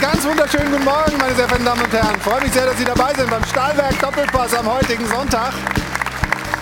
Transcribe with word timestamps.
ganz 0.00 0.24
wunderschönen 0.24 0.70
guten 0.70 0.84
Morgen, 0.84 1.18
meine 1.18 1.34
sehr 1.34 1.46
verehrten 1.46 1.64
Damen 1.66 1.82
und 1.82 1.92
Herren. 1.92 2.14
Ich 2.16 2.22
freue 2.22 2.40
mich 2.40 2.52
sehr, 2.52 2.64
dass 2.64 2.78
Sie 2.78 2.84
dabei 2.84 3.12
sind 3.12 3.28
beim 3.28 3.44
Stahlwerk 3.44 3.98
Doppelpass 4.00 4.54
am 4.54 4.66
heutigen 4.66 5.06
Sonntag. 5.06 5.52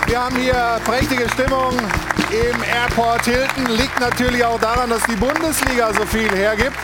Wir 0.06 0.24
haben 0.24 0.34
hier 0.36 0.80
prächtige 0.84 1.28
Stimmung 1.28 1.78
im 2.30 2.62
Airport 2.64 3.24
Hilton. 3.26 3.66
Liegt 3.76 4.00
natürlich 4.00 4.44
auch 4.44 4.58
daran, 4.58 4.90
dass 4.90 5.02
die 5.04 5.14
Bundesliga 5.14 5.92
so 5.94 6.04
viel 6.06 6.28
hergibt. 6.34 6.76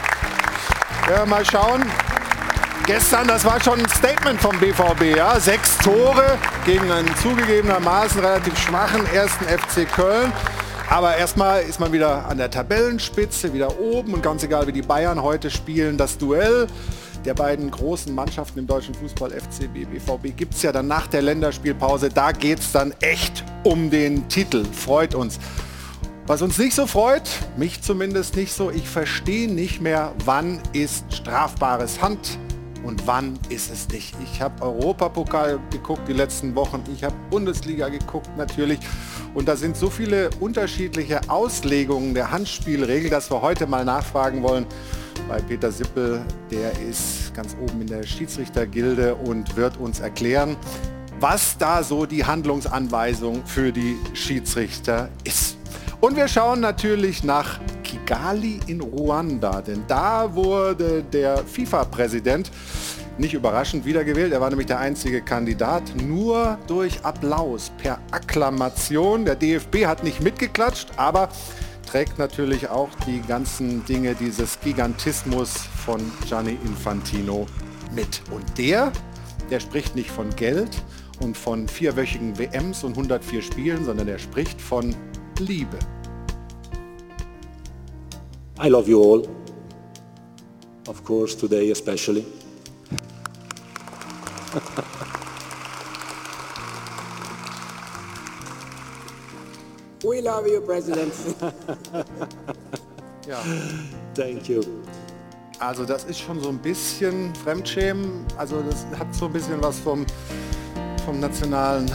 Ja, 1.10 1.26
mal 1.26 1.44
schauen. 1.44 1.82
Gestern, 2.86 3.26
das 3.26 3.44
war 3.44 3.60
schon 3.60 3.80
ein 3.80 3.88
Statement 3.88 4.40
vom 4.40 4.56
BVB. 4.58 5.16
Ja? 5.16 5.40
Sechs 5.40 5.76
Tore 5.78 6.38
gegen 6.64 6.90
einen 6.92 7.10
zugegebenermaßen 7.16 8.20
relativ 8.20 8.56
schwachen 8.58 9.04
ersten 9.12 9.44
FC 9.46 9.90
Köln. 9.92 10.32
Aber 10.94 11.16
erstmal 11.16 11.64
ist 11.64 11.80
man 11.80 11.92
wieder 11.92 12.24
an 12.28 12.38
der 12.38 12.52
Tabellenspitze, 12.52 13.52
wieder 13.52 13.80
oben 13.80 14.14
und 14.14 14.22
ganz 14.22 14.44
egal 14.44 14.68
wie 14.68 14.72
die 14.72 14.80
Bayern 14.80 15.20
heute 15.20 15.50
spielen, 15.50 15.98
das 15.98 16.18
Duell 16.18 16.68
der 17.24 17.34
beiden 17.34 17.68
großen 17.68 18.14
Mannschaften 18.14 18.60
im 18.60 18.68
deutschen 18.68 18.94
Fußball, 18.94 19.32
FCB, 19.32 19.90
BVB, 19.90 20.36
gibt 20.36 20.54
es 20.54 20.62
ja 20.62 20.70
dann 20.70 20.86
nach 20.86 21.08
der 21.08 21.22
Länderspielpause. 21.22 22.10
Da 22.10 22.30
geht 22.30 22.60
es 22.60 22.70
dann 22.70 22.94
echt 23.00 23.42
um 23.64 23.90
den 23.90 24.28
Titel. 24.28 24.64
Freut 24.64 25.16
uns. 25.16 25.40
Was 26.28 26.42
uns 26.42 26.58
nicht 26.58 26.76
so 26.76 26.86
freut, 26.86 27.28
mich 27.56 27.82
zumindest 27.82 28.36
nicht 28.36 28.52
so, 28.52 28.70
ich 28.70 28.88
verstehe 28.88 29.52
nicht 29.52 29.80
mehr, 29.80 30.12
wann 30.24 30.60
ist 30.74 31.12
strafbares 31.12 32.00
Hand 32.02 32.38
und 32.84 33.06
wann 33.06 33.38
ist 33.48 33.70
es 33.70 33.88
nicht. 33.88 34.14
Ich 34.22 34.40
habe 34.40 34.62
Europapokal 34.62 35.58
geguckt 35.70 36.06
die 36.06 36.12
letzten 36.12 36.54
Wochen, 36.54 36.82
ich 36.92 37.02
habe 37.02 37.14
Bundesliga 37.30 37.88
geguckt 37.88 38.30
natürlich 38.36 38.78
und 39.34 39.48
da 39.48 39.56
sind 39.56 39.76
so 39.76 39.90
viele 39.90 40.30
unterschiedliche 40.40 41.20
Auslegungen 41.28 42.14
der 42.14 42.30
Handspielregel, 42.30 43.10
dass 43.10 43.30
wir 43.30 43.42
heute 43.42 43.66
mal 43.66 43.84
nachfragen 43.84 44.42
wollen 44.42 44.66
bei 45.28 45.40
Peter 45.40 45.72
Sippel, 45.72 46.22
der 46.50 46.72
ist 46.80 47.34
ganz 47.34 47.56
oben 47.60 47.80
in 47.80 47.86
der 47.86 48.02
Schiedsrichtergilde 48.02 49.14
und 49.14 49.56
wird 49.56 49.78
uns 49.78 50.00
erklären, 50.00 50.56
was 51.20 51.56
da 51.56 51.82
so 51.82 52.04
die 52.06 52.24
Handlungsanweisung 52.24 53.46
für 53.46 53.72
die 53.72 53.96
Schiedsrichter 54.12 55.08
ist. 55.24 55.56
Und 56.00 56.16
wir 56.16 56.28
schauen 56.28 56.60
natürlich 56.60 57.24
nach 57.24 57.58
Kigali 57.82 58.60
in 58.66 58.80
Ruanda, 58.80 59.62
denn 59.62 59.84
da 59.88 60.34
wurde 60.34 61.02
der 61.02 61.38
FIFA-Präsident 61.38 62.50
nicht 63.18 63.34
überraschend 63.34 63.84
wiedergewählt. 63.84 64.32
Er 64.32 64.40
war 64.40 64.50
nämlich 64.50 64.66
der 64.66 64.80
einzige 64.80 65.22
Kandidat, 65.22 65.82
nur 66.02 66.58
durch 66.66 67.04
Applaus, 67.04 67.70
per 67.78 67.98
Akklamation. 68.10 69.24
Der 69.24 69.36
DFB 69.36 69.86
hat 69.86 70.02
nicht 70.02 70.20
mitgeklatscht, 70.20 70.88
aber 70.96 71.28
trägt 71.86 72.18
natürlich 72.18 72.68
auch 72.68 72.88
die 73.06 73.20
ganzen 73.20 73.84
Dinge 73.84 74.14
dieses 74.14 74.58
Gigantismus 74.60 75.54
von 75.84 76.00
Gianni 76.26 76.58
Infantino 76.64 77.46
mit. 77.94 78.22
Und 78.30 78.58
der, 78.58 78.90
der 79.50 79.60
spricht 79.60 79.94
nicht 79.94 80.10
von 80.10 80.30
Geld 80.34 80.82
und 81.20 81.36
von 81.36 81.68
vierwöchigen 81.68 82.36
WMs 82.38 82.82
und 82.82 82.92
104 82.92 83.42
Spielen, 83.42 83.84
sondern 83.84 84.08
er 84.08 84.18
spricht 84.18 84.60
von 84.60 84.94
Liebe. 85.40 85.78
I 88.58 88.68
love 88.68 88.88
you 88.88 89.00
all. 89.00 89.28
Of 90.88 91.04
course, 91.04 91.34
today 91.34 91.70
especially. 91.70 92.24
We 100.04 100.20
love 100.20 100.46
you, 100.46 100.60
President. 100.60 101.14
ja. 103.26 103.42
Thank 104.14 104.48
you. 104.50 104.62
Also 105.58 105.86
das 105.86 106.04
ist 106.04 106.20
schon 106.20 106.40
so 106.40 106.50
ein 106.50 106.58
bisschen 106.58 107.34
Fremdschämen. 107.36 108.26
Also 108.36 108.60
das 108.60 108.84
hat 108.98 109.14
so 109.14 109.26
ein 109.26 109.32
bisschen 109.32 109.62
was 109.62 109.78
vom, 109.78 110.04
vom 111.06 111.20
nationalen 111.20 111.90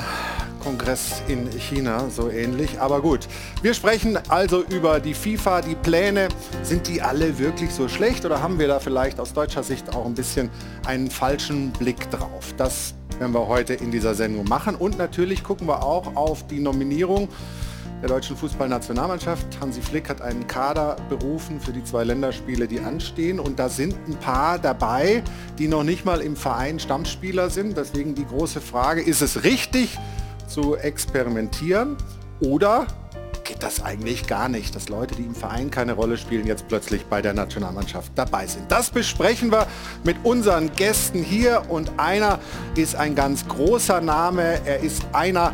Kongress 0.70 1.24
in 1.28 1.50
China, 1.58 2.12
so 2.12 2.30
ähnlich. 2.30 2.80
Aber 2.80 3.02
gut, 3.02 3.28
wir 3.64 3.74
sprechen 3.74 4.20
also 4.28 4.64
über 4.66 5.00
die 5.00 5.16
FIFA, 5.16 5.62
die 5.62 5.74
Pläne. 5.74 6.28
Sind 6.62 6.88
die 6.88 7.02
alle 7.02 7.40
wirklich 7.40 7.72
so 7.72 7.88
schlecht 7.88 8.24
oder 8.24 8.44
haben 8.44 8.60
wir 8.60 8.68
da 8.68 8.80
vielleicht 8.80 9.20
aus 9.20 9.34
deutscher 9.34 9.64
Sicht 9.64 9.96
auch 9.96 10.06
ein 10.06 10.14
bisschen 10.14 10.52
einen 10.86 11.10
falschen 11.10 11.72
Blick 11.72 12.12
drauf? 12.12 12.54
Das 12.56 12.94
werden 13.18 13.34
wir 13.34 13.48
heute 13.48 13.74
in 13.74 13.90
dieser 13.90 14.14
Sendung 14.14 14.48
machen. 14.48 14.76
Und 14.76 15.00
natürlich 15.00 15.44
gucken 15.44 15.68
wir 15.68 15.82
auch 15.82 16.16
auf 16.16 16.46
die 16.46 16.60
Nominierung 16.60 17.30
der 18.04 18.10
deutschen 18.10 18.38
Fußballnationalmannschaft. 18.38 19.48
Hansi 19.60 19.82
Flick 19.82 20.08
hat 20.08 20.22
einen 20.22 20.46
Kader 20.46 20.98
berufen 21.10 21.60
für 21.60 21.74
die 21.74 21.84
zwei 21.84 22.04
Länderspiele, 22.04 22.68
die 22.68 22.80
anstehen. 22.80 23.40
Und 23.40 23.58
da 23.58 23.70
sind 23.70 23.96
ein 24.08 24.18
paar 24.18 24.60
dabei, 24.60 25.24
die 25.58 25.68
noch 25.68 25.84
nicht 25.84 26.06
mal 26.06 26.22
im 26.22 26.36
Verein 26.36 26.80
Stammspieler 26.80 27.50
sind. 27.50 27.76
Deswegen 27.76 28.14
die 28.14 28.28
große 28.28 28.62
Frage, 28.62 29.02
ist 29.02 29.24
es 29.24 29.44
richtig, 29.44 29.98
zu 30.50 30.76
experimentieren 30.76 31.96
oder 32.42 32.88
geht 33.50 33.64
das 33.64 33.84
eigentlich 33.84 34.28
gar 34.28 34.48
nicht, 34.48 34.76
dass 34.76 34.90
Leute, 34.90 35.16
die 35.16 35.24
im 35.24 35.34
Verein 35.34 35.72
keine 35.72 35.94
Rolle 35.94 36.18
spielen, 36.18 36.46
jetzt 36.46 36.68
plötzlich 36.68 37.06
bei 37.06 37.22
der 37.22 37.34
Nationalmannschaft 37.34 38.12
dabei 38.14 38.46
sind. 38.46 38.72
Das 38.72 38.92
besprechen 38.92 39.52
wir 39.52 39.66
mit 40.04 40.18
unseren 40.24 40.72
Gästen 40.74 41.24
hier 41.24 41.64
und 41.68 41.92
einer 41.98 42.38
ist 42.76 42.96
ein 42.96 43.16
ganz 43.16 43.48
großer 43.48 44.02
Name. 44.02 44.62
Er 44.66 44.82
ist 44.82 45.04
einer, 45.14 45.54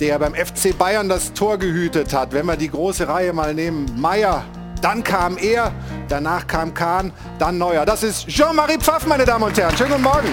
der 0.00 0.18
beim 0.18 0.34
FC 0.34 0.76
Bayern 0.76 1.08
das 1.08 1.32
Tor 1.32 1.56
gehütet 1.56 2.12
hat. 2.12 2.32
Wenn 2.32 2.44
wir 2.44 2.56
die 2.56 2.70
große 2.70 3.08
Reihe 3.08 3.32
mal 3.32 3.54
nehmen, 3.54 3.86
Meier, 3.98 4.44
dann 4.82 5.02
kam 5.02 5.38
er, 5.38 5.72
danach 6.08 6.46
kam 6.46 6.74
Kahn, 6.74 7.12
dann 7.38 7.56
Neuer. 7.56 7.86
Das 7.86 8.02
ist 8.02 8.26
Jean-Marie 8.28 8.78
Pfaff, 8.78 9.06
meine 9.06 9.24
Damen 9.24 9.44
und 9.44 9.58
Herren. 9.58 9.74
Schönen 9.76 9.92
guten 9.92 10.02
Morgen. 10.02 10.28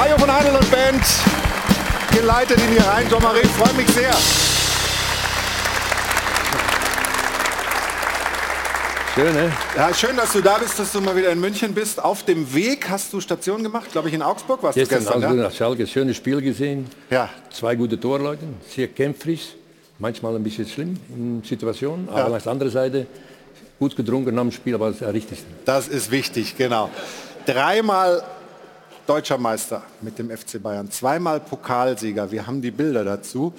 Hajo 0.00 0.16
von 0.16 0.32
Heidel 0.32 0.56
und 0.56 0.70
Band 0.70 1.02
geleitet 2.16 2.58
ihn 2.58 2.68
hier 2.72 2.84
rein. 2.86 3.06
Jean-Marie, 3.08 3.44
freue 3.48 3.74
mich 3.74 3.86
sehr. 3.90 4.10
Schön, 9.14 9.34
ne? 9.34 9.52
Ja, 9.76 9.92
schön, 9.92 10.16
dass 10.16 10.32
du 10.32 10.40
da 10.40 10.56
bist, 10.56 10.78
dass 10.78 10.92
du 10.92 11.00
mal 11.02 11.14
wieder 11.14 11.30
in 11.30 11.38
München 11.40 11.74
bist. 11.74 12.02
Auf 12.02 12.22
dem 12.22 12.54
Weg 12.54 12.88
hast 12.88 13.12
du 13.12 13.20
Station 13.20 13.62
gemacht, 13.62 13.92
glaube 13.92 14.08
ich, 14.08 14.14
in 14.14 14.22
Augsburg 14.22 14.62
warst 14.62 14.76
Gestern, 14.78 15.00
du 15.00 15.04
gestern. 15.04 15.22
also 15.24 15.36
Ja? 15.36 15.42
nach 15.42 15.52
Schalke, 15.52 15.86
schönes 15.86 16.16
Spiel 16.16 16.40
gesehen. 16.40 16.86
Ja. 17.10 17.28
Zwei 17.50 17.74
gute 17.74 18.00
Torleute, 18.00 18.44
sehr 18.74 18.88
kämpferisch, 18.88 19.48
manchmal 19.98 20.34
ein 20.36 20.42
bisschen 20.42 20.66
schlimm 20.66 20.96
in 21.14 21.42
Situationen, 21.44 22.08
aber 22.08 22.30
Ja. 22.30 22.36
auf 22.36 22.42
der 22.42 22.52
anderen 22.52 22.72
Seite 22.72 23.06
gut 23.78 23.94
getrunken 23.96 24.38
am 24.38 24.50
Spiel, 24.50 24.74
aber 24.76 24.86
das 24.86 24.94
ist 24.94 25.02
das 25.02 25.12
Richtigste. 25.12 25.46
Das 25.66 25.88
ist 25.88 26.10
wichtig, 26.10 26.56
genau. 26.56 26.88
Dreimal 27.44 28.22
deutscher 29.10 29.38
Meister 29.38 29.82
mit 30.02 30.20
dem 30.20 30.30
FC 30.30 30.62
Bayern, 30.62 30.88
zweimal 30.88 31.40
Pokalsieger. 31.40 32.30
Wir 32.30 32.46
haben 32.46 32.62
die 32.62 32.70
Bilder 32.70 33.02
dazu. 33.02 33.52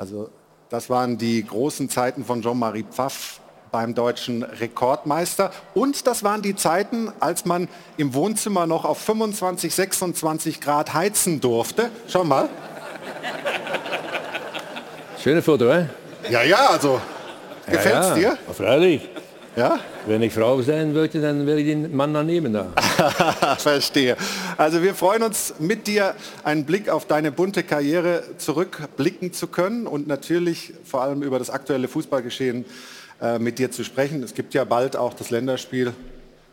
Also 0.00 0.30
das 0.68 0.90
waren 0.90 1.16
die 1.16 1.46
großen 1.46 1.88
Zeiten 1.88 2.24
von 2.24 2.42
Jean-Marie 2.42 2.84
Pfaff 2.90 3.38
beim 3.70 3.94
deutschen 3.94 4.42
Rekordmeister. 4.42 5.52
Und 5.74 6.08
das 6.08 6.24
waren 6.24 6.42
die 6.42 6.56
Zeiten, 6.56 7.12
als 7.20 7.44
man 7.44 7.68
im 7.96 8.14
Wohnzimmer 8.14 8.66
noch 8.66 8.84
auf 8.84 8.98
25, 8.98 9.72
26 9.72 10.60
Grad 10.60 10.92
heizen 10.92 11.40
durfte. 11.40 11.90
Schau 12.08 12.24
mal. 12.24 12.48
Schöne 15.22 15.40
Foto, 15.40 15.66
eh? 15.66 15.86
Ja, 16.30 16.42
ja, 16.42 16.66
also 16.66 17.00
gefällt's 17.64 18.08
ja, 18.08 18.14
dir? 18.14 18.38
Ja, 18.44 18.52
freilich. 18.52 19.08
Ja? 19.56 19.80
Wenn 20.06 20.22
ich 20.22 20.34
Frau 20.34 20.60
sein 20.60 20.94
wollte, 20.94 21.20
dann 21.20 21.46
wäre 21.46 21.58
ich 21.58 21.66
den 21.66 21.96
Mann 21.96 22.12
daneben 22.12 22.52
da. 22.52 22.66
Verstehe. 23.58 24.16
Also 24.58 24.82
wir 24.82 24.94
freuen 24.94 25.22
uns 25.22 25.54
mit 25.58 25.86
dir 25.86 26.14
einen 26.44 26.66
Blick 26.66 26.90
auf 26.90 27.06
deine 27.06 27.32
bunte 27.32 27.62
Karriere 27.62 28.22
zurückblicken 28.36 29.32
zu 29.32 29.46
können 29.46 29.86
und 29.86 30.06
natürlich 30.06 30.74
vor 30.84 31.02
allem 31.02 31.22
über 31.22 31.38
das 31.38 31.48
aktuelle 31.48 31.88
Fußballgeschehen 31.88 32.66
äh, 33.22 33.38
mit 33.38 33.58
dir 33.58 33.70
zu 33.70 33.82
sprechen. 33.82 34.22
Es 34.22 34.34
gibt 34.34 34.52
ja 34.52 34.64
bald 34.64 34.94
auch 34.94 35.14
das 35.14 35.30
Länderspiel 35.30 35.94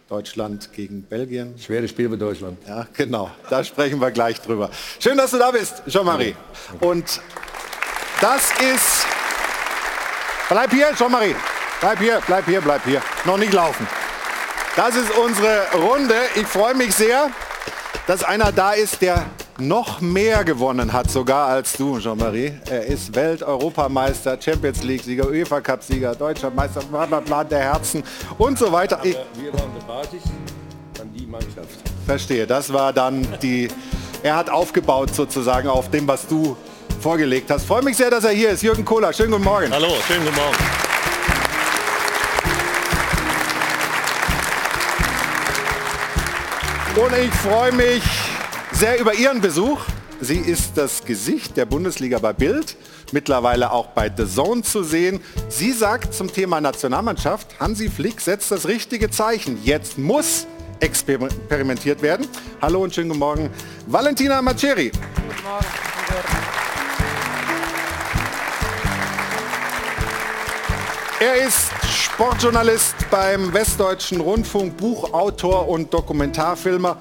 Deutschland 0.08 0.72
gegen 0.72 1.04
Belgien. 1.04 1.56
Schweres 1.60 1.90
Spiel 1.90 2.10
für 2.10 2.18
Deutschland. 2.18 2.58
Ja, 2.66 2.88
genau. 2.94 3.32
Da 3.50 3.66
sprechen 3.66 4.00
wir 4.00 4.12
gleich 4.12 4.40
drüber. 4.40 4.70
Schön, 5.00 5.18
dass 5.18 5.32
du 5.32 5.40
da 5.40 5.52
bist, 5.52 5.84
Jean-Marie. 5.88 6.36
Und 6.80 7.20
das 8.22 8.52
ist... 8.62 9.06
Bleib 10.50 10.72
hier, 10.72 10.92
Jean-Marie. 10.96 11.36
Bleib 11.84 12.00
hier, 12.00 12.22
bleib 12.26 12.46
hier, 12.46 12.62
bleib 12.62 12.86
hier. 12.86 13.02
Noch 13.26 13.38
nicht 13.38 13.52
laufen. 13.52 13.86
Das 14.78 14.96
ist 14.96 15.12
unsere 15.18 15.64
Runde. 15.74 16.16
Ich 16.34 16.48
freue 16.48 16.74
mich 16.76 16.96
sehr, 16.96 17.30
dass 18.08 18.24
einer 18.24 18.54
da 18.54 18.72
ist, 18.72 19.02
der 19.02 19.26
noch 19.58 20.00
mehr 20.00 20.46
gewonnen 20.46 20.94
hat, 20.94 21.12
sogar 21.12 21.50
als 21.50 21.74
du, 21.74 22.00
Jean-Marie. 22.00 22.54
Er 22.70 22.86
ist 22.86 23.14
Welt-Europameister, 23.14 24.38
Champions 24.42 24.82
League-Sieger, 24.82 25.28
UEFA-Cup-Sieger, 25.28 26.16
deutscher 26.16 26.52
Meister, 26.52 26.80
bla 26.90 27.06
bla 27.06 27.20
bla, 27.20 27.44
der 27.44 27.60
Herzen 27.60 28.02
und 28.38 28.58
so 28.58 28.72
weiter. 28.72 29.02
Ich 29.04 29.18
Wir 29.34 29.52
waren 29.52 29.70
Basis, 29.86 30.24
dann 30.98 31.12
die 31.12 31.26
Mannschaft. 31.26 31.68
verstehe, 32.06 32.48
das 32.48 32.72
war 32.72 32.94
dann 32.94 33.28
die... 33.42 33.68
Er 34.24 34.38
hat 34.38 34.50
aufgebaut 34.50 35.14
sozusagen 35.14 35.68
auf 35.68 35.92
dem, 35.92 36.08
was 36.08 36.26
du 36.28 36.56
vorgelegt 37.02 37.52
hast. 37.52 37.66
Freue 37.66 37.84
mich 37.84 37.98
sehr, 37.98 38.10
dass 38.10 38.24
er 38.24 38.32
hier 38.32 38.52
ist. 38.52 38.64
Jürgen 38.64 38.86
Kohler, 38.86 39.12
schönen 39.12 39.32
guten 39.32 39.44
Morgen. 39.44 39.70
Hallo, 39.70 39.90
schönen 40.08 40.24
guten 40.24 40.38
Morgen. 40.38 40.83
Und 46.96 47.12
ich 47.18 47.34
freue 47.34 47.72
mich 47.72 48.04
sehr 48.72 49.00
über 49.00 49.16
Ihren 49.16 49.42
Besuch. 49.42 49.80
Sie 50.22 50.38
ist 50.38 50.78
das 50.78 51.04
Gesicht 51.04 51.58
der 51.58 51.66
Bundesliga 51.66 52.20
bei 52.20 52.34
Bild, 52.34 52.78
mittlerweile 53.12 53.72
auch 53.72 53.88
bei 53.88 54.12
The 54.16 54.28
Zone 54.28 54.62
zu 54.62 54.84
sehen. 54.84 55.20
Sie 55.50 55.72
sagt 55.72 56.14
zum 56.14 56.32
Thema 56.32 56.62
Nationalmannschaft, 56.62 57.60
Hansi 57.60 57.90
Flick 57.90 58.22
setzt 58.22 58.52
das 58.52 58.68
richtige 58.68 59.10
Zeichen. 59.10 59.58
Jetzt 59.64 59.98
muss 59.98 60.46
experimentiert 60.82 62.04
werden. 62.04 62.28
Hallo 62.62 62.84
und 62.84 62.94
schönen 62.94 63.10
guten 63.10 63.20
Morgen, 63.20 63.50
Valentina 63.88 64.40
Maceri. 64.44 64.92
Guten 64.92 65.44
Morgen. 65.44 66.83
Er 71.24 71.36
ist 71.36 71.72
Sportjournalist 71.90 73.10
beim 73.10 73.54
Westdeutschen 73.54 74.20
Rundfunk, 74.20 74.76
Buchautor 74.76 75.70
und 75.70 75.94
Dokumentarfilmer 75.94 76.98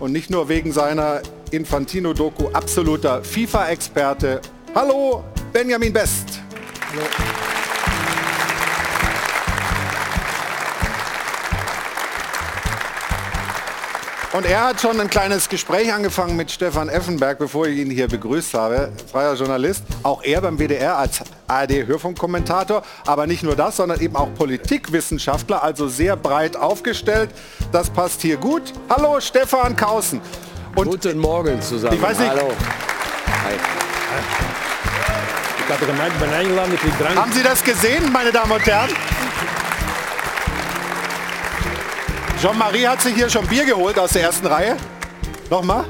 und 0.00 0.12
nicht 0.12 0.30
nur 0.30 0.48
wegen 0.48 0.72
seiner 0.72 1.20
Infantino-Doku 1.50 2.48
absoluter 2.54 3.22
FIFA-Experte. 3.22 4.40
Hallo, 4.74 5.24
Benjamin 5.52 5.92
Best. 5.92 6.40
Hallo. 6.90 7.55
Und 14.36 14.44
er 14.44 14.66
hat 14.66 14.82
schon 14.82 15.00
ein 15.00 15.08
kleines 15.08 15.48
Gespräch 15.48 15.94
angefangen 15.94 16.36
mit 16.36 16.50
Stefan 16.50 16.90
Effenberg, 16.90 17.38
bevor 17.38 17.68
ich 17.68 17.78
ihn 17.78 17.90
hier 17.90 18.06
begrüßt 18.06 18.52
habe. 18.52 18.92
Freier 19.10 19.32
Journalist, 19.32 19.82
auch 20.02 20.22
er 20.22 20.42
beim 20.42 20.58
WDR 20.58 20.98
als 20.98 21.22
ARD-Hörfunkkommentator. 21.46 22.82
Aber 23.06 23.26
nicht 23.26 23.42
nur 23.42 23.56
das, 23.56 23.76
sondern 23.76 23.98
eben 23.98 24.14
auch 24.14 24.28
Politikwissenschaftler, 24.34 25.62
also 25.62 25.88
sehr 25.88 26.16
breit 26.16 26.54
aufgestellt. 26.54 27.30
Das 27.72 27.88
passt 27.88 28.20
hier 28.20 28.36
gut. 28.36 28.74
Hallo 28.90 29.18
Stefan 29.20 29.74
Kausen. 29.74 30.20
Und 30.74 30.90
Guten 30.90 31.16
Morgen 31.16 31.62
zusammen. 31.62 31.96
Ich 31.96 32.02
weiß 32.02 32.18
nicht, 32.18 32.28
Hallo. 32.28 32.52
Hi. 33.42 33.54
Ich 35.66 35.72
hatte 35.72 35.86
gemeint, 35.86 36.12
ich 36.12 36.20
bin 36.20 36.34
eingeladen, 36.34 36.74
ich 36.74 36.80
bin 36.82 36.92
dran. 36.98 37.16
Haben 37.16 37.32
Sie 37.32 37.42
das 37.42 37.64
gesehen, 37.64 38.12
meine 38.12 38.32
Damen 38.32 38.52
und 38.52 38.66
Herren? 38.66 38.90
Jean-Marie 42.40 42.86
hat 42.86 43.00
sich 43.00 43.14
hier 43.14 43.30
schon 43.30 43.46
Bier 43.46 43.64
geholt 43.64 43.98
aus 43.98 44.12
der 44.12 44.24
ersten 44.24 44.46
Reihe. 44.46 44.76
Nochmal? 45.48 45.84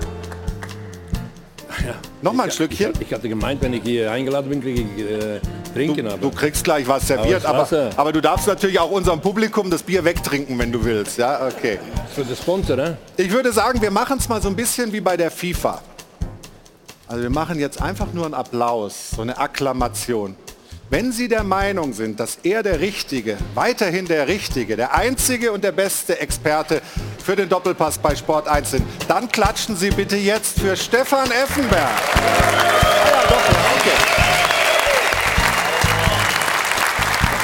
Ja. 1.85 1.95
Nochmal 2.23 2.47
ein 2.47 2.53
Stückchen? 2.53 2.93
Ich, 2.95 3.09
ich, 3.09 3.13
hatte 3.13 3.29
gemeint, 3.29 3.61
wenn 3.63 3.73
ich 3.73 3.83
hier 3.83 4.13
eingeladen 4.13 4.49
bin, 4.49 4.61
kriege 4.61 4.83
ich 4.83 5.03
äh, 5.03 5.41
trinken. 5.75 6.09
Du, 6.09 6.17
du, 6.17 6.31
kriegst 6.31 6.63
gleich 6.63 6.87
was 6.87 7.09
serviert, 7.09 7.45
aber, 7.45 7.63
aber, 7.63 7.91
aber, 7.97 8.13
du 8.13 8.21
darfst 8.21 8.47
natürlich 8.47 8.79
auch 8.79 8.91
unserem 8.93 9.21
Publikum 9.21 9.71
das 9.71 9.83
Bier 9.83 10.05
wegtrinken, 10.05 10.57
wenn 10.59 10.71
du 10.71 10.85
willst. 10.85 11.19
Ja, 11.19 11.49
okay. 11.49 11.81
Für 12.15 12.25
das 12.25 12.39
Sponsor, 12.39 12.77
ne? 12.77 12.97
Ich 13.17 13.31
würde 13.31 13.53
sagen, 13.53 13.83
wir 13.83 13.91
machen 13.91 14.19
es 14.19 14.29
mal 14.29 14.41
so 14.41 14.49
ein 14.49 14.57
bisschen 14.57 14.93
wie 14.93 15.01
bei 15.01 15.17
der 15.17 15.33
FIFA. 15.33 15.83
Also 17.09 17.23
wir 17.23 17.31
machen 17.31 17.59
jetzt 17.59 17.83
einfach 17.83 18.13
nur 18.13 18.25
einen 18.25 18.35
Applaus, 18.35 19.11
so 19.17 19.23
eine 19.23 19.37
Akklamation. 19.37 20.37
Wenn 20.89 21.11
Sie 21.11 21.27
der 21.27 21.43
Meinung 21.43 21.93
sind, 21.95 22.21
dass 22.21 22.39
er 22.45 22.63
der 22.63 22.79
Richtige, 22.79 23.37
weiterhin 23.55 24.07
der 24.07 24.29
Richtige, 24.29 24.77
der 24.77 24.95
einzige 24.95 25.51
und 25.51 25.65
der 25.65 25.73
beste 25.73 26.21
Experte 26.21 26.81
für 27.25 27.35
den 27.35 27.49
Doppelpass 27.49 27.99
bei 27.99 28.15
Sport 28.15 28.47
1 28.47 28.71
sind, 28.71 28.87
dann 29.09 29.29
klatschen 29.29 29.75
Sie 29.75 29.91
bitte 29.91 30.17
jetzt 30.17 30.61
für 30.61 30.77
Stefan 30.77 31.29
Effenberg. 31.33 31.83
Ah 31.83 33.09
ja, 33.11 33.23
doch, 33.29 33.37
okay. 33.81 33.97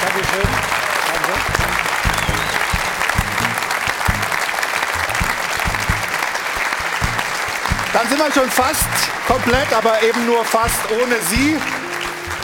Dankeschön. 0.07 0.49
Dann 7.93 8.09
sind 8.09 8.19
wir 8.19 8.33
schon 8.33 8.51
fast 8.51 8.89
komplett, 9.27 9.73
aber 9.73 10.01
eben 10.05 10.27
nur 10.27 10.45
fast 10.45 10.79
ohne 10.93 11.17
Sie 11.29 11.57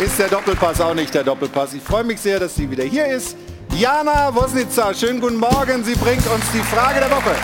ist 0.00 0.18
der 0.18 0.28
Doppelpass 0.28 0.80
auch 0.80 0.94
nicht 0.94 1.12
der 1.14 1.24
Doppelpass. 1.24 1.74
Ich 1.74 1.82
freue 1.82 2.04
mich 2.04 2.20
sehr, 2.20 2.38
dass 2.38 2.54
sie 2.54 2.70
wieder 2.70 2.84
hier 2.84 3.06
ist. 3.06 3.36
Jana 3.76 4.34
Wosnitzer, 4.34 4.94
schönen 4.94 5.20
guten 5.20 5.36
Morgen. 5.36 5.84
Sie 5.84 5.94
bringt 5.94 6.26
uns 6.26 6.44
die 6.52 6.60
Frage 6.60 7.00
der 7.00 7.10
Woche. 7.10 7.34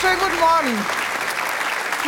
Schönen 0.00 0.18
guten 0.18 0.40
Morgen. 0.40 0.97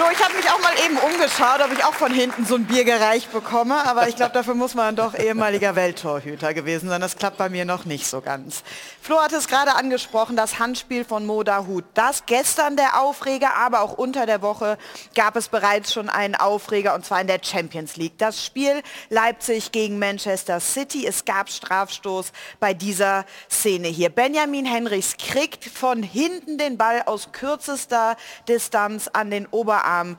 Flo, 0.01 0.09
ich 0.11 0.25
habe 0.25 0.35
mich 0.35 0.49
auch 0.49 0.59
mal 0.63 0.73
eben 0.83 0.97
umgeschaut, 0.97 1.61
ob 1.63 1.75
ich 1.75 1.85
auch 1.85 1.93
von 1.93 2.11
hinten 2.11 2.47
so 2.47 2.55
ein 2.55 2.65
Bier 2.65 2.87
gereicht 2.87 3.31
bekomme. 3.33 3.85
Aber 3.85 4.09
ich 4.09 4.17
glaube, 4.17 4.33
dafür 4.33 4.55
muss 4.55 4.75
man 4.75 4.97
doch 4.97 5.15
ehemaliger 5.15 5.77
Welttorhüter 5.77 6.55
gewesen 6.55 6.89
sein. 6.89 7.03
Das 7.03 7.19
klappt 7.19 7.37
bei 7.37 7.51
mir 7.51 7.67
noch 7.67 7.85
nicht 7.85 8.07
so 8.07 8.23
ganz. 8.23 8.63
Flo 9.03 9.21
hat 9.21 9.35
es 9.35 9.47
gerade 9.47 9.75
angesprochen, 9.75 10.37
das 10.37 10.59
Handspiel 10.59 11.05
von 11.05 11.27
Moda 11.27 11.67
Hut. 11.67 11.85
Das 11.93 12.25
gestern 12.25 12.77
der 12.77 13.03
Aufreger, 13.03 13.57
aber 13.57 13.83
auch 13.83 13.93
unter 13.93 14.25
der 14.25 14.41
Woche 14.41 14.79
gab 15.15 15.37
es 15.37 15.49
bereits 15.49 15.93
schon 15.93 16.09
einen 16.09 16.35
Aufreger 16.35 16.95
und 16.95 17.05
zwar 17.05 17.21
in 17.21 17.27
der 17.27 17.41
Champions 17.43 17.97
League. 17.97 18.17
Das 18.17 18.43
Spiel 18.43 18.83
Leipzig 19.11 19.71
gegen 19.71 19.99
Manchester 19.99 20.61
City. 20.61 21.07
Es 21.07 21.27
gab 21.27 21.51
Strafstoß 21.51 22.33
bei 22.59 22.73
dieser 22.73 23.27
Szene 23.51 23.89
hier. 23.89 24.09
Benjamin 24.09 24.65
Henrichs 24.65 25.19
kriegt 25.19 25.67
von 25.67 26.03
hinten 26.03 26.57
den 26.57 26.79
Ball 26.79 27.03
aus 27.05 27.33
kürzester 27.33 28.17
Distanz 28.49 29.11
an 29.13 29.31
den 29.31 29.47
Ober 29.51 29.90
Oberarm 29.91 30.19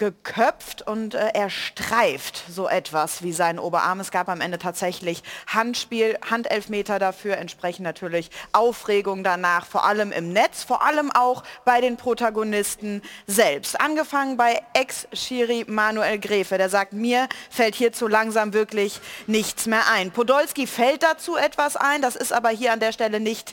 geköpft 0.00 0.80
und 0.80 1.14
äh, 1.14 1.32
er 1.34 1.50
streift 1.50 2.44
so 2.48 2.66
etwas 2.66 3.22
wie 3.22 3.34
seinen 3.34 3.58
Oberarm. 3.58 4.00
Es 4.00 4.10
gab 4.10 4.30
am 4.30 4.40
Ende 4.40 4.56
tatsächlich 4.56 5.22
Handspiel, 5.46 6.16
Handelfmeter 6.30 6.98
dafür, 6.98 7.36
entsprechend 7.36 7.84
natürlich 7.84 8.30
Aufregung 8.52 9.22
danach, 9.22 9.66
vor 9.66 9.84
allem 9.84 10.10
im 10.10 10.32
Netz, 10.32 10.62
vor 10.64 10.82
allem 10.82 11.10
auch 11.10 11.42
bei 11.66 11.82
den 11.82 11.98
Protagonisten 11.98 13.02
selbst. 13.26 13.78
Angefangen 13.78 14.38
bei 14.38 14.62
Ex-Schiri 14.72 15.66
Manuel 15.68 16.18
Gräfe, 16.18 16.56
der 16.56 16.70
sagt, 16.70 16.94
mir 16.94 17.28
fällt 17.50 17.74
hierzu 17.74 18.08
langsam 18.08 18.54
wirklich 18.54 19.00
nichts 19.26 19.66
mehr 19.66 19.86
ein. 19.92 20.12
Podolski 20.12 20.66
fällt 20.66 21.02
dazu 21.02 21.36
etwas 21.36 21.76
ein, 21.76 22.00
das 22.00 22.16
ist 22.16 22.32
aber 22.32 22.48
hier 22.48 22.72
an 22.72 22.80
der 22.80 22.92
Stelle 22.92 23.20
nicht 23.20 23.52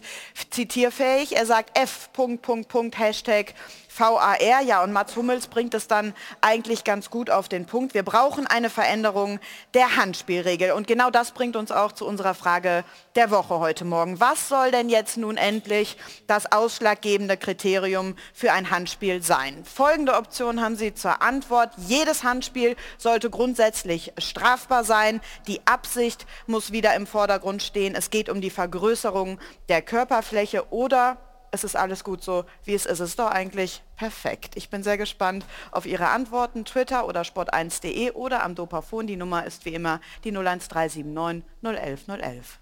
zitierfähig. 0.49 1.35
Er 1.35 1.45
sagt 1.45 1.77
F. 1.77 2.07
Punkt, 2.13 2.41
Punkt, 2.41 2.69
Punkt, 2.69 2.97
Hashtag 2.97 3.53
VAR. 3.97 4.37
Ja, 4.63 4.83
und 4.83 4.93
Mats 4.93 5.15
Hummels 5.15 5.47
bringt 5.47 5.73
es 5.73 5.87
dann 5.87 6.13
eigentlich 6.41 6.83
ganz 6.83 7.09
gut 7.09 7.29
auf 7.29 7.49
den 7.49 7.65
Punkt. 7.65 7.93
Wir 7.93 8.03
brauchen 8.03 8.47
eine 8.47 8.69
Veränderung 8.69 9.39
der 9.73 9.95
Handspielregel. 9.95 10.71
Und 10.71 10.87
genau 10.87 11.09
das 11.09 11.31
bringt 11.31 11.55
uns 11.55 11.71
auch 11.71 11.91
zu 11.91 12.05
unserer 12.05 12.33
Frage 12.33 12.83
der 13.15 13.31
Woche 13.31 13.59
heute 13.59 13.85
Morgen. 13.85 14.19
Was 14.19 14.49
soll 14.49 14.71
denn 14.71 14.89
jetzt 14.89 15.17
nun 15.17 15.37
endlich 15.37 15.97
das 16.27 16.51
ausschlaggebende 16.51 17.37
Kriterium 17.37 18.15
für 18.33 18.51
ein 18.51 18.69
Handspiel 18.69 19.23
sein? 19.23 19.63
Folgende 19.65 20.15
Option 20.15 20.61
haben 20.61 20.75
Sie 20.75 20.93
zur 20.93 21.21
Antwort. 21.21 21.71
Jedes 21.77 22.23
Handspiel 22.23 22.75
sollte 22.97 23.29
grundsätzlich 23.29 24.13
strafbar 24.17 24.83
sein. 24.83 25.21
Die 25.47 25.61
Absicht 25.65 26.25
muss 26.45 26.71
wieder 26.71 26.95
im 26.95 27.07
Vordergrund 27.07 27.63
stehen. 27.63 27.95
Es 27.95 28.09
geht 28.09 28.29
um 28.29 28.41
die 28.41 28.49
Vergrößerung 28.49 29.39
der 29.69 29.81
Körperfläche 29.81 30.71
oder 30.71 31.17
es 31.57 31.63
ist 31.63 31.75
alles 31.75 32.03
gut 32.03 32.23
so, 32.23 32.45
wie 32.65 32.75
es 32.75 32.85
ist. 32.85 32.99
Es 32.99 33.09
ist 33.09 33.19
doch 33.19 33.31
eigentlich 33.31 33.81
perfekt. 33.95 34.51
Ich 34.55 34.69
bin 34.69 34.83
sehr 34.83 34.97
gespannt 34.97 35.43
auf 35.71 35.85
Ihre 35.85 36.09
Antworten. 36.09 36.65
Twitter 36.65 37.07
oder 37.07 37.21
sport1.de 37.21 38.11
oder 38.11 38.43
am 38.43 38.53
Dopafon. 38.53 39.07
Die 39.07 39.15
Nummer 39.15 39.45
ist 39.45 39.65
wie 39.65 39.73
immer 39.73 39.99
die 40.23 40.29
01379 40.29 41.43
011 41.63 42.07
011. 42.07 42.59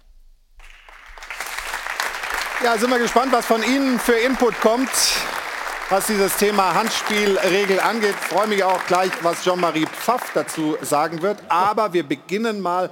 Ja, 2.64 2.78
sind 2.78 2.88
wir 2.88 2.98
gespannt, 2.98 3.32
was 3.32 3.44
von 3.44 3.62
Ihnen 3.62 3.98
für 3.98 4.14
Input 4.14 4.58
kommt, 4.62 4.90
was 5.90 6.06
dieses 6.06 6.34
Thema 6.38 6.74
Handspielregel 6.74 7.78
angeht. 7.80 8.14
Freue 8.14 8.46
mich 8.46 8.64
auch 8.64 8.82
gleich, 8.86 9.12
was 9.20 9.44
Jean-Marie 9.44 9.84
Pfaff 9.84 10.30
dazu 10.32 10.78
sagen 10.80 11.20
wird. 11.20 11.38
Aber 11.50 11.92
wir 11.92 12.02
beginnen 12.02 12.60
mal 12.60 12.90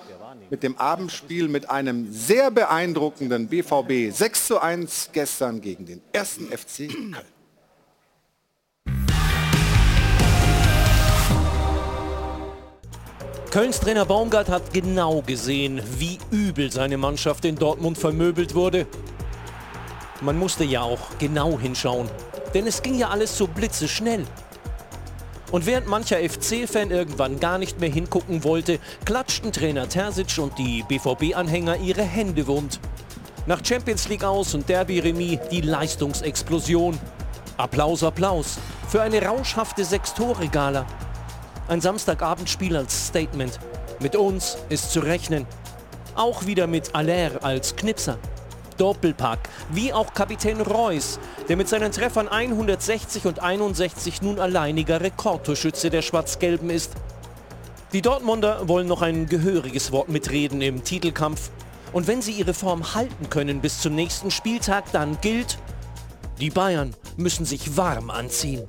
mit 0.50 0.62
dem 0.62 0.76
Abendspiel 0.78 1.48
mit 1.48 1.70
einem 1.70 2.12
sehr 2.12 2.50
beeindruckenden 2.50 3.48
BVB 3.48 4.14
6 4.14 4.46
zu 4.46 4.60
1 4.60 5.10
gestern 5.12 5.60
gegen 5.60 5.86
den 5.86 6.00
ersten 6.12 6.46
FC 6.46 6.88
Köln. 6.88 7.16
Kölns 13.54 13.78
Trainer 13.78 14.04
Baumgart 14.04 14.48
hat 14.48 14.72
genau 14.72 15.22
gesehen, 15.22 15.80
wie 15.98 16.18
übel 16.32 16.72
seine 16.72 16.98
Mannschaft 16.98 17.44
in 17.44 17.54
Dortmund 17.54 17.96
vermöbelt 17.96 18.56
wurde. 18.56 18.84
Man 20.20 20.36
musste 20.36 20.64
ja 20.64 20.82
auch 20.82 21.18
genau 21.20 21.60
hinschauen, 21.60 22.08
denn 22.52 22.66
es 22.66 22.82
ging 22.82 22.96
ja 22.96 23.10
alles 23.10 23.38
so 23.38 23.46
blitzeschnell. 23.46 24.24
Und 25.54 25.66
während 25.66 25.86
mancher 25.86 26.16
FC-Fan 26.16 26.90
irgendwann 26.90 27.38
gar 27.38 27.58
nicht 27.58 27.78
mehr 27.78 27.88
hingucken 27.88 28.42
wollte, 28.42 28.80
klatschten 29.04 29.52
Trainer 29.52 29.88
Terzic 29.88 30.36
und 30.38 30.58
die 30.58 30.82
BVB-Anhänger 30.88 31.76
ihre 31.76 32.02
Hände 32.02 32.48
wund. 32.48 32.80
Nach 33.46 33.64
Champions 33.64 34.08
League 34.08 34.24
aus 34.24 34.52
und 34.54 34.68
Derby-Remis 34.68 35.38
die 35.52 35.60
Leistungsexplosion. 35.60 36.98
Applaus, 37.56 38.02
Applaus 38.02 38.58
für 38.88 39.00
eine 39.00 39.24
rauschhafte 39.24 39.84
Sechs-Tore-Gala. 39.84 40.86
Ein 41.68 41.80
Samstagabendspiel 41.80 42.76
als 42.76 43.06
Statement. 43.06 43.60
Mit 44.00 44.16
uns 44.16 44.58
ist 44.70 44.90
zu 44.90 44.98
rechnen. 44.98 45.46
Auch 46.16 46.46
wieder 46.46 46.66
mit 46.66 46.96
Aller 46.96 47.44
als 47.44 47.76
Knipser. 47.76 48.18
Doppelpack. 48.76 49.48
Wie 49.70 49.92
auch 49.92 50.14
Kapitän 50.14 50.60
Reus, 50.60 51.18
der 51.48 51.56
mit 51.56 51.68
seinen 51.68 51.92
Treffern 51.92 52.28
160 52.28 53.26
und 53.26 53.40
61 53.40 54.22
nun 54.22 54.38
alleiniger 54.38 55.00
Rekordtorschütze 55.00 55.90
der 55.90 56.02
Schwarz-Gelben 56.02 56.70
ist. 56.70 56.92
Die 57.92 58.02
Dortmunder 58.02 58.68
wollen 58.68 58.88
noch 58.88 59.02
ein 59.02 59.26
gehöriges 59.26 59.92
Wort 59.92 60.08
mitreden 60.08 60.60
im 60.62 60.82
Titelkampf. 60.82 61.50
Und 61.92 62.08
wenn 62.08 62.22
sie 62.22 62.32
ihre 62.32 62.54
Form 62.54 62.94
halten 62.94 63.30
können 63.30 63.60
bis 63.60 63.80
zum 63.80 63.94
nächsten 63.94 64.30
Spieltag, 64.32 64.90
dann 64.90 65.20
gilt, 65.20 65.58
die 66.40 66.50
Bayern 66.50 66.94
müssen 67.16 67.44
sich 67.44 67.76
warm 67.76 68.10
anziehen. 68.10 68.64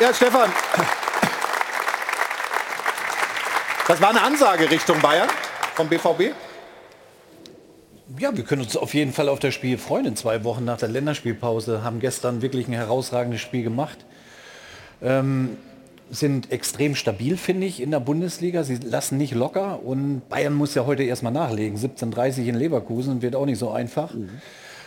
Ja, 0.00 0.12
Stefan. 0.12 0.50
Das 3.86 4.00
war 4.00 4.08
eine 4.08 4.22
Ansage 4.22 4.70
Richtung 4.70 4.98
Bayern 5.02 5.28
vom 5.74 5.88
BVB. 5.90 6.32
Ja, 8.18 8.34
wir 8.34 8.42
können 8.42 8.62
uns 8.62 8.78
auf 8.78 8.94
jeden 8.94 9.12
Fall 9.12 9.28
auf 9.28 9.40
das 9.40 9.52
Spiel 9.52 9.76
freuen 9.76 10.06
in 10.06 10.16
zwei 10.16 10.42
Wochen 10.42 10.64
nach 10.64 10.78
der 10.78 10.88
Länderspielpause. 10.88 11.84
Haben 11.84 12.00
gestern 12.00 12.40
wirklich 12.40 12.66
ein 12.66 12.72
herausragendes 12.72 13.42
Spiel 13.42 13.62
gemacht. 13.62 13.98
Ähm, 15.02 15.58
sind 16.10 16.50
extrem 16.50 16.94
stabil, 16.94 17.36
finde 17.36 17.66
ich, 17.66 17.82
in 17.82 17.90
der 17.90 18.00
Bundesliga. 18.00 18.64
Sie 18.64 18.76
lassen 18.76 19.18
nicht 19.18 19.34
locker 19.34 19.82
und 19.84 20.30
Bayern 20.30 20.54
muss 20.54 20.74
ja 20.74 20.86
heute 20.86 21.02
erstmal 21.02 21.32
nachlegen. 21.32 21.76
17:30 21.76 22.46
in 22.46 22.54
Leverkusen 22.54 23.20
wird 23.20 23.36
auch 23.36 23.44
nicht 23.44 23.58
so 23.58 23.70
einfach. 23.70 24.14
Mhm. 24.14 24.30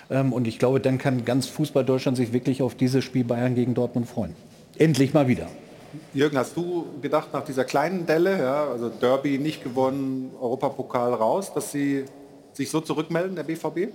Ähm, 0.09 0.33
und 0.33 0.47
ich 0.47 0.57
glaube, 0.57 0.79
dann 0.79 0.97
kann 0.97 1.23
ganz 1.23 1.45
Fußball 1.45 1.85
Deutschland 1.85 2.17
sich 2.17 2.33
wirklich 2.33 2.63
auf 2.63 2.73
dieses 2.73 3.03
Spiel 3.03 3.25
Bayern 3.25 3.53
gegen 3.53 3.75
Dortmund 3.75 4.09
freuen. 4.09 4.35
Endlich 4.79 5.13
mal 5.13 5.27
wieder. 5.27 5.49
Jürgen, 6.13 6.37
hast 6.37 6.55
du 6.55 6.85
gedacht 7.01 7.33
nach 7.33 7.43
dieser 7.43 7.63
kleinen 7.63 8.05
Delle, 8.05 8.37
ja, 8.37 8.67
also 8.67 8.89
Derby 8.89 9.37
nicht 9.37 9.63
gewonnen, 9.63 10.31
Europapokal 10.39 11.13
raus, 11.13 11.53
dass 11.53 11.71
sie 11.71 12.05
sich 12.53 12.69
so 12.69 12.81
zurückmelden, 12.81 13.35
der 13.35 13.43
BVB? 13.43 13.93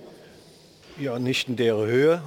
Ja, 0.99 1.19
nicht 1.19 1.49
in 1.49 1.55
der 1.55 1.75
Höhe. 1.75 2.21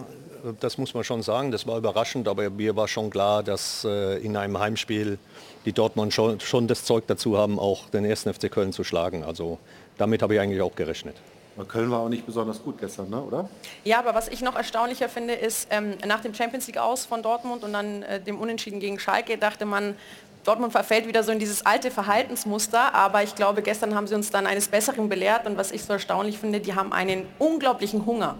Das 0.60 0.78
muss 0.78 0.94
man 0.94 1.02
schon 1.02 1.22
sagen. 1.22 1.50
Das 1.50 1.66
war 1.66 1.78
überraschend, 1.78 2.28
aber 2.28 2.50
mir 2.50 2.76
war 2.76 2.86
schon 2.86 3.10
klar, 3.10 3.42
dass 3.42 3.84
äh, 3.84 4.18
in 4.18 4.36
einem 4.36 4.58
Heimspiel 4.58 5.18
die 5.64 5.72
Dortmund 5.72 6.14
schon, 6.14 6.38
schon 6.40 6.68
das 6.68 6.84
Zeug 6.84 7.04
dazu 7.06 7.36
haben, 7.36 7.58
auch 7.58 7.90
den 7.90 8.04
ersten 8.04 8.32
FC 8.32 8.50
Köln 8.50 8.72
zu 8.72 8.84
schlagen. 8.84 9.24
Also 9.24 9.58
damit 9.98 10.22
habe 10.22 10.34
ich 10.34 10.40
eigentlich 10.40 10.62
auch 10.62 10.74
gerechnet. 10.76 11.16
Köln 11.64 11.90
war 11.90 12.00
auch 12.00 12.08
nicht 12.08 12.26
besonders 12.26 12.62
gut 12.62 12.78
gestern, 12.78 13.08
ne? 13.08 13.22
oder? 13.22 13.48
Ja, 13.84 13.98
aber 13.98 14.14
was 14.14 14.28
ich 14.28 14.42
noch 14.42 14.56
erstaunlicher 14.56 15.08
finde, 15.08 15.34
ist, 15.34 15.68
ähm, 15.70 15.94
nach 16.06 16.20
dem 16.20 16.34
Champions 16.34 16.66
League 16.66 16.78
aus 16.78 17.06
von 17.06 17.22
Dortmund 17.22 17.64
und 17.64 17.72
dann 17.72 18.02
äh, 18.02 18.20
dem 18.20 18.38
Unentschieden 18.38 18.78
gegen 18.80 18.98
Schalke, 18.98 19.38
dachte 19.38 19.64
man, 19.64 19.96
Dortmund 20.44 20.72
verfällt 20.72 21.08
wieder 21.08 21.22
so 21.24 21.32
in 21.32 21.38
dieses 21.38 21.66
alte 21.66 21.90
Verhaltensmuster, 21.90 22.94
aber 22.94 23.22
ich 23.22 23.34
glaube, 23.34 23.62
gestern 23.62 23.94
haben 23.94 24.06
sie 24.06 24.14
uns 24.14 24.30
dann 24.30 24.46
eines 24.46 24.68
Besseren 24.68 25.08
belehrt 25.08 25.46
und 25.46 25.56
was 25.56 25.72
ich 25.72 25.82
so 25.82 25.94
erstaunlich 25.94 26.38
finde, 26.38 26.60
die 26.60 26.74
haben 26.74 26.92
einen 26.92 27.26
unglaublichen 27.38 28.06
Hunger. 28.06 28.36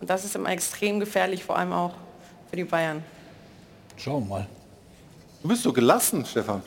Und 0.00 0.08
das 0.08 0.24
ist 0.24 0.34
immer 0.34 0.50
extrem 0.50 0.98
gefährlich, 0.98 1.44
vor 1.44 1.58
allem 1.58 1.72
auch 1.72 1.92
für 2.48 2.56
die 2.56 2.64
Bayern. 2.64 3.04
Schauen 3.96 4.24
wir 4.24 4.28
mal. 4.28 4.46
Du 5.42 5.48
bist 5.48 5.62
so 5.62 5.72
gelassen, 5.72 6.24
Stefan. 6.24 6.62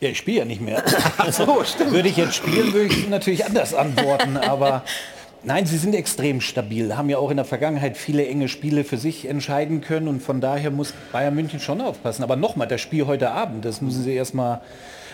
Ja, 0.00 0.10
ich 0.10 0.18
spiele 0.18 0.38
ja 0.38 0.44
nicht 0.44 0.60
mehr. 0.60 0.82
so, 1.30 1.62
stimmt. 1.64 1.92
Würde 1.92 2.08
ich 2.08 2.16
jetzt 2.16 2.34
spielen, 2.36 2.72
würde 2.72 2.86
ich 2.86 3.08
natürlich 3.08 3.44
anders 3.44 3.74
antworten, 3.74 4.36
aber 4.36 4.82
Nein, 5.46 5.64
sie 5.64 5.78
sind 5.78 5.94
extrem 5.94 6.40
stabil, 6.40 6.96
haben 6.96 7.08
ja 7.08 7.18
auch 7.18 7.30
in 7.30 7.36
der 7.36 7.44
Vergangenheit 7.44 7.96
viele 7.96 8.26
enge 8.26 8.48
Spiele 8.48 8.82
für 8.82 8.96
sich 8.96 9.28
entscheiden 9.28 9.80
können 9.80 10.08
und 10.08 10.20
von 10.20 10.40
daher 10.40 10.72
muss 10.72 10.92
Bayern 11.12 11.36
München 11.36 11.60
schon 11.60 11.80
aufpassen. 11.80 12.24
Aber 12.24 12.34
nochmal, 12.34 12.66
das 12.66 12.80
Spiel 12.80 13.06
heute 13.06 13.30
Abend, 13.30 13.64
das 13.64 13.80
müssen 13.80 14.02
sie 14.02 14.12
erstmal 14.12 14.60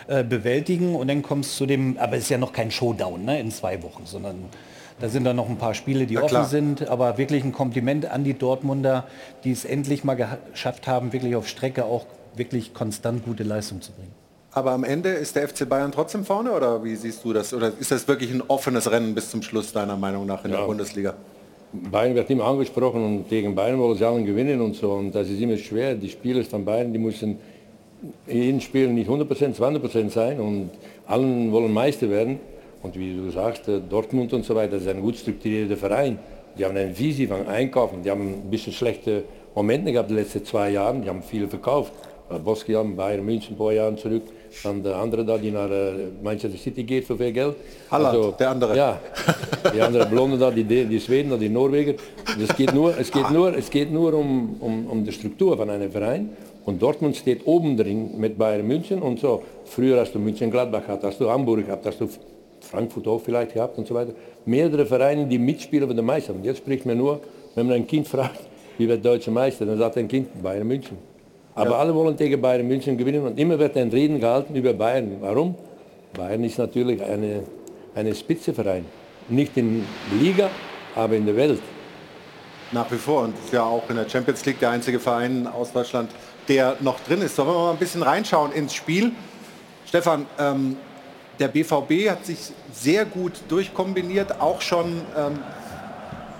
äh, 0.06 0.24
bewältigen 0.24 0.94
und 0.94 1.08
dann 1.08 1.20
kommt 1.20 1.44
es 1.44 1.54
zu 1.54 1.66
dem, 1.66 1.98
aber 1.98 2.16
es 2.16 2.22
ist 2.22 2.28
ja 2.30 2.38
noch 2.38 2.54
kein 2.54 2.70
Showdown 2.70 3.26
ne, 3.26 3.40
in 3.40 3.50
zwei 3.50 3.82
Wochen, 3.82 4.06
sondern 4.06 4.46
da 5.00 5.10
sind 5.10 5.24
dann 5.24 5.36
noch 5.36 5.50
ein 5.50 5.58
paar 5.58 5.74
Spiele, 5.74 6.06
die 6.06 6.16
offen 6.16 6.46
sind, 6.46 6.88
aber 6.88 7.18
wirklich 7.18 7.44
ein 7.44 7.52
Kompliment 7.52 8.06
an 8.06 8.24
die 8.24 8.32
Dortmunder, 8.32 9.04
die 9.44 9.52
es 9.52 9.66
endlich 9.66 10.02
mal 10.02 10.14
geschafft 10.14 10.86
haben, 10.86 11.12
wirklich 11.12 11.36
auf 11.36 11.46
Strecke 11.46 11.84
auch 11.84 12.06
wirklich 12.36 12.72
konstant 12.72 13.26
gute 13.26 13.42
Leistung 13.42 13.82
zu 13.82 13.92
bringen. 13.92 14.21
Aber 14.54 14.72
am 14.72 14.84
Ende 14.84 15.08
ist 15.08 15.34
der 15.34 15.48
FC 15.48 15.66
Bayern 15.66 15.92
trotzdem 15.92 16.24
vorne 16.24 16.52
oder 16.52 16.84
wie 16.84 16.94
siehst 16.94 17.24
du 17.24 17.32
das? 17.32 17.54
Oder 17.54 17.72
ist 17.78 17.90
das 17.90 18.06
wirklich 18.06 18.30
ein 18.32 18.42
offenes 18.48 18.90
Rennen 18.90 19.14
bis 19.14 19.30
zum 19.30 19.40
Schluss 19.40 19.72
deiner 19.72 19.96
Meinung 19.96 20.26
nach 20.26 20.44
in 20.44 20.50
ja. 20.50 20.58
der 20.58 20.66
Bundesliga? 20.66 21.14
Bayern 21.72 22.14
wird 22.14 22.28
immer 22.28 22.44
angesprochen 22.44 23.02
und 23.02 23.28
gegen 23.30 23.54
Bayern 23.54 23.78
wollen 23.78 23.96
sie 23.96 24.04
allen 24.04 24.26
gewinnen 24.26 24.60
und 24.60 24.76
so. 24.76 24.92
Und 24.92 25.14
das 25.14 25.30
ist 25.30 25.40
immer 25.40 25.56
schwer. 25.56 25.94
Die 25.94 26.10
Spieler 26.10 26.44
von 26.44 26.66
Bayern, 26.66 26.92
die 26.92 26.98
müssen 26.98 27.38
in 28.26 28.42
jedem 28.42 28.60
Spiel 28.60 28.88
nicht 28.88 29.08
100%, 29.08 29.56
200% 29.56 30.10
sein 30.10 30.38
und 30.38 30.70
allen 31.06 31.50
wollen 31.50 31.72
Meister 31.72 32.10
werden. 32.10 32.38
Und 32.82 32.98
wie 32.98 33.16
du 33.16 33.30
sagst, 33.30 33.68
äh, 33.68 33.80
Dortmund 33.80 34.34
und 34.34 34.44
so 34.44 34.54
weiter, 34.54 34.72
das 34.72 34.82
ist 34.82 34.88
ein 34.88 35.00
gut 35.00 35.16
strukturierter 35.16 35.78
Verein. 35.78 36.18
Die 36.58 36.64
haben 36.66 36.76
eine 36.76 36.98
Visie 36.98 37.26
von 37.26 37.46
Einkaufen. 37.46 38.02
Die 38.02 38.10
haben 38.10 38.42
ein 38.44 38.50
bisschen 38.50 38.74
schlechte 38.74 39.24
Momente 39.54 39.92
gehabt 39.92 40.10
die 40.10 40.14
letzten 40.14 40.44
zwei 40.44 40.70
Jahre. 40.70 40.98
Die 40.98 41.08
haben 41.08 41.22
viel 41.22 41.48
verkauft. 41.48 41.92
Boski 42.44 42.74
haben 42.74 42.96
Bayern 42.96 43.24
München 43.24 43.54
ein 43.54 43.58
paar 43.58 43.72
Jahre 43.72 43.96
zurück. 43.96 44.24
Dann 44.62 44.82
der 44.82 44.96
andere 44.96 45.24
da, 45.24 45.38
die 45.38 45.50
nach 45.50 45.70
äh, 45.70 45.92
Manchester 46.22 46.58
City 46.58 46.84
geht 46.84 47.04
für 47.04 47.16
viel 47.16 47.32
Geld. 47.32 47.56
Haaland, 47.90 48.16
also, 48.16 48.30
der 48.32 48.50
andere. 48.50 48.76
Ja, 48.76 49.00
die 49.74 49.80
andere 49.80 50.06
Blonde 50.06 50.38
da, 50.38 50.50
die, 50.50 50.64
die 50.64 51.00
Schweden, 51.00 51.38
die 51.38 51.48
Norweger. 51.48 51.94
Das 52.38 52.56
geht 52.56 52.74
nur, 52.74 52.96
es 52.98 53.10
geht 53.10 53.30
nur, 53.30 53.56
es 53.56 53.70
geht 53.70 53.90
nur 53.90 54.14
um, 54.14 54.56
um, 54.60 54.86
um 54.86 55.04
die 55.04 55.12
Struktur 55.12 55.56
von 55.56 55.70
einem 55.70 55.90
Verein. 55.90 56.30
Und 56.64 56.80
Dortmund 56.80 57.16
steht 57.16 57.46
oben 57.46 57.76
drin 57.76 58.18
mit 58.18 58.38
Bayern 58.38 58.66
München 58.66 59.02
und 59.02 59.18
so. 59.18 59.42
Früher 59.64 60.00
hast 60.00 60.14
du 60.14 60.18
München 60.18 60.50
Gladbach 60.50 60.84
gehabt, 60.84 61.02
hast 61.02 61.20
du 61.20 61.28
Hamburg 61.28 61.66
gehabt, 61.66 61.84
hast 61.86 62.00
du 62.00 62.08
Frankfurt 62.60 63.08
auch 63.08 63.20
vielleicht 63.20 63.54
gehabt 63.54 63.78
und 63.78 63.86
so 63.86 63.94
weiter. 63.94 64.12
Mehrere 64.44 64.86
Vereine, 64.86 65.26
die 65.26 65.38
mitspielen 65.38 65.88
für 65.88 65.94
den 65.94 66.04
Meister. 66.04 66.34
Und 66.34 66.44
jetzt 66.44 66.58
spricht 66.58 66.86
man 66.86 66.98
nur, 66.98 67.20
wenn 67.54 67.66
man 67.66 67.76
ein 67.76 67.86
Kind 67.86 68.06
fragt, 68.06 68.40
wie 68.78 68.88
wird 68.88 69.04
deutscher 69.04 69.32
Meister, 69.32 69.66
dann 69.66 69.78
sagt 69.78 69.98
ein 69.98 70.08
Kind 70.08 70.42
Bayern 70.42 70.66
München. 70.66 71.11
Aber 71.54 71.70
ja. 71.72 71.78
alle 71.78 71.94
wollen 71.94 72.16
gegen 72.16 72.40
Bayern 72.40 72.66
München 72.66 72.96
gewinnen 72.96 73.26
und 73.26 73.38
immer 73.38 73.58
wird 73.58 73.76
ein 73.76 73.90
Reden 73.90 74.20
gehalten 74.20 74.54
über 74.54 74.72
Bayern. 74.72 75.18
Warum? 75.20 75.54
Bayern 76.14 76.44
ist 76.44 76.58
natürlich 76.58 77.02
eine, 77.02 77.42
eine 77.94 78.14
Spitzeverein. 78.14 78.86
Nicht 79.28 79.56
in 79.56 79.84
der 80.10 80.18
Liga, 80.18 80.50
aber 80.94 81.14
in 81.14 81.26
der 81.26 81.36
Welt. 81.36 81.60
Nach 82.72 82.90
wie 82.90 82.96
vor 82.96 83.24
und 83.24 83.34
ist 83.44 83.52
ja 83.52 83.62
auch 83.62 83.88
in 83.90 83.96
der 83.96 84.08
Champions 84.08 84.44
League 84.46 84.58
der 84.60 84.70
einzige 84.70 84.98
Verein 84.98 85.46
aus 85.46 85.72
Deutschland, 85.72 86.10
der 86.48 86.76
noch 86.80 86.98
drin 87.00 87.20
ist. 87.20 87.36
Sollen 87.36 87.48
wir 87.48 87.54
mal 87.54 87.72
ein 87.72 87.76
bisschen 87.76 88.02
reinschauen 88.02 88.52
ins 88.52 88.74
Spiel? 88.74 89.12
Stefan, 89.86 90.24
ähm, 90.38 90.76
der 91.38 91.48
BVB 91.48 92.08
hat 92.08 92.24
sich 92.24 92.52
sehr 92.72 93.04
gut 93.04 93.32
durchkombiniert, 93.48 94.40
auch 94.40 94.62
schon 94.62 95.02
ähm, 95.16 95.38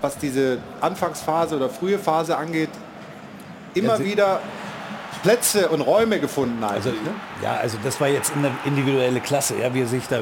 was 0.01 0.17
diese 0.17 0.57
Anfangsphase 0.81 1.55
oder 1.55 1.69
frühe 1.69 1.99
Phase 1.99 2.35
angeht. 2.35 2.69
Immer 3.75 3.99
ja, 3.99 4.05
wieder 4.05 4.39
Plätze 5.23 5.69
und 5.69 5.81
Räume 5.81 6.19
gefunden 6.19 6.63
also, 6.63 6.89
ne? 6.89 6.97
Ja, 7.41 7.55
also 7.55 7.77
das 7.83 7.99
war 8.01 8.09
jetzt 8.09 8.33
eine 8.35 8.51
individuelle 8.65 9.21
Klasse, 9.21 9.55
ja, 9.59 9.73
wie 9.73 9.81
er 9.81 9.87
sich 9.87 10.05
da 10.07 10.17
äh, 10.17 10.21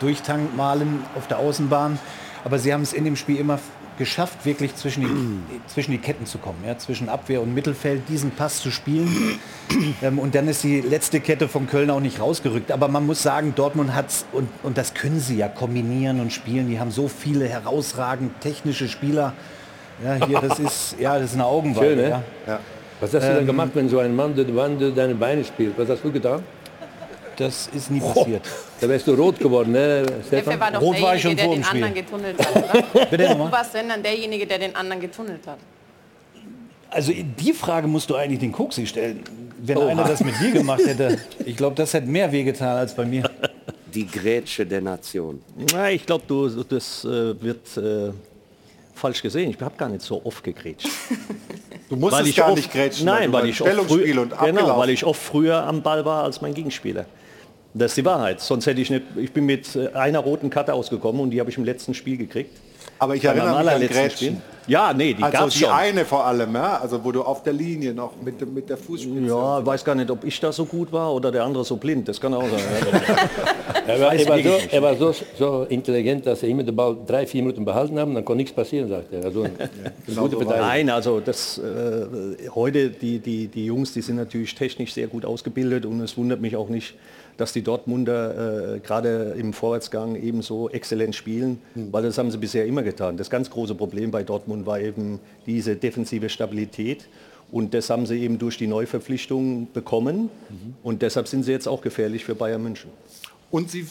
durchtankmalen 0.00 1.04
auf 1.16 1.28
der 1.28 1.38
Außenbahn. 1.38 1.98
Aber 2.44 2.58
sie 2.58 2.72
haben 2.72 2.82
es 2.82 2.94
in 2.94 3.04
dem 3.04 3.14
Spiel 3.14 3.36
immer 3.36 3.58
geschafft, 3.98 4.46
wirklich 4.46 4.74
zwischen 4.74 5.02
die, 5.02 5.66
zwischen 5.66 5.90
die 5.90 5.98
Ketten 5.98 6.24
zu 6.24 6.38
kommen, 6.38 6.64
ja, 6.66 6.78
zwischen 6.78 7.10
Abwehr 7.10 7.42
und 7.42 7.52
Mittelfeld, 7.52 8.08
diesen 8.08 8.30
Pass 8.30 8.60
zu 8.60 8.70
spielen. 8.70 9.08
Ähm, 10.00 10.18
und 10.18 10.34
dann 10.34 10.48
ist 10.48 10.62
die 10.62 10.80
letzte 10.80 11.20
Kette 11.20 11.46
von 11.48 11.66
Köln 11.66 11.90
auch 11.90 12.00
nicht 12.00 12.20
rausgerückt. 12.20 12.72
Aber 12.72 12.88
man 12.88 13.04
muss 13.04 13.22
sagen, 13.22 13.52
Dortmund 13.54 13.94
hat 13.94 14.08
es, 14.08 14.24
und, 14.32 14.48
und 14.62 14.78
das 14.78 14.94
können 14.94 15.20
sie 15.20 15.36
ja 15.36 15.48
kombinieren 15.48 16.20
und 16.20 16.32
spielen. 16.32 16.68
Die 16.68 16.80
haben 16.80 16.90
so 16.90 17.08
viele 17.08 17.48
herausragend 17.48 18.40
technische 18.40 18.88
Spieler. 18.88 19.34
Ja, 20.02 20.26
hier, 20.26 20.40
das 20.40 20.58
ist, 20.58 20.96
ja, 20.98 21.18
das 21.18 21.30
ist 21.30 21.34
eine 21.34 21.44
Augenweide. 21.44 21.86
Schön, 21.86 21.96
ne? 21.98 22.08
ja. 22.08 22.22
ja. 22.46 22.60
Was 23.00 23.14
hast 23.14 23.22
ähm, 23.22 23.28
du 23.28 23.34
denn 23.34 23.40
ähm, 23.40 23.46
gemacht, 23.46 23.70
wenn 23.74 23.88
so 23.88 23.98
ein 23.98 24.14
Mann 24.14 24.34
durch 24.34 24.94
deine 24.94 25.14
Beine 25.14 25.44
spielt? 25.44 25.78
Was 25.78 25.88
hast 25.88 26.04
du 26.04 26.12
getan? 26.12 26.42
Das 27.36 27.68
ist 27.72 27.90
nie 27.90 28.00
passiert. 28.00 28.42
Oh, 28.44 28.68
da 28.80 28.88
wärst 28.88 29.06
du 29.06 29.14
rot 29.14 29.38
geworden, 29.38 29.70
ne, 29.70 30.04
Stefan? 30.26 30.58
War 30.58 30.72
doch 30.72 30.80
rot 30.80 31.00
war 31.00 31.14
ich 31.14 31.22
schon 31.22 31.38
vor 31.38 31.54
dem 31.54 31.62
Spiel. 31.62 31.84
Anderen 31.84 31.94
getunnelt 31.94 32.36
hat, 32.44 33.10
Bitte 33.10 33.28
du 33.28 33.52
warst 33.52 33.74
denn 33.74 33.88
dann 33.88 34.02
derjenige, 34.02 34.44
der 34.44 34.58
den 34.58 34.74
anderen 34.74 35.00
getunnelt 35.00 35.46
hat. 35.46 35.58
Also 36.90 37.12
die 37.12 37.52
Frage 37.52 37.86
musst 37.86 38.10
du 38.10 38.16
eigentlich 38.16 38.40
den 38.40 38.50
Koksi 38.50 38.86
stellen. 38.86 39.22
Wenn 39.60 39.76
oh. 39.78 39.86
einer 39.86 40.04
das 40.04 40.24
mit 40.24 40.34
dir 40.40 40.50
gemacht 40.50 40.84
hätte, 40.84 41.18
ich 41.44 41.56
glaube, 41.56 41.76
das 41.76 41.94
hätte 41.94 42.08
mehr 42.08 42.32
wehgetan 42.32 42.78
als 42.78 42.94
bei 42.94 43.04
mir. 43.04 43.30
Die 43.94 44.06
Grätsche 44.06 44.66
der 44.66 44.80
Nation. 44.80 45.40
Na, 45.72 45.90
ich 45.90 46.04
glaube, 46.06 46.24
das 46.68 47.04
äh, 47.04 47.40
wird 47.40 47.76
äh, 47.76 48.10
falsch 48.98 49.22
gesehen. 49.22 49.50
Ich 49.50 49.60
habe 49.60 49.76
gar 49.76 49.88
nicht 49.88 50.02
so 50.02 50.20
oft 50.24 50.42
gegrätscht. 50.44 50.88
Du 51.88 51.96
musst 51.96 52.12
weil 52.12 52.30
gar 52.32 52.48
oft, 52.48 52.56
nicht 52.56 52.70
grätschen. 52.70 53.06
Nein, 53.06 53.32
weil, 53.32 53.44
weil 53.44 53.50
ich, 53.50 53.62
oft 53.62 53.72
früh, 53.88 54.04
genau, 54.04 54.78
weil 54.78 54.90
ich 54.90 55.04
oft 55.04 55.22
früher 55.22 55.64
am 55.66 55.82
Ball 55.82 56.04
war 56.04 56.24
als 56.24 56.42
mein 56.42 56.52
Gegenspieler. 56.52 57.06
Das 57.72 57.92
ist 57.92 57.96
die 57.96 58.04
Wahrheit. 58.04 58.40
Sonst 58.40 58.66
hätte 58.66 58.80
ich 58.80 58.90
nicht. 58.90 59.04
Ich 59.16 59.32
bin 59.32 59.46
mit 59.46 59.76
einer 59.94 60.18
roten 60.18 60.50
Karte 60.50 60.74
ausgekommen 60.74 61.20
und 61.22 61.30
die 61.30 61.40
habe 61.40 61.50
ich 61.50 61.56
im 61.56 61.64
letzten 61.64 61.94
Spiel 61.94 62.16
gekriegt. 62.16 62.58
Aber 62.98 63.14
ich 63.14 63.24
erinnere 63.24 63.62
mich 63.64 63.70
an 63.72 63.80
Grätschen. 63.80 64.10
Spiel. 64.16 64.36
Ja, 64.66 64.92
nee, 64.92 65.14
die 65.14 65.22
also 65.22 65.38
gab's 65.38 65.54
die 65.54 65.60
schon. 65.60 65.70
eine 65.70 66.04
vor 66.04 66.26
allem, 66.26 66.54
ja? 66.54 66.78
also 66.78 67.02
wo 67.02 67.10
du 67.10 67.22
auf 67.22 67.42
der 67.42 67.54
Linie 67.54 67.94
noch 67.94 68.12
mit, 68.22 68.38
dem- 68.38 68.52
mit 68.52 68.68
der 68.68 68.76
Fußspitze. 68.76 69.26
Ja, 69.26 69.64
weiß 69.64 69.82
gar 69.82 69.94
nicht, 69.94 70.10
ob 70.10 70.24
ich 70.24 70.38
da 70.40 70.52
so 70.52 70.66
gut 70.66 70.92
war 70.92 71.14
oder 71.14 71.32
der 71.32 71.42
andere 71.44 71.64
so 71.64 71.76
blind. 71.76 72.06
Das 72.06 72.20
kann 72.20 72.34
auch 72.34 72.42
sein. 72.42 72.60
Er 73.86 73.98
war, 74.00 74.12
er 74.12 74.28
war, 74.28 74.38
so, 74.42 74.50
er 74.70 74.82
war 74.82 74.96
so, 74.96 75.14
so 75.38 75.62
intelligent, 75.70 76.26
dass 76.26 76.42
er 76.42 76.50
immer 76.50 76.62
den 76.62 76.76
Ball 76.76 76.94
drei, 77.06 77.26
vier 77.26 77.40
Minuten 77.42 77.64
behalten 77.64 77.98
haben, 77.98 78.14
dann 78.14 78.22
kann 78.22 78.36
nichts 78.36 78.52
passieren, 78.52 78.86
sagt 78.86 79.10
er. 79.14 79.24
Also 79.24 79.44
ein 79.44 79.50
gute 80.14 80.36
Verteidiger. 80.36 80.60
Nein, 80.66 80.90
also 80.90 81.20
das 81.20 81.56
äh, 81.56 82.48
heute 82.54 82.90
die, 82.90 83.18
die, 83.18 83.46
die 83.46 83.64
Jungs, 83.64 83.94
die 83.94 84.02
sind 84.02 84.16
natürlich 84.16 84.54
technisch 84.54 84.92
sehr 84.92 85.06
gut 85.06 85.24
ausgebildet 85.24 85.86
und 85.86 86.02
es 86.02 86.18
wundert 86.18 86.40
mich 86.42 86.54
auch 86.54 86.68
nicht, 86.68 86.96
dass 87.38 87.54
die 87.54 87.62
Dortmunder 87.62 88.74
äh, 88.74 88.80
gerade 88.80 89.34
im 89.38 89.54
Vorwärtsgang 89.54 90.16
ebenso 90.16 90.68
exzellent 90.68 91.14
spielen, 91.14 91.62
weil 91.74 92.02
das 92.02 92.18
haben 92.18 92.30
sie 92.30 92.36
bisher 92.36 92.66
immer 92.66 92.82
getan. 92.82 93.16
Das 93.16 93.30
ganz 93.30 93.48
große 93.48 93.74
Problem 93.74 94.10
bei 94.10 94.24
Dortmund 94.24 94.66
war 94.66 94.80
eben 94.80 95.20
diese 95.46 95.76
defensive 95.76 96.28
Stabilität 96.28 97.08
und 97.50 97.72
das 97.72 97.88
haben 97.88 98.04
sie 98.04 98.20
eben 98.20 98.38
durch 98.38 98.58
die 98.58 98.66
Neuverpflichtung 98.66 99.68
bekommen 99.72 100.28
und 100.82 101.00
deshalb 101.00 101.28
sind 101.28 101.44
sie 101.44 101.52
jetzt 101.52 101.68
auch 101.68 101.80
gefährlich 101.80 102.24
für 102.24 102.34
Bayern 102.34 102.62
München. 102.62 102.90
Und 103.50 103.70
sie 103.70 103.86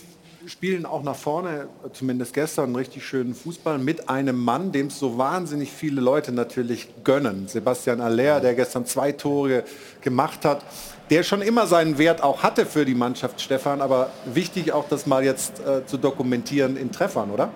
spielen 0.46 0.86
auch 0.86 1.04
nach 1.04 1.16
vorne, 1.16 1.68
zumindest 1.94 2.34
gestern, 2.34 2.66
einen 2.66 2.76
richtig 2.76 3.06
schönen 3.06 3.34
Fußball 3.34 3.78
mit 3.80 4.10
einem 4.10 4.38
Mann, 4.38 4.72
dem 4.72 4.88
es 4.88 5.00
so 5.00 5.18
wahnsinnig 5.18 5.72
viele 5.72 6.02
Leute 6.02 6.32
natürlich 6.32 6.88
gönnen. 7.04 7.48
Sebastian 7.48 8.02
Aller, 8.02 8.40
der 8.40 8.56
gestern 8.56 8.86
zwei 8.86 9.12
Tore 9.12 9.64
gemacht 10.02 10.46
hat, 10.46 10.64
der 11.10 11.24
schon 11.24 11.42
immer 11.42 11.68
seinen 11.68 11.98
Wert 11.98 12.22
auch 12.22 12.44
hatte 12.44 12.66
für 12.66 12.86
die 12.86 12.96
Mannschaft, 12.96 13.42
Stefan, 13.42 13.82
aber 13.82 14.10
wichtig 14.26 14.72
auch 14.74 14.88
das 14.90 15.06
mal 15.06 15.24
jetzt 15.24 15.60
äh, 15.60 15.86
zu 15.86 15.98
dokumentieren 15.98 16.78
in 16.78 16.92
Treffern, 16.92 17.32
oder? 17.32 17.50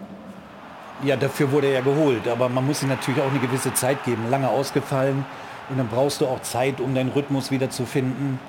Ja, 1.03 1.15
dafür 1.15 1.51
wurde 1.51 1.67
er 1.67 1.81
geholt, 1.81 2.27
aber 2.27 2.48
man 2.48 2.65
muss 2.65 2.84
ihm 2.84 2.89
natürlich 2.89 3.22
auch 3.22 3.29
eine 3.29 3.39
gewisse 3.39 3.74
Zeit 3.74 4.03
geben. 4.05 4.29
Lange 4.29 4.50
ausgefallen 4.50 5.25
und 5.70 5.77
dann 5.77 5.88
brauchst 5.88 6.22
du 6.22 6.27
auch 6.27 6.41
Zeit, 6.41 6.79
um 6.79 6.93
deinen 6.93 7.10
Rhythmus 7.10 7.51
wieder 7.51 7.70
zu 7.70 7.86
finden. 7.86 8.39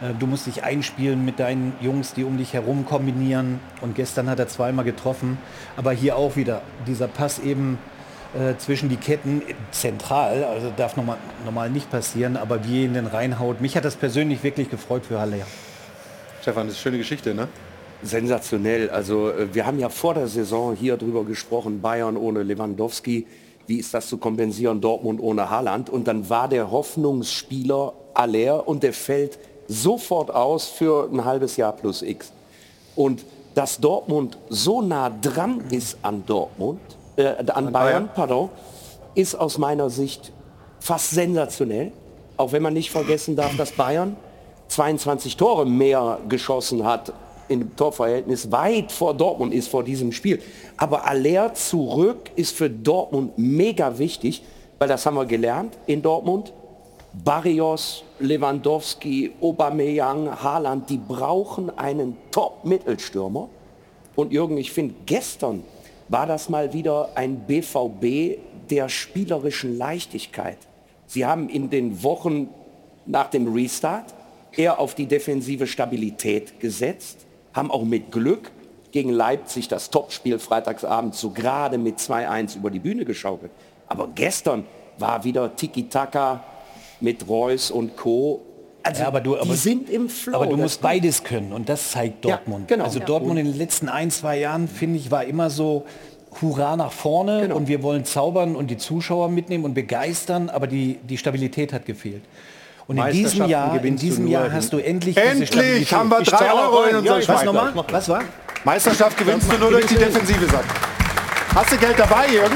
Äh, 0.00 0.14
Du 0.18 0.26
musst 0.26 0.46
dich 0.46 0.62
einspielen 0.62 1.24
mit 1.24 1.38
deinen 1.40 1.74
Jungs, 1.80 2.14
die 2.14 2.24
um 2.24 2.36
dich 2.36 2.52
herum 2.52 2.86
kombinieren. 2.86 3.60
Und 3.80 3.94
gestern 3.94 4.28
hat 4.28 4.38
er 4.38 4.48
zweimal 4.48 4.84
getroffen. 4.84 5.38
Aber 5.76 5.92
hier 5.92 6.16
auch 6.16 6.36
wieder 6.36 6.62
dieser 6.86 7.08
Pass 7.08 7.38
eben 7.38 7.78
äh, 8.34 8.56
zwischen 8.58 8.88
die 8.88 8.96
Ketten 8.96 9.42
zentral. 9.70 10.44
Also 10.44 10.72
darf 10.76 10.96
normal, 10.96 11.18
normal 11.44 11.70
nicht 11.70 11.90
passieren, 11.90 12.36
aber 12.36 12.64
wie 12.64 12.84
ihn 12.84 12.94
den 12.94 13.06
reinhaut. 13.06 13.60
Mich 13.60 13.76
hat 13.76 13.84
das 13.84 13.96
persönlich 13.96 14.42
wirklich 14.42 14.70
gefreut 14.70 15.04
für 15.06 15.20
Halle. 15.20 15.44
Stefan, 16.42 16.66
das 16.66 16.76
ist 16.76 16.78
eine 16.78 16.82
schöne 16.82 16.98
Geschichte, 16.98 17.34
ne? 17.34 17.48
Sensationell. 18.02 18.90
Also 18.90 19.30
äh, 19.30 19.54
wir 19.54 19.66
haben 19.66 19.78
ja 19.78 19.88
vor 19.88 20.14
der 20.14 20.28
Saison 20.28 20.74
hier 20.74 20.96
drüber 20.96 21.24
gesprochen, 21.24 21.80
Bayern 21.80 22.16
ohne 22.16 22.42
Lewandowski. 22.42 23.26
Wie 23.66 23.78
ist 23.78 23.92
das 23.94 24.08
zu 24.08 24.18
kompensieren, 24.18 24.80
Dortmund 24.80 25.20
ohne 25.20 25.50
Haaland? 25.50 25.90
Und 25.90 26.06
dann 26.06 26.28
war 26.30 26.48
der 26.48 26.70
Hoffnungsspieler 26.70 27.92
Aller 28.14 28.66
und 28.68 28.82
der 28.82 28.92
fällt 28.92 29.38
sofort 29.68 30.30
aus 30.30 30.68
für 30.68 31.08
ein 31.12 31.24
halbes 31.24 31.56
Jahr 31.56 31.72
plus 31.72 32.02
X. 32.02 32.32
Und 32.94 33.24
dass 33.54 33.80
Dortmund 33.80 34.38
so 34.48 34.82
nah 34.82 35.10
dran 35.10 35.64
ist 35.70 35.98
an 36.02 36.22
Dortmund, 36.26 36.80
äh, 37.16 37.34
an 37.38 37.46
Bayern, 37.46 37.72
Bayern. 37.72 38.10
pardon, 38.14 38.50
ist 39.14 39.34
aus 39.34 39.58
meiner 39.58 39.90
Sicht 39.90 40.32
fast 40.80 41.10
sensationell. 41.10 41.92
Auch 42.36 42.52
wenn 42.52 42.62
man 42.62 42.74
nicht 42.74 42.90
vergessen 42.90 43.34
darf, 43.34 43.56
dass 43.56 43.72
Bayern 43.72 44.16
22 44.68 45.36
Tore 45.36 45.64
mehr 45.64 46.18
geschossen 46.28 46.84
hat 46.84 47.12
im 47.48 47.76
Torverhältnis, 47.76 48.50
weit 48.50 48.90
vor 48.90 49.14
Dortmund 49.14 49.54
ist 49.54 49.68
vor 49.68 49.84
diesem 49.84 50.12
Spiel. 50.12 50.42
Aber 50.76 51.06
Aller 51.06 51.54
zurück 51.54 52.30
ist 52.34 52.56
für 52.56 52.68
Dortmund 52.68 53.38
mega 53.38 53.98
wichtig, 53.98 54.42
weil 54.78 54.88
das 54.88 55.06
haben 55.06 55.14
wir 55.14 55.24
gelernt 55.26 55.78
in 55.86 56.02
Dortmund. 56.02 56.52
Barrios, 57.24 58.04
Lewandowski, 58.18 59.32
Aubameyang, 59.40 60.42
Haaland, 60.42 60.90
die 60.90 60.98
brauchen 60.98 61.76
einen 61.78 62.16
Top-Mittelstürmer. 62.30 63.48
Und 64.16 64.32
Jürgen, 64.32 64.58
ich 64.58 64.72
finde, 64.72 64.94
gestern 65.06 65.62
war 66.08 66.26
das 66.26 66.48
mal 66.48 66.72
wieder 66.72 67.10
ein 67.14 67.40
BVB 67.40 68.38
der 68.70 68.88
spielerischen 68.88 69.76
Leichtigkeit. 69.76 70.58
Sie 71.06 71.24
haben 71.24 71.48
in 71.48 71.70
den 71.70 72.02
Wochen 72.02 72.48
nach 73.06 73.30
dem 73.30 73.52
Restart 73.52 74.14
eher 74.52 74.78
auf 74.78 74.94
die 74.94 75.06
defensive 75.06 75.66
Stabilität 75.66 76.58
gesetzt, 76.60 77.26
haben 77.52 77.70
auch 77.70 77.84
mit 77.84 78.10
Glück 78.10 78.50
gegen 78.90 79.10
Leipzig 79.10 79.68
das 79.68 79.90
Topspiel 79.90 80.38
freitagsabend 80.38 81.14
so 81.14 81.30
gerade 81.30 81.78
mit 81.78 81.98
2-1 81.98 82.56
über 82.56 82.70
die 82.70 82.78
Bühne 82.78 83.04
geschaukelt. 83.04 83.52
Aber 83.88 84.08
gestern 84.14 84.64
war 84.98 85.24
wieder 85.24 85.54
Tiki-Taka 85.54 86.42
mit 87.00 87.28
Reus 87.28 87.70
und 87.70 87.96
Co. 87.96 88.42
Also 88.86 89.02
Ja, 89.02 89.08
aber 89.08 89.20
du- 89.20 89.34
die 89.34 89.40
aber- 89.40 89.54
sind 89.54 89.90
im 89.90 90.08
Flow. 90.08 90.36
Aber 90.36 90.46
du 90.46 90.56
musst 90.56 90.80
beides 90.80 91.24
können 91.24 91.52
und 91.52 91.68
das 91.68 91.90
zeigt 91.90 92.24
Ja, 92.24 92.36
Dortmund. 92.36 92.68
genau. 92.68 92.84
Also 92.84 93.00
Ja. 93.00 93.04
Dortmund 93.04 93.38
in 93.38 93.46
den 93.46 93.58
letzten 93.58 93.88
ein, 93.88 94.10
zwei 94.10 94.38
Jahren, 94.38 94.68
finde 94.68 94.98
ich, 94.98 95.10
war 95.10 95.24
immer 95.24 95.50
so 95.50 95.84
Hurra 96.40 96.76
nach 96.76 96.92
vorne 96.92 97.40
Genau. 97.42 97.56
und 97.56 97.66
wir 97.68 97.82
wollen 97.82 98.04
zaubern 98.04 98.54
und 98.56 98.68
die 98.70 98.76
Zuschauer 98.76 99.28
mitnehmen 99.28 99.64
und 99.64 99.74
begeistern, 99.74 100.50
aber 100.50 100.66
die, 100.66 100.98
die 101.02 101.18
Stabilität 101.18 101.72
hat 101.72 101.84
gefehlt. 101.86 102.22
Und 102.86 102.98
in 102.98 103.10
diesem 103.10 103.48
Jahr, 103.48 103.82
in 103.82 103.96
diesem 103.96 104.28
Jahr 104.28 104.52
hast 104.52 104.72
du 104.72 104.78
endlich 104.78 105.16
diese 105.16 105.26
Endlich 105.26 105.92
haben 105.92 106.08
wir 106.08 106.20
drei 106.22 106.52
Euro 106.52 106.82
in 106.84 106.94
rein. 106.94 106.96
unser 106.98 107.18
Ja, 107.20 107.28
Was 107.34 107.44
nochmal? 107.44 107.72
Was 107.90 108.08
war? 108.08 108.22
Meisterschaft 108.64 109.16
gewinnst 109.18 109.50
du 109.52 109.58
nur 109.58 109.70
durch 109.70 109.86
die 109.86 109.96
Defensive, 109.96 110.46
sagt. 110.46 110.66
Hast 111.54 111.72
du 111.72 111.76
Geld 111.78 111.98
dabei, 111.98 112.28
Jürgen? 112.28 112.54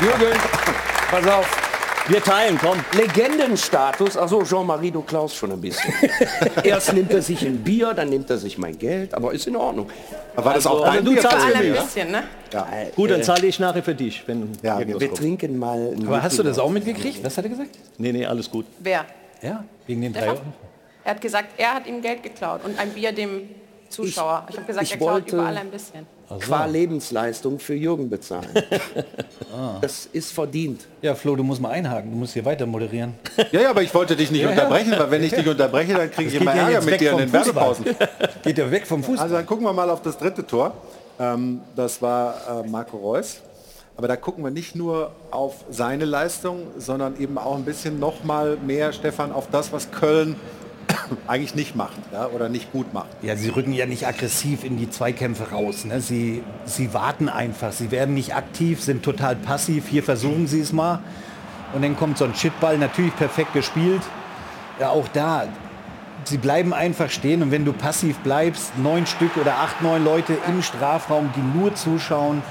Jürgen, 0.00 0.36
pass 1.10 1.26
auf. 1.28 1.63
Wir 2.06 2.22
teilen, 2.22 2.58
komm. 2.58 2.78
Legendenstatus. 2.92 4.16
Achso, 4.18 4.42
Jean-Marie, 4.44 4.90
du 4.90 5.00
klaust 5.02 5.36
schon 5.36 5.52
ein 5.52 5.60
bisschen. 5.60 5.92
Erst 6.62 6.92
nimmt 6.92 7.10
er 7.12 7.22
sich 7.22 7.40
ein 7.46 7.58
Bier, 7.64 7.94
dann 7.94 8.10
nimmt 8.10 8.28
er 8.28 8.36
sich 8.36 8.58
mein 8.58 8.78
Geld, 8.78 9.14
aber 9.14 9.32
ist 9.32 9.46
in 9.46 9.56
Ordnung. 9.56 9.88
War 10.36 10.52
das 10.54 10.66
auch 10.66 10.82
Also, 10.84 10.96
dein 10.96 11.04
du 11.04 11.12
Bier? 11.12 11.22
zahlst 11.22 11.46
ja 11.48 11.54
ein 11.60 11.70
nicht. 11.72 11.82
bisschen, 11.82 12.10
ne? 12.10 12.22
Gut, 12.94 13.10
dann 13.10 13.22
zahle 13.22 13.46
ich 13.46 13.58
nachher 13.58 13.82
für 13.82 13.94
dich, 13.94 14.22
wenn 14.26 14.50
Ja, 14.62 14.78
Wir 14.86 14.98
kommt. 15.08 15.16
trinken 15.18 15.58
mal. 15.58 15.94
Aber 16.06 16.22
hast 16.22 16.38
du 16.38 16.42
das 16.42 16.58
auch 16.58 16.68
mitgekriegt? 16.70 17.24
Was 17.24 17.38
hat 17.38 17.44
er 17.46 17.50
gesagt? 17.50 17.70
Nee, 17.96 18.12
nee, 18.12 18.26
alles 18.26 18.50
gut. 18.50 18.66
Wer? 18.80 19.06
Ja, 19.40 19.64
wegen 19.86 20.02
den 20.02 20.12
drei? 20.12 20.28
Euro. 20.28 20.40
Er 21.04 21.10
hat 21.12 21.20
gesagt, 21.22 21.48
er 21.56 21.74
hat 21.74 21.86
ihm 21.86 22.02
Geld 22.02 22.22
geklaut 22.22 22.60
und 22.64 22.78
ein 22.78 22.90
Bier 22.90 23.12
dem 23.12 23.48
Zuschauer. 23.88 24.46
Ich, 24.50 24.56
habe 24.56 24.66
gesagt, 24.66 24.84
ich 24.84 24.92
er 24.92 24.98
klaut 24.98 25.10
wollte- 25.12 25.36
überall 25.36 25.56
ein 25.56 25.70
bisschen. 25.70 26.06
Qua 26.40 26.66
Lebensleistung 26.66 27.58
für 27.58 27.74
Jürgen 27.74 28.10
bezahlen. 28.10 28.48
Ah. 29.56 29.78
Das 29.80 30.06
ist 30.12 30.32
verdient. 30.32 30.84
Ja, 31.00 31.14
Flo, 31.14 31.36
du 31.36 31.44
musst 31.44 31.60
mal 31.60 31.68
einhaken, 31.68 32.10
du 32.10 32.16
musst 32.16 32.32
hier 32.32 32.44
weiter 32.44 32.66
moderieren. 32.66 33.14
Ja, 33.52 33.60
ja, 33.60 33.70
aber 33.70 33.82
ich 33.82 33.94
wollte 33.94 34.16
dich 34.16 34.32
nicht 34.32 34.44
unterbrechen, 34.44 34.92
weil 34.98 35.10
wenn 35.12 35.22
ich 35.22 35.32
dich 35.32 35.46
unterbreche, 35.46 35.94
dann 35.94 36.10
kriege 36.10 36.28
ich 36.28 36.34
immer 36.34 36.56
ja 36.56 36.70
Ärger 36.70 36.84
mit 36.84 37.00
dir 37.00 37.12
in 37.12 37.18
den. 37.18 37.32
Werbepausen. 37.32 37.84
Geht 38.42 38.58
ja 38.58 38.68
weg 38.68 38.84
vom 38.84 39.04
Fußball. 39.04 39.22
Also 39.22 39.36
dann 39.36 39.46
gucken 39.46 39.64
wir 39.64 39.72
mal 39.72 39.88
auf 39.90 40.02
das 40.02 40.18
dritte 40.18 40.44
Tor. 40.44 40.74
Ähm, 41.20 41.60
das 41.76 42.02
war 42.02 42.64
äh, 42.64 42.68
Marco 42.68 42.96
Reus. 42.96 43.42
Aber 43.96 44.08
da 44.08 44.16
gucken 44.16 44.42
wir 44.42 44.50
nicht 44.50 44.74
nur 44.74 45.12
auf 45.30 45.64
seine 45.70 46.04
Leistung, 46.04 46.66
sondern 46.76 47.20
eben 47.20 47.38
auch 47.38 47.54
ein 47.54 47.64
bisschen 47.64 48.00
noch 48.00 48.24
mal 48.24 48.56
mehr, 48.56 48.92
Stefan, 48.92 49.30
auf 49.30 49.48
das, 49.52 49.72
was 49.72 49.92
Köln 49.92 50.34
eigentlich 51.26 51.54
nicht 51.54 51.76
macht 51.76 51.96
ja, 52.12 52.26
oder 52.26 52.48
nicht 52.48 52.72
gut 52.72 52.92
macht. 52.92 53.08
Ja, 53.22 53.36
sie 53.36 53.48
rücken 53.48 53.72
ja 53.72 53.86
nicht 53.86 54.06
aggressiv 54.06 54.64
in 54.64 54.76
die 54.76 54.90
Zweikämpfe 54.90 55.50
raus. 55.50 55.84
Ne? 55.84 56.00
Sie, 56.00 56.42
sie 56.64 56.94
warten 56.94 57.28
einfach. 57.28 57.72
Sie 57.72 57.90
werden 57.90 58.14
nicht 58.14 58.34
aktiv, 58.34 58.82
sind 58.82 59.02
total 59.02 59.36
passiv. 59.36 59.88
Hier 59.88 60.02
versuchen 60.02 60.46
sie 60.46 60.60
es 60.60 60.72
mal. 60.72 61.00
Und 61.72 61.82
dann 61.82 61.96
kommt 61.96 62.18
so 62.18 62.24
ein 62.24 62.34
Shitball, 62.34 62.78
natürlich 62.78 63.14
perfekt 63.16 63.52
gespielt. 63.52 64.02
Ja, 64.80 64.90
auch 64.90 65.08
da. 65.08 65.46
Sie 66.24 66.38
bleiben 66.38 66.72
einfach 66.72 67.10
stehen 67.10 67.42
und 67.42 67.50
wenn 67.50 67.64
du 67.64 67.72
passiv 67.72 68.18
bleibst, 68.20 68.78
neun 68.78 69.06
Stück 69.06 69.36
oder 69.36 69.58
acht, 69.58 69.82
neun 69.82 70.04
Leute 70.04 70.36
im 70.48 70.62
Strafraum, 70.62 71.30
die 71.36 71.58
nur 71.58 71.74
zuschauen, 71.74 72.42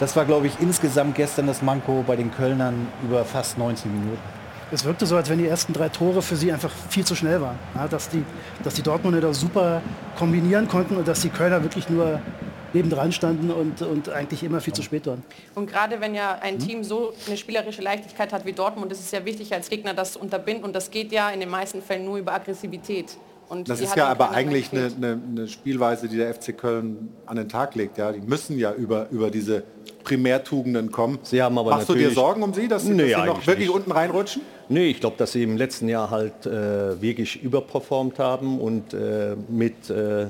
das 0.00 0.16
war, 0.16 0.24
glaube 0.24 0.46
ich, 0.46 0.54
insgesamt 0.60 1.14
gestern 1.14 1.46
das 1.46 1.62
Manko 1.62 2.02
bei 2.04 2.16
den 2.16 2.32
Kölnern 2.32 2.88
über 3.04 3.24
fast 3.24 3.58
90 3.58 3.86
Minuten. 3.86 4.39
Es 4.72 4.84
wirkte 4.84 5.04
so, 5.04 5.16
als 5.16 5.28
wenn 5.28 5.38
die 5.38 5.46
ersten 5.46 5.72
drei 5.72 5.88
Tore 5.88 6.22
für 6.22 6.36
sie 6.36 6.52
einfach 6.52 6.70
viel 6.88 7.04
zu 7.04 7.14
schnell 7.16 7.40
waren. 7.40 7.58
Ja, 7.74 7.88
dass, 7.88 8.08
die, 8.08 8.22
dass 8.62 8.74
die 8.74 8.82
Dortmunder 8.82 9.20
da 9.20 9.34
super 9.34 9.82
kombinieren 10.16 10.68
konnten 10.68 10.96
und 10.96 11.08
dass 11.08 11.20
die 11.22 11.28
Kölner 11.28 11.62
wirklich 11.62 11.88
nur 11.88 12.20
nebendran 12.72 13.10
standen 13.10 13.50
und, 13.50 13.82
und 13.82 14.08
eigentlich 14.10 14.44
immer 14.44 14.60
viel 14.60 14.72
zu 14.72 14.82
spät 14.82 15.06
waren. 15.06 15.24
Und 15.56 15.68
gerade 15.68 16.00
wenn 16.00 16.14
ja 16.14 16.38
ein 16.40 16.60
Team 16.60 16.84
so 16.84 17.12
eine 17.26 17.36
spielerische 17.36 17.82
Leichtigkeit 17.82 18.32
hat 18.32 18.44
wie 18.46 18.52
Dortmund, 18.52 18.92
ist 18.92 19.00
es 19.00 19.10
ja 19.10 19.24
wichtig 19.24 19.52
als 19.52 19.68
Gegner, 19.70 19.92
das 19.92 20.12
zu 20.12 20.20
unterbinden. 20.20 20.64
Und 20.64 20.76
das 20.76 20.92
geht 20.92 21.10
ja 21.10 21.30
in 21.30 21.40
den 21.40 21.50
meisten 21.50 21.82
Fällen 21.82 22.04
nur 22.04 22.18
über 22.18 22.32
Aggressivität. 22.32 23.16
Und 23.48 23.68
Das 23.68 23.80
ist 23.80 23.96
ja 23.96 24.06
aber 24.06 24.30
eigentlich 24.30 24.70
eine, 24.72 24.92
eine, 24.96 25.20
eine 25.28 25.48
Spielweise, 25.48 26.06
die 26.06 26.16
der 26.16 26.32
FC 26.32 26.56
Köln 26.56 27.08
an 27.26 27.34
den 27.36 27.48
Tag 27.48 27.74
legt. 27.74 27.98
Ja, 27.98 28.12
die 28.12 28.20
müssen 28.20 28.56
ja 28.56 28.72
über, 28.72 29.08
über 29.10 29.32
diese 29.32 29.64
Primärtugenden 30.04 30.92
kommen. 30.92 31.18
Sie 31.22 31.42
haben 31.42 31.58
aber 31.58 31.70
Machst 31.70 31.88
du 31.88 31.94
dir 31.94 32.12
Sorgen 32.12 32.44
um 32.44 32.54
sie, 32.54 32.68
dass 32.68 32.84
sie, 32.84 32.92
Nee, 32.92 33.10
dass 33.10 33.20
sie 33.22 33.26
noch 33.26 33.46
wirklich 33.48 33.66
nicht. 33.66 33.74
unten 33.74 33.90
reinrutschen? 33.90 34.42
Nee, 34.72 34.86
ich 34.90 35.00
glaube, 35.00 35.16
dass 35.16 35.32
sie 35.32 35.42
im 35.42 35.56
letzten 35.56 35.88
Jahr 35.88 36.10
halt 36.10 36.46
äh, 36.46 37.02
wirklich 37.02 37.42
überperformt 37.42 38.20
haben 38.20 38.60
und 38.60 38.94
äh, 38.94 39.34
mit 39.48 39.90
äh, 39.90 40.28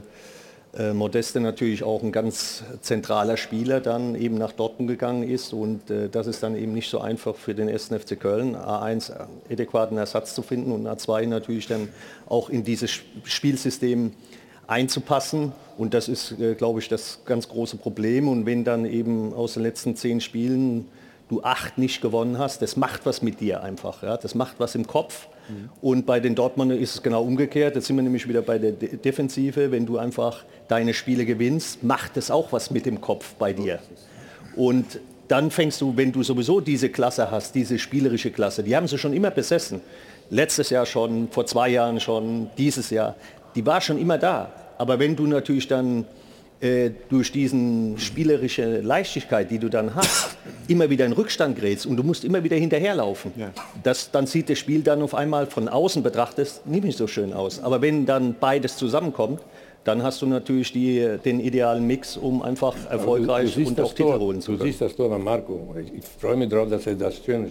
äh, 0.78 0.94
Modeste 0.94 1.40
natürlich 1.40 1.82
auch 1.82 2.02
ein 2.02 2.10
ganz 2.10 2.64
zentraler 2.80 3.36
Spieler 3.36 3.80
dann 3.80 4.14
eben 4.14 4.38
nach 4.38 4.52
Dortmund 4.52 4.88
gegangen 4.88 5.28
ist 5.28 5.52
und 5.52 5.90
äh, 5.90 6.08
das 6.08 6.26
ist 6.26 6.42
dann 6.42 6.56
eben 6.56 6.72
nicht 6.72 6.88
so 6.88 7.00
einfach 7.02 7.34
für 7.36 7.54
den 7.54 7.68
1. 7.68 7.88
FC 7.88 8.18
Köln, 8.18 8.56
A1 8.56 9.12
adäquaten 9.50 9.98
Ersatz 9.98 10.34
zu 10.34 10.40
finden 10.40 10.72
und 10.72 10.86
A2 10.86 11.26
natürlich 11.26 11.66
dann 11.66 11.90
auch 12.26 12.48
in 12.48 12.64
dieses 12.64 12.98
Spielsystem 13.24 14.14
einzupassen 14.66 15.52
und 15.76 15.92
das 15.92 16.08
ist, 16.08 16.40
äh, 16.40 16.54
glaube 16.54 16.80
ich, 16.80 16.88
das 16.88 17.18
ganz 17.26 17.46
große 17.46 17.76
Problem 17.76 18.26
und 18.26 18.46
wenn 18.46 18.64
dann 18.64 18.86
eben 18.86 19.34
aus 19.34 19.52
den 19.52 19.64
letzten 19.64 19.96
zehn 19.96 20.22
Spielen 20.22 20.86
du 21.30 21.42
acht 21.42 21.78
nicht 21.78 22.02
gewonnen 22.02 22.38
hast, 22.38 22.60
das 22.60 22.76
macht 22.76 23.06
was 23.06 23.22
mit 23.22 23.40
dir 23.40 23.62
einfach, 23.62 24.02
ja? 24.02 24.16
das 24.16 24.34
macht 24.34 24.56
was 24.58 24.74
im 24.74 24.86
Kopf 24.86 25.28
und 25.80 26.06
bei 26.06 26.20
den 26.20 26.34
Dortmunder 26.34 26.76
ist 26.76 26.94
es 26.94 27.02
genau 27.02 27.22
umgekehrt. 27.22 27.74
Jetzt 27.74 27.86
sind 27.86 27.96
wir 27.96 28.02
nämlich 28.02 28.28
wieder 28.28 28.42
bei 28.42 28.58
der 28.58 28.72
De 28.72 28.96
Defensive. 28.96 29.70
Wenn 29.70 29.86
du 29.86 29.98
einfach 29.98 30.44
deine 30.68 30.94
Spiele 30.94 31.24
gewinnst, 31.24 31.82
macht 31.82 32.16
es 32.16 32.30
auch 32.30 32.52
was 32.52 32.70
mit 32.70 32.86
dem 32.86 33.00
Kopf 33.00 33.34
bei 33.34 33.52
dir. 33.52 33.80
Und 34.56 35.00
dann 35.28 35.50
fängst 35.50 35.80
du, 35.80 35.96
wenn 35.96 36.12
du 36.12 36.22
sowieso 36.22 36.60
diese 36.60 36.88
Klasse 36.88 37.30
hast, 37.30 37.54
diese 37.54 37.78
spielerische 37.78 38.30
Klasse, 38.30 38.62
die 38.62 38.76
haben 38.76 38.88
sie 38.88 38.98
schon 38.98 39.12
immer 39.12 39.30
besessen. 39.30 39.80
Letztes 40.28 40.70
Jahr 40.70 40.86
schon, 40.86 41.28
vor 41.30 41.46
zwei 41.46 41.68
Jahren 41.70 42.00
schon, 42.00 42.50
dieses 42.58 42.90
Jahr. 42.90 43.16
Die 43.54 43.64
war 43.64 43.80
schon 43.80 43.98
immer 43.98 44.18
da. 44.18 44.52
Aber 44.78 44.98
wenn 44.98 45.16
du 45.16 45.26
natürlich 45.26 45.68
dann 45.68 46.04
äh, 46.60 46.90
durch 47.08 47.32
diesen 47.32 47.98
spielerische 47.98 48.80
Leichtigkeit, 48.80 49.50
die 49.50 49.58
du 49.58 49.70
dann 49.70 49.94
hast, 49.94 50.36
immer 50.68 50.90
wieder 50.90 51.06
in 51.06 51.12
Rückstand 51.12 51.56
gerätst 51.56 51.86
und 51.86 51.96
du 51.96 52.02
musst 52.02 52.22
immer 52.22 52.44
wieder 52.44 52.56
hinterherlaufen. 52.56 53.32
Ja. 53.36 53.50
Das, 53.82 54.10
dann 54.10 54.26
sieht 54.26 54.50
das 54.50 54.58
Spiel 54.58 54.82
dann 54.82 55.00
auf 55.00 55.14
einmal 55.14 55.46
von 55.46 55.68
außen 55.68 56.02
betrachtet 56.02 56.60
nicht 56.66 56.98
so 56.98 57.06
schön 57.06 57.32
aus. 57.32 57.62
Aber 57.62 57.80
wenn 57.80 58.04
dann 58.04 58.36
beides 58.38 58.76
zusammenkommt, 58.76 59.40
dann 59.84 60.02
hast 60.02 60.20
du 60.20 60.26
natürlich 60.26 60.72
die, 60.72 61.16
den 61.24 61.40
idealen 61.40 61.86
Mix, 61.86 62.18
um 62.18 62.42
einfach 62.42 62.76
erfolgreich 62.90 63.54
du, 63.54 63.62
du 63.62 63.68
und 63.68 63.80
auch 63.80 63.94
Tor, 63.94 64.12
Titel 64.12 64.20
holen 64.20 64.40
zu 64.42 64.50
können. 64.52 64.58
Du 64.58 64.64
siehst 64.66 64.82
das 64.82 64.94
Tor 64.94 65.08
von 65.08 65.24
Marco. 65.24 65.74
Ich, 65.82 65.94
ich 65.94 66.04
freue 66.04 66.36
mich 66.36 66.50
darauf, 66.50 66.68
dass 66.68 66.86
er 66.86 66.94
das 66.94 67.24
schöne 67.24 67.48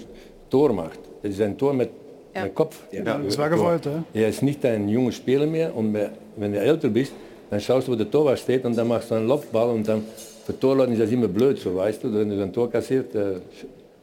Tor 0.52 0.72
macht. 0.72 1.00
Das 1.24 1.32
ist 1.32 1.42
ein 1.42 1.58
Tor 1.58 1.74
mit, 1.74 1.90
ja. 2.36 2.48
Kopf. 2.50 2.78
Ja, 2.92 3.18
das 3.18 3.38
war 3.40 3.50
gewollt. 3.50 3.88
Ja? 3.88 4.04
Er 4.14 4.30
ist 4.30 4.44
nicht 4.44 4.64
ein 4.66 4.88
junger 4.88 5.12
Spieler 5.12 5.48
mehr 5.48 5.76
und 5.76 5.98
wenn 6.36 6.54
du 6.54 6.60
älter 6.60 6.90
bist, 6.90 7.14
dann 7.50 7.60
schaust 7.60 7.88
du, 7.88 7.92
wo 7.92 7.96
der 7.96 8.10
Torwart 8.10 8.40
steht 8.40 8.64
und 8.66 8.78
dann 8.78 8.88
machst 8.88 9.10
du 9.12 9.16
einen 9.16 9.28
Lobball 9.28 9.70
und 9.72 9.88
dann 9.88 10.04
für 10.46 10.60
Torleuten 10.60 10.94
ist 10.94 11.02
das 11.02 11.12
immer 11.12 11.28
blöd, 11.28 11.60
so 11.60 11.76
weißt 11.76 12.04
du, 12.04 12.14
wenn 12.14 12.30
du 12.30 12.42
ein 12.42 12.54
Tor 12.54 12.72
kassiert. 12.72 13.14
Äh, 13.16 13.36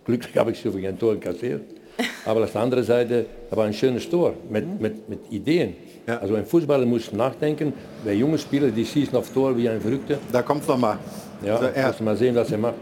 glücklich 0.04 0.36
habe 0.36 0.52
ich 0.52 0.60
schon 0.60 0.84
ein 0.84 0.98
Tor 0.98 1.18
kassiert. 1.18 1.62
Aber 2.24 2.44
auf 2.44 2.52
der 2.52 2.60
anderen 2.60 2.84
Seite 2.84 3.26
war 3.50 3.64
ein 3.64 3.72
schönes 3.72 4.08
Tor 4.08 4.34
mit, 4.50 4.80
mit, 4.80 5.08
mit 5.08 5.20
Ideen. 5.30 5.74
Ja. 6.06 6.18
Also 6.18 6.34
ein 6.34 6.46
Fußballer 6.46 6.86
muss 6.86 7.12
nachdenken. 7.12 7.72
Bei 8.04 8.12
jungen 8.12 8.38
Spielern, 8.38 8.72
die 8.74 8.84
schießen 8.84 9.16
auf 9.16 9.30
Tor 9.30 9.56
wie 9.56 9.68
ein 9.68 9.80
Verrückter. 9.80 10.18
Da 10.30 10.42
kommt 10.42 10.62
es 10.62 10.68
nochmal. 10.68 10.98
Ja, 11.44 11.56
also 11.56 11.82
musst 11.86 12.00
mal 12.00 12.16
sehen, 12.16 12.34
was 12.34 12.50
er 12.50 12.58
macht. 12.58 12.74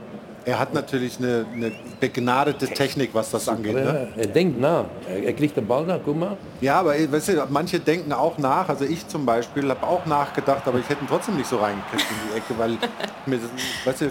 Er 0.47 0.59
hat 0.59 0.75
natürlich 0.75 1.19
eine, 1.19 1.47
eine 1.55 1.73
begnadete 2.01 2.69
Technik, 2.69 3.11
was 3.15 3.31
das 3.31 3.49
angeht. 3.49 3.75
Ne? 3.75 4.09
Er 4.17 4.27
denkt 4.27 4.61
nach. 4.61 4.85
Er, 5.09 5.33
kriegt 5.33 5.57
den 5.57 5.67
Ball 5.67 5.87
nach, 5.87 6.01
guck 6.05 6.19
mal. 6.19 6.37
Ja, 6.61 6.81
aber 6.81 6.95
weißt 6.95 7.29
du, 7.29 7.47
manche 7.49 7.81
denken 7.81 8.13
auch 8.13 8.37
nach. 8.37 8.69
Also 8.69 8.85
ich 8.85 9.07
zum 9.09 9.25
Beispiel 9.25 9.69
habe 9.71 9.87
auch 9.87 10.05
nachgedacht, 10.05 10.63
aber 10.67 10.79
ich 10.79 10.89
hätte 10.89 11.03
ihn 11.03 11.09
trotzdem 11.09 11.37
nicht 11.37 11.49
so 11.49 11.57
reingekriegt 11.57 12.05
in 12.11 12.31
die 12.31 12.37
Ecke, 12.37 12.59
weil 12.59 12.77
mir, 13.27 13.41
weißt 13.85 14.03
du, 14.03 14.11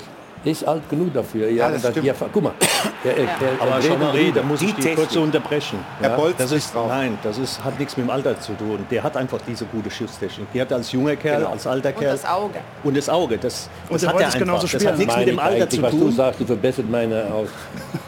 ist 0.52 0.68
alt 0.68 0.90
genug 0.90 1.14
dafür. 1.14 1.50
Ja, 1.50 1.70
das 1.70 1.82
stimmt. 1.82 2.02
Hier, 2.02 2.16
guck 2.32 2.44
mal. 2.44 2.54
Der, 3.04 3.16
der, 3.16 3.26
der, 3.26 3.62
aber 3.62 3.82
Jean-Marie, 3.82 4.32
da 4.32 4.42
muss 4.44 4.62
ich 4.62 4.74
die 4.76 4.96
kurz 4.96 5.14
unterbrechen. 5.18 5.78
Ja, 6.02 6.18
das 6.38 6.54
ist, 6.54 6.74
nein, 6.74 7.18
das 7.22 7.38
ist, 7.38 7.62
hat 7.62 7.78
nichts 7.78 7.98
mit 7.98 8.06
dem 8.06 8.10
Alter 8.10 8.40
zu 8.40 8.54
tun. 8.54 8.86
Der 8.90 9.04
hat 9.04 9.18
einfach 9.18 9.40
diese 9.46 9.66
gute 9.66 9.92
Schusstechnik. 9.92 10.48
Die 10.54 10.62
hat 10.62 10.72
als 10.72 10.90
junger 10.94 11.18
Kerl, 11.18 11.40
genau. 11.40 11.52
als 11.52 11.68
alter 11.68 11.92
Kerl. 11.92 12.14
Und 12.14 12.24
das 12.24 12.26
Auge. 12.26 12.60
Und 12.82 12.98
das 12.98 13.10
Auge, 13.10 13.38
das, 13.38 13.70
das 13.90 14.08
hat 14.08 14.16
er 14.18 14.26
einfach. 14.28 14.40
Genauso 14.40 14.68
das 14.68 14.86
hat 14.86 14.98
nichts 14.98 15.18
mit 15.18 15.28
dem 15.28 15.40
Alter 15.40 15.70
zu 15.70 15.82
tun. 15.82 15.84
Was 15.84 16.00
du 16.00 16.12
sagst, 16.12 16.40
du 16.40 16.46
verbessert 16.46 16.90
meine 16.90 17.26
aus. 17.26 17.50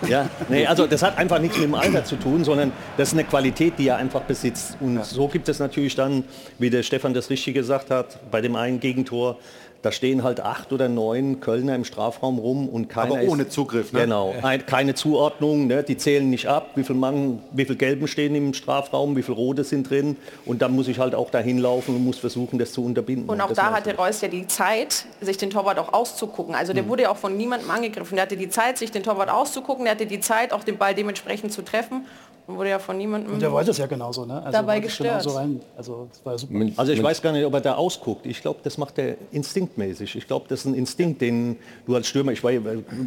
Ja, 0.07 0.29
nee, 0.47 0.65
also 0.65 0.87
das 0.87 1.03
hat 1.03 1.17
einfach 1.17 1.39
nichts 1.39 1.57
mit 1.57 1.65
dem 1.65 1.75
Alter 1.75 2.05
zu 2.05 2.15
tun, 2.15 2.45
sondern 2.45 2.71
das 2.95 3.09
ist 3.09 3.15
eine 3.15 3.25
Qualität, 3.25 3.73
die 3.77 3.89
er 3.89 3.97
einfach 3.97 4.21
besitzt. 4.21 4.77
Und 4.79 4.95
ja. 4.95 5.03
so 5.03 5.27
gibt 5.27 5.49
es 5.49 5.59
natürlich 5.59 5.95
dann, 5.95 6.23
wie 6.57 6.69
der 6.69 6.83
Stefan 6.83 7.13
das 7.13 7.29
richtig 7.29 7.53
gesagt 7.53 7.91
hat, 7.91 8.17
bei 8.31 8.39
dem 8.39 8.55
einen 8.55 8.79
Gegentor, 8.79 9.37
da 9.85 9.91
stehen 9.91 10.23
halt 10.23 10.39
acht 10.39 10.73
oder 10.73 10.89
neun 10.89 11.39
Kölner 11.41 11.75
im 11.75 11.85
Strafraum 11.85 12.39
rum 12.39 12.67
und 12.67 12.89
keiner 12.89 13.19
Aber 13.19 13.29
ohne 13.29 13.43
ist, 13.43 13.51
Zugriff, 13.51 13.93
ne? 13.93 14.01
Genau, 14.01 14.33
ein, 14.41 14.65
keine 14.65 14.95
Zuordnung, 14.95 15.67
ne? 15.67 15.83
die 15.83 15.95
zählen 15.95 16.27
nicht 16.27 16.47
ab, 16.47 16.71
wie 16.73 16.83
viel 16.83 16.95
Mann, 16.95 17.43
wie 17.51 17.65
viel 17.65 17.75
Gelben 17.75 18.07
stehen 18.07 18.33
im 18.33 18.55
Strafraum, 18.55 19.15
wie 19.15 19.21
viel 19.21 19.35
Rote 19.35 19.63
sind 19.63 19.87
drin 19.87 20.17
und 20.43 20.63
dann 20.63 20.73
muss 20.75 20.87
ich 20.87 20.97
halt 20.97 21.13
auch 21.13 21.29
dahin 21.29 21.59
laufen 21.59 21.95
und 21.95 22.03
muss 22.03 22.17
versuchen, 22.17 22.57
das 22.57 22.73
zu 22.73 22.83
unterbinden. 22.83 23.29
Und 23.29 23.39
auch 23.41 23.49
das 23.49 23.57
da 23.57 23.71
hatte 23.71 23.95
Reus 23.95 24.21
ja 24.21 24.27
die 24.27 24.47
Zeit, 24.47 25.05
sich 25.21 25.37
den 25.37 25.51
Torwart 25.51 25.77
auch 25.77 25.93
auszugucken. 25.93 26.55
Also 26.55 26.73
der 26.73 26.81
mhm. 26.81 26.89
wurde 26.89 27.03
ja 27.03 27.11
auch 27.11 27.17
von 27.17 27.37
niemandem 27.37 27.69
angegriffen. 27.69 28.15
Der 28.15 28.23
hatte 28.23 28.37
die 28.37 28.49
Zeit, 28.49 28.79
sich 28.79 28.89
den 28.89 29.03
Torwart 29.03 29.29
auszugucken, 29.29 29.85
der 29.85 29.93
hatte 29.93 30.07
die 30.07 30.19
Zeit, 30.19 30.51
auch 30.51 30.63
den 30.63 30.77
Ball 30.77 30.95
dementsprechend 30.95 31.53
zu 31.53 31.61
treffen 31.61 32.05
wurde 32.47 32.69
ja 32.69 32.79
von 32.79 32.97
niemandem 32.97 33.33
und 33.33 33.41
der 33.41 33.51
wollte 33.51 33.71
es 33.71 33.77
ja 33.77 33.87
genauso, 33.87 34.25
ne? 34.25 34.37
Also 34.37 34.51
dabei 34.51 34.79
gestört. 34.79 35.25
Rein, 35.35 35.61
also, 35.75 36.07
also, 36.25 36.91
ich 36.91 37.01
weiß 37.01 37.21
gar 37.21 37.31
nicht, 37.31 37.45
ob 37.45 37.53
er 37.53 37.61
da 37.61 37.75
ausguckt. 37.75 38.25
Ich 38.25 38.41
glaube, 38.41 38.59
das 38.63 38.77
macht 38.77 38.97
er 38.99 39.15
instinktmäßig. 39.31 40.15
Ich 40.15 40.27
glaube, 40.27 40.45
das 40.47 40.59
ist 40.59 40.65
ein 40.65 40.75
Instinkt, 40.75 41.21
den 41.21 41.57
du 41.87 41.95
als 41.95 42.07
Stürmer, 42.07 42.31
ich 42.31 42.43
weiß, 42.43 42.61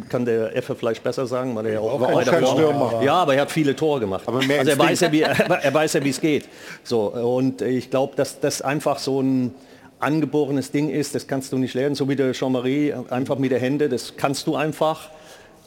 kann 0.09 0.25
der 0.25 0.55
Effe 0.55 0.75
vielleicht 0.75 1.03
besser 1.03 1.25
sagen, 1.25 1.55
weil 1.55 1.67
er 1.67 1.73
ja 1.73 1.79
auch, 1.79 2.01
auch 2.01 2.25
kein 2.25 2.45
Stürmer. 2.45 3.01
Ja, 3.01 3.15
aber 3.15 3.35
er 3.35 3.41
hat 3.41 3.51
viele 3.51 3.75
Tore 3.75 4.01
gemacht. 4.01 4.27
also 4.27 4.49
er 4.49 4.77
weiß, 4.77 4.99
ja, 4.99 5.11
wie, 5.11 5.21
er 5.21 5.73
weiß 5.73 5.93
ja, 5.93 6.03
wie 6.03 6.09
es 6.09 6.19
geht. 6.19 6.49
So, 6.83 7.07
und 7.07 7.61
ich 7.61 7.89
glaube, 7.89 8.15
dass 8.15 8.39
das 8.39 8.61
einfach 8.61 8.99
so 8.99 9.21
ein 9.21 9.53
angeborenes 9.99 10.71
Ding 10.71 10.89
ist, 10.89 11.15
das 11.15 11.27
kannst 11.27 11.51
du 11.51 11.57
nicht 11.57 11.73
lernen, 11.73 11.95
so 11.95 12.07
wie 12.09 12.15
der 12.15 12.31
Jean-Marie, 12.31 12.93
einfach 13.09 13.37
mit 13.37 13.51
der 13.51 13.59
Hände, 13.59 13.89
das 13.89 14.15
kannst 14.15 14.47
du 14.47 14.55
einfach. 14.55 15.09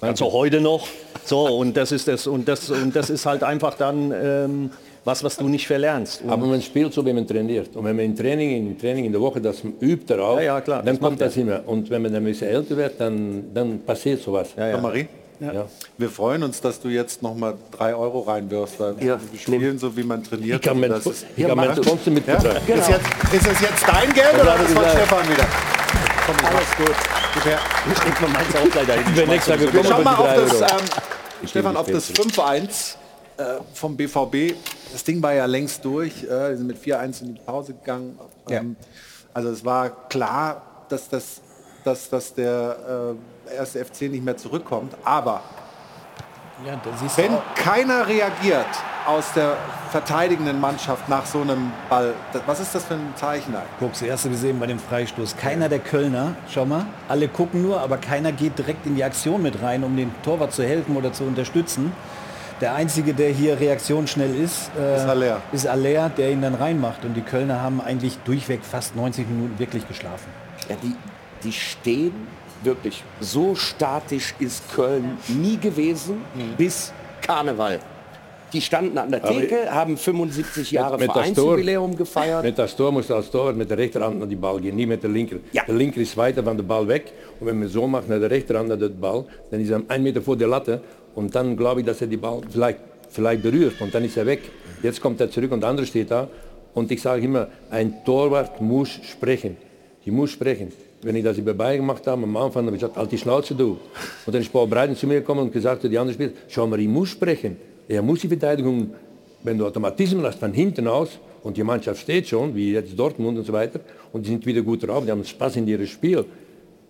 Also 0.02 0.32
heute 0.32 0.60
noch. 0.60 0.86
So, 1.24 1.46
und 1.46 1.76
das 1.76 1.92
ist 1.92 2.08
das, 2.08 2.26
und 2.26 2.48
das, 2.48 2.68
und 2.70 2.94
das 2.96 3.08
ist 3.08 3.24
halt 3.24 3.44
einfach 3.44 3.74
dann 3.74 4.12
ähm, 4.12 4.70
was, 5.04 5.22
was 5.22 5.36
du 5.36 5.48
nicht 5.48 5.66
verlernst. 5.66 6.22
Und 6.22 6.30
Aber 6.30 6.46
man 6.46 6.60
spielt 6.60 6.92
so, 6.92 7.06
wie 7.06 7.12
man 7.12 7.26
trainiert. 7.26 7.76
Und 7.76 7.84
wenn 7.84 7.94
man 7.94 8.04
im 8.04 8.16
Training, 8.16 8.70
im 8.70 8.78
Training 8.78 9.04
in 9.04 9.12
der 9.12 9.20
Woche 9.20 9.40
das 9.40 9.62
übt 9.80 10.04
darauf, 10.06 10.38
ja, 10.38 10.44
ja, 10.44 10.60
klar, 10.60 10.82
dann 10.82 10.96
das 10.96 11.00
kommt 11.00 11.20
das 11.20 11.36
immer. 11.36 11.60
Und 11.66 11.88
wenn 11.88 12.02
man 12.02 12.12
dann 12.12 12.22
ein 12.22 12.26
bisschen 12.26 12.48
älter 12.48 12.76
wird, 12.76 13.00
dann, 13.00 13.44
dann 13.54 13.80
passiert 13.80 14.20
sowas. 14.20 14.48
Ja, 14.56 14.68
ja. 14.68 14.78
Marie? 14.78 15.06
Ja. 15.40 15.66
Wir 15.98 16.08
freuen 16.08 16.44
uns, 16.44 16.60
dass 16.60 16.80
du 16.80 16.88
jetzt 16.88 17.20
noch 17.20 17.34
mal 17.34 17.54
drei 17.76 17.96
Euro 17.96 18.20
reinwirfst, 18.20 18.78
weil 18.78 18.94
ja, 19.04 19.18
wir 19.30 19.40
spielen 19.40 19.76
so, 19.76 19.96
wie 19.96 20.04
man 20.04 20.22
trainiert. 20.22 20.56
Ich 20.56 20.62
kann 20.62 20.78
mein, 20.78 20.90
das 20.90 21.04
ist, 21.06 21.26
ich 21.36 21.44
kann 21.44 21.56
mein 21.56 21.70
mit 21.70 22.26
ja? 22.26 22.36
genau. 22.36 22.80
ist, 22.80 22.88
jetzt, 22.88 23.06
ist 23.32 23.46
es 23.48 23.60
jetzt 23.60 23.84
dein 23.88 24.12
Geld 24.12 24.34
oder 24.40 24.54
ist 24.56 24.68
es 24.68 24.72
von 24.72 24.84
Stefan 24.84 25.28
wieder? 25.28 25.46
Komm, 26.26 26.36
Alles 26.46 26.76
gut. 26.76 27.21
Wir 29.72 29.84
schauen 29.84 30.04
mal 30.04 30.14
auf 30.14 30.34
das, 30.34 30.60
ähm, 30.60 31.48
Stefan, 31.48 31.76
auf 31.76 31.86
das 31.86 32.12
5-1 32.12 32.96
äh, 33.36 33.60
vom 33.74 33.96
BVB. 33.96 34.54
Das 34.92 35.04
Ding 35.04 35.22
war 35.22 35.32
ja 35.32 35.46
längst 35.46 35.84
durch. 35.84 36.24
Äh, 36.24 36.50
die 36.50 36.56
sind 36.56 36.66
mit 36.66 36.78
4-1 36.78 37.22
in 37.22 37.34
die 37.34 37.40
Pause 37.40 37.74
gegangen. 37.74 38.18
Ähm, 38.48 38.76
also 39.32 39.50
es 39.50 39.64
war 39.64 40.08
klar, 40.08 40.84
dass, 40.88 41.08
das, 41.08 41.40
dass, 41.84 42.10
dass 42.10 42.34
der 42.34 43.16
äh, 43.50 43.54
erste 43.56 43.84
FC 43.84 44.02
nicht 44.02 44.24
mehr 44.24 44.36
zurückkommt. 44.36 44.94
Aber 45.04 45.42
ja, 46.64 46.78
wenn 47.16 47.32
keiner 47.54 48.06
reagiert 48.06 48.66
aus 49.06 49.32
der 49.32 49.56
verteidigenden 49.90 50.60
Mannschaft 50.60 51.08
nach 51.08 51.26
so 51.26 51.40
einem 51.40 51.72
Ball, 51.88 52.14
was 52.46 52.60
ist 52.60 52.74
das 52.74 52.84
für 52.84 52.94
ein 52.94 53.12
Zeichen? 53.16 53.54
Guck, 53.78 53.94
zuerst 53.94 54.28
gesehen 54.28 54.58
bei 54.58 54.66
dem 54.66 54.78
Freistoß. 54.78 55.36
Keiner 55.36 55.68
der 55.68 55.80
Kölner, 55.80 56.34
schau 56.48 56.64
mal, 56.64 56.86
alle 57.08 57.28
gucken 57.28 57.62
nur, 57.62 57.80
aber 57.80 57.98
keiner 57.98 58.32
geht 58.32 58.58
direkt 58.58 58.86
in 58.86 58.94
die 58.94 59.04
Aktion 59.04 59.42
mit 59.42 59.60
rein, 59.62 59.82
um 59.84 59.96
dem 59.96 60.12
Torwart 60.22 60.52
zu 60.52 60.62
helfen 60.62 60.96
oder 60.96 61.12
zu 61.12 61.24
unterstützen. 61.24 61.92
Der 62.60 62.74
Einzige, 62.74 63.12
der 63.12 63.30
hier 63.30 63.58
reaktionsschnell 63.58 64.36
ist, 64.36 64.70
äh, 64.78 64.96
ist, 64.96 65.04
Aller. 65.08 65.40
ist 65.50 65.66
Aller, 65.66 66.10
der 66.10 66.30
ihn 66.30 66.42
dann 66.42 66.54
reinmacht. 66.54 67.04
Und 67.04 67.14
die 67.14 67.22
Kölner 67.22 67.60
haben 67.60 67.80
eigentlich 67.80 68.18
durchweg 68.18 68.60
fast 68.64 68.94
90 68.94 69.28
Minuten 69.28 69.58
wirklich 69.58 69.88
geschlafen. 69.88 70.28
Ja, 70.68 70.76
die, 70.80 70.94
die 71.42 71.52
stehen 71.52 72.14
wirklich. 72.64 73.02
So 73.20 73.54
statisch 73.54 74.34
ist 74.38 74.62
Köln 74.74 75.18
nie 75.28 75.56
gewesen 75.56 76.22
mhm. 76.34 76.56
bis 76.56 76.92
Karneval. 77.20 77.80
Die 78.52 78.60
standen 78.60 78.98
an 78.98 79.10
der 79.10 79.22
Theke, 79.22 79.62
Aber 79.62 79.74
haben 79.74 79.96
75 79.96 80.72
Jahre 80.72 80.98
mit, 80.98 81.06
mit 81.06 81.12
Vereinsjubiläum 81.12 81.96
gefeiert. 81.96 82.44
Mit 82.44 82.58
das 82.58 82.76
Tor 82.76 82.92
muss 82.92 83.10
als 83.10 83.30
Torwart 83.30 83.56
mit 83.56 83.70
der 83.70 83.78
rechten 83.78 84.02
Hand 84.02 84.22
an 84.22 84.28
die 84.28 84.36
Ball 84.36 84.60
gehen, 84.60 84.76
nicht 84.76 84.88
mit 84.88 85.02
der 85.02 85.08
linken. 85.08 85.40
Ja. 85.52 85.64
Der 85.64 85.74
linke 85.74 86.02
ist 86.02 86.14
weiter 86.18 86.42
von 86.42 86.56
der 86.56 86.64
Ball 86.64 86.86
weg. 86.86 87.12
Und 87.40 87.46
wenn 87.46 87.58
man 87.58 87.68
so 87.68 87.86
macht, 87.86 88.10
nach 88.10 88.18
der 88.18 88.30
rechten 88.30 88.56
Hand 88.58 88.70
an 88.70 88.78
den 88.78 89.00
Ball, 89.00 89.24
dann 89.50 89.60
ist 89.60 89.70
er 89.70 89.80
ein 89.88 90.02
Meter 90.02 90.20
vor 90.20 90.36
der 90.36 90.48
Latte. 90.48 90.82
Und 91.14 91.34
dann 91.34 91.56
glaube 91.56 91.80
ich, 91.80 91.86
dass 91.86 92.02
er 92.02 92.08
die 92.08 92.18
Ball 92.18 92.42
vielleicht, 92.50 92.78
vielleicht 93.08 93.42
berührt. 93.42 93.80
Und 93.80 93.94
dann 93.94 94.04
ist 94.04 94.18
er 94.18 94.26
weg. 94.26 94.42
Jetzt 94.82 95.00
kommt 95.00 95.18
er 95.22 95.30
zurück 95.30 95.52
und 95.52 95.60
der 95.62 95.70
andere 95.70 95.86
steht 95.86 96.10
da. 96.10 96.28
Und 96.74 96.90
ich 96.90 97.00
sage 97.00 97.22
immer, 97.22 97.48
ein 97.70 98.04
Torwart 98.04 98.60
muss 98.60 98.90
sprechen. 98.90 99.56
Ich 100.04 100.12
muss 100.12 100.30
sprechen 100.30 100.72
wenn 101.02 101.16
ich 101.16 101.24
das 101.24 101.36
dabei 101.44 101.76
gemacht 101.76 102.06
habe, 102.06 102.22
am 102.22 102.36
Anfang 102.36 102.66
habe 102.66 102.76
ich 102.76 102.80
gesagt, 102.80 102.96
halt 102.96 103.12
die 103.12 103.18
Schnauze 103.18 103.54
du. 103.54 103.78
Und 104.24 104.32
dann 104.32 104.40
ist 104.40 104.52
Paul 104.52 104.66
Breiten 104.66 104.96
zu 104.96 105.06
mir 105.06 105.20
gekommen 105.20 105.40
und 105.40 105.52
gesagt, 105.52 105.82
die 105.82 105.98
anderen 105.98 106.14
Spieler, 106.14 106.30
schau 106.48 106.66
mal, 106.66 106.80
ich 106.80 106.88
muss 106.88 107.10
sprechen. 107.10 107.56
Er 107.88 108.02
muss 108.02 108.20
die 108.20 108.28
Verteidigung 108.28 108.92
wenn 109.42 109.58
du 109.58 109.66
Automatismen 109.66 110.24
hast 110.24 110.38
von 110.38 110.52
hinten 110.52 110.86
aus 110.86 111.18
und 111.42 111.56
die 111.56 111.64
Mannschaft 111.64 112.00
steht 112.00 112.28
schon, 112.28 112.54
wie 112.54 112.72
jetzt 112.72 112.96
Dortmund 112.98 113.38
und 113.38 113.44
so 113.44 113.52
weiter, 113.52 113.80
und 114.12 114.24
die 114.24 114.30
sind 114.30 114.46
wieder 114.46 114.62
gut 114.62 114.86
drauf, 114.86 115.04
die 115.04 115.10
haben 115.10 115.24
Spaß 115.24 115.56
in 115.56 115.66
ihrem 115.66 115.86
Spiel. 115.86 116.24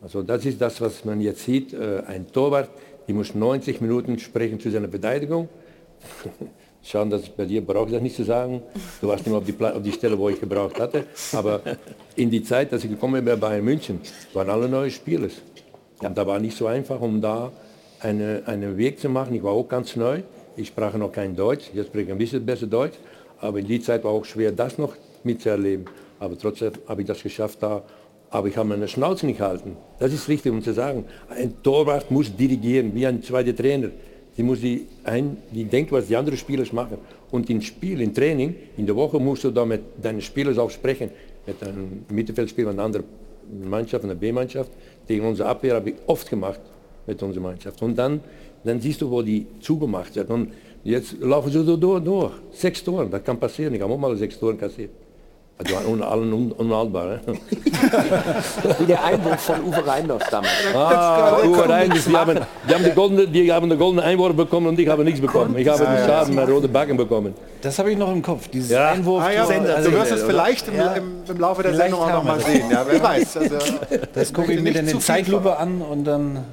Also 0.03 0.23
das 0.23 0.45
ist 0.45 0.61
das, 0.61 0.81
was 0.81 1.05
man 1.05 1.21
jetzt 1.21 1.45
sieht. 1.45 1.73
Äh, 1.73 2.03
ein 2.07 2.27
Torwart, 2.31 2.71
die 3.07 3.13
muss 3.13 3.35
90 3.35 3.81
Minuten 3.81 4.19
sprechen 4.19 4.59
zu 4.61 4.71
seiner 4.71 4.89
Verteidigung. 4.89 5.49
Schauen, 6.85 7.11
dass 7.11 7.29
bei 7.29 7.45
dir 7.45 7.65
brauche 7.65 7.87
ich 7.87 7.93
das 7.93 8.03
nicht 8.03 8.17
zu 8.17 8.25
sagen. 8.25 8.61
Du 9.01 9.09
warst 9.09 9.25
nicht 9.25 9.33
mehr 9.33 9.39
auf 9.39 9.45
die, 9.45 9.77
auf 9.79 9.83
die 9.83 9.93
Stelle, 9.93 10.19
wo 10.19 10.29
ich 10.29 10.41
gebraucht 10.41 10.81
hatte. 10.81 11.05
Aber 11.33 11.61
in 12.17 12.29
die 12.31 12.43
Zeit, 12.43 12.73
dass 12.73 12.83
ich 12.83 12.91
gekommen 12.91 13.15
bin 13.15 13.25
bei 13.25 13.37
Bayern 13.37 13.65
München, 13.65 14.01
waren 14.33 14.51
alle 14.51 14.69
neue 14.69 14.91
Spieler. 14.91 15.29
Und 16.01 16.19
da 16.19 16.27
war 16.27 16.41
nicht 16.41 16.57
so 16.57 16.67
einfach, 16.67 17.01
um 17.01 17.21
da 17.21 17.53
eine, 18.01 18.43
einen 18.47 18.77
Weg 18.77 18.99
zu 18.99 19.09
machen. 19.09 19.35
Ich 19.35 19.43
war 19.43 19.53
auch 19.53 19.69
ganz 19.69 19.95
neu. 19.95 20.23
Ich 20.57 20.69
sprach 20.69 20.95
noch 20.95 21.13
kein 21.13 21.37
Deutsch. 21.37 21.71
Jetzt 21.73 21.87
spreche 21.89 22.07
ich 22.07 22.13
ein 22.13 22.19
bisschen 22.19 22.45
besser 22.45 22.67
Deutsch. 22.67 22.97
Aber 23.41 23.61
in 23.61 23.67
die 23.67 23.81
Zeit 23.81 24.03
war 24.03 24.11
auch 24.11 24.25
schwer, 24.25 24.51
das 24.51 24.77
noch 24.77 24.97
mitzuerleben. 25.23 25.87
Aber 26.19 26.37
trotzdem 26.37 26.73
habe 26.89 27.03
ich 27.03 27.07
das 27.07 27.23
geschafft 27.23 27.63
da. 27.63 27.83
Aber 28.31 28.49
ich 28.49 28.57
habe 28.57 28.69
meine 28.69 28.89
Schnauze 28.89 29.27
nicht 29.27 29.39
gehalten. 29.39 29.77
Das 30.01 30.13
ist 30.13 30.29
richtig, 30.29 30.51
um 30.51 30.63
zu 30.63 30.73
sagen. 30.73 31.05
Ein 31.29 31.63
Torwart 31.63 32.11
muss 32.11 32.35
dirigieren, 32.35 32.93
wie 32.95 33.07
ein 33.07 33.23
zweiter 33.23 33.55
Trainer. 33.55 33.91
Die 34.37 34.43
muss 34.43 34.61
die, 34.61 34.87
ein, 35.05 35.37
die 35.51 35.65
denkt, 35.65 35.93
was 35.93 36.07
die 36.07 36.17
anderen 36.17 36.39
Spieler 36.39 36.65
machen. 36.73 36.99
Und 37.31 37.51
im 37.51 37.61
Spiel, 37.61 38.01
im 38.01 38.15
Training, 38.15 38.55
in 38.77 38.87
der 38.87 38.97
Woche 38.97 39.19
musst 39.19 39.45
du 39.45 39.51
da 39.51 39.65
mit 39.65 39.83
deinen 40.03 40.21
Spielern 40.21 40.59
auch 40.59 40.71
sprechen. 40.71 41.11
Mit 41.47 41.63
einem 41.63 42.05
Mittelfeldspieler, 42.09 42.71
einer 42.71 42.85
anderen 42.85 43.05
Mannschaft, 43.65 44.05
einer 44.05 44.15
B-Mannschaft. 44.15 44.71
Gegen 45.07 45.27
unsere 45.27 45.49
Abwehr 45.49 45.75
habe 45.75 45.91
ich 45.91 45.97
oft 46.07 46.29
gemacht 46.31 46.61
mit 47.07 47.23
unserer 47.23 47.43
Mannschaft. 47.43 47.83
Und 47.83 47.97
dann, 47.97 48.21
dann 48.65 48.81
siehst 48.81 49.03
du, 49.03 49.11
wo 49.11 49.23
die 49.23 49.47
zugemacht 49.61 50.15
wird. 50.17 50.31
Und 50.31 50.53
jetzt 50.85 51.21
laufen 51.21 51.51
sie 51.51 51.63
so 51.63 51.77
durch, 51.77 52.03
durch. 52.03 52.33
Sechs 52.53 52.83
Tore, 52.83 53.09
das 53.09 53.23
kann 53.25 53.39
passieren. 53.39 53.75
Ich 53.75 53.83
habe 53.83 53.93
auch 53.93 53.99
mal 53.99 54.17
sechs 54.17 54.39
Tore 54.39 54.57
kassiert. 54.57 54.91
Also 55.59 55.77
un, 55.89 56.03
allen 56.03 56.33
un, 56.33 56.53
unhaltbar. 56.53 57.07
Ne? 57.07 57.21
Wie 58.79 58.87
der 58.87 59.05
Einwurf 59.05 59.41
von 59.41 59.63
Uwe 59.65 59.87
Reindorf 59.87 60.29
damals. 60.29 60.51
Ah, 60.75 61.39
Uwe 61.45 61.69
Reindorf, 61.69 62.05
die 62.05 62.17
haben, 62.17 62.39
die, 62.69 62.75
haben 62.75 62.85
die, 62.85 62.91
goldene, 62.91 63.29
die 63.29 63.53
haben 63.53 63.71
den 63.71 63.79
goldenen 63.79 64.05
Einwurf 64.05 64.35
bekommen 64.35 64.67
und 64.69 64.79
ich 64.81 64.89
habe 64.89 65.05
nichts 65.05 65.21
bekommen. 65.21 65.57
Ich 65.57 65.69
habe 65.69 65.85
den 65.85 66.05
Schaden 66.07 66.35
mit 66.35 66.49
rote 66.49 66.69
Backen 66.69 66.97
bekommen. 66.97 67.35
Das 67.61 67.79
habe 67.79 67.93
ich 67.93 67.99
noch 67.99 68.11
im 68.11 68.23
Kopf, 68.23 68.49
dieses 68.49 68.71
Ja. 68.71 68.91
Einwurf. 68.91 69.23
Ah, 69.23 69.31
ja, 69.31 69.45
also, 69.47 69.91
du 69.91 69.97
wirst 69.97 70.11
es 70.13 70.23
vielleicht 70.25 70.67
im, 70.67 70.75
Ja. 70.77 70.95
im, 70.95 71.23
im 71.29 71.39
Laufe 71.39 71.63
der 71.63 71.73
Vielleicht 71.73 71.91
Sendung 71.91 72.09
auch 72.09 72.13
noch 72.13 72.25
mal 72.25 72.41
sehen. 72.41 72.69
Ja, 72.71 72.85
wer 72.89 73.01
weiß. 73.03 73.37
Also, 73.37 73.57
Das 74.13 74.33
gucke 74.33 74.53
ich 74.53 74.61
mir 74.61 74.73
dann 74.73 74.89
in 74.89 75.01
Zeitlupe 75.01 75.57
an 75.57 75.81
und 75.81 76.05
dann... 76.05 76.45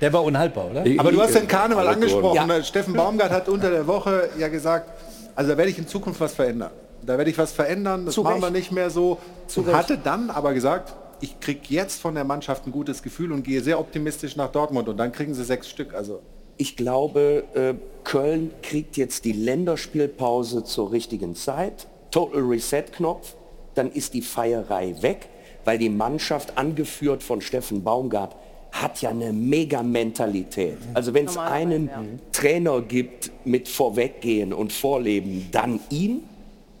Der 0.00 0.12
war 0.12 0.24
unhaltbar, 0.24 0.66
oder? 0.72 0.84
Aber 0.98 1.12
du 1.12 1.22
hast 1.22 1.34
den 1.36 1.46
Karneval 1.46 1.86
angesprochen. 1.86 2.48
Ja. 2.48 2.62
Steffen 2.64 2.94
Baumgart 2.94 3.30
hat 3.30 3.48
unter 3.48 3.70
der 3.70 3.86
Woche 3.86 4.28
ja 4.38 4.48
gesagt, 4.48 4.90
also 5.36 5.52
da 5.52 5.56
werde 5.56 5.70
ich 5.70 5.78
in 5.78 5.86
Zukunft 5.86 6.20
was 6.20 6.34
verändern. 6.34 6.70
Da 7.06 7.18
werde 7.18 7.30
ich 7.30 7.38
was 7.38 7.52
verändern, 7.52 8.06
das 8.06 8.14
Zu 8.14 8.22
machen 8.22 8.40
wir 8.40 8.50
nicht 8.50 8.72
mehr 8.72 8.90
so. 8.90 9.18
Zu 9.46 9.60
und 9.60 9.66
Recht. 9.68 9.76
hatte 9.76 9.98
dann 9.98 10.30
aber 10.30 10.54
gesagt, 10.54 10.94
ich 11.20 11.40
kriege 11.40 11.60
jetzt 11.68 12.00
von 12.00 12.14
der 12.14 12.24
Mannschaft 12.24 12.66
ein 12.66 12.72
gutes 12.72 13.02
Gefühl 13.02 13.32
und 13.32 13.44
gehe 13.44 13.60
sehr 13.62 13.78
optimistisch 13.78 14.36
nach 14.36 14.50
Dortmund. 14.50 14.88
Und 14.88 14.96
dann 14.96 15.12
kriegen 15.12 15.34
sie 15.34 15.44
sechs 15.44 15.68
Stück. 15.68 15.94
Also 15.94 16.20
Ich 16.56 16.76
glaube, 16.76 17.44
äh, 17.54 17.74
Köln 18.04 18.50
kriegt 18.62 18.96
jetzt 18.96 19.24
die 19.24 19.32
Länderspielpause 19.32 20.64
zur 20.64 20.92
richtigen 20.92 21.34
Zeit. 21.34 21.86
Total 22.10 22.42
Reset-Knopf. 22.42 23.34
Dann 23.74 23.90
ist 23.90 24.14
die 24.14 24.22
Feierei 24.22 24.94
weg, 25.00 25.28
weil 25.64 25.78
die 25.78 25.88
Mannschaft, 25.88 26.56
angeführt 26.58 27.22
von 27.22 27.40
Steffen 27.40 27.82
Baumgart, 27.82 28.36
hat 28.70 29.00
ja 29.00 29.10
eine 29.10 29.32
Mega-Mentalität. 29.32 30.78
Also 30.94 31.14
wenn 31.14 31.26
es 31.26 31.36
einen 31.38 31.86
ja. 31.86 32.02
Trainer 32.32 32.80
gibt 32.82 33.30
mit 33.44 33.68
Vorweggehen 33.68 34.52
und 34.52 34.72
Vorleben, 34.72 35.48
dann 35.52 35.80
ihn. 35.90 36.22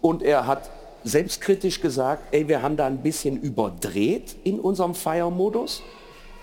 Und 0.04 0.22
er 0.22 0.46
hat 0.46 0.68
selbstkritisch 1.02 1.80
gesagt, 1.80 2.24
ey, 2.30 2.46
wir 2.46 2.60
haben 2.60 2.76
da 2.76 2.84
ein 2.84 2.98
bisschen 2.98 3.40
überdreht 3.40 4.36
in 4.44 4.60
unserem 4.60 4.94
Feiermodus. 4.94 5.82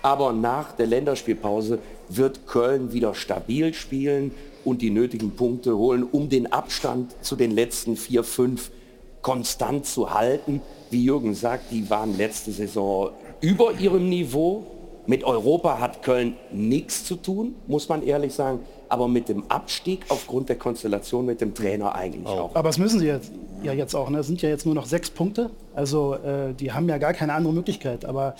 Aber 0.02 0.32
nach 0.32 0.72
der 0.72 0.88
Länderspielpause 0.88 1.78
wird 2.08 2.48
Köln 2.48 2.92
wieder 2.92 3.14
stabil 3.14 3.72
spielen 3.72 4.32
und 4.64 4.82
die 4.82 4.90
nötigen 4.90 5.36
Punkte 5.36 5.78
holen, 5.78 6.02
um 6.02 6.28
den 6.28 6.52
Abstand 6.52 7.14
zu 7.20 7.36
den 7.36 7.52
letzten 7.52 7.94
vier, 7.94 8.24
fünf 8.24 8.72
konstant 9.20 9.86
zu 9.86 10.12
halten. 10.12 10.60
Wie 10.90 11.04
Jürgen 11.04 11.32
sagt, 11.32 11.70
die 11.70 11.88
waren 11.88 12.16
letzte 12.16 12.50
Saison 12.50 13.10
über 13.40 13.74
ihrem 13.78 14.08
Niveau. 14.08 14.66
Mit 15.06 15.24
Europa 15.24 15.80
hat 15.80 16.02
Köln 16.02 16.34
nichts 16.52 17.04
zu 17.04 17.16
tun, 17.16 17.54
muss 17.66 17.88
man 17.88 18.02
ehrlich 18.04 18.34
sagen. 18.34 18.60
Aber 18.88 19.08
mit 19.08 19.28
dem 19.28 19.44
Abstieg 19.50 20.04
aufgrund 20.10 20.48
der 20.48 20.56
Konstellation 20.56 21.24
mit 21.26 21.40
dem 21.40 21.54
Trainer 21.54 21.94
eigentlich 21.94 22.26
auch. 22.26 22.54
Aber 22.54 22.68
das 22.68 22.78
müssen 22.78 23.00
sie 23.00 23.06
jetzt, 23.06 23.32
ja 23.62 23.72
jetzt 23.72 23.94
auch. 23.96 24.10
Ne? 24.10 24.18
Es 24.18 24.26
sind 24.26 24.42
ja 24.42 24.48
jetzt 24.50 24.66
nur 24.66 24.74
noch 24.74 24.84
sechs 24.86 25.08
Punkte. 25.10 25.50
Also 25.74 26.14
äh, 26.14 26.52
die 26.52 26.72
haben 26.72 26.88
ja 26.88 26.98
gar 26.98 27.14
keine 27.14 27.32
andere 27.32 27.52
Möglichkeit. 27.54 28.04
Aber 28.04 28.34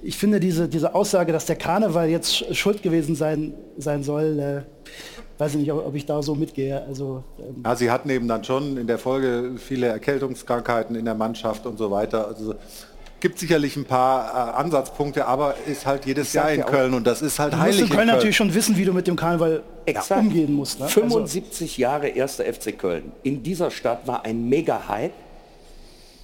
ich 0.00 0.16
finde 0.16 0.38
diese, 0.40 0.68
diese 0.68 0.94
Aussage, 0.94 1.32
dass 1.32 1.46
der 1.46 1.56
Karneval 1.56 2.08
jetzt 2.08 2.32
sch- 2.32 2.54
schuld 2.54 2.82
gewesen 2.82 3.16
sein, 3.16 3.54
sein 3.76 4.02
soll, 4.04 4.38
äh, 4.38 4.62
weiß 5.40 5.52
ich 5.54 5.58
nicht, 5.60 5.72
ob, 5.72 5.84
ob 5.84 5.94
ich 5.96 6.06
da 6.06 6.22
so 6.22 6.36
mitgehe. 6.36 6.80
Also 6.86 7.24
ähm, 7.40 7.62
Ja, 7.64 7.74
sie 7.76 7.90
hatten 7.90 8.08
eben 8.08 8.28
dann 8.28 8.44
schon 8.44 8.76
in 8.76 8.86
der 8.86 8.98
Folge 8.98 9.54
viele 9.58 9.88
Erkältungskrankheiten 9.88 10.94
in 10.94 11.04
der 11.06 11.14
Mannschaft 11.16 11.66
und 11.66 11.76
so 11.76 11.90
weiter. 11.90 12.28
Also 12.28 12.54
gibt 13.20 13.38
sicherlich 13.38 13.76
ein 13.76 13.84
paar 13.84 14.54
äh, 14.54 14.60
Ansatzpunkte, 14.60 15.26
aber 15.26 15.54
ist 15.66 15.86
halt 15.86 16.06
jedes 16.06 16.32
Jahr 16.32 16.52
in 16.52 16.64
Köln 16.64 16.94
und 16.94 17.06
das 17.06 17.22
ist 17.22 17.38
halt 17.38 17.52
du 17.52 17.56
musst 17.56 17.66
heilig 17.66 17.80
in 17.80 17.86
in 17.86 17.90
Köln 17.90 18.06
Köln. 18.06 18.16
natürlich 18.16 18.36
schon 18.36 18.54
wissen, 18.54 18.76
wie 18.76 18.84
du 18.84 18.92
mit 18.92 19.06
dem 19.06 19.16
Karneval 19.16 19.62
Exakt. 19.86 20.20
umgehen 20.20 20.52
musst. 20.52 20.78
Ne? 20.78 20.86
Also, 20.86 21.00
75 21.00 21.78
Jahre 21.78 22.08
erster 22.08 22.44
FC 22.44 22.78
Köln. 22.78 23.12
In 23.22 23.42
dieser 23.42 23.70
Stadt 23.70 24.06
war 24.06 24.24
ein 24.24 24.48
Mega-Hype 24.48 25.12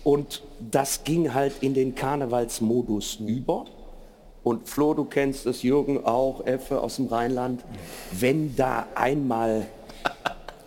und 0.05 0.43
das 0.61 1.05
ging 1.05 1.33
halt 1.35 1.55
in 1.61 1.75
den 1.75 1.95
Karnevalsmodus 1.95 3.19
über. 3.27 3.65
Und 4.43 4.69
Flo, 4.69 4.93
du 4.93 5.07
kennst 5.07 5.47
es, 5.47 5.63
Jürgen 5.63 6.05
auch, 6.05 6.47
Effe 6.47 6.81
aus 6.81 6.97
dem 6.97 7.07
Rheinland. 7.07 7.65
Wenn 8.13 8.55
da 8.55 8.87
einmal 8.95 9.67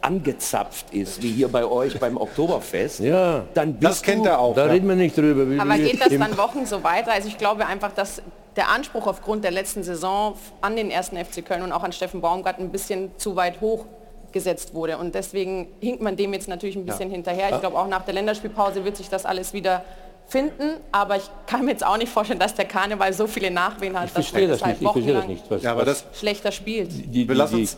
angezapft 0.02 0.94
ist, 0.94 1.22
wie 1.22 1.32
hier 1.32 1.48
bei 1.48 1.66
euch 1.66 2.00
beim 2.00 2.18
Oktoberfest, 2.18 3.00
Ja, 3.00 3.44
dann 3.54 3.74
bist 3.74 3.84
Das 3.84 4.02
kennt 4.02 4.26
du, 4.26 4.30
er 4.30 4.40
auch. 4.40 4.56
da 4.56 4.66
ja. 4.66 4.72
reden 4.72 4.88
wir 4.88 4.96
nicht 4.96 5.18
drüber. 5.18 5.50
Wie- 5.50 5.60
Aber 5.60 5.76
geht 5.78 6.00
das 6.00 6.10
dann 6.10 6.38
Wochen 6.38 6.66
so 6.66 6.84
weiter? 6.84 7.12
Also 7.12 7.28
ich 7.28 7.38
glaube 7.38 7.66
einfach, 7.66 7.92
dass 7.94 8.22
der 8.56 8.70
Anspruch 8.70 9.06
aufgrund 9.08 9.44
der 9.44 9.52
letzten 9.52 9.84
Saison 9.84 10.36
an 10.62 10.76
den 10.76 10.90
ersten 10.92 11.18
FC 11.18 11.46
Köln 11.46 11.62
und 11.62 11.72
auch 11.72 11.84
an 11.84 11.92
Steffen 11.92 12.22
Baumgart 12.22 12.60
ein 12.60 12.70
bisschen 12.72 13.12
zu 13.18 13.36
weit 13.36 13.62
hoch 13.62 13.86
gesetzt 14.32 14.74
wurde. 14.74 14.98
Und 14.98 15.16
deswegen 15.16 15.68
hinkt 15.80 16.02
man 16.02 16.16
dem 16.16 16.34
jetzt 16.34 16.48
natürlich 16.48 16.76
ein 16.76 16.86
bisschen 16.86 17.10
hinterher. 17.10 17.50
Ich 17.54 17.60
glaube, 17.60 17.78
auch 17.78 17.88
nach 17.88 18.04
der 18.04 18.14
Länderspielpause 18.14 18.84
wird 18.84 18.98
sich 18.98 19.10
das 19.10 19.26
alles 19.26 19.54
wieder 19.54 19.84
finden. 20.28 20.78
Aber 20.92 21.16
ich 21.18 21.30
kann 21.46 21.66
mir 21.66 21.72
jetzt 21.72 21.86
auch 21.86 21.98
nicht 21.98 22.12
vorstellen, 22.12 22.40
dass 22.40 22.54
der 22.56 22.66
Karneval 22.66 23.14
so 23.14 23.28
viele 23.28 23.50
Nachwehen 23.52 23.98
hat, 23.98 24.08
Ich 24.08 24.12
verstehe 24.12 24.48
das 24.48 24.64
nicht. 24.66 24.82
Ich 24.82 24.92
verstehe 24.92 25.14
das 25.14 25.28
nicht. 25.28 25.44
Was, 25.50 25.62
Ja, 25.64 25.72
aber 25.72 25.86
das, 25.86 26.06
schlechter 26.14 26.52
spielt. 26.52 26.92
die, 26.92 27.26
die, 27.26 27.28
die, 27.28 27.70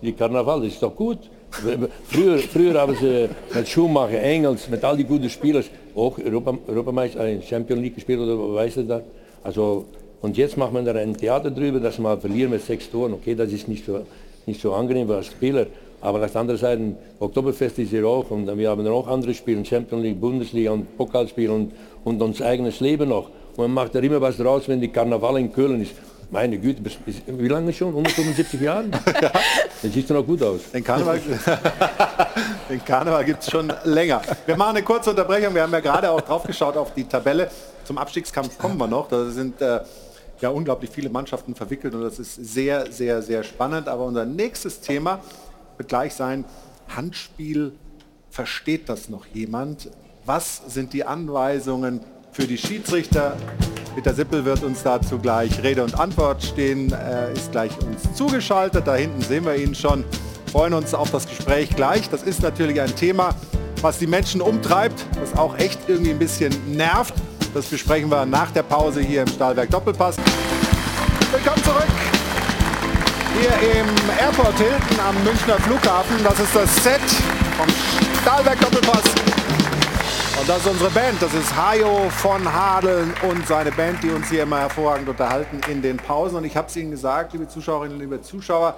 die 0.00 0.12
Karneval 0.12 0.60
das 0.62 0.72
ist 0.74 0.82
doch 0.82 0.94
gut. 0.94 1.18
Früher, 2.08 2.38
früher 2.38 2.80
haben 2.80 2.96
sie 3.00 3.28
mit 3.54 3.68
Schumacher, 3.68 4.20
Engels, 4.20 4.68
mit 4.68 4.82
all 4.82 4.96
die 4.96 5.04
guten 5.04 5.30
Spielern 5.30 5.64
auch 5.94 6.18
Europa, 6.18 6.58
Europameister, 6.66 7.40
Champions 7.42 7.82
League 7.82 7.94
gespielt 7.94 8.18
oder 8.18 8.54
weißt 8.54 8.78
du 8.78 8.82
das? 8.82 9.02
Also, 9.44 9.84
und 10.20 10.36
jetzt 10.36 10.56
macht 10.56 10.72
man 10.72 10.84
da 10.84 10.92
ein 10.92 11.16
Theater 11.16 11.50
drüber, 11.50 11.78
dass 11.78 11.98
man 11.98 12.20
verlieren 12.20 12.50
mit 12.50 12.62
sechs 12.64 12.90
Toren. 12.90 13.12
Okay, 13.12 13.34
das 13.34 13.52
ist 13.52 13.68
nicht 13.68 13.84
so, 13.84 14.00
nicht 14.46 14.60
so 14.60 14.72
angenehm 14.72 15.10
als 15.10 15.26
Spieler. 15.26 15.66
Aber 16.00 16.22
auf 16.22 16.32
der 16.32 16.40
anderen 16.40 16.60
Seite, 16.60 16.82
Oktoberfest 17.20 17.78
ist 17.78 17.90
hier 17.90 18.06
auch 18.06 18.30
und 18.30 18.46
wir 18.58 18.68
haben 18.68 18.86
auch 18.88 19.06
andere 19.06 19.32
Spiele, 19.32 19.64
Champions 19.64 20.02
League, 20.02 20.20
Bundesliga 20.20 20.72
und 20.72 20.96
Pokalspiele 20.98 21.52
und, 21.52 21.72
und 22.04 22.20
unser 22.20 22.46
eigenes 22.46 22.80
Leben 22.80 23.08
noch. 23.08 23.28
Und 23.56 23.64
man 23.64 23.72
macht 23.72 23.94
da 23.94 24.00
immer 24.00 24.20
was 24.20 24.36
draus, 24.36 24.68
wenn 24.68 24.80
die 24.80 24.88
Karneval 24.88 25.38
in 25.38 25.52
Köln 25.52 25.80
ist. 25.80 25.92
Meine 26.34 26.58
Güte, 26.58 26.82
bis, 26.82 26.96
bis, 26.96 27.22
wie 27.28 27.46
lange 27.46 27.72
schon? 27.72 27.90
175 27.90 28.60
Jahre? 28.60 28.86
Das 28.88 29.92
sieht 29.92 30.10
doch 30.10 30.16
noch 30.16 30.26
gut 30.26 30.42
aus. 30.42 30.62
Den 30.72 30.82
Karneval, 30.82 31.20
den 32.68 32.84
Karneval 32.84 33.24
gibt 33.24 33.40
es 33.44 33.50
schon 33.52 33.72
länger. 33.84 34.20
Wir 34.44 34.56
machen 34.56 34.70
eine 34.70 34.84
kurze 34.84 35.10
Unterbrechung. 35.10 35.54
Wir 35.54 35.62
haben 35.62 35.72
ja 35.72 35.78
gerade 35.78 36.10
auch 36.10 36.20
drauf 36.20 36.42
geschaut 36.42 36.76
auf 36.76 36.92
die 36.92 37.04
Tabelle. 37.04 37.48
Zum 37.84 37.98
Abstiegskampf 37.98 38.58
kommen 38.58 38.76
wir 38.78 38.88
noch. 38.88 39.06
Da 39.06 39.26
sind 39.26 39.62
äh, 39.62 39.82
ja 40.40 40.48
unglaublich 40.48 40.90
viele 40.90 41.08
Mannschaften 41.08 41.54
verwickelt 41.54 41.94
und 41.94 42.02
das 42.02 42.18
ist 42.18 42.34
sehr, 42.34 42.90
sehr, 42.90 43.22
sehr 43.22 43.44
spannend. 43.44 43.86
Aber 43.86 44.04
unser 44.04 44.24
nächstes 44.24 44.80
Thema 44.80 45.20
wird 45.76 45.88
gleich 45.88 46.14
sein, 46.14 46.44
Handspiel, 46.88 47.70
versteht 48.30 48.88
das 48.88 49.08
noch 49.08 49.26
jemand? 49.26 49.88
Was 50.26 50.62
sind 50.66 50.94
die 50.94 51.04
Anweisungen 51.04 52.00
für 52.34 52.46
die 52.46 52.58
Schiedsrichter? 52.58 53.36
Peter 53.94 54.12
Sippel 54.12 54.44
wird 54.44 54.64
uns 54.64 54.82
dazu 54.82 55.18
gleich 55.18 55.62
Rede 55.62 55.84
und 55.84 55.98
Antwort 55.98 56.42
stehen, 56.42 56.90
er 56.92 57.30
ist 57.30 57.52
gleich 57.52 57.70
uns 57.78 58.12
zugeschaltet. 58.14 58.86
Da 58.86 58.96
hinten 58.96 59.22
sehen 59.22 59.44
wir 59.44 59.54
ihn 59.54 59.74
schon. 59.74 60.04
Freuen 60.50 60.74
uns 60.74 60.94
auf 60.94 61.12
das 61.12 61.28
Gespräch 61.28 61.70
gleich. 61.76 62.10
Das 62.10 62.24
ist 62.24 62.42
natürlich 62.42 62.80
ein 62.80 62.94
Thema, 62.96 63.36
was 63.82 63.98
die 63.98 64.08
Menschen 64.08 64.40
umtreibt, 64.40 65.06
was 65.20 65.38
auch 65.38 65.56
echt 65.58 65.78
irgendwie 65.86 66.10
ein 66.10 66.18
bisschen 66.18 66.52
nervt. 66.76 67.14
Das 67.54 67.66
besprechen 67.66 68.10
wir 68.10 68.26
nach 68.26 68.50
der 68.50 68.64
Pause 68.64 69.00
hier 69.00 69.22
im 69.22 69.28
Stahlwerk 69.28 69.70
Doppelpass. 69.70 70.16
Willkommen 71.30 71.62
zurück. 71.62 71.86
Hier 73.40 73.80
im 73.80 73.86
Airport 74.20 74.58
Hilton 74.58 75.00
am 75.08 75.22
Münchner 75.22 75.56
Flughafen. 75.60 76.16
Das 76.24 76.40
ist 76.40 76.54
das 76.54 76.82
Set 76.82 77.00
vom 77.56 77.68
Stahlwerk 78.22 78.60
Doppelpass. 78.60 79.33
Und 80.38 80.48
das 80.48 80.58
ist 80.58 80.66
unsere 80.66 80.90
Band. 80.90 81.22
Das 81.22 81.32
ist 81.32 81.54
Hajo 81.54 82.10
von 82.10 82.52
Hadeln 82.52 83.14
und 83.28 83.46
seine 83.46 83.70
Band, 83.70 84.02
die 84.02 84.10
uns 84.10 84.28
hier 84.28 84.42
immer 84.42 84.58
hervorragend 84.58 85.08
unterhalten 85.08 85.60
in 85.70 85.80
den 85.80 85.96
Pausen. 85.96 86.36
Und 86.36 86.44
ich 86.44 86.56
habe 86.56 86.68
es 86.68 86.76
Ihnen 86.76 86.90
gesagt, 86.90 87.32
liebe 87.32 87.48
Zuschauerinnen, 87.48 87.98
liebe 88.00 88.20
Zuschauer, 88.20 88.76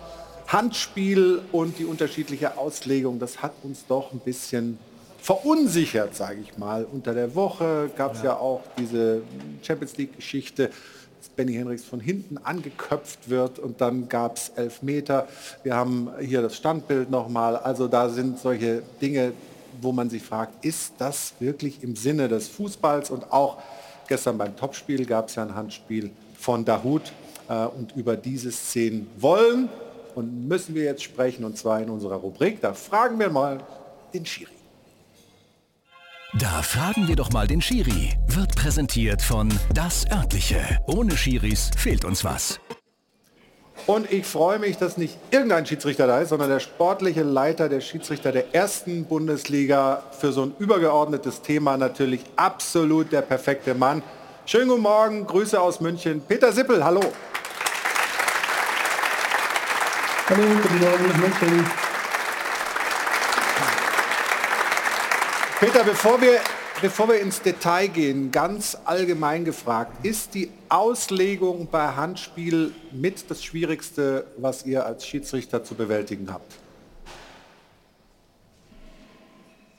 Handspiel 0.48 1.40
und 1.52 1.78
die 1.78 1.86
unterschiedliche 1.86 2.58
Auslegung, 2.58 3.18
das 3.18 3.42
hat 3.42 3.52
uns 3.62 3.86
doch 3.88 4.12
ein 4.12 4.20
bisschen 4.20 4.78
verunsichert, 5.20 6.14
sage 6.14 6.40
ich 6.40 6.58
mal. 6.58 6.84
Unter 6.84 7.14
der 7.14 7.34
Woche 7.34 7.90
gab 7.96 8.14
es 8.14 8.18
ja. 8.18 8.32
ja 8.32 8.36
auch 8.36 8.62
diese 8.78 9.22
Champions 9.62 9.96
League-Geschichte. 9.96 10.70
Benny 11.34 11.54
Henrichs 11.54 11.84
von 11.84 12.00
hinten 12.00 12.38
angeköpft 12.38 13.28
wird 13.28 13.58
und 13.58 13.80
dann 13.80 14.08
gab 14.08 14.36
es 14.36 14.52
elf 14.56 14.82
Meter. 14.82 15.26
Wir 15.64 15.74
haben 15.74 16.10
hier 16.20 16.40
das 16.42 16.56
Standbild 16.56 17.10
nochmal. 17.10 17.56
Also 17.56 17.88
da 17.88 18.08
sind 18.08 18.38
solche 18.38 18.82
Dinge, 19.02 19.32
wo 19.80 19.92
man 19.92 20.10
sich 20.10 20.22
fragt, 20.22 20.64
ist 20.64 20.94
das 20.98 21.34
wirklich 21.40 21.82
im 21.82 21.96
Sinne 21.96 22.28
des 22.28 22.48
Fußballs? 22.48 23.10
Und 23.10 23.32
auch 23.32 23.58
gestern 24.08 24.38
beim 24.38 24.56
Topspiel 24.56 25.04
gab 25.06 25.28
es 25.28 25.34
ja 25.34 25.42
ein 25.42 25.54
Handspiel 25.54 26.10
von 26.38 26.64
Dahut. 26.64 27.12
Äh, 27.48 27.66
und 27.66 27.94
über 27.96 28.16
diese 28.16 28.50
Szenen 28.50 29.08
wollen 29.18 29.68
und 30.14 30.48
müssen 30.48 30.74
wir 30.74 30.84
jetzt 30.84 31.02
sprechen, 31.02 31.44
und 31.44 31.56
zwar 31.56 31.80
in 31.80 31.90
unserer 31.90 32.16
Rubrik. 32.16 32.60
Da 32.60 32.74
fragen 32.74 33.18
wir 33.18 33.30
mal 33.30 33.60
den 34.12 34.24
Schiri. 34.26 34.50
Da 36.38 36.62
fragen 36.62 37.08
wir 37.08 37.16
doch 37.16 37.32
mal 37.32 37.46
den 37.46 37.62
Schiri. 37.62 38.14
Wird 38.26 38.54
präsentiert 38.56 39.22
von 39.22 39.48
Das 39.72 40.04
Örtliche. 40.10 40.58
Ohne 40.86 41.16
Schiris 41.16 41.70
fehlt 41.76 42.04
uns 42.04 42.24
was. 42.24 42.60
Und 43.86 44.10
ich 44.10 44.26
freue 44.26 44.58
mich, 44.58 44.78
dass 44.78 44.96
nicht 44.96 45.16
irgendein 45.30 45.64
Schiedsrichter 45.64 46.08
da 46.08 46.20
ist, 46.20 46.30
sondern 46.30 46.48
der 46.48 46.58
sportliche 46.58 47.22
Leiter 47.22 47.68
der 47.68 47.80
Schiedsrichter 47.80 48.32
der 48.32 48.52
ersten 48.52 49.04
Bundesliga 49.04 50.02
für 50.18 50.32
so 50.32 50.42
ein 50.42 50.54
übergeordnetes 50.58 51.40
Thema 51.42 51.76
natürlich 51.76 52.22
absolut 52.34 53.12
der 53.12 53.22
perfekte 53.22 53.74
Mann. 53.74 54.02
Schönen 54.44 54.68
guten 54.70 54.82
Morgen, 54.82 55.24
Grüße 55.24 55.60
aus 55.60 55.80
München. 55.80 56.20
Peter 56.26 56.50
Sippel, 56.50 56.84
hallo. 56.84 57.00
Hallo, 60.28 60.42
guten 60.42 60.78
Morgen 60.80 61.08
nach 61.08 61.16
München. 61.18 61.66
Peter, 65.60 65.84
bevor 65.84 66.20
wir, 66.20 66.40
bevor 66.80 67.08
wir 67.08 67.20
ins 67.20 67.40
Detail 67.42 67.88
gehen, 67.88 68.30
ganz 68.30 68.76
allgemein 68.84 69.44
gefragt, 69.44 70.04
ist 70.04 70.34
die 70.34 70.50
Auslegung 70.68 71.68
bei 71.70 71.88
Handspiel 71.88 72.72
mit 72.92 73.30
das 73.30 73.42
Schwierigste, 73.42 74.26
was 74.36 74.66
ihr 74.66 74.84
als 74.84 75.06
Schiedsrichter 75.06 75.64
zu 75.64 75.74
bewältigen 75.74 76.32
habt? 76.32 76.52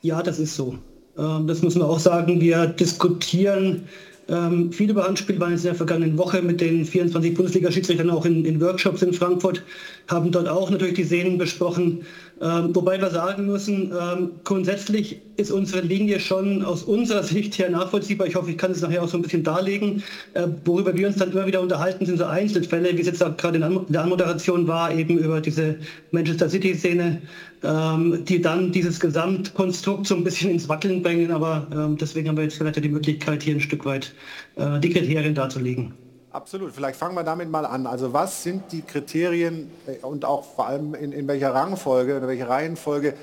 Ja, 0.01 0.23
das 0.23 0.39
ist 0.39 0.55
so. 0.55 0.77
Ähm, 1.17 1.47
das 1.47 1.61
muss 1.61 1.75
man 1.75 1.87
auch 1.87 1.99
sagen. 1.99 2.39
Wir 2.39 2.67
diskutieren 2.67 3.87
ähm, 4.29 4.71
viel 4.71 4.89
über 4.89 5.05
Handspiel 5.05 5.39
waren 5.39 5.51
jetzt 5.51 5.61
in 5.61 5.67
der 5.67 5.75
vergangenen 5.75 6.17
Woche 6.17 6.41
mit 6.41 6.59
den 6.59 6.85
24 6.85 7.33
Bundesliga-Schiedsrichtern 7.33 8.09
auch 8.09 8.25
in, 8.25 8.43
in, 8.43 8.59
Workshops 8.59 9.01
in 9.01 9.13
Frankfurt, 9.13 9.63
haben 10.07 10.31
dort 10.31 10.47
auch 10.47 10.69
natürlich 10.69 10.95
die 10.95 11.05
Szenen 11.05 11.37
besprochen. 11.37 12.05
Ähm, 12.41 12.75
wobei 12.75 12.99
wir 12.99 13.09
sagen 13.09 13.45
müssen, 13.45 13.91
ähm, 13.91 14.31
grundsätzlich 14.43 15.21
ist 15.37 15.51
unsere 15.51 15.81
Linie 15.81 16.19
schon 16.19 16.63
aus 16.63 16.83
unserer 16.83 17.23
Sicht 17.23 17.57
her 17.57 17.69
nachvollziehbar. 17.69 18.27
Ich 18.27 18.35
hoffe, 18.35 18.51
ich 18.51 18.57
kann 18.57 18.71
es 18.71 18.81
nachher 18.81 19.03
auch 19.03 19.07
so 19.07 19.17
ein 19.17 19.23
bisschen 19.23 19.43
darlegen. 19.43 20.03
Äh, 20.33 20.47
worüber 20.65 20.95
wir 20.95 21.07
uns 21.07 21.15
dann 21.15 21.31
immer 21.31 21.47
wieder 21.47 21.61
unterhalten, 21.61 22.05
sind 22.05 22.17
so 22.17 22.25
Einzelfälle, 22.25 22.95
wie 22.95 23.01
es 23.01 23.07
jetzt 23.07 23.23
auch 23.23 23.35
gerade 23.37 23.57
in 23.57 23.85
der 23.89 24.01
Anmoderation 24.01 24.67
war, 24.67 24.93
eben 24.93 25.17
über 25.17 25.41
diese 25.41 25.77
Manchester 26.11 26.49
City-Szene, 26.49 27.21
ähm, 27.63 28.23
die 28.25 28.41
dann 28.41 28.71
dieses 28.71 28.99
Gesamtkonstrukt 28.99 30.07
so 30.07 30.15
ein 30.15 30.23
bisschen 30.23 30.51
ins 30.51 30.69
Wackeln 30.69 31.01
bringen. 31.01 31.31
Aber 31.31 31.67
ähm, 31.71 31.97
deswegen 31.97 32.29
haben 32.29 32.37
wir 32.37 32.43
jetzt 32.43 32.57
vielleicht 32.57 32.83
die 32.83 32.89
Möglichkeit, 32.89 33.43
hier 33.43 33.55
ein 33.55 33.61
Stück 33.61 33.85
weit 33.85 34.13
äh, 34.55 34.79
die 34.79 34.89
Kriterien 34.89 35.35
darzulegen. 35.35 35.93
Absolut. 36.31 36.71
Vielleicht 36.71 36.97
fangen 36.97 37.15
wir 37.15 37.23
damit 37.23 37.49
mal 37.49 37.65
an. 37.65 37.87
Also 37.87 38.13
was 38.13 38.43
sind 38.43 38.71
die 38.71 38.81
Kriterien 38.81 39.71
äh, 39.87 40.05
und 40.05 40.23
auch 40.23 40.43
vor 40.43 40.67
allem 40.67 40.93
in, 40.93 41.11
in 41.11 41.27
welcher 41.27 41.53
Rangfolge 41.53 42.17
oder 42.17 42.27
welcher 42.27 42.49
Reihenfolge, 42.49 43.15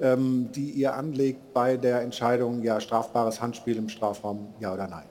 ähm, 0.00 0.48
die 0.54 0.70
ihr 0.70 0.94
anlegt 0.94 1.52
bei 1.52 1.76
der 1.76 2.00
Entscheidung, 2.00 2.62
ja, 2.62 2.80
strafbares 2.80 3.40
Handspiel 3.42 3.76
im 3.76 3.88
Strafraum, 3.88 4.48
ja 4.60 4.72
oder 4.72 4.88
nein? 4.88 5.04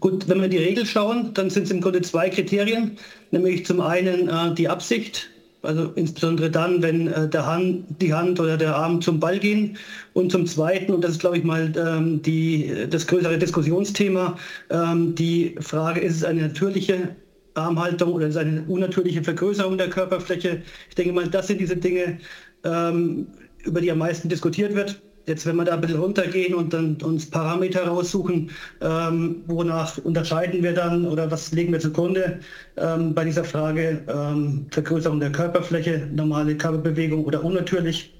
Gut, 0.00 0.28
wenn 0.28 0.38
wir 0.38 0.44
in 0.44 0.50
die 0.50 0.58
Regel 0.58 0.86
schauen, 0.86 1.32
dann 1.34 1.50
sind 1.50 1.64
es 1.64 1.70
im 1.70 1.80
Grunde 1.80 2.02
zwei 2.02 2.28
Kriterien, 2.28 2.98
nämlich 3.30 3.66
zum 3.66 3.80
einen 3.80 4.28
äh, 4.28 4.54
die 4.54 4.68
Absicht, 4.68 5.30
also 5.62 5.92
insbesondere 5.94 6.50
dann, 6.50 6.82
wenn 6.82 7.08
äh, 7.08 7.28
der 7.28 7.46
Hand, 7.46 7.84
die 8.00 8.14
Hand 8.14 8.38
oder 8.40 8.56
der 8.56 8.76
Arm 8.76 9.00
zum 9.00 9.18
Ball 9.18 9.38
gehen. 9.38 9.76
Und 10.12 10.30
zum 10.30 10.46
Zweiten, 10.46 10.92
und 10.92 11.02
das 11.02 11.12
ist, 11.12 11.20
glaube 11.20 11.38
ich, 11.38 11.44
mal 11.44 11.72
ähm, 11.76 12.22
die, 12.22 12.86
das 12.88 13.06
größere 13.06 13.38
Diskussionsthema, 13.38 14.36
ähm, 14.70 15.14
die 15.14 15.56
Frage, 15.60 16.00
ist 16.00 16.16
es 16.16 16.24
eine 16.24 16.42
natürliche 16.42 17.16
Armhaltung 17.54 18.12
oder 18.12 18.28
ist 18.28 18.36
es 18.36 18.40
eine 18.40 18.62
unnatürliche 18.68 19.22
Vergrößerung 19.22 19.78
der 19.78 19.90
Körperfläche? 19.90 20.62
Ich 20.88 20.94
denke 20.94 21.12
mal, 21.12 21.28
das 21.28 21.48
sind 21.48 21.60
diese 21.60 21.76
Dinge, 21.76 22.18
ähm, 22.64 23.26
über 23.64 23.80
die 23.80 23.90
am 23.90 23.98
meisten 23.98 24.28
diskutiert 24.28 24.74
wird. 24.74 25.00
Jetzt, 25.28 25.44
wenn 25.44 25.56
wir 25.56 25.64
da 25.66 25.74
ein 25.74 25.82
bisschen 25.82 25.98
runtergehen 26.00 26.54
und 26.54 26.72
dann 26.72 26.96
uns 27.02 27.28
Parameter 27.28 27.86
raussuchen, 27.86 28.50
ähm, 28.80 29.42
wonach 29.46 29.98
unterscheiden 29.98 30.62
wir 30.62 30.72
dann 30.72 31.06
oder 31.06 31.30
was 31.30 31.52
legen 31.52 31.70
wir 31.70 31.80
zugrunde 31.80 32.40
ähm, 32.78 33.12
bei 33.12 33.26
dieser 33.26 33.44
Frage 33.44 34.02
ähm, 34.08 34.66
Vergrößerung 34.70 35.20
der 35.20 35.30
Körperfläche, 35.30 36.08
normale 36.14 36.56
Körperbewegung 36.56 37.26
oder 37.26 37.44
unnatürlich, 37.44 38.14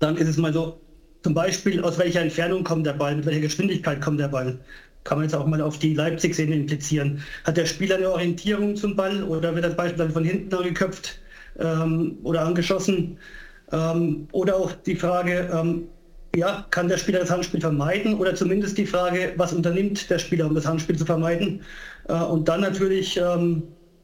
dann 0.00 0.16
ist 0.16 0.28
es 0.28 0.36
mal 0.36 0.52
so, 0.52 0.80
zum 1.22 1.32
Beispiel 1.32 1.80
aus 1.82 1.96
welcher 1.96 2.22
Entfernung 2.22 2.64
kommt 2.64 2.86
der 2.86 2.94
Ball, 2.94 3.14
mit 3.14 3.26
welcher 3.26 3.40
Geschwindigkeit 3.42 4.00
kommt 4.00 4.18
der 4.18 4.28
Ball. 4.28 4.58
Kann 5.04 5.18
man 5.18 5.26
jetzt 5.26 5.34
auch 5.34 5.46
mal 5.46 5.60
auf 5.60 5.78
die 5.78 5.94
Leipzig-Szene 5.94 6.56
implizieren. 6.56 7.22
Hat 7.44 7.56
der 7.56 7.66
Spieler 7.66 7.98
eine 7.98 8.10
Orientierung 8.10 8.74
zum 8.74 8.96
Ball 8.96 9.22
oder 9.22 9.54
wird 9.54 9.64
das 9.64 9.76
beispielsweise 9.76 10.12
von 10.12 10.24
hinten 10.24 10.52
angeköpft 10.52 11.20
ähm, 11.60 12.18
oder 12.24 12.44
angeschossen? 12.44 13.16
Ähm, 13.70 14.26
oder 14.32 14.56
auch 14.56 14.72
die 14.72 14.96
Frage, 14.96 15.48
ähm, 15.52 15.88
ja, 16.36 16.66
kann 16.70 16.88
der 16.88 16.98
Spieler 16.98 17.20
das 17.20 17.30
Handspiel 17.30 17.60
vermeiden 17.60 18.14
oder 18.14 18.34
zumindest 18.34 18.76
die 18.78 18.86
Frage, 18.86 19.32
was 19.36 19.52
unternimmt 19.52 20.08
der 20.10 20.18
Spieler, 20.18 20.46
um 20.46 20.54
das 20.54 20.66
Handspiel 20.66 20.96
zu 20.96 21.06
vermeiden? 21.06 21.62
Äh, 22.08 22.14
und 22.14 22.46
dann 22.48 22.60
natürlich 22.60 23.16
ähm, 23.16 23.62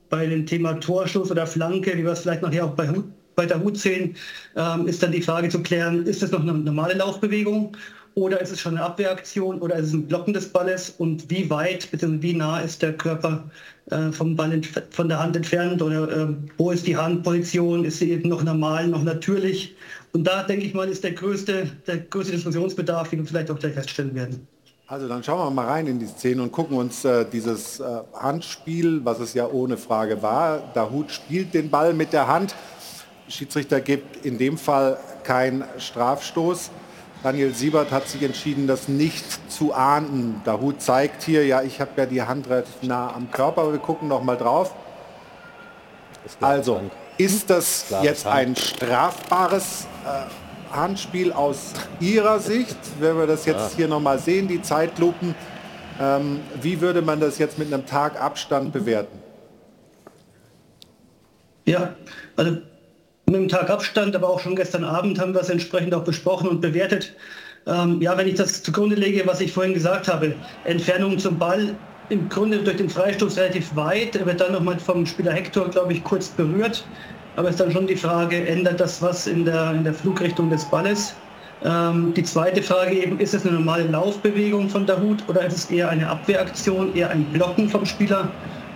bei 0.08 0.26
dem 0.26 0.46
Thema 0.46 0.74
Torschuss 0.74 1.30
oder 1.30 1.46
Flanke, 1.46 1.96
wie 1.96 2.04
wir 2.04 2.12
es 2.12 2.20
vielleicht 2.20 2.42
nachher 2.42 2.64
auch 2.64 2.74
bei, 2.74 2.88
bei 3.34 3.46
der 3.46 3.62
Hut 3.62 3.78
sehen, 3.78 4.16
ähm, 4.56 4.86
ist 4.86 5.02
dann 5.02 5.12
die 5.12 5.22
Frage 5.22 5.48
zu 5.48 5.62
klären, 5.62 6.06
ist 6.06 6.22
das 6.22 6.30
noch 6.30 6.40
eine 6.40 6.52
normale 6.52 6.94
Laufbewegung 6.94 7.76
oder 8.14 8.40
ist 8.40 8.52
es 8.52 8.60
schon 8.60 8.76
eine 8.76 8.84
Abwehraktion 8.84 9.60
oder 9.60 9.76
ist 9.76 9.88
es 9.88 9.92
ein 9.94 10.06
Blocken 10.06 10.34
des 10.34 10.48
Balles 10.48 10.90
und 10.98 11.30
wie 11.30 11.48
weit 11.48 11.90
bzw. 11.90 12.20
wie 12.20 12.34
nah 12.34 12.60
ist 12.60 12.82
der 12.82 12.92
Körper 12.92 13.50
äh, 13.90 14.12
vom 14.12 14.36
Ball 14.36 14.60
von 14.90 15.08
der 15.08 15.18
Hand 15.18 15.36
entfernt 15.36 15.80
oder 15.80 16.10
äh, 16.10 16.28
wo 16.58 16.70
ist 16.70 16.86
die 16.86 16.96
Handposition, 16.96 17.84
ist 17.84 17.98
sie 17.98 18.10
eben 18.10 18.28
noch 18.28 18.42
normal, 18.42 18.88
noch 18.88 19.02
natürlich 19.02 19.74
und 20.12 20.24
da 20.24 20.42
denke 20.42 20.64
ich 20.66 20.74
mal, 20.74 20.88
ist 20.88 21.04
der 21.04 21.12
größte, 21.12 21.70
der 21.86 21.98
größte 21.98 22.32
Diskussionsbedarf, 22.32 23.08
den 23.10 23.20
wir 23.20 23.26
vielleicht 23.26 23.50
auch 23.50 23.58
gleich 23.58 23.74
feststellen 23.74 24.14
werden. 24.14 24.46
Also 24.86 25.08
dann 25.08 25.24
schauen 25.24 25.38
wir 25.38 25.50
mal 25.50 25.68
rein 25.68 25.86
in 25.86 25.98
die 25.98 26.06
Szene 26.06 26.42
und 26.42 26.52
gucken 26.52 26.76
uns 26.76 27.04
äh, 27.04 27.24
dieses 27.24 27.80
äh, 27.80 27.84
Handspiel, 28.12 29.02
was 29.04 29.20
es 29.20 29.32
ja 29.32 29.46
ohne 29.46 29.78
Frage 29.78 30.22
war. 30.22 30.70
Dahut 30.74 31.10
spielt 31.10 31.54
den 31.54 31.70
Ball 31.70 31.94
mit 31.94 32.12
der 32.12 32.26
Hand. 32.26 32.54
Schiedsrichter 33.28 33.80
gibt 33.80 34.26
in 34.26 34.36
dem 34.36 34.58
Fall 34.58 34.98
keinen 35.24 35.64
Strafstoß. 35.78 36.70
Daniel 37.22 37.54
Siebert 37.54 37.90
hat 37.90 38.08
sich 38.08 38.22
entschieden, 38.22 38.66
das 38.66 38.88
nicht 38.88 39.24
zu 39.50 39.72
ahnden. 39.72 40.42
Dahut 40.44 40.82
zeigt 40.82 41.22
hier, 41.22 41.46
ja, 41.46 41.62
ich 41.62 41.80
habe 41.80 41.92
ja 41.96 42.04
die 42.04 42.20
Hand 42.20 42.50
relativ 42.50 42.82
nah 42.82 43.14
am 43.14 43.30
Körper, 43.30 43.62
aber 43.62 43.72
wir 43.72 43.78
gucken 43.78 44.08
noch 44.08 44.22
mal 44.22 44.36
drauf. 44.36 44.74
Also, 46.40 46.82
ist 47.18 47.50
das 47.50 47.86
jetzt 48.02 48.26
ein 48.26 48.56
strafbares 48.56 49.86
äh, 50.04 50.74
Handspiel 50.74 51.32
aus 51.32 51.72
Ihrer 52.00 52.38
Sicht? 52.38 52.76
Wenn 52.98 53.16
wir 53.16 53.26
das 53.26 53.44
jetzt 53.46 53.72
ja. 53.72 53.76
hier 53.76 53.88
nochmal 53.88 54.18
sehen, 54.18 54.48
die 54.48 54.62
Zeitlupen, 54.62 55.34
ähm, 56.00 56.40
wie 56.60 56.80
würde 56.80 57.02
man 57.02 57.20
das 57.20 57.38
jetzt 57.38 57.58
mit 57.58 57.72
einem 57.72 57.86
Tag 57.86 58.20
Abstand 58.20 58.72
bewerten? 58.72 59.18
Ja, 61.64 61.94
also 62.36 62.58
mit 63.26 63.36
einem 63.36 63.48
Tag 63.48 63.70
Abstand, 63.70 64.16
aber 64.16 64.28
auch 64.28 64.40
schon 64.40 64.56
gestern 64.56 64.84
Abend 64.84 65.18
haben 65.20 65.34
wir 65.34 65.40
es 65.40 65.48
entsprechend 65.48 65.94
auch 65.94 66.04
besprochen 66.04 66.48
und 66.48 66.60
bewertet. 66.60 67.14
Ähm, 67.66 68.02
ja, 68.02 68.16
wenn 68.18 68.26
ich 68.26 68.34
das 68.34 68.62
zugrunde 68.62 68.96
lege, 68.96 69.24
was 69.26 69.40
ich 69.40 69.52
vorhin 69.52 69.74
gesagt 69.74 70.08
habe, 70.08 70.34
Entfernung 70.64 71.18
zum 71.18 71.38
Ball 71.38 71.76
im 72.08 72.28
Grunde 72.28 72.58
durch 72.58 72.76
den 72.76 72.88
Freistoß 72.88 73.38
relativ 73.38 73.74
weit. 73.76 74.16
Er 74.16 74.26
wird 74.26 74.40
dann 74.40 74.52
nochmal 74.52 74.78
vom 74.78 75.06
Spieler 75.06 75.32
Hector, 75.32 75.68
glaube 75.68 75.92
ich, 75.92 76.04
kurz 76.04 76.28
berührt. 76.28 76.84
Aber 77.36 77.48
es 77.48 77.54
ist 77.54 77.60
dann 77.60 77.72
schon 77.72 77.86
die 77.86 77.96
Frage, 77.96 78.46
ändert 78.46 78.80
das 78.80 79.00
was 79.00 79.26
in 79.26 79.44
der, 79.44 79.72
in 79.72 79.84
der 79.84 79.94
Flugrichtung 79.94 80.50
des 80.50 80.64
Balles? 80.66 81.14
Ähm, 81.64 82.12
die 82.14 82.24
zweite 82.24 82.62
Frage 82.62 82.94
eben, 82.94 83.18
ist 83.20 83.34
es 83.34 83.46
eine 83.46 83.54
normale 83.54 83.84
Laufbewegung 83.84 84.68
von 84.68 84.84
der 84.84 85.00
Hut 85.00 85.22
oder 85.28 85.46
ist 85.46 85.56
es 85.56 85.70
eher 85.70 85.88
eine 85.88 86.08
Abwehraktion, 86.08 86.94
eher 86.94 87.10
ein 87.10 87.24
Blocken 87.26 87.68
vom 87.68 87.86
Spieler? 87.86 88.28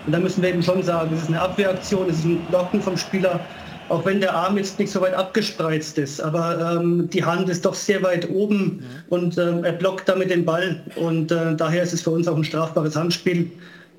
Und 0.07 0.13
da 0.13 0.21
müssen 0.21 0.41
wir 0.41 0.51
eben 0.51 0.63
schon 0.63 0.83
sagen, 0.83 1.11
es 1.13 1.23
ist 1.23 1.29
eine 1.29 1.41
Abwehraktion, 1.41 2.09
es 2.09 2.19
ist 2.19 2.25
ein 2.25 2.41
Blocken 2.49 2.81
vom 2.81 2.97
Spieler. 2.97 3.41
Auch 3.89 4.05
wenn 4.05 4.21
der 4.21 4.35
Arm 4.35 4.57
jetzt 4.57 4.79
nicht 4.79 4.91
so 4.91 5.01
weit 5.01 5.15
abgespreizt 5.15 5.99
ist, 5.99 6.21
aber 6.21 6.79
ähm, 6.81 7.09
die 7.11 7.25
Hand 7.25 7.49
ist 7.49 7.65
doch 7.65 7.75
sehr 7.75 8.03
weit 8.03 8.29
oben 8.31 8.83
und 9.09 9.39
ähm, 9.39 9.65
er 9.65 9.73
blockt 9.73 10.09
damit 10.09 10.31
den 10.31 10.45
Ball 10.45 10.83
und 10.97 11.31
äh, 11.33 11.55
daher 11.57 11.83
ist 11.83 11.93
es 11.93 12.03
für 12.03 12.11
uns 12.11 12.27
auch 12.29 12.37
ein 12.37 12.45
strafbares 12.45 12.97
Handspiel. 12.97 13.51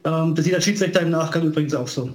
Ähm, 0.03 0.35
das 0.35 0.45
sieht 0.45 0.53
der 0.53 0.61
Schiedsrichter 0.61 1.01
im 1.01 1.09
Nachgang 1.11 1.43
übrigens 1.43 1.73
auch 1.73 1.87
so. 1.87 2.09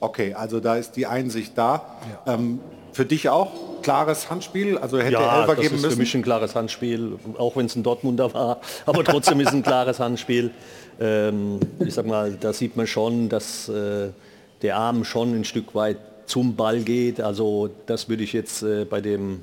Okay, 0.00 0.34
also 0.34 0.60
da 0.60 0.76
ist 0.76 0.92
die 0.92 1.06
Einsicht 1.06 1.52
da. 1.56 1.82
Ähm, 2.26 2.60
für 2.92 3.04
dich 3.04 3.28
auch 3.28 3.82
klares 3.82 4.30
Handspiel? 4.30 4.78
Also 4.78 4.98
hätte 4.98 5.16
er 5.16 5.20
Ja, 5.22 5.40
Elfer 5.40 5.54
das 5.54 5.62
geben 5.62 5.74
ist 5.76 5.82
müssen? 5.82 5.94
für 5.94 6.00
mich 6.00 6.14
ein 6.14 6.22
klares 6.22 6.54
Handspiel, 6.54 7.18
auch 7.38 7.56
wenn 7.56 7.66
es 7.66 7.76
ein 7.76 7.82
Dortmunder 7.82 8.32
war. 8.34 8.60
Aber 8.86 9.04
trotzdem 9.04 9.40
ist 9.40 9.52
ein 9.52 9.62
klares 9.62 10.00
Handspiel. 10.00 10.50
Ähm, 11.00 11.60
ich 11.78 11.94
sag 11.94 12.06
mal, 12.06 12.36
da 12.38 12.52
sieht 12.52 12.76
man 12.76 12.86
schon, 12.86 13.28
dass 13.28 13.68
äh, 13.68 14.08
der 14.62 14.76
Arm 14.76 15.04
schon 15.04 15.34
ein 15.34 15.44
Stück 15.44 15.74
weit 15.74 15.98
zum 16.28 16.54
Ball 16.54 16.80
geht. 16.80 17.20
Also 17.20 17.70
das 17.86 18.08
würde 18.08 18.22
ich 18.22 18.32
jetzt 18.32 18.62
äh, 18.62 18.84
bei 18.84 19.00
dem 19.00 19.40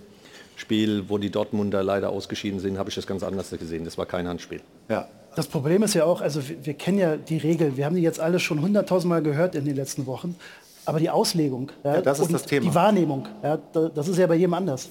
Spiel, 0.55 1.09
wo 1.09 1.17
die 1.17 1.29
Dortmunder 1.29 1.83
leider 1.83 2.09
ausgeschieden 2.09 2.59
sind, 2.59 2.77
habe 2.77 2.89
ich 2.89 2.95
das 2.95 3.05
ganz 3.05 3.23
anders 3.23 3.49
gesehen. 3.49 3.83
Das 3.83 3.97
war 3.97 4.05
kein 4.05 4.27
Handspiel. 4.27 4.61
Ja. 4.89 5.07
Das 5.35 5.47
Problem 5.47 5.83
ist 5.83 5.93
ja 5.93 6.05
auch, 6.05 6.21
also 6.21 6.47
wir, 6.47 6.65
wir 6.65 6.73
kennen 6.75 6.97
ja 6.97 7.17
die 7.17 7.35
Regeln, 7.35 7.75
wir 7.75 7.85
haben 7.85 7.95
die 7.97 8.01
jetzt 8.01 8.21
alle 8.21 8.39
schon 8.39 8.61
hunderttausendmal 8.61 9.21
gehört 9.21 9.53
in 9.53 9.65
den 9.65 9.75
letzten 9.75 10.05
Wochen, 10.05 10.37
aber 10.85 10.97
die 10.97 11.09
Auslegung 11.09 11.73
ja, 11.83 11.95
Ja, 11.95 12.01
das 12.01 12.19
ist 12.19 12.27
und 12.27 12.33
das 12.33 12.43
Thema. 12.43 12.65
die 12.65 12.73
Wahrnehmung, 12.73 13.27
ja, 13.43 13.59
da, 13.73 13.89
das 13.89 14.07
ist 14.07 14.17
ja 14.17 14.27
bei 14.27 14.35
jedem 14.35 14.53
anders. 14.53 14.87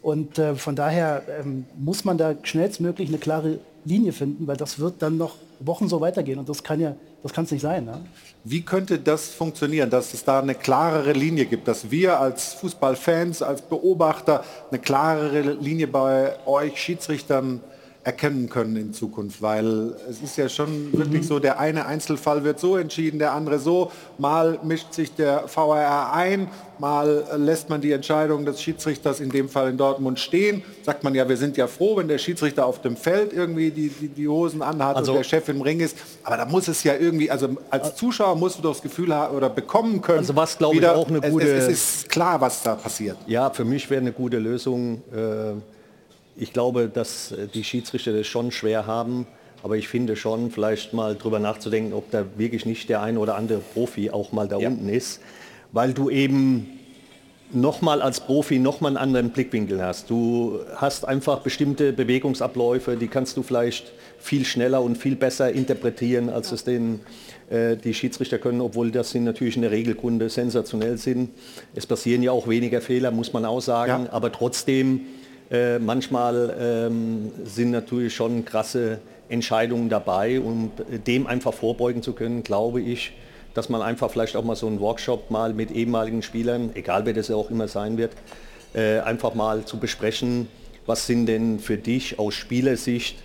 Und 0.00 0.38
äh, 0.38 0.54
von 0.54 0.76
daher 0.76 1.22
ähm, 1.40 1.66
muss 1.76 2.04
man 2.04 2.18
da 2.18 2.36
schnellstmöglich 2.40 3.08
eine 3.08 3.18
klare 3.18 3.58
Linie 3.84 4.12
finden, 4.12 4.46
weil 4.46 4.56
das 4.56 4.78
wird 4.78 5.02
dann 5.02 5.16
noch 5.16 5.34
Wochen 5.60 5.88
so 5.88 6.00
weitergehen 6.00 6.38
und 6.38 6.48
das 6.48 6.62
kann 6.62 6.80
ja, 6.80 6.96
das 7.22 7.32
kann 7.32 7.44
es 7.44 7.50
nicht 7.50 7.60
sein. 7.60 7.86
Ja? 7.86 8.00
Wie 8.44 8.62
könnte 8.62 8.98
das 8.98 9.28
funktionieren, 9.28 9.90
dass 9.90 10.14
es 10.14 10.24
da 10.24 10.40
eine 10.40 10.54
klarere 10.54 11.12
Linie 11.12 11.44
gibt, 11.44 11.68
dass 11.68 11.90
wir 11.90 12.18
als 12.18 12.54
Fußballfans, 12.54 13.42
als 13.42 13.62
Beobachter 13.62 14.42
eine 14.70 14.80
klarere 14.80 15.40
Linie 15.40 15.86
bei 15.86 16.34
euch 16.46 16.80
Schiedsrichtern 16.80 17.60
erkennen 18.04 18.48
können 18.48 18.76
in 18.76 18.92
Zukunft? 18.92 19.42
Weil 19.42 19.94
es 20.08 20.22
ist 20.22 20.36
ja 20.36 20.48
schon 20.48 20.92
wirklich 20.92 21.26
so, 21.26 21.38
der 21.38 21.58
eine 21.60 21.86
Einzelfall 21.86 22.44
wird 22.44 22.58
so 22.58 22.76
entschieden, 22.76 23.18
der 23.18 23.32
andere 23.32 23.58
so. 23.58 23.90
Mal 24.18 24.58
mischt 24.62 24.92
sich 24.94 25.14
der 25.14 25.44
VAR 25.54 26.12
ein, 26.12 26.48
mal 26.78 27.24
lässt 27.36 27.68
man 27.68 27.80
die 27.80 27.92
Entscheidung 27.92 28.44
des 28.46 28.62
Schiedsrichters, 28.62 29.20
in 29.20 29.28
dem 29.30 29.48
Fall 29.50 29.68
in 29.70 29.76
Dortmund, 29.76 30.18
stehen. 30.18 30.62
Sagt 30.82 31.04
man 31.04 31.14
ja, 31.14 31.28
wir 31.28 31.36
sind 31.36 31.56
ja 31.58 31.66
froh, 31.66 31.96
wenn 31.96 32.08
der 32.08 32.18
Schiedsrichter 32.18 32.64
auf 32.64 32.80
dem 32.80 32.96
Feld 32.96 33.32
irgendwie 33.34 33.70
die, 33.70 33.88
die, 33.90 34.08
die 34.08 34.28
Hosen 34.28 34.62
anhat 34.62 34.96
Also- 34.96 35.12
und 35.12 35.18
der 35.18 35.24
Chef 35.24 35.48
im 35.50 35.60
Ring 35.60 35.80
ist. 35.80 35.96
Aber 36.24 36.36
da 36.38 36.46
muss 36.46 36.68
es 36.68 36.82
ja 36.84 36.94
irgendwie, 36.96 37.30
also 37.30 37.48
als 37.70 37.96
Zuschauer 37.96 38.34
musst 38.36 38.58
du 38.58 38.62
doch 38.62 38.72
das 38.72 38.82
Gefühl 38.82 39.14
haben 39.14 39.36
oder 39.36 39.50
bekommen 39.50 40.00
können. 40.00 40.18
Also 40.20 40.34
was, 40.36 40.56
glaube 40.56 40.76
ich, 40.76 40.86
auch 40.86 41.06
eine 41.08 41.18
es- 41.22 41.30
gute- 41.30 41.46
Es, 41.54 41.64
es 41.64 41.94
ist 41.96 42.08
klar, 42.08 42.40
was 42.40 42.62
da 42.62 42.74
passiert. 42.76 43.16
Ja, 43.26 43.50
für 43.50 43.64
mich 43.66 43.88
wäre 43.90 44.00
eine 44.00 44.12
gute 44.12 44.38
Lösung. 44.38 45.02
äh, 45.12 45.52
Ich 46.40 46.54
glaube, 46.54 46.88
dass 46.88 47.32
äh, 47.32 47.46
die 47.52 47.62
Schiedsrichter 47.62 48.14
das 48.14 48.26
schon 48.26 48.50
schwer 48.50 48.86
haben. 48.86 49.26
Aber 49.62 49.76
ich 49.76 49.88
finde 49.88 50.16
schon, 50.16 50.50
vielleicht 50.50 50.94
mal 50.94 51.14
drüber 51.14 51.38
nachzudenken, 51.38 51.92
ob 51.92 52.10
da 52.10 52.24
wirklich 52.38 52.64
nicht 52.64 52.88
der 52.88 53.02
ein 53.02 53.18
oder 53.18 53.36
andere 53.36 53.58
Profi 53.58 54.10
auch 54.10 54.32
mal 54.32 54.48
da 54.48 54.56
unten 54.56 54.88
ist. 54.88 55.20
Weil 55.70 55.92
du 55.92 56.08
eben 56.08 56.78
nochmal 57.52 58.00
als 58.00 58.20
Profi 58.20 58.58
nochmal 58.58 58.92
einen 58.92 58.96
anderen 58.96 59.30
Blickwinkel 59.30 59.82
hast. 59.82 60.08
Du 60.08 60.60
hast 60.76 61.06
einfach 61.06 61.40
bestimmte 61.40 61.92
Bewegungsabläufe, 61.92 62.96
die 62.96 63.08
kannst 63.08 63.36
du 63.36 63.42
vielleicht 63.42 63.92
viel 64.18 64.46
schneller 64.46 64.80
und 64.80 64.96
viel 64.96 65.16
besser 65.16 65.52
interpretieren, 65.52 66.30
als 66.30 66.52
es 66.52 66.64
den, 66.64 67.00
äh, 67.50 67.76
die 67.76 67.92
Schiedsrichter 67.92 68.38
können, 68.38 68.62
obwohl 68.62 68.90
das 68.90 69.10
sind 69.10 69.24
natürlich 69.24 69.56
in 69.56 69.62
der 69.62 69.72
Regelkunde 69.72 70.30
sensationell 70.30 70.96
sind. 70.96 71.30
Es 71.74 71.86
passieren 71.86 72.22
ja 72.22 72.32
auch 72.32 72.48
weniger 72.48 72.80
Fehler, 72.80 73.10
muss 73.10 73.34
man 73.34 73.44
auch 73.44 73.60
sagen, 73.60 74.08
aber 74.08 74.32
trotzdem 74.32 75.02
äh, 75.50 75.78
manchmal 75.78 76.54
ähm, 76.60 77.32
sind 77.44 77.72
natürlich 77.72 78.14
schon 78.14 78.44
krasse 78.44 79.00
Entscheidungen 79.28 79.88
dabei 79.88 80.40
und 80.40 80.70
äh, 80.80 80.98
dem 80.98 81.26
einfach 81.26 81.52
vorbeugen 81.52 82.02
zu 82.02 82.12
können, 82.12 82.42
glaube 82.42 82.80
ich, 82.80 83.12
dass 83.54 83.68
man 83.68 83.82
einfach 83.82 84.10
vielleicht 84.10 84.36
auch 84.36 84.44
mal 84.44 84.54
so 84.54 84.68
einen 84.68 84.80
Workshop 84.80 85.30
mal 85.30 85.52
mit 85.52 85.72
ehemaligen 85.72 86.22
Spielern, 86.22 86.70
egal 86.74 87.04
wer 87.04 87.14
das 87.14 87.28
ja 87.28 87.36
auch 87.36 87.50
immer 87.50 87.66
sein 87.66 87.98
wird, 87.98 88.12
äh, 88.74 89.00
einfach 89.00 89.34
mal 89.34 89.64
zu 89.64 89.78
besprechen, 89.78 90.46
was 90.86 91.06
sind 91.06 91.26
denn 91.26 91.58
für 91.58 91.76
dich 91.76 92.18
aus 92.18 92.34
Spielersicht 92.34 93.16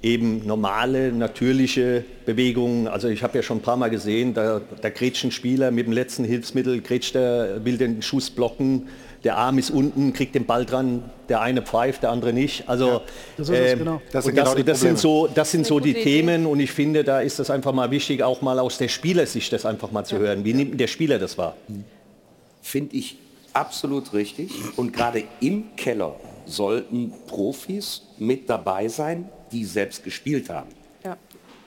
eben 0.00 0.46
normale, 0.46 1.12
natürliche 1.12 2.04
Bewegungen. 2.26 2.86
Also 2.86 3.08
ich 3.08 3.22
habe 3.22 3.38
ja 3.38 3.42
schon 3.42 3.58
ein 3.58 3.62
paar 3.62 3.76
Mal 3.76 3.90
gesehen, 3.90 4.34
da, 4.34 4.60
da 4.80 4.90
grätscht 4.90 5.24
ein 5.24 5.32
Spieler 5.32 5.70
mit 5.70 5.86
dem 5.86 5.92
letzten 5.92 6.24
Hilfsmittel, 6.24 6.82
grätscht 6.82 7.14
der, 7.14 7.64
will 7.64 7.78
den 7.78 8.02
Schuss 8.02 8.30
blocken, 8.30 8.88
der 9.24 9.38
Arm 9.38 9.58
ist 9.58 9.70
unten, 9.70 10.12
kriegt 10.12 10.34
den 10.34 10.44
Ball 10.44 10.66
dran, 10.66 11.10
der 11.30 11.40
eine 11.40 11.62
pfeift, 11.62 12.02
der 12.02 12.10
andere 12.10 12.34
nicht. 12.34 12.68
Also 12.68 13.00
das 13.38 13.48
ähm, 13.48 13.78
genau. 13.78 14.02
Das 14.12 14.26
und 14.26 14.30
sind 14.30 14.38
das, 14.38 14.54
genau 14.54 14.66
das 14.66 14.80
sind 14.80 14.98
so, 14.98 15.26
das 15.26 15.50
sind 15.50 15.66
so 15.66 15.80
die. 15.80 15.94
Themen 15.94 16.44
und 16.44 16.60
ich 16.60 16.72
finde, 16.72 17.04
da 17.04 17.20
ist 17.20 17.38
es 17.38 17.50
einfach 17.50 17.72
mal 17.72 17.90
wichtig, 17.90 18.22
auch 18.22 18.42
mal 18.42 18.58
aus 18.58 18.78
der 18.78 18.88
Spielersicht 18.88 19.52
das 19.52 19.64
einfach 19.64 19.90
mal 19.90 20.04
zu 20.04 20.18
hören. 20.18 20.44
Wie 20.44 20.52
nimmt 20.52 20.72
denn 20.72 20.78
der 20.78 20.88
Spieler 20.88 21.18
das 21.18 21.38
wahr? 21.38 21.56
Finde 22.60 22.96
ich 22.96 23.16
absolut 23.54 24.12
richtig. 24.12 24.50
Und 24.76 24.92
gerade 24.92 25.24
im 25.40 25.76
Keller 25.76 26.16
sollten 26.44 27.12
Profis 27.26 28.02
mit 28.18 28.50
dabei 28.50 28.88
sein, 28.88 29.28
die 29.52 29.64
selbst 29.64 30.04
gespielt 30.04 30.50
haben. 30.50 30.68
Ja. 31.04 31.16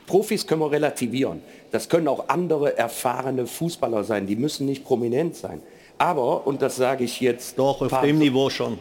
Profis 0.06 0.46
können 0.46 0.62
wir 0.62 0.72
relativieren. 0.72 1.42
Das 1.72 1.90
können 1.90 2.08
auch 2.08 2.30
andere 2.30 2.78
erfahrene 2.78 3.48
Fußballer 3.48 4.04
sein, 4.04 4.28
die 4.28 4.36
müssen 4.36 4.66
nicht 4.66 4.84
prominent 4.84 5.36
sein. 5.36 5.62
Aber, 5.98 6.46
und 6.46 6.62
das 6.62 6.76
sage 6.76 7.04
ich 7.04 7.20
jetzt... 7.22 7.58
Doch, 7.58 7.82
auf 7.82 8.02
dem 8.02 8.20
Niveau 8.20 8.50
schon. 8.50 8.78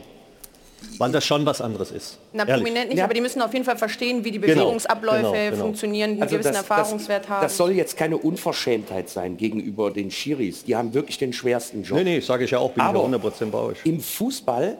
Weil 0.99 1.11
das 1.11 1.25
schon 1.25 1.45
was 1.47 1.61
anderes 1.61 1.91
ist. 1.91 2.19
Na, 2.33 2.47
Ehrlich. 2.47 2.65
prominent 2.65 2.89
nicht, 2.91 2.99
Ja. 2.99 3.05
aber 3.05 3.15
die 3.15 3.21
müssen 3.23 3.41
auf 3.43 3.53
jeden 3.53 3.65
Fall 3.65 3.77
verstehen, 3.79 4.25
wie 4.25 4.31
die 4.31 4.39
Genau, 4.39 4.65
Bewegungsabläufe 4.65 5.23
genau, 5.33 5.33
genau. 5.51 5.57
funktionieren, 5.65 6.11
einen 6.13 6.23
Also 6.23 6.35
gewissen 6.37 6.53
das, 6.53 6.57
Erfahrungswert 6.59 7.25
das, 7.25 7.31
haben. 7.31 7.43
das 7.43 7.57
soll 7.57 7.73
jetzt 7.73 7.97
keine 7.97 8.19
Unverschämtheit 8.19 9.09
sein 9.09 9.37
gegenüber 9.37 9.91
den 9.91 10.11
Schiris. 10.11 10.65
Die 10.65 10.77
haben 10.77 10.93
wirklich 10.95 11.17
den 11.19 11.33
schwersten 11.33 11.83
Job. 11.83 11.99
Nee, 11.99 12.05
nee, 12.05 12.21
sage 12.21 12.45
ich 12.45 12.51
ja 12.51 12.59
auch, 12.59 12.71
bin 12.73 12.83
ich 12.83 12.89
Aber- 12.89 13.01
ja 13.01 13.05
100% 13.19 13.51
bei 13.51 13.59
euch. 13.59 13.79
Im 13.85 14.01
Fußball 14.01 14.77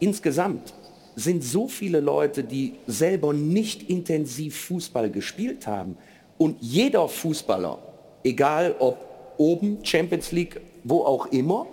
insgesamt 0.00 0.72
sind 1.14 1.44
so 1.44 1.68
viele 1.68 2.00
Leute, 2.00 2.42
die 2.42 2.74
selber 2.86 3.32
nicht 3.32 3.88
intensiv 3.88 4.58
Fußball 4.66 5.10
gespielt 5.10 5.66
haben. 5.66 5.96
Und 6.38 6.56
jeder 6.60 7.08
Fußballer, 7.08 7.78
egal 8.24 8.74
ob 8.78 8.98
oben 9.38 9.78
Champions 9.84 10.32
League, 10.32 10.60
wo 10.84 11.02
auch 11.04 11.26
immer, 11.26 11.66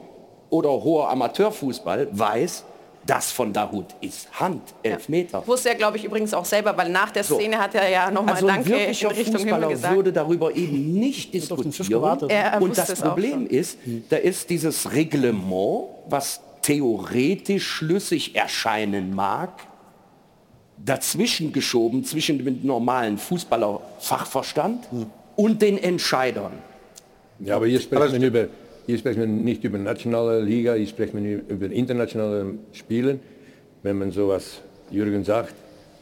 oder 0.49 0.69
hoher 0.69 1.09
Amateurfußball, 1.09 2.07
weiß, 2.11 2.63
das 3.05 3.31
von 3.33 3.51
Dahut 3.51 3.87
ist 3.99 4.29
Hand, 4.39 4.61
elf 4.81 5.09
Meter. 5.09 5.45
Wusste 5.45 5.69
er, 5.69 5.75
glaube 5.75 5.97
ich, 5.97 6.05
übrigens 6.05 6.33
auch 6.33 6.45
selber, 6.45 6.77
weil 6.77 6.89
nach 6.89 7.11
der 7.11 7.23
So. 7.25 7.35
Szene 7.35 7.57
hat 7.57 7.75
er 7.75 7.89
ja 7.89 8.09
nochmal 8.09 8.35
Also 8.35 8.47
Danke 8.47 8.73
in 8.75 8.85
Richtung 8.87 9.11
Himmel 9.13 9.33
Fußballer 9.33 9.67
gesagt. 9.67 9.95
würde 9.95 10.13
darüber 10.13 10.55
eben 10.55 10.93
nicht 10.93 11.33
diskutieren. 11.33 11.89
gewartet. 11.89 12.31
Er- 12.31 12.53
er 12.53 12.61
Und 12.61 12.77
das 12.77 13.01
Problem 13.01 13.45
ist, 13.47 13.77
da 14.09 14.15
ist 14.15 14.49
dieses 14.49 14.93
Reglement, 14.93 15.85
was 16.07 16.39
theoretisch 16.61 17.65
schlüssig 17.67 18.35
erscheinen 18.35 19.13
mag, 19.13 19.49
dazwischen 20.77 21.51
geschoben 21.51 22.03
zwischen 22.05 22.37
dem 22.43 22.59
normalen 22.65 23.17
Fußballerfachverstand 23.17 24.87
und 25.35 25.61
den 25.61 25.77
Entscheidern. 25.77 26.51
Ja, 27.45 27.57
aber 27.57 27.67
hier 27.67 27.79
sprechen 27.81 28.21
wir 28.21 28.27
über, 28.27 28.47
hier 28.85 28.97
sprechen 28.97 29.19
wir 29.19 29.27
nicht 29.27 29.63
über 29.63 29.77
nationale 29.77 30.41
Liga, 30.41 30.75
hier 30.75 30.87
sprechen 30.87 31.23
wir 31.23 31.41
über 31.47 31.69
internationale 31.71 32.53
Spiele. 32.71 33.19
Wenn 33.81 33.97
man 33.97 34.11
sowas, 34.11 34.61
Jürgen 34.91 35.25
sagt, 35.25 35.53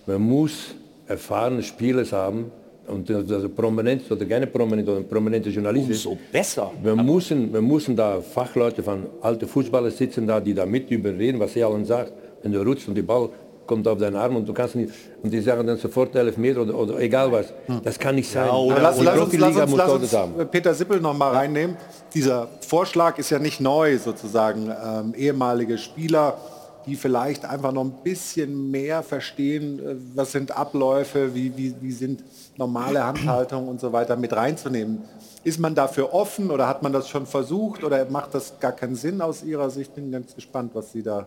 man 0.05 0.21
muss 0.21 0.75
erfahrene 1.07 1.63
Spieler 1.63 2.05
haben 2.11 2.51
und 2.87 3.09
das 3.09 3.43
ist 3.43 3.55
prominent 3.55 4.09
oder 4.11 4.25
keine 4.25 4.45
prominent 4.45 4.87
oder 4.87 5.01
prominente 5.01 5.49
Journalist 5.49 5.89
ist. 5.89 6.05
Umso 6.05 6.19
besser. 6.31 6.71
Wir 6.83 6.95
müssen, 6.95 7.51
wir 7.51 7.61
müssen 7.61 7.95
da 7.95 8.21
Fachleute 8.21 8.83
von 8.83 9.07
alte 9.21 9.47
Fußballer 9.47 9.89
sitzen 9.89 10.27
da, 10.27 10.39
die 10.39 10.53
da 10.53 10.65
mit 10.65 10.91
überreden, 10.91 11.39
was 11.39 11.53
sie 11.53 11.63
allen 11.63 11.85
sagt. 11.85 12.13
Wenn 12.43 12.51
du 12.51 12.61
rutscht 12.61 12.87
und 12.87 12.95
die 12.95 13.01
Ball 13.01 13.29
kommt 13.71 13.87
auf 13.87 13.99
deinen 13.99 14.17
Arm 14.17 14.35
und 14.35 14.45
du 14.45 14.53
kannst 14.53 14.75
nicht, 14.75 14.91
und 15.23 15.31
die 15.31 15.39
sagen 15.39 15.65
dann 15.65 15.77
sofort 15.77 16.13
11 16.13 16.35
Meter 16.35 16.63
oder, 16.63 16.75
oder 16.77 16.99
egal 16.99 17.31
was. 17.31 17.53
Das 17.85 17.97
kann 17.97 18.15
nicht 18.15 18.29
sein. 18.29 18.49
Aber 18.49 18.59
Und 18.59 18.81
lass, 18.81 19.01
lass, 19.01 19.17
uns, 19.17 19.37
lass, 19.37 19.55
uns, 19.55 19.73
lass 19.73 19.91
uns 19.93 20.13
haben. 20.13 20.33
Peter 20.51 20.73
Sippel 20.73 20.99
noch 20.99 21.15
mal 21.15 21.31
reinnehmen. 21.31 21.77
Dieser 22.13 22.49
Vorschlag 22.67 23.17
ist 23.17 23.29
ja 23.29 23.39
nicht 23.39 23.61
neu 23.61 23.97
sozusagen. 23.97 24.69
Ähm, 24.69 25.13
ehemalige 25.15 25.77
Spieler, 25.77 26.37
die 26.85 26.97
vielleicht 26.97 27.45
einfach 27.45 27.71
noch 27.71 27.85
ein 27.85 27.93
bisschen 28.03 28.71
mehr 28.71 29.03
verstehen, 29.03 29.79
äh, 29.79 29.95
was 30.15 30.33
sind 30.33 30.51
Abläufe, 30.51 31.33
wie, 31.33 31.55
wie, 31.55 31.73
wie 31.79 31.93
sind 31.93 32.25
normale 32.57 33.05
Handhaltung 33.05 33.69
und 33.69 33.79
so 33.79 33.93
weiter 33.93 34.17
mit 34.17 34.33
reinzunehmen. 34.33 35.03
Ist 35.45 35.61
man 35.61 35.75
dafür 35.75 36.13
offen 36.13 36.51
oder 36.51 36.67
hat 36.67 36.83
man 36.83 36.91
das 36.91 37.07
schon 37.07 37.25
versucht 37.25 37.85
oder 37.85 38.05
macht 38.09 38.35
das 38.35 38.59
gar 38.59 38.73
keinen 38.73 38.95
Sinn 38.95 39.21
aus 39.21 39.43
Ihrer 39.45 39.69
Sicht? 39.69 39.95
Bin 39.95 40.11
ganz 40.11 40.35
gespannt, 40.35 40.71
was 40.73 40.91
Sie 40.91 41.03
da 41.03 41.25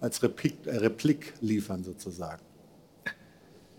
als 0.00 0.22
Replik, 0.22 0.54
äh, 0.66 0.76
Replik 0.76 1.34
liefern 1.40 1.84
sozusagen. 1.84 2.42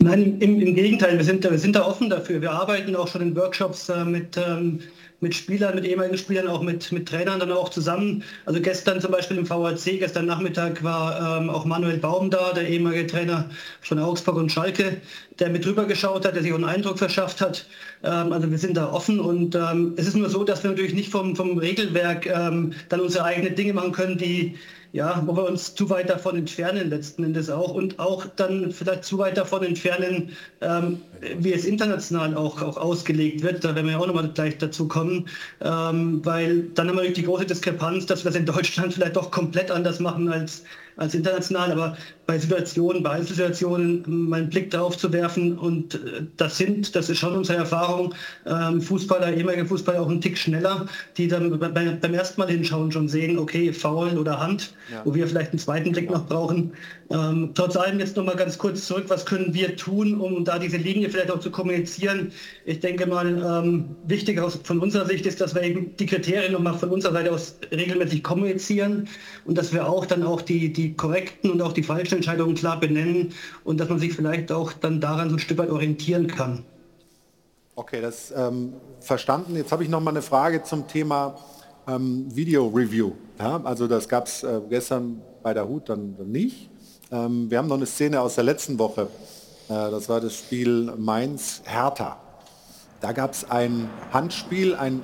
Nein, 0.00 0.38
im, 0.40 0.60
im 0.60 0.74
Gegenteil, 0.76 1.16
wir 1.16 1.24
sind, 1.24 1.42
wir 1.42 1.58
sind 1.58 1.74
da 1.74 1.84
offen 1.84 2.08
dafür. 2.08 2.40
Wir 2.40 2.52
arbeiten 2.52 2.94
auch 2.94 3.08
schon 3.08 3.20
in 3.20 3.34
Workshops 3.34 3.88
äh, 3.88 4.04
mit, 4.04 4.36
ähm, 4.36 4.78
mit 5.20 5.34
Spielern, 5.34 5.74
mit 5.74 5.84
ehemaligen 5.84 6.16
Spielern, 6.16 6.46
auch 6.46 6.62
mit, 6.62 6.92
mit 6.92 7.08
Trainern 7.08 7.40
dann 7.40 7.50
auch 7.50 7.68
zusammen. 7.68 8.22
Also 8.46 8.60
gestern 8.60 9.00
zum 9.00 9.10
Beispiel 9.10 9.38
im 9.38 9.44
VHC, 9.44 9.98
gestern 9.98 10.26
Nachmittag 10.26 10.84
war 10.84 11.40
ähm, 11.40 11.50
auch 11.50 11.64
Manuel 11.64 11.98
Baum 11.98 12.30
da, 12.30 12.52
der 12.52 12.68
ehemalige 12.68 13.08
Trainer 13.08 13.50
von 13.80 13.98
Augsburg 13.98 14.36
und 14.36 14.52
Schalke, 14.52 14.98
der 15.40 15.50
mit 15.50 15.64
drüber 15.64 15.84
geschaut 15.84 16.24
hat, 16.24 16.36
der 16.36 16.42
sich 16.42 16.54
einen 16.54 16.64
Eindruck 16.64 16.98
verschafft 16.98 17.40
hat. 17.40 17.66
Ähm, 18.04 18.32
also 18.32 18.48
wir 18.48 18.58
sind 18.58 18.76
da 18.76 18.92
offen 18.92 19.18
und 19.18 19.56
ähm, 19.56 19.94
es 19.96 20.06
ist 20.06 20.14
nur 20.14 20.30
so, 20.30 20.44
dass 20.44 20.62
wir 20.62 20.70
natürlich 20.70 20.94
nicht 20.94 21.10
vom, 21.10 21.34
vom 21.34 21.58
Regelwerk 21.58 22.26
ähm, 22.26 22.72
dann 22.88 23.00
unsere 23.00 23.24
eigenen 23.24 23.56
Dinge 23.56 23.72
machen 23.72 23.90
können, 23.90 24.16
die 24.16 24.54
ja, 24.92 25.22
wo 25.26 25.36
wir 25.36 25.46
uns 25.46 25.74
zu 25.74 25.90
weit 25.90 26.08
davon 26.08 26.36
entfernen 26.36 26.90
letzten 26.90 27.24
Endes 27.24 27.50
auch 27.50 27.74
und 27.74 27.98
auch 27.98 28.24
dann 28.36 28.72
vielleicht 28.72 29.04
zu 29.04 29.18
weit 29.18 29.36
davon 29.36 29.62
entfernen, 29.62 30.30
ähm, 30.60 31.00
wie 31.38 31.52
es 31.52 31.64
international 31.64 32.34
auch, 32.36 32.62
auch 32.62 32.76
ausgelegt 32.76 33.42
wird. 33.42 33.64
Da 33.64 33.74
werden 33.74 33.86
wir 33.86 33.92
ja 33.92 33.98
auch 33.98 34.06
nochmal 34.06 34.28
gleich 34.28 34.56
dazu 34.58 34.88
kommen, 34.88 35.28
ähm, 35.60 36.24
weil 36.24 36.62
dann 36.74 36.88
haben 36.88 36.98
wir 36.98 37.12
die 37.12 37.22
große 37.22 37.46
Diskrepanz, 37.46 38.06
dass 38.06 38.24
wir 38.24 38.30
das 38.30 38.40
in 38.40 38.46
Deutschland 38.46 38.94
vielleicht 38.94 39.16
doch 39.16 39.30
komplett 39.30 39.70
anders 39.70 40.00
machen 40.00 40.28
als, 40.28 40.64
als 40.96 41.14
international, 41.14 41.72
aber 41.72 41.96
bei 42.28 42.38
Situationen, 42.38 43.02
bei 43.02 43.12
Einzelsituationen 43.12 44.04
mal 44.28 44.40
einen 44.40 44.50
Blick 44.50 44.70
drauf 44.70 44.98
zu 44.98 45.10
werfen 45.14 45.56
und 45.56 45.94
äh, 45.94 46.26
das 46.36 46.58
sind, 46.58 46.94
das 46.94 47.08
ist 47.08 47.16
schon 47.18 47.34
unsere 47.34 47.56
Erfahrung, 47.56 48.14
ähm, 48.44 48.82
Fußballer, 48.82 49.32
ehemalige 49.32 49.64
Fußballer 49.64 50.02
auch 50.02 50.10
einen 50.10 50.20
Tick 50.20 50.36
schneller, 50.36 50.84
die 51.16 51.26
dann 51.26 51.58
bei, 51.58 51.68
bei, 51.70 51.86
beim 51.86 52.12
ersten 52.12 52.38
Mal 52.38 52.50
hinschauen 52.50 52.92
schon 52.92 53.08
sehen, 53.08 53.38
okay, 53.38 53.72
Foul 53.72 54.18
oder 54.18 54.38
Hand, 54.40 54.74
Ja. 54.92 55.00
wo 55.06 55.14
wir 55.14 55.26
vielleicht 55.26 55.52
einen 55.52 55.58
zweiten 55.58 55.92
Blick 55.92 56.10
noch 56.10 56.26
brauchen. 56.26 56.74
Ähm, 57.10 57.52
trotz 57.54 57.76
allem 57.76 57.98
jetzt 57.98 58.18
noch 58.18 58.24
mal 58.24 58.36
ganz 58.36 58.58
kurz 58.58 58.86
zurück, 58.86 59.04
was 59.08 59.24
können 59.24 59.54
wir 59.54 59.76
tun, 59.76 60.20
um 60.20 60.44
da 60.44 60.58
diese 60.58 60.76
Linie 60.76 61.08
vielleicht 61.08 61.30
auch 61.30 61.40
zu 61.40 61.50
kommunizieren? 61.50 62.30
Ich 62.66 62.80
denke 62.80 63.06
mal, 63.06 63.26
ähm, 63.64 63.96
wichtig 64.06 64.38
aus, 64.38 64.60
von 64.64 64.80
unserer 64.80 65.06
Sicht 65.06 65.24
ist, 65.24 65.40
dass 65.40 65.54
wir 65.54 65.62
eben 65.62 65.96
die 65.96 66.04
Kriterien 66.04 66.52
noch 66.52 66.60
mal 66.60 66.74
von 66.74 66.90
unserer 66.90 67.14
Seite 67.14 67.32
aus 67.32 67.56
regelmäßig 67.72 68.22
kommunizieren 68.22 69.08
und 69.46 69.56
dass 69.56 69.72
wir 69.72 69.88
auch 69.88 70.04
dann 70.04 70.22
auch 70.22 70.42
die, 70.42 70.70
die 70.70 70.92
korrekten 70.92 71.50
und 71.50 71.62
auch 71.62 71.72
die 71.72 71.82
falschen 71.82 72.17
Entscheidungen 72.18 72.54
klar 72.54 72.78
benennen 72.78 73.32
und 73.64 73.78
dass 73.80 73.88
man 73.88 73.98
sich 73.98 74.12
vielleicht 74.12 74.52
auch 74.52 74.72
dann 74.72 75.00
daran 75.00 75.30
so 75.30 75.36
ein 75.36 75.38
Stück 75.38 75.58
weit 75.58 75.70
orientieren 75.70 76.26
kann. 76.26 76.64
Okay, 77.74 78.00
das 78.00 78.32
ähm, 78.36 78.74
verstanden. 79.00 79.56
Jetzt 79.56 79.72
habe 79.72 79.84
ich 79.84 79.88
noch 79.88 80.00
mal 80.00 80.10
eine 80.10 80.22
Frage 80.22 80.62
zum 80.62 80.86
Thema 80.88 81.38
ähm, 81.86 82.26
Video-Review. 82.34 83.12
Ja, 83.38 83.60
also 83.62 83.86
das 83.86 84.08
gab 84.08 84.26
es 84.26 84.42
äh, 84.42 84.60
gestern 84.68 85.22
bei 85.42 85.54
der 85.54 85.68
Hut 85.68 85.88
dann, 85.88 86.16
dann 86.16 86.30
nicht. 86.30 86.70
Ähm, 87.10 87.50
wir 87.50 87.58
haben 87.58 87.68
noch 87.68 87.76
eine 87.76 87.86
Szene 87.86 88.20
aus 88.20 88.34
der 88.34 88.44
letzten 88.44 88.78
Woche. 88.78 89.08
Äh, 89.68 89.90
das 89.90 90.08
war 90.08 90.20
das 90.20 90.34
Spiel 90.34 90.92
Mainz-Hertha. 90.96 92.18
Da 93.00 93.12
gab 93.12 93.32
es 93.32 93.48
ein 93.48 93.88
Handspiel, 94.12 94.74
ein 94.74 95.00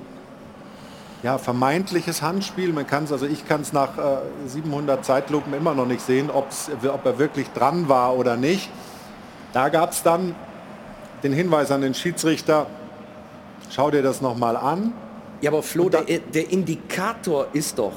ja, 1.25 1.39
vermeintliches 1.39 2.21
Handspiel. 2.21 2.71
Man 2.71 2.85
kann 2.85 3.05
es, 3.05 3.11
also 3.11 3.25
ich 3.25 3.47
kann 3.47 3.61
es 3.61 3.73
nach 3.73 3.97
äh, 3.97 4.47
700 4.47 5.03
Zeitlupen 5.03 5.55
immer 5.55 5.73
noch 5.73 5.87
nicht 5.87 6.01
sehen, 6.01 6.29
ob's, 6.29 6.69
ob 6.87 7.03
er 7.03 7.17
wirklich 7.17 7.47
dran 7.49 7.89
war 7.89 8.15
oder 8.15 8.37
nicht. 8.37 8.69
Da 9.51 9.69
gab 9.69 9.91
es 9.91 10.03
dann 10.03 10.35
den 11.23 11.33
Hinweis 11.33 11.71
an 11.71 11.81
den 11.81 11.95
Schiedsrichter, 11.95 12.67
schau 13.71 13.89
dir 13.89 14.03
das 14.03 14.21
nochmal 14.21 14.55
an. 14.55 14.93
Ja, 15.41 15.49
aber 15.49 15.63
Flo, 15.63 15.89
der, 15.89 16.03
der 16.03 16.51
Indikator 16.51 17.47
ist 17.53 17.79
doch, 17.79 17.93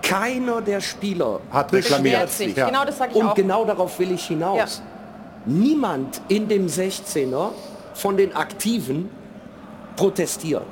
keiner 0.00 0.60
der 0.60 0.80
Spieler 0.80 1.40
Hat 1.50 1.72
reklamiert. 1.72 2.30
sich. 2.30 2.54
Ja. 2.54 2.66
Genau, 2.66 2.84
das 2.84 2.96
sag 2.98 3.10
ich 3.10 3.16
Und 3.16 3.26
auch. 3.26 3.34
genau 3.34 3.64
darauf 3.64 3.98
will 3.98 4.12
ich 4.12 4.24
hinaus. 4.28 4.82
Niemand 5.44 6.20
in 6.28 6.46
dem 6.46 6.68
16er 6.68 7.50
von 7.94 8.16
den 8.16 8.36
Aktiven 8.36 9.10
protestiert. 9.96 10.62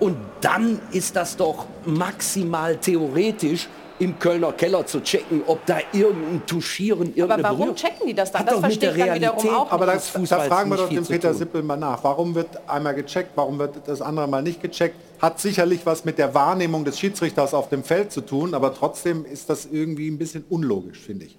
Und 0.00 0.16
dann 0.40 0.80
ist 0.92 1.14
das 1.14 1.36
doch 1.36 1.66
maximal 1.84 2.76
theoretisch 2.76 3.68
im 3.98 4.18
Kölner 4.18 4.52
Keller 4.52 4.86
zu 4.86 5.00
checken, 5.02 5.42
ob 5.46 5.66
da 5.66 5.76
irgendein 5.92 6.46
Touchieren, 6.46 7.08
irgendeine 7.08 7.34
Aber 7.34 7.42
warum 7.42 7.58
Berührung- 7.58 7.76
checken 7.76 8.06
die 8.06 8.14
das 8.14 8.32
dann? 8.32 8.40
Hat 8.40 8.48
Das 8.48 8.54
doch 8.54 8.62
mit 8.62 8.70
verstehe 8.80 8.88
der 8.94 8.98
ich 8.98 9.04
dann 9.04 9.14
wiederum 9.20 9.38
Realität 9.40 9.60
auch 9.68 9.72
Aber 9.72 9.94
nicht. 9.94 10.14
da, 10.30 10.36
da 10.38 10.40
fragen 10.44 10.70
wir 10.70 10.76
doch 10.78 10.88
den 10.88 11.04
Peter. 11.04 11.34
Sippel 11.34 11.62
mal 11.62 11.76
nach. 11.76 12.02
Warum 12.02 12.34
wird 12.34 12.48
einmal 12.66 12.94
gecheckt, 12.94 13.32
warum 13.34 13.58
wird 13.58 13.74
das 13.86 14.00
andere 14.00 14.26
mal 14.26 14.42
nicht 14.42 14.62
gecheckt? 14.62 14.96
Hat 15.20 15.38
sicherlich 15.38 15.84
was 15.84 16.06
mit 16.06 16.16
der 16.16 16.32
Wahrnehmung 16.34 16.86
des 16.86 16.98
Schiedsrichters 16.98 17.52
auf 17.52 17.68
dem 17.68 17.84
Feld 17.84 18.10
zu 18.10 18.22
tun, 18.22 18.54
aber 18.54 18.72
trotzdem 18.74 19.26
ist 19.26 19.50
das 19.50 19.68
irgendwie 19.70 20.08
ein 20.10 20.16
bisschen 20.16 20.46
unlogisch, 20.48 20.98
finde 21.00 21.26
ich. 21.26 21.36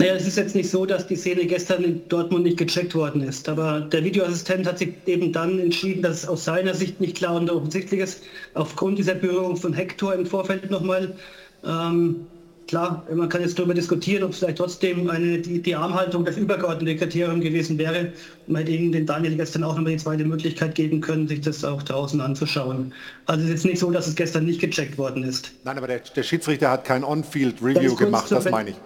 Naja, 0.00 0.14
es 0.14 0.28
ist 0.28 0.36
jetzt 0.36 0.54
nicht 0.54 0.70
so, 0.70 0.86
dass 0.86 1.08
die 1.08 1.16
Szene 1.16 1.44
gestern 1.44 1.82
in 1.82 2.08
Dortmund 2.08 2.44
nicht 2.44 2.56
gecheckt 2.56 2.94
worden 2.94 3.20
ist. 3.20 3.48
Aber 3.48 3.80
der 3.80 4.04
Videoassistent 4.04 4.64
hat 4.64 4.78
sich 4.78 4.94
eben 5.06 5.32
dann 5.32 5.58
entschieden, 5.58 6.02
dass 6.02 6.18
es 6.18 6.28
aus 6.28 6.44
seiner 6.44 6.72
Sicht 6.72 7.00
nicht 7.00 7.16
klar 7.16 7.34
und 7.34 7.50
offensichtlich 7.50 8.00
ist, 8.00 8.22
aufgrund 8.54 8.98
dieser 8.98 9.14
Berührung 9.14 9.56
von 9.56 9.72
Hector 9.72 10.14
im 10.14 10.24
Vorfeld 10.24 10.70
nochmal. 10.70 11.16
Ähm, 11.66 12.14
klar, 12.68 13.04
man 13.12 13.28
kann 13.28 13.40
jetzt 13.40 13.58
darüber 13.58 13.74
diskutieren, 13.74 14.22
ob 14.22 14.30
es 14.30 14.38
vielleicht 14.38 14.58
trotzdem 14.58 15.10
eine, 15.10 15.38
die, 15.38 15.60
die 15.60 15.74
Armhaltung 15.74 16.24
das 16.24 16.36
übergeordnete 16.36 16.96
Kriterium 16.96 17.40
gewesen 17.40 17.76
wäre. 17.76 18.12
Man 18.46 18.62
hätte 18.62 18.70
ihnen 18.70 18.92
den 18.92 19.04
Daniel 19.04 19.34
gestern 19.34 19.64
auch 19.64 19.74
nochmal 19.74 19.94
die 19.94 19.98
zweite 19.98 20.24
Möglichkeit 20.24 20.76
geben 20.76 21.00
können, 21.00 21.26
sich 21.26 21.40
das 21.40 21.64
auch 21.64 21.82
draußen 21.82 22.20
anzuschauen. 22.20 22.94
Also 23.26 23.44
es 23.46 23.50
ist 23.50 23.64
nicht 23.64 23.80
so, 23.80 23.90
dass 23.90 24.06
es 24.06 24.14
gestern 24.14 24.46
nicht 24.46 24.60
gecheckt 24.60 24.96
worden 24.96 25.24
ist. 25.24 25.50
Nein, 25.64 25.76
aber 25.76 25.88
der, 25.88 26.02
der 26.14 26.22
Schiedsrichter 26.22 26.70
hat 26.70 26.84
kein 26.84 27.02
On-Field-Review 27.02 27.96
gemacht, 27.96 28.30
das 28.30 28.48
meine 28.48 28.70
ich. 28.70 28.76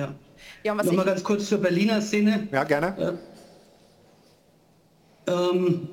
Ja. 0.00 0.14
Ja, 0.64 0.76
was 0.76 0.86
Nochmal 0.86 1.04
ich, 1.04 1.10
ganz 1.12 1.24
kurz 1.24 1.48
zur 1.48 1.58
Berliner 1.58 2.00
Szene. 2.00 2.48
Ja, 2.50 2.64
gerne. 2.64 3.18
Ähm, 5.26 5.88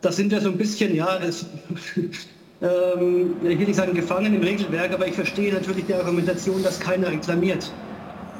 das 0.00 0.16
sind 0.16 0.30
wir 0.30 0.40
so 0.40 0.50
ein 0.50 0.58
bisschen, 0.58 0.94
ja, 0.94 1.18
es, 1.18 1.46
ähm, 2.62 3.36
ich 3.42 3.58
will 3.58 3.66
nicht 3.66 3.76
sagen 3.76 3.94
gefangen 3.94 4.34
im 4.34 4.42
Regelwerk, 4.42 4.92
aber 4.92 5.06
ich 5.06 5.14
verstehe 5.14 5.52
natürlich 5.52 5.86
die 5.86 5.94
Argumentation, 5.94 6.62
dass 6.62 6.78
keiner 6.78 7.10
reklamiert. 7.10 7.72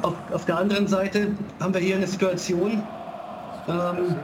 Auf, 0.03 0.15
auf 0.33 0.45
der 0.45 0.59
anderen 0.59 0.87
Seite 0.87 1.29
haben 1.61 1.75
wir 1.75 1.81
hier 1.81 1.97
eine 1.97 2.07
Situation, 2.07 2.83
ähm, 3.69 4.17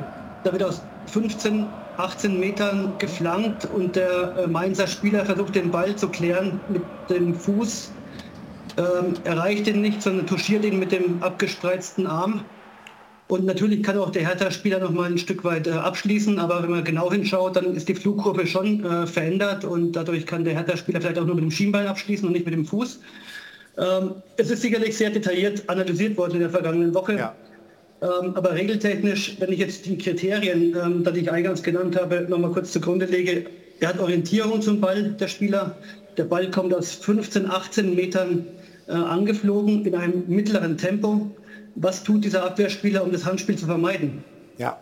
da 0.44 0.52
wird 0.52 0.62
aus 0.62 0.82
15, 1.06 1.66
18 1.96 2.38
Metern 2.38 2.92
geflankt 2.98 3.66
und 3.74 3.96
der 3.96 4.36
äh, 4.36 4.46
Mainzer 4.46 4.86
Spieler 4.86 5.24
versucht 5.24 5.54
den 5.54 5.70
Ball 5.70 5.96
zu 5.96 6.08
klären 6.08 6.60
mit 6.68 6.82
dem 7.08 7.34
Fuß, 7.34 7.90
ähm, 8.76 9.14
erreicht 9.24 9.66
ihn 9.66 9.80
nicht, 9.80 10.02
sondern 10.02 10.26
touchiert 10.26 10.64
ihn 10.64 10.78
mit 10.78 10.92
dem 10.92 11.22
abgespreizten 11.22 12.06
Arm. 12.06 12.44
Und 13.26 13.46
natürlich 13.46 13.82
kann 13.82 13.96
auch 13.96 14.10
der 14.10 14.26
Hertha-Spieler 14.26 14.80
noch 14.80 14.90
mal 14.90 15.10
ein 15.10 15.16
Stück 15.16 15.44
weit 15.44 15.66
äh, 15.66 15.70
abschließen, 15.70 16.38
aber 16.38 16.62
wenn 16.62 16.70
man 16.70 16.84
genau 16.84 17.10
hinschaut, 17.10 17.56
dann 17.56 17.74
ist 17.74 17.88
die 17.88 17.94
Flugkurve 17.94 18.46
schon 18.46 18.84
äh, 18.84 19.06
verändert 19.06 19.64
und 19.64 19.92
dadurch 19.92 20.26
kann 20.26 20.44
der 20.44 20.54
Hertha-Spieler 20.54 21.00
vielleicht 21.00 21.18
auch 21.18 21.24
nur 21.24 21.34
mit 21.34 21.44
dem 21.44 21.50
Schienbein 21.50 21.86
abschließen 21.86 22.26
und 22.26 22.32
nicht 22.32 22.44
mit 22.44 22.54
dem 22.54 22.66
Fuß. 22.66 23.00
Ähm, 23.78 24.16
es 24.36 24.50
ist 24.50 24.62
sicherlich 24.62 24.96
sehr 24.96 25.10
detailliert 25.10 25.68
analysiert 25.68 26.16
worden 26.16 26.34
in 26.34 26.40
der 26.40 26.50
vergangenen 26.50 26.94
Woche. 26.94 27.32
Ähm, 28.02 28.32
aber 28.34 28.52
regeltechnisch, 28.52 29.36
wenn 29.38 29.52
ich 29.52 29.58
jetzt 29.58 29.86
die 29.86 29.96
Kriterien, 29.96 30.76
ähm, 30.76 31.04
die 31.04 31.20
ich 31.20 31.32
eingangs 31.32 31.62
genannt 31.62 31.98
habe, 31.98 32.26
noch 32.28 32.38
mal 32.38 32.52
kurz 32.52 32.72
zugrunde 32.72 33.06
lege, 33.06 33.46
er 33.80 33.88
hat 33.88 33.98
Orientierung 33.98 34.60
zum 34.60 34.80
Ball, 34.80 35.12
der 35.12 35.28
Spieler. 35.28 35.76
Der 36.16 36.24
Ball 36.24 36.50
kommt 36.50 36.74
aus 36.74 36.92
15, 36.92 37.50
18 37.50 37.94
Metern 37.94 38.46
äh, 38.86 38.92
angeflogen 38.92 39.84
in 39.86 39.94
einem 39.94 40.24
mittleren 40.28 40.76
Tempo. 40.76 41.30
Was 41.74 42.04
tut 42.04 42.24
dieser 42.24 42.44
Abwehrspieler, 42.44 43.02
um 43.02 43.12
das 43.12 43.24
Handspiel 43.24 43.56
zu 43.56 43.66
vermeiden? 43.66 44.24
Ja. 44.58 44.78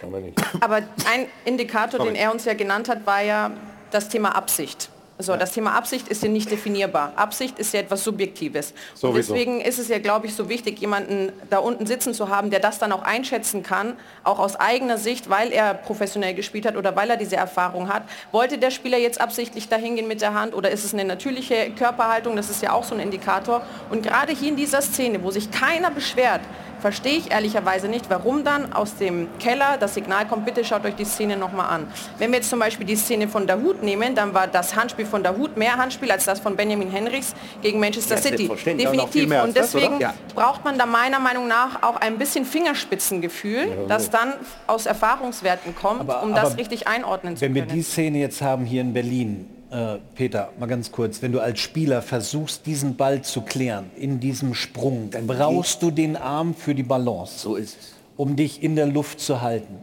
Kann 0.00 0.10
man 0.10 0.22
nicht. 0.24 0.38
aber 0.60 0.76
ein 0.76 1.26
Indikator, 1.44 1.98
Sorry. 2.00 2.12
den 2.12 2.16
er 2.16 2.32
uns 2.32 2.44
ja 2.44 2.54
genannt 2.54 2.88
hat, 2.88 3.06
war 3.06 3.22
ja 3.22 3.52
das 3.90 4.08
Thema 4.08 4.34
Absicht. 4.34 4.90
So, 5.18 5.34
das 5.34 5.52
Thema 5.52 5.74
Absicht 5.74 6.08
ist 6.08 6.22
ja 6.22 6.28
nicht 6.28 6.50
definierbar. 6.50 7.12
Absicht 7.16 7.58
ist 7.58 7.72
ja 7.72 7.80
etwas 7.80 8.04
Subjektives. 8.04 8.74
Und 9.00 9.16
deswegen 9.16 9.62
ist 9.62 9.78
es 9.78 9.88
ja, 9.88 9.98
glaube 9.98 10.26
ich, 10.26 10.34
so 10.34 10.50
wichtig, 10.50 10.78
jemanden 10.78 11.32
da 11.48 11.58
unten 11.58 11.86
sitzen 11.86 12.12
zu 12.12 12.28
haben, 12.28 12.50
der 12.50 12.60
das 12.60 12.78
dann 12.78 12.92
auch 12.92 13.02
einschätzen 13.02 13.62
kann, 13.62 13.94
auch 14.24 14.38
aus 14.38 14.56
eigener 14.56 14.98
Sicht, 14.98 15.30
weil 15.30 15.52
er 15.52 15.72
professionell 15.72 16.34
gespielt 16.34 16.66
hat 16.66 16.76
oder 16.76 16.94
weil 16.96 17.08
er 17.08 17.16
diese 17.16 17.36
Erfahrung 17.36 17.88
hat. 17.88 18.02
Wollte 18.30 18.58
der 18.58 18.70
Spieler 18.70 18.98
jetzt 18.98 19.18
absichtlich 19.18 19.70
dahin 19.70 19.96
gehen 19.96 20.06
mit 20.06 20.20
der 20.20 20.34
Hand 20.34 20.54
oder 20.54 20.70
ist 20.70 20.84
es 20.84 20.92
eine 20.92 21.04
natürliche 21.06 21.70
Körperhaltung? 21.70 22.36
Das 22.36 22.50
ist 22.50 22.62
ja 22.62 22.72
auch 22.72 22.84
so 22.84 22.94
ein 22.94 23.00
Indikator. 23.00 23.62
Und 23.90 24.02
gerade 24.02 24.32
hier 24.32 24.50
in 24.50 24.56
dieser 24.56 24.82
Szene, 24.82 25.22
wo 25.22 25.30
sich 25.30 25.50
keiner 25.50 25.90
beschwert, 25.90 26.42
verstehe 26.80 27.16
ich 27.16 27.30
ehrlicherweise 27.30 27.88
nicht, 27.88 28.10
warum 28.10 28.44
dann 28.44 28.72
aus 28.72 28.96
dem 28.96 29.28
Keller 29.38 29.76
das 29.78 29.94
Signal 29.94 30.26
kommt, 30.26 30.44
bitte 30.44 30.64
schaut 30.64 30.84
euch 30.84 30.94
die 30.94 31.04
Szene 31.04 31.36
nochmal 31.36 31.68
an. 31.68 31.88
Wenn 32.18 32.30
wir 32.30 32.38
jetzt 32.38 32.50
zum 32.50 32.58
Beispiel 32.58 32.86
die 32.86 32.96
Szene 32.96 33.28
von 33.28 33.46
Dahut 33.46 33.82
nehmen, 33.82 34.14
dann 34.14 34.34
war 34.34 34.46
das 34.46 34.76
Handspiel 34.76 35.05
von 35.06 35.22
Dahut 35.22 35.56
mehr 35.56 35.76
Handspiel 35.76 36.10
als 36.10 36.24
das 36.24 36.40
von 36.40 36.56
Benjamin 36.56 36.90
Henrichs 36.90 37.34
gegen 37.62 37.80
Manchester 37.80 38.16
Ja, 38.16 38.20
City. 38.22 38.42
Ja, 38.48 38.54
Definitiv. 38.74 39.24
Und 39.42 39.56
das, 39.56 39.72
deswegen 39.72 40.00
Ja. 40.00 40.14
braucht 40.34 40.64
man 40.64 40.78
da 40.78 40.86
meiner 40.86 41.18
Meinung 41.20 41.48
nach 41.48 41.82
auch 41.82 41.96
ein 41.96 42.18
bisschen 42.18 42.44
Fingerspitzengefühl, 42.44 43.68
das 43.88 44.10
dann 44.10 44.32
aus 44.66 44.86
Erfahrungswerten 44.86 45.74
kommt, 45.74 46.00
Aber- 46.00 46.22
um 46.22 46.34
das 46.34 46.56
richtig 46.56 46.86
einordnen 46.88 47.36
zu 47.36 47.42
Wenn 47.42 47.54
wir 47.54 47.62
können. 47.62 47.74
die 47.76 47.82
Szene 47.82 48.18
jetzt 48.18 48.42
haben 48.42 48.64
hier 48.64 48.80
in 48.82 48.92
Berlin, 48.92 49.50
Äh, 49.68 49.98
Peter, 50.14 50.50
mal 50.60 50.66
ganz 50.66 50.92
kurz, 50.92 51.22
wenn 51.22 51.32
du 51.32 51.40
als 51.40 51.58
Spieler 51.58 52.00
versuchst, 52.00 52.66
diesen 52.66 52.94
Ball 52.96 53.22
zu 53.22 53.40
klären, 53.42 53.90
in 53.96 54.20
diesem 54.20 54.54
Sprung, 54.54 55.10
dann 55.10 55.26
brauchst 55.26 55.82
du 55.82 55.90
den 55.90 56.16
Arm 56.16 56.54
für 56.54 56.72
die 56.72 56.84
Balance. 56.84 57.40
So 57.40 57.56
ist 57.56 57.76
es. 57.80 57.94
Um 58.16 58.36
dich 58.36 58.62
in 58.62 58.76
der 58.76 58.86
Luft 58.86 59.18
zu 59.18 59.42
halten. 59.42 59.78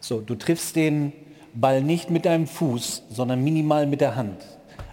So, 0.00 0.20
du 0.20 0.34
triffst 0.34 0.74
den 0.74 1.12
Ball 1.54 1.82
nicht 1.82 2.10
mit 2.10 2.24
deinem 2.24 2.48
Fuß, 2.48 3.04
sondern 3.10 3.44
minimal 3.44 3.86
mit 3.86 4.00
der 4.00 4.16
Hand. 4.16 4.42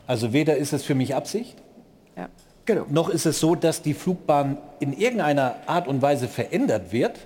Also 0.09 0.33
weder 0.33 0.57
ist 0.57 0.73
es 0.73 0.83
für 0.83 0.95
mich 0.95 1.13
Absicht, 1.13 1.55
Ja. 2.17 2.29
Genau. 2.65 2.85
noch 2.89 3.09
ist 3.09 3.27
es 3.27 3.39
so, 3.39 3.53
dass 3.53 3.83
die 3.83 3.93
Flugbahn 3.93 4.57
in 4.79 4.91
irgendeiner 4.93 5.57
Art 5.67 5.87
und 5.87 6.01
Weise 6.01 6.27
verändert 6.27 6.91
wird. 6.91 7.19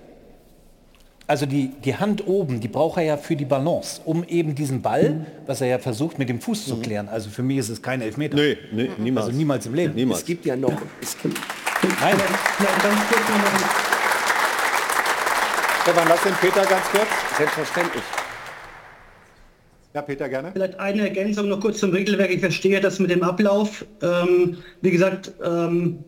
Also 1.25 1.45
die, 1.45 1.69
die 1.85 1.95
Hand 1.95 2.27
oben, 2.27 2.59
die 2.59 2.67
braucht 2.67 2.97
er 2.97 3.03
ja 3.05 3.15
für 3.15 3.37
die 3.37 3.45
Balance, 3.45 4.01
um 4.03 4.25
eben 4.25 4.53
diesen 4.53 4.81
Ball, 4.81 5.25
was 5.47 5.61
er 5.61 5.67
ja 5.67 5.79
versucht, 5.79 6.19
mit 6.19 6.27
dem 6.27 6.41
Fuß 6.41 6.65
zu 6.65 6.75
klären. 6.81 7.07
Also 7.07 7.29
für 7.29 7.41
mich 7.41 7.57
ist 7.59 7.69
es 7.69 7.81
kein 7.81 8.01
Elfmeter. 8.01 8.35
Nee, 8.35 8.57
nee, 8.73 8.89
niemals. 8.97 9.27
Also 9.27 9.37
niemals 9.37 9.65
im 9.65 9.75
Leben. 9.75 9.95
Niemals. 9.95 10.19
Es 10.19 10.25
gibt 10.25 10.45
ja 10.45 10.57
noch, 10.57 10.73
es 11.01 11.17
gibt, 11.21 11.39
Nein. 12.01 12.17
Stefan, 15.83 16.07
lass 16.09 16.21
den 16.23 16.33
Peter 16.33 16.65
ganz 16.65 16.85
kurz. 16.91 17.07
selbstverständlich. 17.37 18.03
Ja, 19.93 20.01
Peter, 20.01 20.27
gerne. 20.27 20.51
Vielleicht 20.53 20.79
eine 20.79 21.01
Ergänzung 21.01 21.49
noch 21.49 21.59
kurz 21.59 21.79
zum 21.79 21.91
Regelwerk. 21.91 22.31
Ich 22.31 22.39
verstehe 22.39 22.81
das 22.81 22.97
mit 22.99 23.11
dem 23.11 23.21
Ablauf. 23.21 23.85
Ähm, 24.01 24.57
wie 24.81 24.89
gesagt, 24.89 25.33
ähm, 25.43 26.03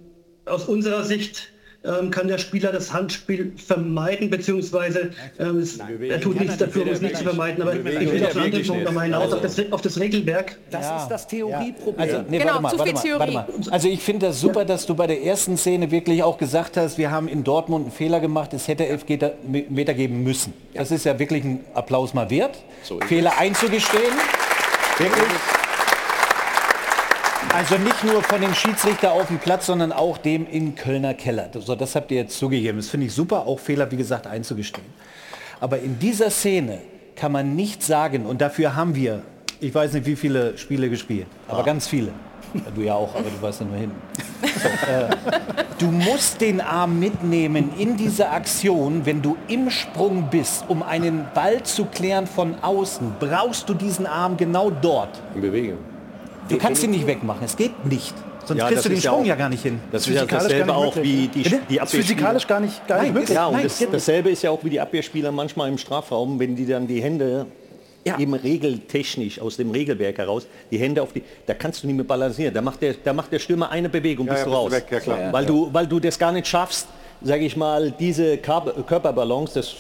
aus 0.46 0.66
unserer 0.66 1.04
Sicht 1.04 1.52
ähm, 1.86 2.12
kann 2.12 2.28
der 2.28 2.38
Spieler 2.38 2.72
das 2.72 2.94
Handspiel 2.94 3.54
vermeiden, 3.58 4.30
beziehungsweise 4.30 5.12
ähm, 5.40 5.60
es, 5.60 5.78
er 5.78 6.22
tut 6.22 6.40
nichts 6.40 6.58
dafür, 6.58 6.84
um 6.84 6.90
es 6.90 7.02
nicht 7.02 7.18
zu 7.18 7.24
vermeiden. 7.24 7.62
Aber 7.62 7.76
ich 7.76 7.84
will 7.84 8.26
auf 8.26 8.36
einen 8.36 8.46
anderen 8.46 8.68
Punkt 8.68 8.84
nochmal 8.86 9.06
hinaus, 9.06 9.34
auf 9.34 9.42
das, 9.42 9.72
auf 9.72 9.82
das 9.82 10.00
Regelwerk. 10.00 10.58
Das 10.72 11.04
ist 11.04 11.10
das 11.10 11.28
Theorieproblem. 11.28 12.00
Also, 12.00 12.24
nee, 12.30 12.40
Genau, 12.40 12.62
mal, 12.62 12.70
zu 12.72 12.84
viel 12.84 12.94
mal, 12.94 13.02
Theorie. 13.02 13.34
mal. 13.34 13.48
Also 13.72 13.88
ich 13.88 14.02
finde 14.02 14.28
das 14.28 14.40
super, 14.40 14.66
dass 14.66 14.86
du 14.86 14.96
bei 14.96 15.08
der 15.08 15.24
ersten 15.24 15.58
Szene 15.58 15.92
wirklich 15.92 16.24
auch 16.24 16.38
gesagt 16.38 16.78
hast, 16.78 16.98
wir 16.98 17.12
haben 17.12 17.28
in 17.28 17.44
Dortmund 17.44 17.86
einen 17.86 17.92
Fehler 17.92 18.20
gemacht, 18.20 18.54
es 18.54 18.68
hätte 18.68 18.86
elf 18.88 19.06
Meter 19.70 19.94
geben 19.94 20.24
müssen. 20.24 20.54
Das 20.74 20.92
ist 20.92 21.06
ja 21.06 21.18
wirklich 21.20 21.44
ein 21.44 21.64
Applaus 21.74 22.14
mal 22.14 22.30
wert, 22.30 22.64
Fehler 23.08 23.38
einzugestehen. 23.38 24.14
Wirklich. 24.98 25.65
Also 27.56 27.78
nicht 27.78 28.04
nur 28.04 28.22
von 28.22 28.42
dem 28.42 28.54
Schiedsrichter 28.54 29.14
auf 29.14 29.28
dem 29.28 29.40
Platz, 29.40 29.68
sondern 29.68 29.94
auch 29.94 30.18
dem 30.18 30.46
im 30.46 30.76
Kölner 30.76 31.14
Keller. 31.14 31.50
So, 31.54 31.74
das 31.74 31.96
habt 31.96 32.12
ihr 32.12 32.18
jetzt 32.18 32.38
zugegeben. 32.38 32.80
Das 32.80 32.90
finde 32.90 33.06
ich 33.06 33.14
super, 33.14 33.48
auch 33.48 33.60
Fehler, 33.60 33.90
wie 33.92 33.96
gesagt, 33.96 34.28
einzugestehen. 34.28 34.86
Aber 35.62 35.80
in 35.80 35.98
dieser 35.98 36.30
Szene 36.32 36.80
kann 37.16 37.32
man 37.32 37.56
nicht 37.56 37.82
sagen, 37.82 38.26
und 38.26 38.42
dafür 38.42 38.76
haben 38.76 38.94
wir, 38.94 39.22
ich 39.62 39.74
weiß 39.74 39.94
nicht, 39.94 40.06
wie 40.06 40.18
viele 40.18 40.58
Spiele 40.58 40.90
gespielt, 40.90 41.28
aber 41.48 41.64
ganz 41.64 41.88
viele. 41.88 42.12
Du 42.76 42.82
ja 42.82 42.94
auch, 42.94 43.16
aber 43.16 43.30
du 43.30 43.42
warst 43.42 43.62
ja 43.62 43.68
nur 43.68 43.78
hin. 43.78 43.92
So, 44.42 44.68
äh, 44.92 45.10
du 45.80 45.86
musst 45.86 46.42
den 46.42 46.60
Arm 46.60 47.00
mitnehmen 47.00 47.72
in 47.78 47.96
diese 47.96 48.32
Aktion, 48.32 49.06
wenn 49.06 49.22
du 49.22 49.38
im 49.48 49.70
Sprung 49.70 50.28
bist, 50.30 50.66
um 50.68 50.84
einen 50.84 51.26
Ball 51.34 51.64
zu 51.64 51.86
klären 51.86 52.28
von 52.28 52.56
außen, 52.62 53.14
brauchst 53.18 53.70
du 53.70 53.74
diesen 53.74 54.06
Arm 54.06 54.36
genau 54.36 54.72
dort. 54.72 55.22
In 55.36 55.42
Bewegung. 55.42 55.95
Du 56.50 56.58
kannst 56.58 56.84
ihn 56.84 56.92
nicht 56.92 57.08
wegmachen, 57.08 57.44
es 57.46 57.56
geht 57.56 57.86
nicht. 57.86 58.14
Sonst 58.46 58.60
Ja, 58.60 58.68
kriegst 58.68 58.86
du 58.86 58.90
den 58.90 58.98
ist 59.00 59.04
ja 59.04 59.10
Sprung 59.12 59.24
auch- 59.24 59.28
ja 59.28 59.36
gar 59.36 59.50
nicht 59.50 59.64
hin. 59.64 59.80
Das 59.92 60.08
ist 60.08 60.14
ja 60.14 60.26
dasselbe 60.26 60.76
auch 60.76 60.96
wie 60.98 61.28
die, 61.28 61.40
Bitte? 61.42 61.50
die 61.50 61.50
Das 61.50 61.60
ist 61.60 61.80
Abwehrspieler. 61.80 62.04
physikalisch 62.04 62.48
gar 62.48 62.60
nicht, 62.60 62.88
gar 62.88 62.98
nicht 63.02 63.06
Nein, 63.08 63.14
möglich. 63.14 63.36
Ja, 63.36 63.48
und 63.48 63.54
Nein, 63.54 63.64
das, 63.64 63.84
dasselbe 63.92 64.30
ist 64.30 64.44
ja 64.44 64.52
auch 64.52 64.64
wie 64.64 64.70
die 64.70 64.80
Abwehrspieler 64.80 65.32
manchmal 65.32 65.68
im 65.70 65.80
Strafraum, 65.80 66.40
wenn 66.40 66.56
die 66.56 66.68
dann 66.68 66.86
die 66.86 67.02
Hände 67.02 67.48
Ja. 68.06 68.20
eben 68.20 68.36
regeltechnisch 68.36 69.42
aus 69.42 69.58
dem 69.58 69.72
Regelwerk 69.72 70.20
heraus, 70.20 70.46
die 70.70 70.78
Hände 70.78 71.02
auf 71.02 71.12
die, 71.12 71.24
da 71.48 71.56
kannst 71.56 71.82
du 71.82 71.88
nicht 71.88 71.96
mehr 71.96 72.06
balancieren. 72.06 72.54
Da 72.54 72.62
macht 72.62 72.82
der, 72.84 72.94
da 73.04 73.14
macht 73.14 73.32
der 73.32 73.40
Stürmer 73.40 73.72
eine 73.72 73.90
Bewegung, 73.90 74.28
bist 74.28 74.40
ja, 74.40 74.44
du 74.46 74.52
bist 74.52 74.56
du 74.60 74.64
raus. 74.64 74.72
weg, 74.72 74.86
ja, 74.92 75.00
klar. 75.00 75.34
weil, 75.34 75.46
Du, 75.48 75.70
weil 75.74 75.88
du 75.88 76.00
das 76.00 76.20
gar 76.20 76.32
nicht 76.32 76.48
schaffst, 76.48 76.88
sage 77.24 77.46
ich 77.46 77.58
mal, 77.58 77.92
diese 78.00 78.36
Kör- 78.36 78.84
Körperbalance, 78.84 79.56
das, 79.56 79.74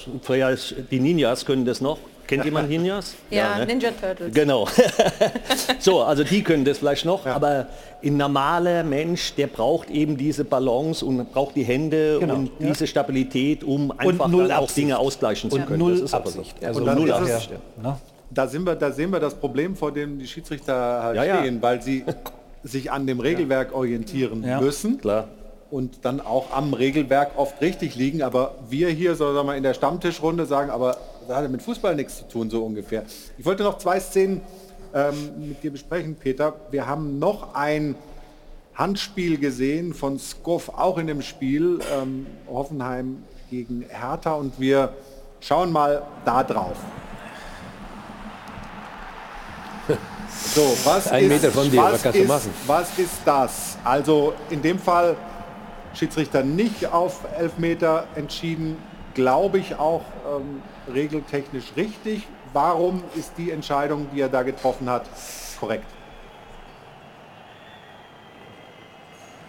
die 0.89 0.99
Ninjas 0.99 1.45
können 1.45 1.65
das 1.65 1.81
noch. 1.81 1.99
Kennt 2.27 2.45
jemand 2.45 2.69
Ninjas? 2.69 3.13
Ja, 3.29 3.59
ne? 3.59 3.65
Ninja 3.67 3.91
Turtles. 3.91 4.33
Genau. 4.33 4.67
so, 5.79 6.01
also 6.01 6.23
die 6.23 6.43
können 6.43 6.65
das 6.65 6.77
vielleicht 6.79 7.05
noch, 7.05 7.25
aber 7.25 7.67
ein 8.03 8.17
normaler 8.17 8.83
Mensch, 8.83 9.33
der 9.35 9.47
braucht 9.47 9.89
eben 9.89 10.17
diese 10.17 10.43
Balance 10.45 11.05
und 11.05 11.31
braucht 11.31 11.55
die 11.55 11.63
Hände 11.63 12.17
Genau. 12.19 12.35
und 12.35 12.51
diese 12.59 12.87
Stabilität, 12.87 13.63
um 13.63 13.91
einfach 13.97 14.27
null 14.27 14.47
dann 14.47 14.57
auch 14.57 14.63
Absicht. 14.63 14.77
Dinge 14.77 14.97
ausgleichen 14.99 15.49
zu 15.49 15.57
Und 15.57 15.65
können. 15.67 15.79
null 15.79 15.91
das 15.93 16.01
ist 16.01 16.13
aber 16.13 16.29
so. 16.29 16.39
Absicht. 16.39 16.63
Also 16.63 16.83
Und 16.83 16.95
null 16.95 17.11
Absicht. 17.11 17.51
ja. 17.51 17.89
Ne? 17.91 17.97
Da, 18.31 18.47
sind 18.47 18.65
wir, 18.65 18.75
da 18.75 18.91
sehen 18.91 19.11
wir 19.11 19.19
das 19.19 19.35
Problem, 19.35 19.75
vor 19.75 19.91
dem 19.91 20.19
die 20.19 20.27
Schiedsrichter 20.27 21.03
halt 21.03 21.15
Ja, 21.15 21.23
ja. 21.23 21.39
stehen, 21.39 21.61
weil 21.61 21.81
sie 21.81 22.03
sich 22.63 22.91
an 22.91 23.05
dem 23.07 23.19
Regelwerk 23.19 23.73
orientieren 23.73 24.43
Ja. 24.43 24.59
müssen 24.59 24.99
Klar. 24.99 25.27
und 25.71 26.03
dann 26.05 26.19
auch 26.21 26.51
am 26.51 26.73
Regelwerk 26.73 27.31
oft 27.37 27.61
richtig 27.61 27.95
liegen. 27.95 28.21
Aber 28.23 28.55
wir 28.69 28.89
hier, 28.89 29.15
so 29.15 29.33
sagen 29.33 29.47
wir, 29.47 29.55
in 29.55 29.63
der 29.63 29.73
Stammtischrunde 29.75 30.45
sagen, 30.45 30.69
aber 30.71 30.97
das 31.27 31.37
hat 31.37 31.43
ja 31.43 31.49
mit 31.49 31.61
Fußball 31.61 31.95
nichts 31.95 32.17
zu 32.17 32.27
tun, 32.27 32.49
so 32.49 32.63
ungefähr. 32.65 33.03
Ich 33.37 33.45
wollte 33.45 33.63
noch 33.63 33.77
zwei 33.77 33.99
Szenen 33.99 34.41
ähm, 34.93 35.49
mit 35.49 35.63
dir 35.63 35.71
besprechen, 35.71 36.15
Peter. 36.15 36.53
Wir 36.71 36.87
haben 36.87 37.19
noch 37.19 37.53
ein 37.53 37.95
Handspiel 38.73 39.37
gesehen 39.37 39.93
von 39.93 40.19
Skoff, 40.19 40.69
auch 40.69 40.97
in 40.97 41.07
dem 41.07 41.21
Spiel 41.21 41.79
ähm, 41.93 42.27
Hoffenheim 42.47 43.23
gegen 43.49 43.85
Hertha 43.87 44.33
und 44.33 44.59
wir 44.59 44.93
schauen 45.39 45.71
mal 45.71 46.03
da 46.25 46.43
drauf. 46.43 46.77
So, 50.53 50.75
was 50.83 51.07
Ein 51.11 51.23
ist, 51.23 51.29
Meter 51.29 51.51
von 51.51 51.69
dir, 51.71 51.81
was, 51.81 52.03
kannst 52.03 52.17
du 52.17 52.23
ist, 52.23 52.27
machen? 52.27 52.53
was 52.67 52.99
ist 52.99 53.19
das? 53.25 53.77
Also 53.83 54.33
in 54.49 54.61
dem 54.61 54.79
Fall 54.79 55.15
Schiedsrichter 55.93 56.43
nicht 56.43 56.87
auf 56.91 57.21
Elfmeter 57.37 58.05
entschieden, 58.15 58.77
glaube 59.13 59.59
ich 59.59 59.75
auch 59.75 60.01
ähm, 60.25 60.61
regeltechnisch 60.93 61.73
richtig. 61.75 62.27
Warum 62.53 63.03
ist 63.15 63.33
die 63.37 63.51
Entscheidung, 63.51 64.07
die 64.13 64.21
er 64.21 64.29
da 64.29 64.43
getroffen 64.43 64.89
hat, 64.89 65.09
korrekt? 65.59 65.85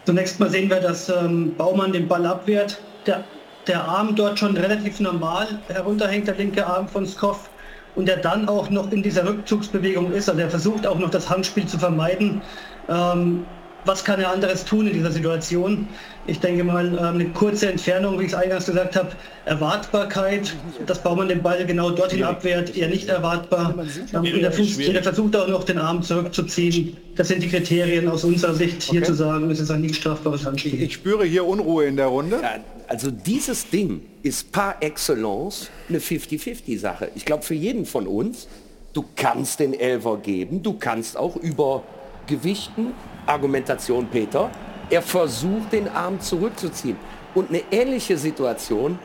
Zunächst 0.05 0.39
mal 0.39 0.49
sehen 0.49 0.71
wir, 0.71 0.81
dass 0.81 1.09
ähm, 1.09 1.55
Baumann 1.57 1.93
den 1.93 2.07
Ball 2.07 2.25
abwehrt. 2.27 2.81
Der, 3.07 3.25
der 3.67 3.85
Arm 3.85 4.15
dort 4.15 4.39
schon 4.39 4.57
relativ 4.57 5.01
normal 5.01 5.61
herunterhängt, 5.69 6.29
der 6.29 6.37
linke 6.37 6.65
Arm 6.65 6.89
von 6.89 7.07
Skoff. 7.07 7.51
Und 7.97 8.07
der 8.07 8.19
dann 8.19 8.49
auch 8.49 8.69
noch 8.69 8.93
in 8.93 9.03
dieser 9.03 9.27
Rückzugsbewegung 9.27 10.13
ist. 10.13 10.29
Also 10.29 10.41
er 10.41 10.51
versucht 10.51 10.87
auch 10.87 10.99
noch 10.99 11.11
das 11.11 11.31
Handspiel 11.31 11.67
zu 11.67 11.79
vermeiden. 11.79 12.43
Ähm, 12.89 13.47
was 13.87 14.05
kann 14.05 14.21
er 14.21 14.31
anderes 14.33 14.65
tun 14.65 14.87
in 14.87 14.93
dieser 14.93 15.11
Situation? 15.11 15.89
Ich 16.29 16.41
denke 16.41 16.65
mal, 16.65 16.87
ähm, 16.89 16.99
eine 16.99 17.29
kurze 17.31 17.71
Entfernung, 17.71 18.19
wie 18.19 18.25
ich 18.25 18.33
es 18.33 18.35
eingangs 18.35 18.67
gesagt 18.67 18.97
habe, 18.97 19.11
Erwartbarkeit, 19.45 20.55
dass 20.87 21.03
Baumann 21.03 21.29
den 21.29 21.43
Ball 21.43 21.65
genau 21.67 21.91
dorthin 21.91 22.25
abwehrt, 22.25 22.77
eher 22.77 22.89
nicht 22.89 23.09
erwartbar. 23.09 23.75
Ähm, 24.13 24.19
und 24.35 24.41
der 24.43 24.53
Fußträger 24.53 25.03
versucht 25.03 25.37
auch 25.37 25.49
noch 25.49 25.65
den 25.65 25.79
Arm 25.79 26.03
zurückzuziehen. 26.03 26.97
Das 27.15 27.29
sind 27.29 27.43
die 27.43 27.49
Kriterien 27.49 28.09
aus 28.09 28.25
unserer 28.25 28.55
Sicht, 28.55 28.83
hier 28.83 29.01
Okay. 29.03 29.07
zu 29.11 29.15
sagen, 29.15 29.51
es 29.51 29.61
ist 29.61 29.71
ein 29.71 29.81
nicht 29.81 29.97
strafbares 29.97 30.45
Handspiel. 30.45 30.83
Ich 30.83 30.95
spüre 30.95 31.25
hier 31.25 31.45
Unruhe 31.47 31.85
in 31.87 31.97
der 31.97 32.07
Runde. 32.07 32.39
Ja, 32.43 32.57
also 32.89 33.11
dieses 33.11 33.71
Ding 33.71 34.03
ist 34.23 34.51
par 34.53 34.77
excellence 34.81 35.71
eine 35.89 35.99
50-50-Sache. 35.99 37.11
Ich 37.15 37.25
glaube, 37.25 37.43
für 37.45 37.55
jeden 37.55 37.87
von 37.87 38.07
uns, 38.07 38.49
du 38.93 39.05
kannst 39.17 39.61
den 39.61 39.75
Elfer 39.75 40.17
geben, 40.19 40.63
du 40.63 40.75
kannst 40.75 41.17
auch 41.17 41.37
über 41.37 41.83
Gewichten, 42.27 42.89
Argumentation 43.27 44.07
Peter, 44.09 44.51
er 44.91 45.03
versucht 45.03 45.73
den 45.73 45.89
Arm 45.89 46.21
zurückzuziehen. 46.21 46.97
Und 47.35 47.51
eine 47.51 47.63
ähnliche 47.71 48.17
Situation 48.17 48.99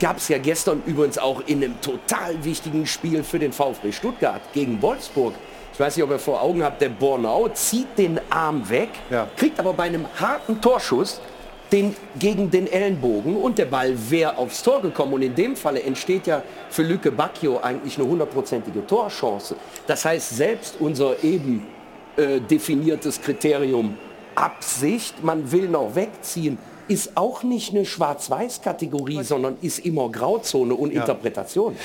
gab 0.00 0.18
es 0.18 0.28
ja 0.28 0.38
gestern 0.38 0.82
übrigens 0.86 1.18
auch 1.18 1.40
in 1.46 1.62
einem 1.62 1.80
total 1.80 2.42
wichtigen 2.44 2.86
Spiel 2.86 3.22
für 3.22 3.38
den 3.38 3.52
VfB 3.52 3.92
Stuttgart 3.92 4.40
gegen 4.52 4.80
Wolfsburg. 4.82 5.34
Ich 5.72 5.80
weiß 5.80 5.96
nicht, 5.96 6.04
ob 6.04 6.10
ihr 6.10 6.18
vor 6.18 6.40
Augen 6.42 6.62
habt, 6.62 6.80
der 6.80 6.88
Bornau 6.88 7.48
zieht 7.48 7.98
den 7.98 8.18
Arm 8.30 8.68
weg, 8.68 8.88
Ja. 9.10 9.28
kriegt 9.36 9.58
aber 9.60 9.72
bei 9.74 9.84
einem 9.84 10.06
harten 10.18 10.60
Torschuss 10.60 11.20
den, 11.70 11.94
gegen 12.18 12.50
den 12.50 12.66
Ellenbogen 12.66 13.36
und 13.36 13.58
der 13.58 13.66
Ball 13.66 13.94
wäre 14.10 14.38
aufs 14.38 14.62
Tor 14.62 14.80
gekommen. 14.80 15.14
Und 15.14 15.22
in 15.22 15.34
dem 15.34 15.54
Falle 15.56 15.82
entsteht 15.82 16.26
ja 16.26 16.42
für 16.70 16.82
Lücke 16.82 17.10
Bacchio 17.12 17.58
eigentlich 17.60 17.98
eine 17.98 18.08
hundertprozentige 18.08 18.86
Torchance. 18.86 19.56
Das 19.86 20.04
heißt, 20.04 20.36
selbst 20.36 20.76
unser 20.80 21.22
eben 21.22 21.66
äh, 22.16 22.40
definiertes 22.40 23.20
Kriterium 23.20 23.98
Absicht, 24.36 25.24
man 25.24 25.50
will 25.50 25.68
noch 25.68 25.94
wegziehen, 25.94 26.58
ist 26.88 27.16
auch 27.16 27.42
nicht 27.42 27.72
eine 27.72 27.84
Schwarz-Weiß-Kategorie, 27.84 29.22
sondern 29.24 29.56
ist 29.60 29.80
immer 29.80 30.08
Grauzone 30.10 30.74
und 30.74 30.92
Interpretation. 30.92 31.76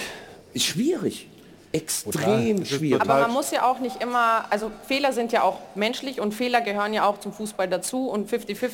Ist 0.53 0.65
schwierig. 0.65 1.27
Extrem 1.71 2.65
schwierig. 2.65 3.01
Aber 3.01 3.21
man 3.21 3.31
muss 3.31 3.51
ja 3.51 3.63
auch 3.63 3.79
nicht 3.79 4.03
immer, 4.03 4.45
also 4.49 4.69
Fehler 4.85 5.13
sind 5.13 5.31
ja 5.31 5.43
auch 5.43 5.57
menschlich 5.73 6.19
und 6.19 6.33
Fehler 6.33 6.59
gehören 6.59 6.93
ja 6.93 7.05
auch 7.05 7.19
zum 7.19 7.31
Fußball 7.31 7.69
dazu 7.69 8.09
und 8.09 8.29
50-50. 8.29 8.67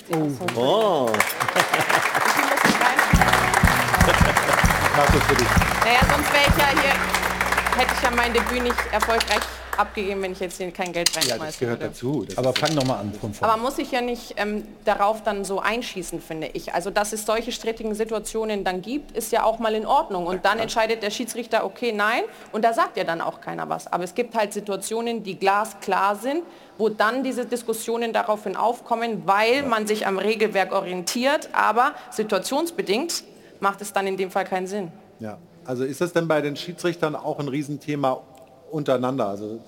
Oh. 0.56 1.08
Markus, 4.96 5.24
für 5.28 5.36
dich. 5.36 5.48
Naja, 5.86 6.00
sonst 6.12 6.34
wäre 6.34 6.46
ich 6.48 6.58
ja 6.58 6.82
hier, 6.82 7.80
hätte 7.80 7.94
ich 7.96 8.04
ja 8.04 8.12
mein 8.16 8.34
Debüt 8.34 8.64
nicht 8.64 8.76
erfolgreich 8.92 9.44
abgegeben, 9.80 10.22
wenn 10.22 10.32
ich 10.32 10.40
jetzt 10.40 10.58
hier 10.58 10.72
kein 10.72 10.92
Geld 10.92 11.16
reinschmeiße. 11.16 11.40
Ja, 11.40 11.46
das 11.46 11.60
gehört 11.60 11.82
dazu. 11.82 12.26
Das 12.26 12.38
Aber 12.38 12.54
fang 12.54 12.74
noch 12.74 12.86
mal 12.86 13.00
an 13.00 13.14
von 13.14 13.34
vorne. 13.34 13.54
Aber 13.54 13.62
muss 13.62 13.78
ich 13.78 13.92
ja 13.92 14.02
nicht 14.02 14.36
ähm, 14.38 14.64
darauf 14.86 15.24
dann 15.24 15.46
so 15.46 15.60
einschießen, 15.60 16.22
finde 16.22 16.50
ich. 16.54 16.74
Also 16.74 16.90
dass 16.90 17.14
es 17.14 17.26
solche 17.26 17.52
strittigen 17.52 17.96
Situationen 17.96 18.64
dann 18.64 18.82
gibt, 18.82 19.12
ist 19.12 19.32
ja 19.32 19.44
auch 19.44 19.60
mal 19.60 19.76
in 19.76 19.86
Ordnung. 19.86 20.28
Und 20.28 20.46
dann 20.46 20.60
entscheidet 20.60 21.04
der 21.04 21.12
Schiedsrichter, 21.12 21.66
okay, 21.66 21.92
nein. 21.92 22.24
Und 22.52 22.64
da 22.64 22.74
sagt 22.74 22.98
ja 22.98 23.04
dann 23.04 23.22
auch 23.22 23.42
keiner 23.42 23.70
was. 23.70 23.92
Aber 23.92 24.04
es 24.04 24.16
gibt 24.16 24.36
halt 24.36 24.54
Situationen, 24.54 25.24
die 25.24 25.38
glasklar 25.38 26.16
sind, 26.16 26.44
wo 26.78 26.90
dann 26.90 27.24
diese 27.24 27.46
Diskussionen 27.46 28.14
daraufhin 28.14 28.56
aufkommen, 28.56 29.24
weil 29.26 29.64
man 29.64 29.88
sich 29.88 30.06
am 30.08 30.18
Regelwerk 30.18 30.72
orientiert. 30.72 31.50
Aber 31.54 31.94
situationsbedingt 32.12 33.24
macht 33.60 33.82
es 33.82 33.94
dann 33.94 34.08
in 34.08 34.18
dem 34.18 34.32
Fall 34.32 34.46
keinen 34.46 34.68
Sinn. 34.68 34.92
Ja, 35.20 35.38
also 35.66 35.84
ist 35.84 36.02
das 36.02 36.14
denn 36.14 36.28
bei 36.28 36.42
den 36.42 36.56
Schiedsrichtern 36.56 37.16
auch 37.16 37.40
ein 37.40 37.48
Riesenthema 37.48 38.22
untereinander? 38.72 39.28
Also 39.28 39.60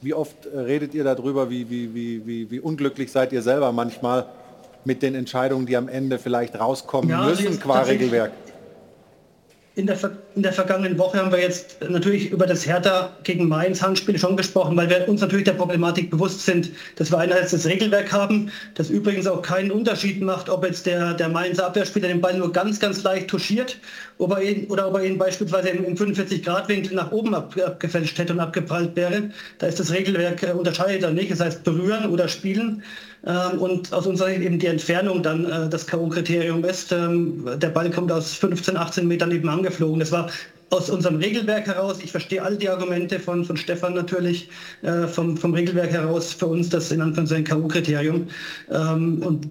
wie 0.00 0.14
oft 0.14 0.46
äh, 0.46 0.58
redet 0.58 0.94
ihr 0.94 1.04
darüber, 1.04 1.50
wie, 1.50 1.68
wie, 1.70 1.94
wie, 1.94 2.26
wie, 2.26 2.50
wie 2.50 2.60
unglücklich 2.60 3.10
seid 3.10 3.32
ihr 3.32 3.42
selber 3.42 3.72
manchmal 3.72 4.26
mit 4.84 5.02
den 5.02 5.14
Entscheidungen, 5.14 5.66
die 5.66 5.76
am 5.76 5.88
Ende 5.88 6.18
vielleicht 6.18 6.58
rauskommen 6.58 7.08
Ja, 7.08 7.24
müssen 7.24 7.44
jetzt 7.44 7.62
qua 7.62 7.80
Regelwerk? 7.82 8.32
In 9.76 9.86
der, 9.88 9.98
in 10.36 10.42
der 10.44 10.52
vergangenen 10.52 10.98
Woche 10.98 11.18
haben 11.18 11.32
wir 11.32 11.40
jetzt 11.40 11.78
natürlich 11.88 12.30
über 12.30 12.46
das 12.46 12.64
Hertha 12.64 13.10
gegen 13.24 13.48
Mainz 13.48 13.82
Handspiel 13.82 14.16
schon 14.18 14.36
gesprochen, 14.36 14.76
weil 14.76 14.88
wir 14.88 15.08
uns 15.08 15.20
natürlich 15.20 15.46
der 15.46 15.54
Problematik 15.54 16.10
bewusst 16.10 16.46
sind, 16.46 16.70
dass 16.94 17.10
wir 17.10 17.18
einerseits 17.18 17.50
das 17.50 17.66
Regelwerk 17.66 18.12
haben, 18.12 18.52
das 18.76 18.88
übrigens 18.88 19.26
auch 19.26 19.42
keinen 19.42 19.72
Unterschied 19.72 20.22
macht, 20.22 20.48
ob 20.48 20.64
jetzt 20.64 20.86
der, 20.86 21.14
der 21.14 21.28
Mainzer 21.28 21.66
Abwehrspieler 21.66 22.06
den 22.06 22.20
Ball 22.20 22.38
nur 22.38 22.52
ganz, 22.52 22.78
ganz 22.78 23.02
leicht 23.02 23.26
touchiert 23.28 23.78
ob 24.18 24.32
er 24.32 24.42
ihn, 24.42 24.66
oder 24.68 24.88
ob 24.88 24.96
er 24.96 25.04
ihn 25.04 25.18
beispielsweise 25.18 25.70
im, 25.70 25.84
im 25.84 25.94
45-Grad-Winkel 25.94 26.94
nach 26.94 27.12
oben 27.12 27.34
ab, 27.34 27.54
abgefälscht 27.64 28.18
hätte 28.18 28.32
und 28.32 28.40
abgeprallt 28.40 28.94
wäre. 28.96 29.30
Da 29.58 29.66
ist 29.66 29.80
das 29.80 29.92
Regelwerk 29.92 30.42
äh, 30.42 30.52
unterscheidet 30.52 31.02
er 31.02 31.10
nicht. 31.10 31.30
Das 31.30 31.40
heißt 31.40 31.64
berühren 31.64 32.10
oder 32.10 32.28
spielen. 32.28 32.82
Ähm, 33.26 33.58
und 33.58 33.92
aus 33.92 34.06
unserer 34.06 34.28
Sicht 34.28 34.42
eben 34.42 34.58
die 34.58 34.66
Entfernung 34.66 35.22
dann 35.22 35.44
äh, 35.50 35.68
das 35.68 35.86
K.O.-Kriterium 35.86 36.64
ist. 36.64 36.92
Ähm, 36.92 37.48
der 37.56 37.68
Ball 37.68 37.90
kommt 37.90 38.12
aus 38.12 38.34
15, 38.34 38.76
18 38.76 39.08
Metern 39.08 39.30
eben 39.30 39.48
angeflogen. 39.48 40.00
Das 40.00 40.12
war 40.12 40.30
aus 40.70 40.90
unserem 40.90 41.16
Regelwerk 41.16 41.66
heraus, 41.66 41.98
ich 42.02 42.10
verstehe 42.10 42.42
all 42.42 42.56
die 42.56 42.68
Argumente 42.68 43.20
von, 43.20 43.44
von 43.44 43.56
Stefan 43.56 43.94
natürlich, 43.94 44.48
äh, 44.82 45.06
vom, 45.06 45.36
vom 45.36 45.54
Regelwerk 45.54 45.90
heraus 45.90 46.32
für 46.32 46.46
uns 46.46 46.68
das 46.68 46.90
in 46.90 47.00
Anführungszeichen 47.00 47.44
K.O.-Kriterium. 47.44 48.26
Ähm, 48.70 49.22
und 49.22 49.48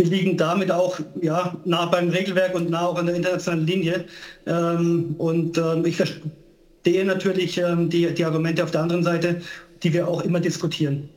wir 0.00 0.06
liegen 0.06 0.36
damit 0.36 0.70
auch 0.70 0.98
ja, 1.20 1.54
nah 1.64 1.84
beim 1.86 2.08
Regelwerk 2.08 2.54
und 2.54 2.70
nah 2.70 2.86
auch 2.86 2.96
an 2.96 3.06
der 3.06 3.16
internationalen 3.16 3.66
Linie. 3.66 4.04
Ähm, 4.46 5.14
und 5.18 5.58
ähm, 5.58 5.84
ich 5.84 5.96
verstehe 5.96 7.04
natürlich 7.04 7.58
ähm, 7.58 7.90
die, 7.90 8.12
die 8.14 8.24
Argumente 8.24 8.64
auf 8.64 8.70
der 8.70 8.80
anderen 8.80 9.02
Seite, 9.02 9.42
die 9.82 9.92
wir 9.92 10.08
auch 10.08 10.22
immer 10.22 10.40
diskutieren. 10.40 11.10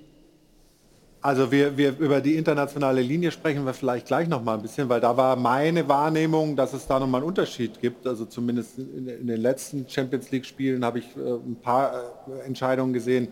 Also 1.22 1.50
wir, 1.50 1.78
wir 1.78 1.98
über 1.98 2.20
die 2.20 2.36
internationale 2.36 3.02
Linie 3.02 3.32
sprechen 3.32 3.66
wir 3.66 3.74
vielleicht 3.74 4.08
gleich 4.08 4.28
noch 4.28 4.44
mal 4.44 4.56
ein 4.56 4.62
bisschen, 4.62 4.90
weil 4.90 5.00
da 5.00 5.16
war 5.16 5.38
meine 5.38 5.88
Wahrnehmung, 5.88 6.58
dass 6.58 6.74
es 6.74 6.86
da 6.86 7.00
noch 7.00 7.08
mal 7.08 7.20
einen 7.20 7.28
Unterschied 7.28 7.80
gibt. 7.80 8.06
Also 8.06 8.26
zumindest 8.26 8.78
in, 8.78 9.08
in 9.08 9.28
den 9.28 9.40
letzten 9.40 9.88
Champions 9.88 10.30
League 10.32 10.46
Spielen 10.46 10.84
habe 10.84 11.00
ich 11.00 11.06
äh, 11.16 11.20
ein 11.22 11.56
paar 11.56 11.94
äh, 12.28 12.46
Entscheidungen 12.46 12.92
gesehen, 12.92 13.30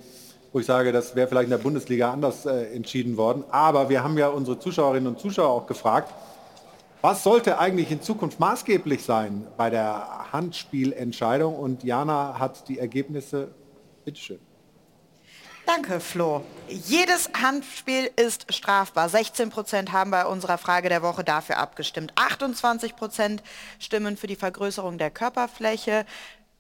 wo 0.54 0.60
ich 0.60 0.66
sage, 0.66 0.92
das 0.92 1.16
wäre 1.16 1.28
vielleicht 1.28 1.46
in 1.46 1.52
der 1.52 1.58
Bundesliga 1.58 2.12
anders 2.12 2.46
äh, 2.46 2.74
entschieden 2.74 3.18
worden. 3.18 3.44
Aber 3.52 3.90
wir 3.90 4.04
haben 4.04 4.18
ja 4.18 4.28
unsere 4.28 4.60
Zuschauerinnen 4.60 5.08
und 5.08 5.20
Zuschauer 5.20 5.50
auch 5.50 5.68
gefragt, 5.68 6.14
was 7.02 7.24
sollte 7.24 7.58
eigentlich 7.58 7.90
in 7.90 8.02
Zukunft 8.02 8.40
maßgeblich 8.40 9.04
sein 9.04 9.48
bei 9.58 9.70
der 9.72 10.32
Handspielentscheidung? 10.32 11.56
Und 11.56 11.84
Jana 11.84 12.38
hat 12.38 12.68
die 12.68 12.78
Ergebnisse. 12.78 13.56
Bitteschön. 14.06 14.40
Danke, 15.66 16.00
Flo. 16.00 16.44
Jedes 16.68 17.30
Handspiel 17.42 18.10
ist 18.16 18.54
strafbar. 18.54 19.10
16 19.10 19.50
Prozent 19.50 19.92
haben 19.92 20.12
bei 20.12 20.26
unserer 20.26 20.58
Frage 20.58 20.90
der 20.90 21.02
Woche 21.02 21.24
dafür 21.24 21.58
abgestimmt. 21.58 22.12
28 22.16 22.96
Prozent 22.96 23.42
stimmen 23.80 24.18
für 24.18 24.28
die 24.28 24.36
Vergrößerung 24.36 24.98
der 24.98 25.12
Körperfläche. 25.12 26.06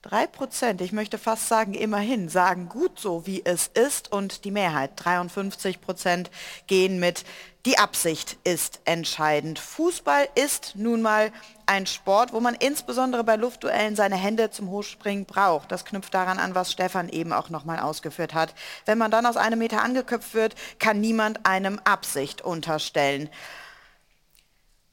3 0.04 0.26
Prozent, 0.26 0.82
ich 0.82 0.93
möchte 0.93 1.20
fast 1.20 1.47
sagen, 1.47 1.76
immerhin, 1.76 2.28
sagen 2.28 2.70
gut 2.70 2.99
so, 2.99 3.28
wie 3.28 3.45
es 3.45 3.68
ist. 3.68 4.12
Und 4.12 4.45
die 4.45 4.52
Mehrheit, 4.52 4.91
53 4.95 5.80
Prozent, 5.80 6.32
gehen 6.66 6.99
mit, 6.99 7.24
die 7.66 7.78
Absicht 7.78 8.38
ist 8.43 8.82
entscheidend. 8.86 9.60
Fußball 9.60 10.28
ist 10.34 10.76
nun 10.76 11.04
mal 11.04 11.32
ein 11.68 11.86
Sport, 11.86 12.34
wo 12.34 12.39
man 12.39 12.56
insbesondere 12.56 13.24
bei 13.24 13.36
Luftduellen 13.36 13.95
seine 13.95 14.16
Hände 14.16 14.49
zum 14.49 14.72
Hochspringen 14.72 15.26
braucht. 15.26 15.72
Das 15.72 15.86
knüpft 15.86 16.16
daran 16.16 16.39
an, 16.39 16.56
was 16.56 16.72
Stefan 16.72 17.08
eben 17.08 17.32
auch 17.32 17.52
nochmal 17.52 17.80
ausgeführt 17.80 18.34
hat. 18.34 18.56
Wenn 18.86 18.97
man 18.97 19.12
dann 19.12 19.28
aus 19.28 19.38
einem 19.38 19.60
Meter 19.60 19.84
angeköpft 19.84 20.34
wird, 20.34 20.56
kann 20.80 20.99
niemand 20.99 21.45
einem 21.45 21.80
Absicht 21.84 22.41
unterstellen. 22.41 23.30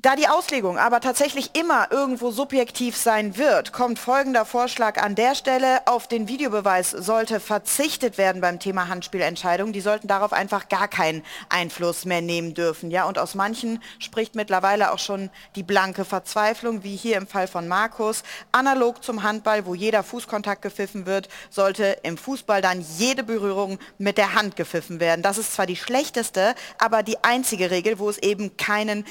Da 0.01 0.15
die 0.15 0.29
Auslegung 0.29 0.79
aber 0.79 1.01
tatsächlich 1.01 1.57
immer 1.57 1.91
irgendwo 1.91 2.31
subjektiv 2.31 2.97
sein 2.97 3.37
wird, 3.37 3.73
kommt 3.73 3.99
folgender 3.99 4.45
Vorschlag 4.45 5.03
an 5.03 5.17
der 5.17 5.35
Stelle. 5.35 5.89
Auf 5.89 6.07
den 6.07 6.29
Videobeweis 6.29 6.93
sollte 6.93 7.41
verzichtet 7.41 8.17
werden 8.17 8.41
beim 8.41 8.61
Thema 8.61 8.87
Handspielentscheidung. 8.87 9.73
Die 9.73 9.81
sollten 9.81 10.07
darauf 10.07 10.33
einfach 10.33 10.69
gar 10.69 10.87
keinen 10.87 11.25
Einfluss 11.49 12.05
mehr 12.05 12.21
nehmen 12.21 12.55
dürfen. 12.55 12.93
Ja, 12.93 13.07
und 13.07 13.19
aus 13.19 13.35
manchen 13.35 13.83
spricht 13.99 14.37
mittlerweile 14.37 14.93
auch 14.93 15.01
schon 15.01 15.31
die 15.57 15.65
blanke 15.65 16.05
Verzweiflung, 16.05 16.85
wie 16.85 16.95
hier 16.95 17.17
im 17.17 17.27
Fall 17.27 17.49
von 17.49 17.67
Markus. 17.67 18.23
Analog 18.53 19.03
zum 19.03 19.25
Handball, 19.25 19.67
wo 19.67 19.75
jeder 19.75 20.05
Fußkontakt 20.05 20.63
gepfiffen 20.63 21.07
wird, 21.07 21.29
sollte 21.51 21.99
im 22.05 22.17
Fußball 22.19 22.63
dann 22.63 22.87
jede 22.99 23.25
Berührung 23.25 23.81
mit 23.99 24.17
der 24.17 24.35
Hand 24.35 24.55
gepfiffen 24.55 25.01
werden. 25.01 25.23
Das 25.23 25.39
ist 25.39 25.55
zwar 25.55 25.67
die 25.67 25.75
schlechteste, 25.75 26.55
aber 26.79 27.03
die 27.03 27.25
einzige 27.25 27.73
Regel, 27.73 27.99
wo 27.99 28.09
es 28.09 28.19
eben 28.19 28.57
keinen 28.57 29.05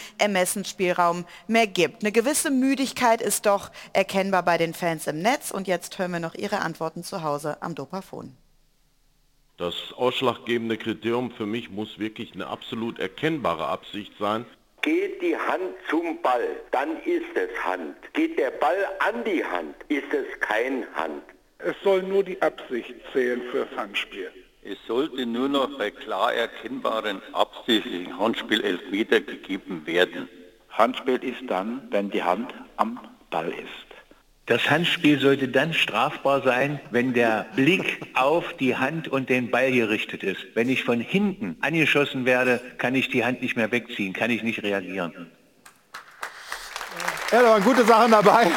Ermessensspielraum 0.78 1.26
mehr 1.48 1.68
gibt. 1.68 2.04
Eine 2.04 2.12
gewisse 2.12 2.52
Müdigkeit 2.52 3.22
ist 3.22 3.46
doch 3.46 3.72
erkennbar 3.94 4.44
bei 4.44 4.58
den 4.58 4.74
Fans 4.74 5.08
im 5.08 5.22
Netz. 5.22 5.52
Und 5.52 5.68
jetzt 5.68 5.98
hören 5.98 6.12
wir 6.12 6.20
noch 6.20 6.36
Ihre 6.36 6.60
Antworten 6.60 7.04
zu 7.04 7.24
Hause 7.24 7.58
am 7.62 7.76
Dopafon. 7.76 8.36
Das 9.58 9.74
ausschlaggebende 9.96 10.78
Kriterium 10.78 11.32
für 11.32 11.48
mich 11.48 11.72
muss 11.72 11.98
wirklich 11.98 12.34
eine 12.34 12.48
absolut 12.48 13.00
erkennbare 13.00 13.66
Absicht 13.66 14.14
sein. 14.20 14.46
Geht 14.84 15.22
die 15.22 15.36
Hand 15.36 15.74
zum 15.90 16.22
Ball, 16.22 16.48
dann 16.72 17.02
ist 17.02 17.36
es 17.36 17.50
Hand. 17.64 17.96
Geht 18.14 18.38
der 18.38 18.52
Ball 18.52 18.86
an 19.00 19.24
die 19.26 19.44
Hand, 19.44 19.76
ist 19.88 20.14
es 20.14 20.40
kein 20.40 20.86
Hand. 20.94 21.24
Es 21.58 21.76
soll 21.84 22.04
nur 22.04 22.24
die 22.24 22.40
Absicht 22.42 22.94
zählen 23.12 23.42
fürs 23.52 23.70
Handspiel. 23.76 24.32
Es 24.64 24.78
sollte 24.86 25.26
nur 25.26 25.50
noch 25.50 25.78
bei 25.78 25.90
klar 25.90 26.34
erkennbaren 26.34 27.22
absichtlichen 27.34 28.20
Handspiel 28.20 28.62
Elfmeter 28.62 29.22
gegeben 29.22 29.88
werden. 29.88 30.30
Handspiel 30.78 31.24
ist 31.24 31.50
dann, 31.50 31.82
wenn 31.90 32.12
die 32.12 32.24
Hand 32.24 32.54
am 32.76 33.00
Ball 33.32 33.50
ist. 33.50 33.88
Das 34.46 34.70
Handspiel 34.70 35.20
sollte 35.20 35.50
dann 35.50 35.74
strafbar 35.74 36.42
sein, 36.42 36.80
wenn 36.92 37.14
der 37.14 37.48
Blick 37.56 38.08
auf 38.14 38.54
die 38.54 38.78
Hand 38.78 39.10
und 39.10 39.30
den 39.30 39.52
Ball 39.52 39.72
gerichtet 39.72 40.24
ist. 40.24 40.40
Wenn 40.54 40.70
ich 40.70 40.86
von 40.86 41.02
hinten 41.02 41.58
angeschossen 41.60 42.26
werde, 42.26 42.62
kann 42.78 42.96
ich 42.96 43.10
die 43.10 43.26
Hand 43.26 43.42
nicht 43.42 43.58
mehr 43.58 43.72
wegziehen, 43.72 44.14
kann 44.14 44.32
ich 44.32 44.44
nicht 44.44 44.64
reagieren. 44.64 45.32
Ja, 47.32 47.42
da 47.42 47.50
waren 47.50 47.64
gute 47.64 47.84
Sachen 47.84 48.12
dabei. 48.12 48.48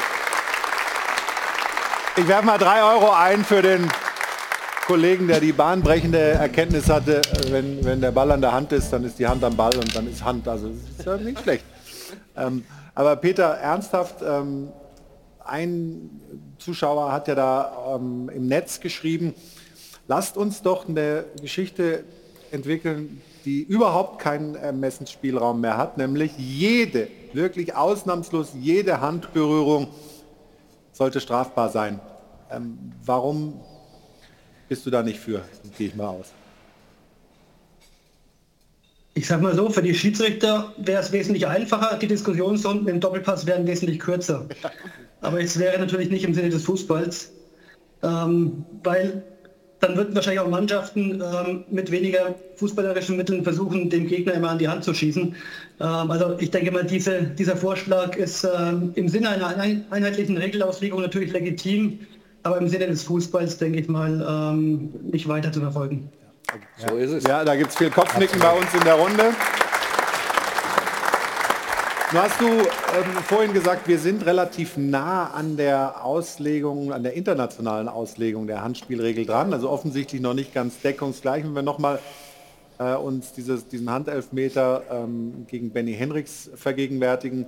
Ich 2.16 2.28
werfe 2.28 2.46
mal 2.46 2.58
drei 2.58 2.82
Euro 2.82 3.12
ein 3.12 3.44
für 3.44 3.62
den 3.62 3.90
Kollegen, 4.86 5.26
der 5.26 5.40
die 5.40 5.52
bahnbrechende 5.52 6.18
Erkenntnis 6.18 6.88
hatte, 6.88 7.22
wenn, 7.48 7.84
wenn 7.84 8.00
der 8.00 8.12
Ball 8.12 8.30
an 8.30 8.40
der 8.40 8.52
Hand 8.52 8.72
ist, 8.72 8.92
dann 8.92 9.04
ist 9.04 9.18
die 9.18 9.26
Hand 9.26 9.42
am 9.42 9.56
Ball 9.56 9.74
und 9.76 9.94
dann 9.96 10.06
ist 10.06 10.22
Hand. 10.22 10.46
Also 10.46 10.68
das 10.68 10.98
ist 10.98 11.06
ja 11.06 11.16
nicht 11.16 11.40
schlecht. 11.40 11.64
Ähm, 12.36 12.64
aber 12.94 13.16
Peter, 13.16 13.44
ernsthaft, 13.44 14.16
ähm, 14.22 14.68
ein 15.44 16.20
Zuschauer 16.58 17.12
hat 17.12 17.28
ja 17.28 17.34
da 17.34 17.96
ähm, 17.96 18.30
im 18.34 18.46
Netz 18.46 18.80
geschrieben, 18.80 19.34
lasst 20.06 20.36
uns 20.36 20.62
doch 20.62 20.88
eine 20.88 21.24
Geschichte 21.40 22.04
entwickeln, 22.50 23.20
die 23.44 23.62
überhaupt 23.62 24.18
keinen 24.18 24.54
Ermessensspielraum 24.54 25.60
mehr 25.60 25.76
hat, 25.76 25.96
nämlich 25.96 26.32
jede, 26.36 27.08
wirklich 27.32 27.74
ausnahmslos 27.74 28.50
jede 28.54 29.00
Handberührung 29.00 29.88
sollte 30.92 31.20
strafbar 31.20 31.70
sein. 31.70 32.00
Ähm, 32.50 32.92
warum 33.04 33.60
bist 34.68 34.84
du 34.84 34.90
da 34.90 35.02
nicht 35.02 35.18
für? 35.18 35.42
Gehe 35.78 35.88
ich 35.88 35.94
mal 35.94 36.08
aus. 36.08 36.26
Ich 39.14 39.26
sag 39.26 39.42
mal 39.42 39.54
so, 39.54 39.68
für 39.68 39.82
die 39.82 39.94
Schiedsrichter 39.94 40.72
wäre 40.78 41.02
es 41.02 41.10
wesentlich 41.10 41.46
einfacher, 41.46 41.98
die 41.98 42.06
Diskussionsrunden 42.06 42.88
im 42.88 43.00
Doppelpass 43.00 43.44
wären 43.46 43.66
wesentlich 43.66 43.98
kürzer. 43.98 44.46
Aber 45.20 45.40
es 45.40 45.58
wäre 45.58 45.78
natürlich 45.78 46.10
nicht 46.10 46.24
im 46.24 46.32
Sinne 46.32 46.50
des 46.50 46.64
Fußballs, 46.64 47.32
ähm, 48.02 48.64
weil 48.82 49.22
dann 49.80 49.96
würden 49.96 50.14
wahrscheinlich 50.14 50.40
auch 50.40 50.48
Mannschaften 50.48 51.22
ähm, 51.22 51.64
mit 51.70 51.90
weniger 51.90 52.34
fußballerischen 52.56 53.16
Mitteln 53.16 53.42
versuchen, 53.42 53.88
dem 53.90 54.06
Gegner 54.06 54.34
immer 54.34 54.50
an 54.50 54.58
die 54.58 54.68
Hand 54.68 54.84
zu 54.84 54.94
schießen. 54.94 55.34
Ähm, 55.80 56.10
also 56.10 56.36
ich 56.38 56.50
denke 56.50 56.70
mal, 56.70 56.84
diese, 56.84 57.22
dieser 57.22 57.56
Vorschlag 57.56 58.14
ist 58.16 58.44
ähm, 58.44 58.92
im 58.94 59.08
Sinne 59.08 59.30
einer 59.30 59.56
ein, 59.56 59.84
einheitlichen 59.90 60.36
Regelauslegung 60.36 61.00
natürlich 61.00 61.32
legitim. 61.32 62.00
aber 62.42 62.58
im 62.58 62.68
Sinne 62.68 62.86
des 62.86 63.02
Fußballs, 63.04 63.58
denke 63.58 63.80
ich 63.80 63.88
mal, 63.88 64.52
ähm, 64.54 64.90
nicht 65.02 65.28
weiter 65.28 65.50
zu 65.52 65.60
verfolgen. 65.60 66.10
So 66.76 66.96
ist 66.96 67.10
es. 67.10 67.24
Ja, 67.24 67.44
da 67.44 67.56
gibt 67.56 67.70
es 67.70 67.76
viel 67.76 67.90
Kopfnicken 67.90 68.40
bei 68.40 68.52
uns 68.52 68.72
in 68.74 68.80
der 68.80 68.94
Runde. 68.94 69.32
Nun 72.12 72.22
hast 72.22 72.40
du 72.40 72.46
ähm, 72.46 72.64
vorhin 73.24 73.52
gesagt, 73.52 73.86
wir 73.86 73.98
sind 74.00 74.26
relativ 74.26 74.76
nah 74.76 75.30
an 75.30 75.56
der 75.56 76.04
Auslegung, 76.04 76.92
an 76.92 77.04
der 77.04 77.12
internationalen 77.12 77.88
Auslegung 77.88 78.48
der 78.48 78.64
Handspielregel 78.64 79.26
dran. 79.26 79.52
Also 79.52 79.70
offensichtlich 79.70 80.20
noch 80.20 80.34
nicht 80.34 80.52
ganz 80.52 80.80
deckungsgleich. 80.80 81.44
Wenn 81.44 81.52
wir 81.52 81.62
nochmal 81.62 82.00
äh, 82.80 82.94
uns 82.94 83.32
dieses, 83.32 83.68
diesen 83.68 83.88
Handelfmeter 83.90 84.82
ähm, 84.90 85.46
gegen 85.48 85.70
Benny 85.70 85.94
Henriks 85.94 86.50
vergegenwärtigen, 86.56 87.46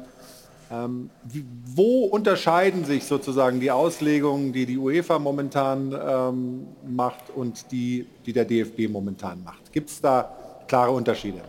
ähm, 0.72 1.10
wie, 1.24 1.44
wo 1.64 2.04
unterscheiden 2.06 2.84
sich 2.84 3.04
sozusagen 3.04 3.60
die 3.60 3.70
Auslegungen, 3.70 4.52
die 4.52 4.64
die 4.64 4.78
UEFA 4.78 5.18
momentan 5.18 5.92
ähm, 5.92 6.66
macht 6.88 7.30
und 7.34 7.70
die, 7.70 8.06
die 8.24 8.32
der 8.32 8.46
DFB 8.46 8.88
momentan 8.88 9.44
macht? 9.44 9.72
Gibt 9.72 9.90
es 9.90 10.00
da 10.00 10.34
klare 10.66 10.92
Unterschiede? 10.92 11.42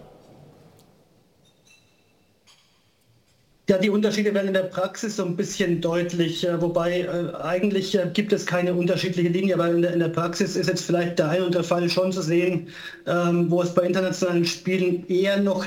Ja, 3.69 3.77
die 3.77 3.89
Unterschiede 3.89 4.33
werden 4.33 4.47
in 4.47 4.53
der 4.53 4.63
Praxis 4.63 5.15
so 5.15 5.23
ein 5.23 5.37
bisschen 5.37 5.79
deutlich, 5.79 6.45
äh, 6.45 6.61
wobei 6.61 7.03
äh, 7.03 7.33
eigentlich 7.41 7.97
äh, 7.97 8.09
gibt 8.13 8.33
es 8.33 8.45
keine 8.45 8.73
unterschiedliche 8.73 9.29
Linie, 9.29 9.53
aber 9.53 9.69
in 9.69 9.81
der, 9.81 9.93
in 9.93 9.99
der, 9.99 10.09
Praxis 10.09 10.57
ist 10.57 10.67
jetzt 10.67 10.85
vielleicht 10.85 11.17
der 11.17 11.29
ein 11.29 11.43
oder 11.43 11.51
der 11.51 11.63
Fall 11.63 11.89
schon 11.89 12.11
zu 12.11 12.21
sehen, 12.21 12.67
ähm, 13.07 13.49
wo 13.49 13.61
es 13.61 13.73
bei 13.73 13.83
internationalen 13.83 14.43
Spielen 14.43 15.07
eher 15.07 15.37
noch 15.37 15.65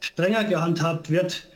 strenger 0.00 0.44
gehandhabt 0.44 1.08
wird, 1.08 1.48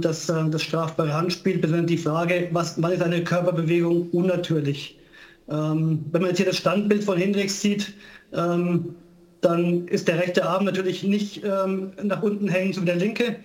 das, 0.00 0.28
äh, 0.28 0.48
das 0.50 0.62
strafbare 0.62 1.12
Handspiel, 1.12 1.58
besonders 1.58 1.86
die 1.86 1.98
Frage, 1.98 2.48
was, 2.52 2.80
wann 2.80 2.92
ist 2.92 3.02
eine 3.02 3.24
Körperbewegung 3.24 4.10
unnatürlich? 4.10 4.98
Ähm, 5.48 6.04
wenn 6.12 6.22
man 6.22 6.30
jetzt 6.30 6.38
hier 6.38 6.46
das 6.46 6.58
Standbild 6.58 7.04
von 7.04 7.18
Hendricks 7.18 7.60
sieht, 7.60 7.94
ähm, 8.32 8.94
dann 9.40 9.86
ist 9.88 10.08
der 10.08 10.18
rechte 10.18 10.46
Arm 10.46 10.64
natürlich 10.64 11.02
nicht 11.02 11.42
ähm, 11.44 11.92
nach 12.02 12.22
unten 12.22 12.48
hängen, 12.48 12.72
so 12.72 12.82
wie 12.82 12.86
der 12.86 12.96
linke. 12.96 13.36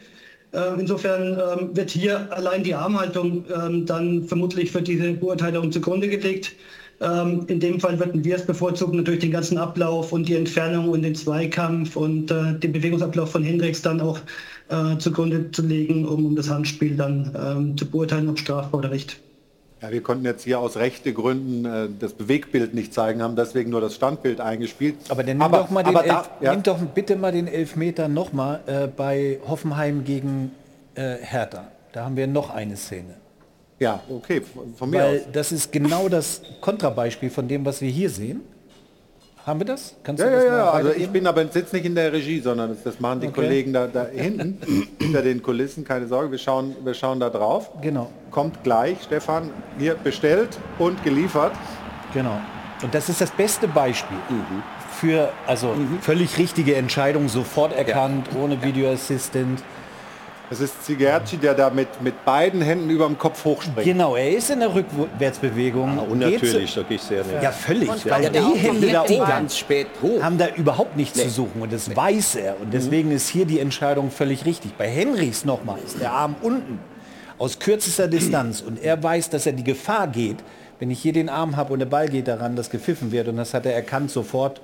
Ähm, 0.52 0.80
insofern 0.80 1.34
ähm, 1.34 1.76
wird 1.76 1.90
hier 1.90 2.32
allein 2.34 2.64
die 2.64 2.74
Armhaltung 2.74 3.46
ähm, 3.54 3.86
dann 3.86 4.24
vermutlich 4.24 4.72
für 4.72 4.82
diese 4.82 5.14
Beurteilung 5.14 5.72
zugrunde 5.72 6.08
gelegt. 6.10 6.54
in 7.48 7.62
dem 7.62 7.80
Fall 7.80 7.98
würden 7.98 8.26
wir 8.26 8.36
es 8.36 8.46
bevorzugen, 8.46 8.98
natürlich 8.98 9.22
den 9.22 9.32
ganzen 9.32 9.58
Ablauf 9.58 10.12
und 10.12 10.28
die 10.28 10.36
Entfernung 10.36 10.90
und 10.90 11.02
den 11.02 11.16
Zweikampf 11.16 11.96
und 11.96 12.30
äh, 12.30 12.60
den 12.60 12.74
Bewegungsablauf 12.74 13.32
von 13.32 13.42
Hendricks 13.42 13.82
dann 13.82 14.02
auch 14.02 14.20
äh, 14.70 14.98
zugrunde 14.98 15.52
zu 15.52 15.62
legen, 15.62 16.08
um, 16.08 16.26
um 16.26 16.36
das 16.36 16.50
Handspiel 16.50 16.96
dann 16.96 17.76
zu 17.78 17.86
beurteilen, 17.86 18.30
ob 18.30 18.40
strafbar 18.40 18.80
oder 18.80 18.90
nicht. 18.90 19.20
Ja, 19.82 19.92
wir 19.92 20.04
konnten 20.04 20.26
jetzt 20.26 20.44
hier 20.44 20.60
aus 20.60 20.76
rechte 20.76 21.14
Gründen 21.14 21.64
äh, 21.64 21.88
das 21.98 22.14
Bewegbild 22.14 22.74
nicht 22.74 22.94
zeigen, 22.94 23.22
haben 23.22 23.38
deswegen 23.38 23.70
nur 23.70 23.80
das 23.80 23.96
Standbild 23.96 24.42
eingespielt. 24.42 24.96
Aber 25.08 25.24
dann 25.24 25.38
nimm, 25.38 25.42
aber, 25.42 25.60
doch, 25.60 25.70
mal 25.70 25.84
den 25.84 25.96
Elf, 25.96 26.30
ja. 26.42 26.54
nimm 26.54 26.64
doch 26.64 26.80
bitte 26.80 27.16
mal 27.16 27.32
den 27.32 27.48
Elfmeter 27.48 28.10
nochmal 28.10 28.60
äh, 28.66 28.88
bei 28.88 29.40
Hoffenheim 29.48 30.04
gegen 30.04 30.52
äh, 30.96 31.16
Hertha. 31.22 31.68
Da 31.94 32.04
haben 32.04 32.18
wir 32.18 32.28
noch 32.28 32.50
eine 32.50 32.76
Szene. 32.76 33.16
Ja, 33.80 34.02
okay, 34.10 34.42
von 34.76 34.90
mir 34.90 35.00
Weil 35.00 35.20
aus. 35.20 35.26
das 35.32 35.52
ist 35.54 35.72
genau 35.72 36.10
das 36.10 36.42
Kontrabeispiel 36.60 37.30
von 37.30 37.48
dem, 37.48 37.64
was 37.64 37.80
wir 37.80 37.90
hier 37.90 38.10
sehen. 38.10 38.42
Haben 39.50 39.62
wir 39.62 39.66
das? 39.66 39.96
Kannst 40.04 40.22
ja, 40.22 40.30
du 40.30 40.36
das 40.36 40.44
ja, 40.46 40.58
ja. 40.58 40.70
Also 40.70 40.92
ich 40.92 41.10
bin 41.10 41.26
aber 41.26 41.44
sitze 41.48 41.76
nicht 41.76 41.86
in 41.86 41.96
der 41.96 42.14
Regie, 42.14 42.40
sondern 42.40 42.78
das 42.84 43.00
machen 43.00 43.22
die 43.22 43.30
okay. 43.30 43.42
Kollegen 43.42 43.74
da, 43.74 43.88
da 43.88 44.06
hinten, 44.06 44.60
hinter 45.02 45.24
den 45.24 45.42
Kulissen, 45.42 45.84
keine 45.84 46.06
Sorge, 46.06 46.30
wir 46.30 46.38
schauen, 46.38 46.76
wir 46.84 46.94
schauen 46.94 47.20
da 47.20 47.32
drauf. 47.32 47.72
Genau. 47.82 48.12
Kommt 48.30 48.64
gleich, 48.64 49.02
Stefan, 49.02 49.50
hier 49.80 49.96
bestellt 49.96 50.60
und 50.78 51.04
geliefert. 51.04 51.54
Genau. 52.14 52.40
Und 52.84 52.94
das 52.94 53.10
ist 53.10 53.22
das 53.22 53.32
beste 53.32 53.68
Beispiel 53.68 54.18
mhm. 54.30 54.62
für, 54.92 55.30
also 55.48 55.70
mhm. 55.70 55.98
völlig 56.00 56.38
richtige 56.38 56.76
Entscheidung, 56.76 57.28
sofort 57.28 57.76
erkannt, 57.76 58.28
ja. 58.32 58.42
ohne 58.42 58.62
Video 58.62 58.92
Assistant. 58.92 59.64
Es 60.52 60.60
ist 60.60 60.84
Zigerci, 60.84 61.38
der 61.38 61.54
da 61.54 61.70
mit, 61.70 62.02
mit 62.02 62.26
beiden 62.26 62.62
Händen 62.62 62.90
über 62.90 63.06
dem 63.06 63.18
Kopf 63.20 63.46
hochspringt. 63.46 63.86
Genau, 63.86 64.16
er 64.16 64.32
ist 64.32 64.50
in 64.50 64.60
der 64.60 64.74
Rückwärtsbewegung. 64.74 66.00
Ah, 66.00 66.06
unnatürlich, 66.10 66.72
sag 66.72 66.90
ich 66.90 67.02
sehr 67.02 67.24
nicht. 67.24 67.44
Ja, 67.44 67.52
völlig. 67.52 67.90
weil 68.10 68.30
die 68.32 68.40
Hände 68.40 68.92
da 68.92 69.04
oben 69.04 69.20
ganz 69.20 69.58
spät 69.58 69.88
hoch. 70.02 70.24
haben 70.24 70.40
da 70.40 70.48
überhaupt 70.56 70.98
nichts 70.98 71.18
nee. 71.18 71.26
zu 71.26 71.30
suchen 71.30 71.62
und 71.62 71.72
das 71.72 71.88
nee. 71.88 71.96
weiß 71.96 72.36
er. 72.36 72.60
Und 72.60 72.74
deswegen 72.74 73.10
mhm. 73.10 73.16
ist 73.16 73.30
hier 73.30 73.46
die 73.46 73.60
Entscheidung 73.60 74.10
völlig 74.10 74.46
richtig. 74.46 74.74
Bei 74.76 74.88
Henrys 74.88 75.46
nochmal 75.46 75.78
ist 75.86 76.02
der 76.02 76.12
Arm 76.12 76.36
unten 76.42 76.80
aus 77.38 77.60
kürzester 77.60 78.08
Distanz 78.08 78.62
und 78.62 78.82
er 78.82 79.02
weiß, 79.02 79.30
dass 79.30 79.46
er 79.46 79.54
die 79.54 79.64
Gefahr 79.64 80.08
geht, 80.08 80.38
wenn 80.80 80.90
ich 80.90 81.00
hier 81.00 81.14
den 81.14 81.30
Arm 81.30 81.58
habe 81.58 81.74
und 81.74 81.80
der 81.80 81.86
Ball 81.86 82.10
geht 82.10 82.28
daran, 82.28 82.56
dass 82.56 82.70
gepfiffen 82.70 83.12
wird 83.12 83.28
und 83.28 83.38
das 83.38 83.54
hat 83.54 83.66
er 83.66 83.76
erkannt 83.76 84.10
sofort 84.10 84.62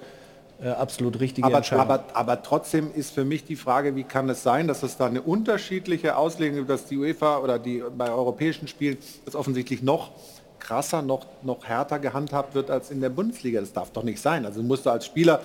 äh, 0.64 0.70
absolut 0.70 1.20
richtige 1.20 1.48
aber, 1.48 1.58
Entscheidung. 1.58 1.90
Aber, 1.90 2.04
aber 2.14 2.42
trotzdem 2.42 2.92
ist 2.94 3.14
für 3.14 3.26
mich 3.26 3.44
die 3.44 3.56
Frage, 3.56 3.96
wie 3.96 4.04
kann 4.04 4.30
es 4.30 4.44
sein, 4.44 4.68
dass 4.68 4.84
es 4.84 4.98
da 4.98 5.06
eine 5.06 5.22
unterschiedliche 5.22 6.16
Auslegung 6.16 6.58
gibt, 6.58 6.70
dass 6.70 6.86
die 6.86 6.98
UEFA 6.98 7.40
oder 7.40 7.60
die 7.60 7.84
bei 7.98 8.10
europäischen 8.10 8.68
Spielen 8.68 8.98
das 9.26 9.36
offensichtlich 9.36 9.84
noch 9.84 10.12
krasser, 10.60 11.02
noch, 11.02 11.26
noch 11.44 11.66
härter 11.66 12.00
gehandhabt 12.00 12.56
wird 12.56 12.72
als 12.72 12.90
in 12.90 13.02
der 13.02 13.10
Bundesliga. 13.10 13.60
Das 13.60 13.74
darf 13.74 13.92
doch 13.92 14.04
nicht 14.04 14.22
sein. 14.22 14.46
Also 14.46 14.64
musst 14.64 14.86
du 14.86 14.90
als 14.90 15.06
Spieler 15.06 15.42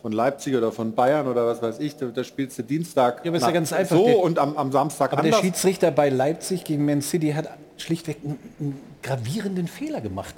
von 0.00 0.12
Leipzig 0.12 0.54
oder 0.54 0.70
von 0.70 0.94
Bayern 0.94 1.26
oder 1.26 1.44
was 1.46 1.60
weiß 1.60 1.80
ich, 1.80 1.96
da, 1.96 2.22
spielst 2.22 2.58
du 2.58 2.62
Dienstag 2.62 3.24
ja, 3.24 3.32
ja 3.32 3.50
ganz 3.50 3.72
einfach. 3.72 3.96
so 3.96 4.04
und 4.04 4.38
am, 4.38 4.56
am 4.56 4.70
Samstag 4.70 5.12
Aber 5.12 5.22
anders. 5.22 5.40
der 5.40 5.46
Schiedsrichter 5.46 5.90
bei 5.90 6.08
Leipzig 6.08 6.62
gegen 6.62 6.86
Man 6.86 7.02
City 7.02 7.32
hat 7.32 7.48
schlichtweg 7.76 8.18
einen, 8.24 8.38
einen 8.60 8.80
gravierenden 9.02 9.66
Fehler 9.66 10.00
gemacht 10.00 10.36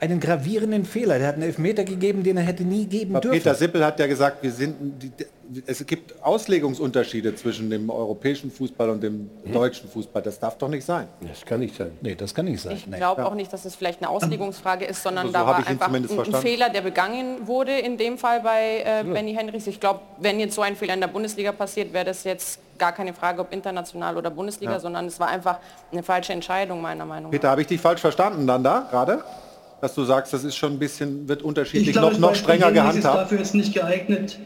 einen 0.00 0.20
gravierenden 0.20 0.84
Fehler. 0.84 1.18
Der 1.18 1.28
hat 1.28 1.34
einen 1.34 1.44
Elfmeter 1.44 1.84
gegeben, 1.84 2.22
den 2.22 2.36
er 2.36 2.42
hätte 2.42 2.64
nie 2.64 2.86
geben 2.86 3.14
dürfen. 3.14 3.30
Peter 3.30 3.54
Sippel 3.54 3.84
hat 3.84 3.98
ja 4.00 4.06
gesagt, 4.06 4.42
wir 4.42 4.50
sind, 4.50 5.02
die, 5.02 5.12
es 5.66 5.84
gibt 5.86 6.22
Auslegungsunterschiede 6.22 7.34
zwischen 7.36 7.70
dem 7.70 7.90
europäischen 7.90 8.50
Fußball 8.50 8.90
und 8.90 9.02
dem 9.02 9.30
hm. 9.44 9.52
deutschen 9.52 9.88
Fußball. 9.88 10.22
Das 10.22 10.38
darf 10.38 10.58
doch 10.58 10.68
nicht 10.68 10.84
sein. 10.84 11.06
Das 11.20 11.44
kann 11.44 11.60
nicht 11.60 11.76
sein. 11.76 11.92
Nee, 12.00 12.14
das 12.14 12.34
kann 12.34 12.46
nicht 12.46 12.60
sein. 12.60 12.76
Ich 12.76 12.90
glaube 12.90 13.22
ja. 13.22 13.28
auch 13.28 13.34
nicht, 13.34 13.52
dass 13.52 13.64
es 13.64 13.74
vielleicht 13.74 14.02
eine 14.02 14.10
Auslegungsfrage 14.10 14.84
ist, 14.84 15.02
sondern 15.02 15.28
so 15.28 15.32
da 15.32 15.46
war 15.46 15.66
einfach 15.66 15.92
ein, 15.92 16.08
ein, 16.08 16.34
Fehler, 16.34 16.70
der 16.70 16.80
begangen 16.80 17.46
wurde, 17.46 17.78
in 17.78 17.96
dem 17.96 18.18
Fall 18.18 18.40
bei 18.40 18.82
äh, 18.84 18.84
ja. 18.84 19.02
Benny 19.02 19.34
Henrichs. 19.34 19.66
Ich 19.66 19.80
glaube, 19.80 20.00
wenn 20.18 20.40
jetzt 20.40 20.54
so 20.54 20.62
ein 20.62 20.76
Fehler 20.76 20.94
in 20.94 21.00
der 21.00 21.08
Bundesliga 21.08 21.52
passiert, 21.52 21.92
wäre 21.92 22.04
das 22.04 22.24
jetzt 22.24 22.58
gar 22.78 22.92
keine 22.92 23.14
Frage, 23.14 23.40
ob 23.40 23.52
international 23.52 24.16
oder 24.16 24.30
Bundesliga, 24.30 24.72
ja. 24.72 24.80
sondern 24.80 25.06
es 25.06 25.20
war 25.20 25.28
einfach 25.28 25.58
eine 25.92 26.02
falsche 26.02 26.32
Entscheidung, 26.32 26.80
meiner 26.80 27.04
Meinung 27.04 27.30
nach. 27.30 27.30
Peter, 27.30 27.50
habe 27.50 27.60
ich 27.60 27.66
dich 27.66 27.80
falsch 27.80 28.00
verstanden 28.00 28.46
dann 28.46 28.64
da 28.64 28.88
gerade? 28.90 29.22
Dass 29.84 29.94
du 29.94 30.04
sagst, 30.04 30.32
das 30.32 30.44
ist 30.44 30.56
schon 30.56 30.72
ein 30.72 30.78
bisschen, 30.78 31.28
wird 31.28 31.42
unterschiedlich 31.42 31.92
glaub, 31.92 32.12
noch, 32.12 32.18
noch 32.18 32.34
strenger 32.34 32.72
gehandhabt? 32.72 32.96
ist 32.96 33.04
dafür 33.04 33.38
jetzt 33.38 33.54
nicht 33.54 33.74
geeignet. 33.74 34.38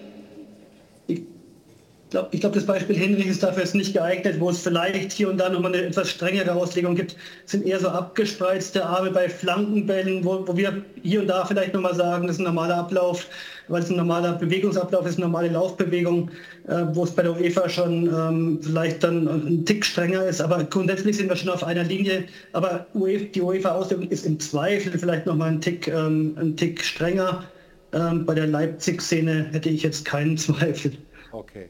Ich 2.09 2.12
glaube, 2.12 2.28
ich 2.32 2.40
glaub, 2.40 2.54
das 2.54 2.64
Beispiel 2.64 2.96
Henrich 2.96 3.26
ist 3.26 3.42
dafür 3.42 3.64
jetzt 3.64 3.74
nicht 3.74 3.92
geeignet, 3.92 4.40
wo 4.40 4.48
es 4.48 4.62
vielleicht 4.62 5.12
hier 5.12 5.28
und 5.28 5.36
da 5.36 5.50
nochmal 5.50 5.74
eine 5.74 5.84
etwas 5.84 6.09
strengere 6.09 6.54
Auslegung 6.54 6.96
gibt, 6.96 7.14
sind 7.44 7.66
eher 7.66 7.78
so 7.78 7.88
abgespreizte 7.88 8.82
Arme 8.82 9.11
bei 9.11 9.28
Flankenbällen, 9.28 10.24
wo, 10.24 10.42
wo 10.48 10.56
wir 10.56 10.82
hier 11.02 11.20
und 11.20 11.26
da 11.26 11.44
vielleicht 11.44 11.74
nochmal 11.74 11.94
sagen, 11.94 12.26
das 12.26 12.36
ist 12.36 12.40
ein 12.40 12.44
normaler 12.44 12.78
Ablauf, 12.78 13.26
weil 13.68 13.82
es 13.82 13.90
ein 13.90 13.96
normaler 13.96 14.32
Bewegungsablauf 14.32 15.04
ist, 15.04 15.18
eine 15.18 15.26
normale 15.26 15.48
Laufbewegung, 15.48 16.30
äh, 16.66 16.84
wo 16.92 17.04
es 17.04 17.11
bei 17.11 17.24
der 17.24 17.38
UEFA 17.38 17.68
schon 17.68 18.06
ähm, 18.06 18.59
vielleicht 18.62 19.04
dann 19.04 19.28
ein 19.28 19.66
Tick 19.66 19.84
strenger 19.84 20.24
ist. 20.24 20.40
Aber 20.40 20.64
grundsätzlich 20.64 21.18
sind 21.18 21.28
wir 21.28 21.36
schon 21.36 21.50
auf 21.50 21.62
einer 21.62 21.84
Linie. 21.84 22.24
Aber 22.54 22.86
UEFA, 22.94 23.26
die 23.34 23.42
UEFA-Auslegung 23.42 24.09
ist 24.09 24.24
im 24.24 24.40
Zweifel 24.40 24.98
vielleicht 24.98 25.26
nochmal 25.26 25.50
ein 25.50 25.61
Tick, 25.61 25.86
ähm, 25.88 26.38
ein 26.40 26.56
Tick 26.56 26.82
strenger. 26.82 27.44
Ähm, 27.92 28.24
bei 28.24 28.34
der 28.34 28.46
Leipzig-Szene 28.46 29.48
hätte 29.52 29.68
ich 29.68 29.82
jetzt 29.82 30.06
keinen 30.06 30.38
Zweifel. 30.38 30.92
Okay, 31.32 31.68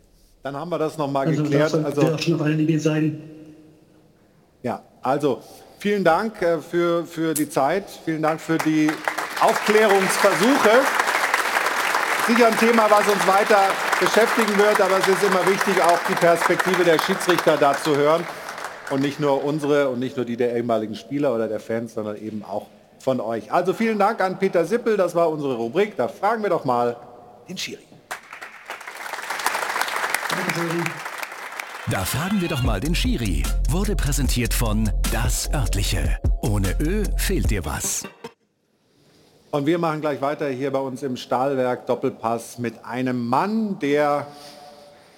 dann 0.49 0.57
haben 0.57 0.71
wir 0.71 0.79
das 0.79 0.97
nochmal 0.97 1.27
also 1.27 1.43
geklärt. 1.43 1.75
Das 1.75 1.85
also 1.85 2.35
auch 2.35 2.41
einer 2.41 2.55
Linie 2.55 2.81
sein. 2.81 3.21
Ja, 4.63 4.83
also 5.03 5.43
vielen 5.79 6.05
Dank 6.05 6.41
äh, 6.41 6.59
für, 6.59 7.05
für 7.05 7.35
die 7.35 7.51
Zeit, 7.51 7.85
vielen 8.05 8.23
Dank 8.23 8.41
für 8.41 8.57
die 8.57 8.91
Aufklärungsversuche 9.41 10.71
sicher 12.27 12.47
ein 12.47 12.59
Thema, 12.59 12.91
was 12.91 13.07
uns 13.09 13.27
weiter 13.27 13.59
beschäftigen 14.01 14.59
wird, 14.59 14.81
aber 14.81 14.99
es 14.99 15.09
ist 15.09 15.23
immer 15.23 15.47
wichtig, 15.47 15.83
auch 15.83 15.99
die 16.09 16.15
Perspektive 16.15 16.85
der 16.85 16.99
Schiedsrichter 16.99 17.57
da 17.57 17.75
zu 17.75 17.97
hören 17.97 18.27
und 18.91 19.01
nicht 19.01 19.19
nur 19.21 19.45
unsere 19.45 19.89
und 19.89 19.99
nicht 19.99 20.17
nur 20.17 20.27
die 20.27 20.37
der 20.37 20.55
ehemaligen 20.57 20.95
Spieler 20.95 21.35
oder 21.35 21.49
der 21.49 21.61
Fans, 21.61 21.95
sondern 21.95 22.17
eben 22.17 22.43
auch 22.43 22.67
von 22.99 23.21
euch. 23.21 23.53
Also 23.53 23.73
vielen 23.73 23.99
Dank 23.99 24.21
an 24.21 24.39
Peter 24.39 24.65
Sippel, 24.65 24.97
das 24.97 25.15
war 25.15 25.31
unsere 25.31 25.57
Rubrik. 25.57 25.97
Da 25.97 26.09
fragen 26.09 26.43
wir 26.43 26.51
doch 26.51 26.65
mal 26.65 26.97
den 27.49 27.57
Schiri. 27.57 27.88
Da 31.91 32.05
fragen 32.05 32.41
wir 32.41 32.49
doch 32.49 32.63
mal 32.63 32.81
den 32.81 32.95
Schiri. 32.95 33.43
Wurde 33.71 33.97
präsentiert 33.97 34.53
von 34.53 34.91
Das 35.11 35.53
Örtliche. 35.55 36.19
Ohne 36.43 36.77
Ö 36.81 37.05
fehlt 37.17 37.51
dir 37.51 37.65
was. 37.65 38.05
Und 39.51 39.65
wir 39.65 39.79
machen 39.79 40.03
gleich 40.03 40.21
weiter 40.21 40.49
hier 40.49 40.71
bei 40.71 40.81
uns 40.81 41.03
im 41.03 41.17
Stahlwerk 41.17 41.87
Doppelpass 41.87 42.59
mit 42.59 42.85
einem 42.85 43.27
Mann, 43.27 43.79
der 43.79 44.27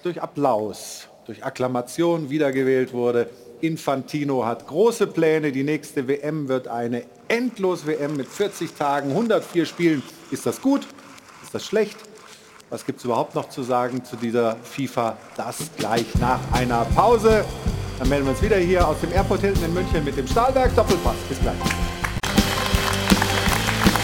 durch 0.03 0.21
Applaus 0.21 1.09
durch 1.25 1.43
Akklamation 1.43 2.29
wiedergewählt 2.29 2.93
wurde. 2.93 3.29
Infantino 3.61 4.45
hat 4.45 4.67
große 4.67 5.07
Pläne. 5.07 5.51
Die 5.51 5.63
nächste 5.63 6.07
WM 6.07 6.47
wird 6.47 6.67
eine 6.67 7.03
Endlos-WM 7.27 8.15
mit 8.15 8.27
40 8.27 8.73
Tagen, 8.73 9.11
104 9.11 9.65
Spielen. 9.65 10.03
Ist 10.31 10.45
das 10.45 10.61
gut? 10.61 10.87
Ist 11.43 11.53
das 11.53 11.65
schlecht? 11.65 11.97
Was 12.71 12.85
gibt 12.85 12.99
es 12.99 13.03
überhaupt 13.03 13.35
noch 13.35 13.49
zu 13.49 13.63
sagen 13.63 14.01
zu 14.01 14.15
dieser 14.15 14.55
FIFA? 14.63 15.17
Das 15.35 15.57
gleich 15.77 16.05
nach 16.21 16.39
einer 16.53 16.85
Pause. 16.95 17.43
Dann 17.99 18.07
melden 18.07 18.27
wir 18.27 18.31
uns 18.31 18.41
wieder 18.41 18.55
hier 18.55 18.87
aus 18.87 18.97
dem 19.01 19.11
Airport 19.11 19.41
Hilton 19.41 19.65
in 19.65 19.73
München 19.73 20.05
mit 20.05 20.15
dem 20.15 20.25
Stahlwerk 20.25 20.73
Doppelpass. 20.73 21.17
Bis 21.27 21.37
gleich. 21.41 21.57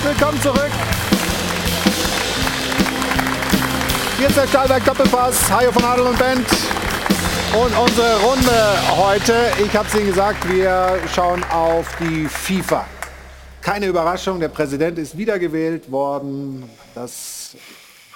Willkommen 0.03 0.41
zurück. 0.41 0.70
Hier 4.18 4.28
ist 4.28 4.36
der 4.36 4.47
Stahlwerk 4.47 4.84
Doppelpass. 4.84 5.49
Hajo 5.49 5.72
von 5.72 5.86
Adel 5.86 6.07
und 6.07 6.20
Bent. 6.20 6.47
Und 7.53 7.80
unsere 7.80 8.20
Runde 8.20 8.74
heute, 8.97 9.34
ich 9.65 9.74
habe 9.78 9.88
es 9.88 9.95
Ihnen 9.95 10.07
gesagt, 10.07 10.45
wir 10.49 10.99
schauen 11.15 11.41
auf 11.53 11.88
die 12.01 12.26
FIFA. 12.26 12.86
Keine 13.61 13.86
Überraschung, 13.86 14.41
der 14.41 14.49
Präsident 14.49 14.99
ist 14.99 15.18
wiedergewählt 15.18 15.89
worden. 15.89 16.70
Das 16.93 17.37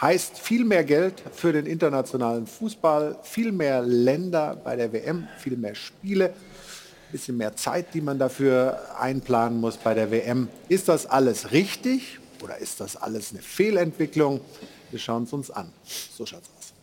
heißt 0.01 0.39
viel 0.39 0.65
mehr 0.65 0.83
Geld 0.83 1.21
für 1.31 1.53
den 1.53 1.67
internationalen 1.67 2.47
Fußball, 2.47 3.19
viel 3.21 3.51
mehr 3.51 3.81
Länder 3.81 4.57
bei 4.63 4.75
der 4.75 4.91
WM, 4.91 5.27
viel 5.37 5.55
mehr 5.55 5.75
Spiele, 5.75 6.29
ein 6.29 7.11
bisschen 7.11 7.37
mehr 7.37 7.55
Zeit, 7.55 7.93
die 7.93 8.01
man 8.01 8.17
dafür 8.17 8.79
einplanen 8.99 9.59
muss 9.59 9.77
bei 9.77 9.93
der 9.93 10.09
WM. 10.09 10.49
Ist 10.69 10.89
das 10.89 11.05
alles 11.05 11.51
richtig 11.51 12.19
oder 12.41 12.57
ist 12.57 12.79
das 12.79 12.95
alles 12.95 13.31
eine 13.31 13.43
Fehlentwicklung? 13.43 14.41
Wir 14.89 14.99
schauen 14.99 15.23
es 15.23 15.33
uns 15.33 15.51
an. 15.51 15.71
So 16.17 16.25
schaut's 16.25 16.49
aus. 16.57 16.73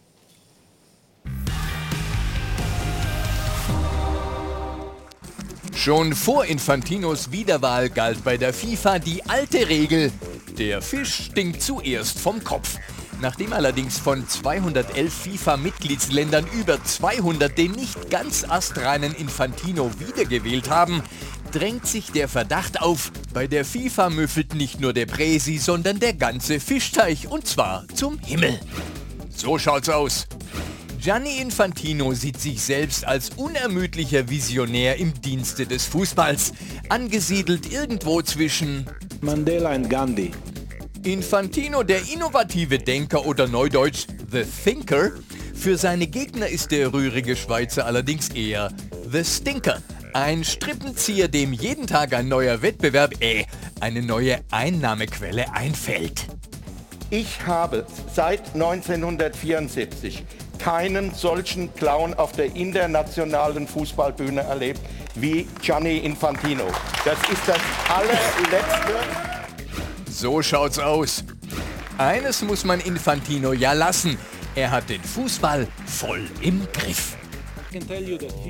Schon 5.75 6.13
vor 6.13 6.45
Infantinos 6.45 7.33
Wiederwahl 7.33 7.89
galt 7.89 8.23
bei 8.23 8.37
der 8.37 8.53
FIFA 8.53 8.99
die 8.99 9.25
alte 9.27 9.69
Regel, 9.69 10.13
der 10.59 10.83
Fisch 10.83 11.31
stinkt 11.31 11.63
zuerst 11.63 12.19
vom 12.19 12.43
Kopf. 12.43 12.79
Nachdem 13.21 13.53
allerdings 13.53 13.99
von 13.99 14.29
211 14.29 15.13
FIFA-Mitgliedsländern 15.13 16.47
über 16.59 16.83
200 16.83 17.57
den 17.59 17.73
nicht 17.73 18.11
ganz 18.11 18.45
astreinen 18.49 19.13
Infantino 19.15 19.91
wiedergewählt 19.99 20.71
haben, 20.71 21.03
drängt 21.51 21.87
sich 21.87 22.13
der 22.13 22.29
Verdacht 22.29 22.81
auf, 22.81 23.11
bei 23.35 23.47
der 23.47 23.65
FIFA 23.65 24.11
müffelt 24.11 24.55
nicht 24.55 24.81
nur 24.81 24.93
der 24.93 25.07
Präsi, 25.07 25.59
sondern 25.59 25.99
der 25.99 26.15
ganze 26.15 26.61
Fischteich 26.61 27.29
und 27.29 27.47
zwar 27.47 27.89
zum 27.95 28.19
Himmel. 28.21 28.61
So 29.35 29.59
schaut's 29.59 29.89
aus. 29.89 30.29
Gianni 31.01 31.39
Infantino 31.39 32.13
sieht 32.13 32.41
sich 32.41 32.61
selbst 32.61 33.05
als 33.07 33.31
unermüdlicher 33.31 34.29
Visionär 34.29 34.97
im 34.97 35.15
Dienste 35.21 35.67
des 35.67 35.87
Fußballs, 35.87 36.53
angesiedelt 36.89 37.73
irgendwo 37.73 38.21
zwischen 38.23 38.85
Mandela 39.21 39.75
und 39.75 39.89
Gandhi. 39.89 40.33
Infantino, 41.05 41.83
der 41.83 42.01
innovative 42.13 42.79
Denker 42.79 43.27
oder 43.27 43.47
neudeutsch 43.47 44.07
The 44.31 44.43
Thinker. 44.45 45.13
Für 45.55 45.77
seine 45.77 46.07
Gegner 46.07 46.49
ist 46.49 46.71
der 46.71 46.93
rührige 46.93 47.37
Schweizer 47.37 47.87
allerdings 47.87 48.29
eher 48.31 48.73
The 49.11 49.25
Stinker. 49.25 49.83
Ein 50.13 50.45
Strippenzieher, 50.45 51.29
dem 51.29 51.53
jeden 51.53 51.87
Tag 51.87 52.13
ein 52.15 52.29
neuer 52.29 52.63
Wettbewerb, 52.63 53.15
äh, 53.21 53.45
eine 53.81 54.03
neue 54.03 54.41
Einnahmequelle 54.51 55.53
einfällt. 55.53 56.27
Ich 57.11 57.47
habe 57.47 57.87
seit 58.15 58.55
1974 58.55 60.25
keinen 60.59 61.15
solchen 61.15 61.73
Clown 61.75 62.15
auf 62.15 62.33
der 62.33 62.55
internationalen 62.57 63.67
Fußballbühne 63.67 64.43
erlebt 64.43 64.81
wie 65.15 65.47
Gianni 65.63 65.99
Infantino. 65.99 66.65
Das 67.05 67.19
ist 67.31 67.47
das 67.47 67.61
allerletzte. 67.89 69.38
So 70.19 70.43
schaut's 70.43 70.81
aus. 70.81 71.23
Eines 71.97 72.43
muss 72.43 72.65
man 72.65 72.81
Infantino 72.81 73.53
ja 73.53 73.73
lassen. 73.73 74.19
Er 74.57 74.73
hat 74.73 74.89
den 74.91 75.01
Fußball 75.01 75.69
voll 75.87 76.27
im 76.41 76.67
Griff. 76.73 77.17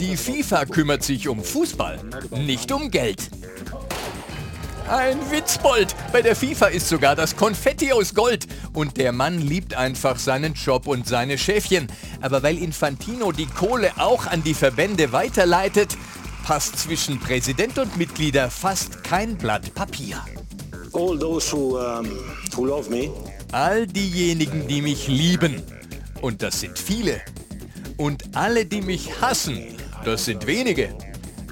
Die 0.00 0.16
FIFA 0.16 0.64
kümmert 0.64 1.02
sich 1.02 1.28
um 1.28 1.44
Fußball, 1.44 1.98
nicht 2.30 2.72
um 2.72 2.90
Geld. 2.90 3.28
Ein 4.88 5.18
Witzbold. 5.30 5.94
Bei 6.10 6.22
der 6.22 6.34
FIFA 6.34 6.68
ist 6.68 6.88
sogar 6.88 7.14
das 7.14 7.36
Konfetti 7.36 7.92
aus 7.92 8.14
Gold. 8.14 8.46
Und 8.72 8.96
der 8.96 9.12
Mann 9.12 9.38
liebt 9.38 9.74
einfach 9.74 10.18
seinen 10.18 10.54
Job 10.54 10.86
und 10.86 11.06
seine 11.06 11.36
Schäfchen. 11.36 11.88
Aber 12.22 12.42
weil 12.42 12.56
Infantino 12.56 13.30
die 13.30 13.44
Kohle 13.44 13.92
auch 13.98 14.26
an 14.26 14.42
die 14.42 14.54
Verbände 14.54 15.12
weiterleitet, 15.12 15.98
passt 16.44 16.78
zwischen 16.78 17.20
Präsident 17.20 17.78
und 17.78 17.98
Mitglieder 17.98 18.50
fast 18.50 19.04
kein 19.04 19.36
Blatt 19.36 19.74
Papier. 19.74 20.24
All 20.92 21.18
those 21.18 21.50
who, 21.50 21.78
who 22.56 22.66
love 22.66 22.90
me. 22.90 23.10
All 23.52 23.86
diejenigen, 23.86 24.66
die 24.68 24.82
mich 24.82 25.08
lieben. 25.08 25.62
Und 26.20 26.42
das 26.42 26.60
sind 26.60 26.78
viele. 26.78 27.20
Und 27.96 28.24
alle, 28.34 28.66
die 28.66 28.82
mich 28.82 29.20
hassen, 29.20 29.76
das 30.04 30.24
sind 30.24 30.46
wenige. 30.46 30.94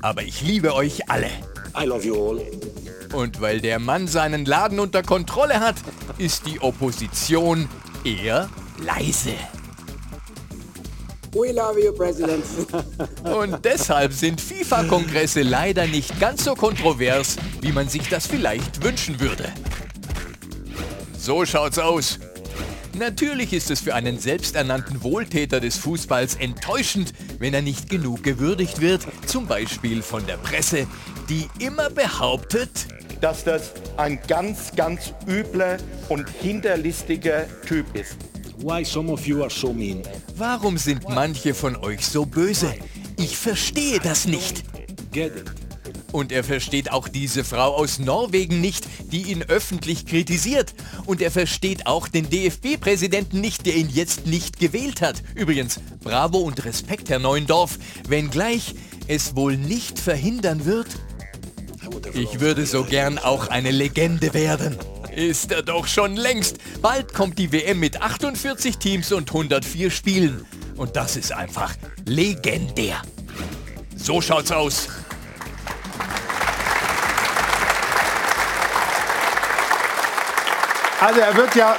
Aber 0.02 0.22
ich 0.22 0.42
liebe 0.42 0.74
euch 0.74 1.08
alle. 1.10 1.30
I 1.78 1.84
love 1.84 2.06
you 2.06 2.14
all. 2.14 2.40
Und 3.14 3.40
weil 3.40 3.60
der 3.60 3.78
Mann 3.78 4.08
seinen 4.08 4.44
Laden 4.44 4.80
unter 4.80 5.02
Kontrolle 5.02 5.60
hat, 5.60 5.76
ist 6.18 6.46
die 6.46 6.60
Opposition 6.60 7.68
eher 8.04 8.48
leise. 8.78 9.34
We 11.36 11.52
love 11.52 11.78
you, 11.78 11.92
President. 11.92 12.44
Und 13.24 13.62
deshalb 13.62 14.14
sind 14.14 14.40
FIFA-Kongresse 14.40 15.42
leider 15.42 15.86
nicht 15.86 16.18
ganz 16.18 16.44
so 16.44 16.54
kontrovers, 16.54 17.36
wie 17.60 17.72
man 17.72 17.90
sich 17.90 18.08
das 18.08 18.26
vielleicht 18.26 18.82
wünschen 18.82 19.20
würde. 19.20 19.52
So 21.18 21.44
schaut's 21.44 21.78
aus. 21.78 22.18
Natürlich 22.94 23.52
ist 23.52 23.70
es 23.70 23.80
für 23.80 23.94
einen 23.94 24.18
selbsternannten 24.18 25.02
Wohltäter 25.02 25.60
des 25.60 25.76
Fußballs 25.76 26.36
enttäuschend, 26.36 27.12
wenn 27.38 27.52
er 27.52 27.60
nicht 27.60 27.90
genug 27.90 28.22
gewürdigt 28.22 28.80
wird, 28.80 29.06
zum 29.26 29.46
Beispiel 29.46 30.00
von 30.00 30.24
der 30.26 30.38
Presse, 30.38 30.86
die 31.28 31.48
immer 31.58 31.90
behauptet, 31.90 32.70
dass 33.20 33.44
das 33.44 33.72
ein 33.98 34.18
ganz, 34.26 34.74
ganz 34.74 35.12
übler 35.28 35.76
und 36.08 36.30
hinterlistiger 36.30 37.44
Typ 37.66 37.94
ist. 37.94 38.16
Why 38.58 38.84
some 38.84 39.12
of 39.12 39.26
you 39.26 39.42
are 39.42 39.50
so 39.50 39.72
mean? 39.72 40.02
Warum 40.36 40.78
sind 40.78 41.08
manche 41.08 41.52
von 41.52 41.76
euch 41.76 42.06
so 42.06 42.24
böse? 42.24 42.74
Ich 43.18 43.36
verstehe 43.36 44.00
das 44.00 44.26
nicht. 44.26 44.64
Und 46.12 46.32
er 46.32 46.42
versteht 46.42 46.90
auch 46.90 47.08
diese 47.08 47.44
Frau 47.44 47.74
aus 47.74 47.98
Norwegen 47.98 48.60
nicht, 48.60 48.86
die 49.12 49.30
ihn 49.30 49.42
öffentlich 49.42 50.06
kritisiert. 50.06 50.74
Und 51.04 51.20
er 51.20 51.30
versteht 51.30 51.86
auch 51.86 52.08
den 52.08 52.30
DFB-Präsidenten 52.30 53.40
nicht, 53.40 53.66
der 53.66 53.76
ihn 53.76 53.90
jetzt 53.92 54.26
nicht 54.26 54.58
gewählt 54.58 55.02
hat. 55.02 55.22
Übrigens, 55.34 55.78
bravo 56.02 56.38
und 56.38 56.64
Respekt, 56.64 57.10
Herr 57.10 57.18
Neuendorf, 57.18 57.78
wenngleich 58.08 58.74
es 59.06 59.36
wohl 59.36 59.56
nicht 59.56 59.98
verhindern 59.98 60.64
wird. 60.64 60.88
Ich 62.14 62.40
würde 62.40 62.66
so 62.66 62.84
gern 62.84 63.18
auch 63.18 63.48
eine 63.48 63.70
Legende 63.70 64.32
werden. 64.34 64.76
Ist 65.16 65.50
er 65.50 65.62
doch 65.62 65.86
schon 65.86 66.14
längst. 66.14 66.58
Bald 66.82 67.14
kommt 67.14 67.38
die 67.38 67.50
WM 67.50 67.80
mit 67.80 68.02
48 68.02 68.76
Teams 68.76 69.12
und 69.12 69.30
104 69.30 69.90
Spielen. 69.90 70.44
Und 70.76 70.94
das 70.94 71.16
ist 71.16 71.32
einfach 71.32 71.74
legendär. 72.04 73.00
So 73.96 74.20
schaut's 74.20 74.52
aus. 74.52 74.88
Also 81.00 81.20
er 81.20 81.34
wird 81.34 81.54
ja 81.54 81.76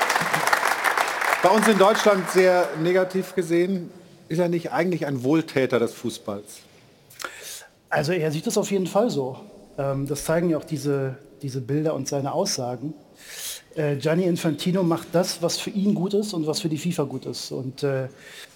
bei 1.44 1.50
uns 1.50 1.68
in 1.68 1.78
Deutschland 1.78 2.28
sehr 2.32 2.68
negativ 2.82 3.36
gesehen. 3.36 3.92
Ist 4.30 4.40
er 4.40 4.50
nicht 4.50 4.72
eigentlich 4.72 5.06
ein 5.06 5.24
Wohltäter 5.24 5.78
des 5.78 5.94
Fußballs? 5.94 6.62
Also 7.88 8.14
er 8.14 8.32
sieht 8.32 8.48
das 8.48 8.58
auf 8.58 8.72
jeden 8.72 8.88
Fall 8.88 9.12
so. 9.12 9.38
Ähm, 9.78 10.08
das 10.08 10.26
zeigen 10.26 10.50
ja 10.50 10.58
auch 10.58 10.66
diese, 10.66 11.20
diese 11.44 11.62
Bilder 11.62 11.94
und 11.94 12.08
seine 12.08 12.32
Aussagen. 12.32 12.96
Äh, 13.78 13.98
Gianni 13.98 14.24
Infantino 14.24 14.82
macht 14.84 15.10
das, 15.12 15.42
was 15.42 15.60
für 15.60 15.70
ihn 15.70 15.94
gut 15.94 16.14
ist 16.16 16.34
und 16.34 16.48
was 16.48 16.60
für 16.60 16.70
die 16.70 16.78
FIFA 16.78 17.04
gut 17.04 17.26
ist. 17.28 17.52
Und 17.52 17.84
äh, 17.84 18.08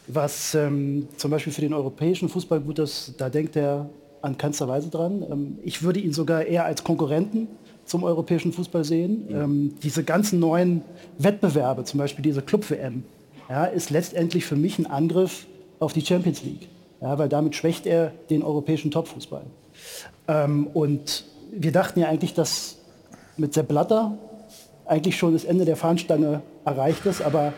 was 0.07 0.55
ähm, 0.55 1.07
zum 1.15 1.29
Beispiel 1.31 1.53
für 1.53 1.61
den 1.61 1.73
europäischen 1.73 2.27
Fußball 2.27 2.59
gut 2.59 2.79
ist, 2.79 3.13
da 3.17 3.29
denkt 3.29 3.55
er 3.55 3.89
an 4.23 4.37
keinster 4.37 4.67
Weise 4.67 4.89
dran. 4.89 5.23
Ähm, 5.29 5.59
ich 5.63 5.83
würde 5.83 5.99
ihn 5.99 6.11
sogar 6.11 6.43
eher 6.43 6.65
als 6.65 6.83
Konkurrenten 6.83 7.47
zum 7.85 8.03
europäischen 8.03 8.51
Fußball 8.51 8.83
sehen. 8.83 9.27
Ähm, 9.29 9.75
diese 9.83 10.03
ganzen 10.03 10.39
neuen 10.39 10.81
Wettbewerbe, 11.19 11.83
zum 11.83 11.99
Beispiel 11.99 12.23
diese 12.23 12.41
Club-WM, 12.41 13.03
ja, 13.47 13.65
ist 13.65 13.91
letztendlich 13.91 14.45
für 14.45 14.55
mich 14.55 14.79
ein 14.79 14.87
Angriff 14.87 15.45
auf 15.79 15.93
die 15.93 16.01
Champions 16.05 16.43
League. 16.43 16.67
Ja, 16.99 17.17
weil 17.17 17.29
damit 17.29 17.55
schwächt 17.55 17.85
er 17.85 18.11
den 18.29 18.43
europäischen 18.43 18.89
Topfußball. 18.89 19.43
Ähm, 20.27 20.67
und 20.73 21.25
wir 21.51 21.71
dachten 21.71 21.99
ja 21.99 22.07
eigentlich, 22.07 22.33
dass 22.33 22.77
mit 23.37 23.53
Sepp 23.53 23.67
Blatter 23.67 24.17
eigentlich 24.85 25.17
schon 25.17 25.33
das 25.33 25.43
Ende 25.45 25.65
der 25.65 25.75
Fahnenstange 25.75 26.41
erreicht 26.65 27.05
ist, 27.05 27.21
aber 27.21 27.53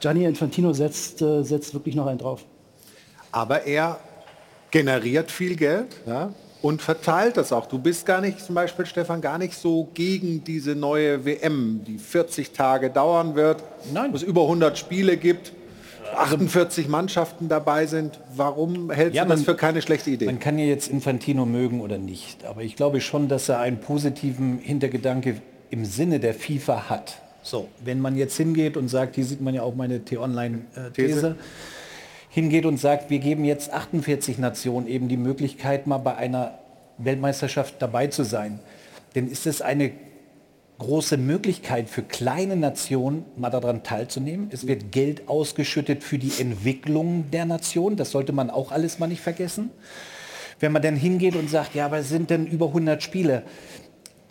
Gianni 0.00 0.24
Infantino 0.24 0.72
setzt, 0.72 1.22
äh, 1.22 1.42
setzt 1.42 1.72
wirklich 1.74 1.94
noch 1.94 2.06
einen 2.06 2.18
drauf. 2.18 2.44
Aber 3.32 3.64
er 3.66 3.98
generiert 4.70 5.30
viel 5.30 5.56
Geld 5.56 5.88
ja, 6.06 6.32
und 6.62 6.82
verteilt 6.82 7.36
das 7.36 7.52
auch. 7.52 7.66
Du 7.66 7.78
bist 7.78 8.04
gar 8.06 8.20
nicht, 8.20 8.40
zum 8.40 8.54
Beispiel 8.54 8.86
Stefan, 8.86 9.20
gar 9.20 9.38
nicht 9.38 9.54
so 9.54 9.88
gegen 9.94 10.44
diese 10.44 10.74
neue 10.74 11.24
WM, 11.24 11.82
die 11.86 11.98
40 11.98 12.52
Tage 12.52 12.90
dauern 12.90 13.34
wird, 13.34 13.62
Nein. 13.92 14.12
wo 14.12 14.16
es 14.16 14.22
über 14.22 14.42
100 14.42 14.76
Spiele 14.78 15.16
gibt. 15.16 15.52
48 16.16 16.86
Mannschaften 16.88 17.48
dabei 17.48 17.86
sind. 17.86 18.20
Warum 18.36 18.90
hältst 18.90 19.16
Ja, 19.16 19.24
du 19.24 19.30
das 19.30 19.40
man- 19.40 19.44
für 19.46 19.54
keine 19.56 19.82
schlechte 19.82 20.10
Idee? 20.10 20.26
Man 20.26 20.38
kann 20.38 20.58
ja 20.58 20.66
jetzt 20.66 20.88
Infantino 20.88 21.44
mögen 21.46 21.80
oder 21.80 21.98
nicht, 21.98 22.44
aber 22.44 22.62
ich 22.62 22.76
glaube 22.76 23.00
schon, 23.00 23.26
dass 23.28 23.48
er 23.48 23.58
einen 23.58 23.78
positiven 23.80 24.58
Hintergedanke 24.58 25.40
im 25.74 25.84
Sinne 25.84 26.20
der 26.20 26.34
FIFA 26.34 26.88
hat. 26.88 27.20
So, 27.42 27.66
wenn 27.84 28.00
man 28.00 28.16
jetzt 28.16 28.36
hingeht 28.36 28.76
und 28.76 28.86
sagt, 28.86 29.16
hier 29.16 29.24
sieht 29.24 29.40
man 29.40 29.54
ja 29.54 29.62
auch 29.62 29.74
meine 29.74 30.04
T-Online-These, 30.04 30.92
These. 30.92 31.36
hingeht 32.30 32.64
und 32.64 32.78
sagt, 32.78 33.10
wir 33.10 33.18
geben 33.18 33.44
jetzt 33.44 33.72
48 33.72 34.38
Nationen 34.38 34.86
eben 34.86 35.08
die 35.08 35.16
Möglichkeit, 35.16 35.88
mal 35.88 35.98
bei 35.98 36.14
einer 36.14 36.58
Weltmeisterschaft 36.98 37.74
dabei 37.80 38.06
zu 38.06 38.22
sein, 38.22 38.60
dann 39.14 39.28
ist 39.28 39.48
es 39.48 39.62
eine 39.62 39.90
große 40.78 41.16
Möglichkeit 41.16 41.90
für 41.90 42.02
kleine 42.02 42.54
Nationen, 42.54 43.24
mal 43.36 43.50
daran 43.50 43.82
teilzunehmen. 43.82 44.50
Es 44.52 44.68
wird 44.68 44.92
Geld 44.92 45.28
ausgeschüttet 45.28 46.04
für 46.04 46.18
die 46.18 46.40
Entwicklung 46.40 47.32
der 47.32 47.46
Nation. 47.46 47.96
Das 47.96 48.12
sollte 48.12 48.32
man 48.32 48.48
auch 48.48 48.70
alles 48.70 49.00
mal 49.00 49.08
nicht 49.08 49.22
vergessen. 49.22 49.70
Wenn 50.60 50.70
man 50.70 50.82
dann 50.82 50.94
hingeht 50.94 51.34
und 51.34 51.50
sagt, 51.50 51.74
ja, 51.74 51.86
aber 51.86 51.98
es 51.98 52.08
sind 52.08 52.30
denn 52.30 52.46
über 52.46 52.68
100 52.68 53.02
Spiele. 53.02 53.42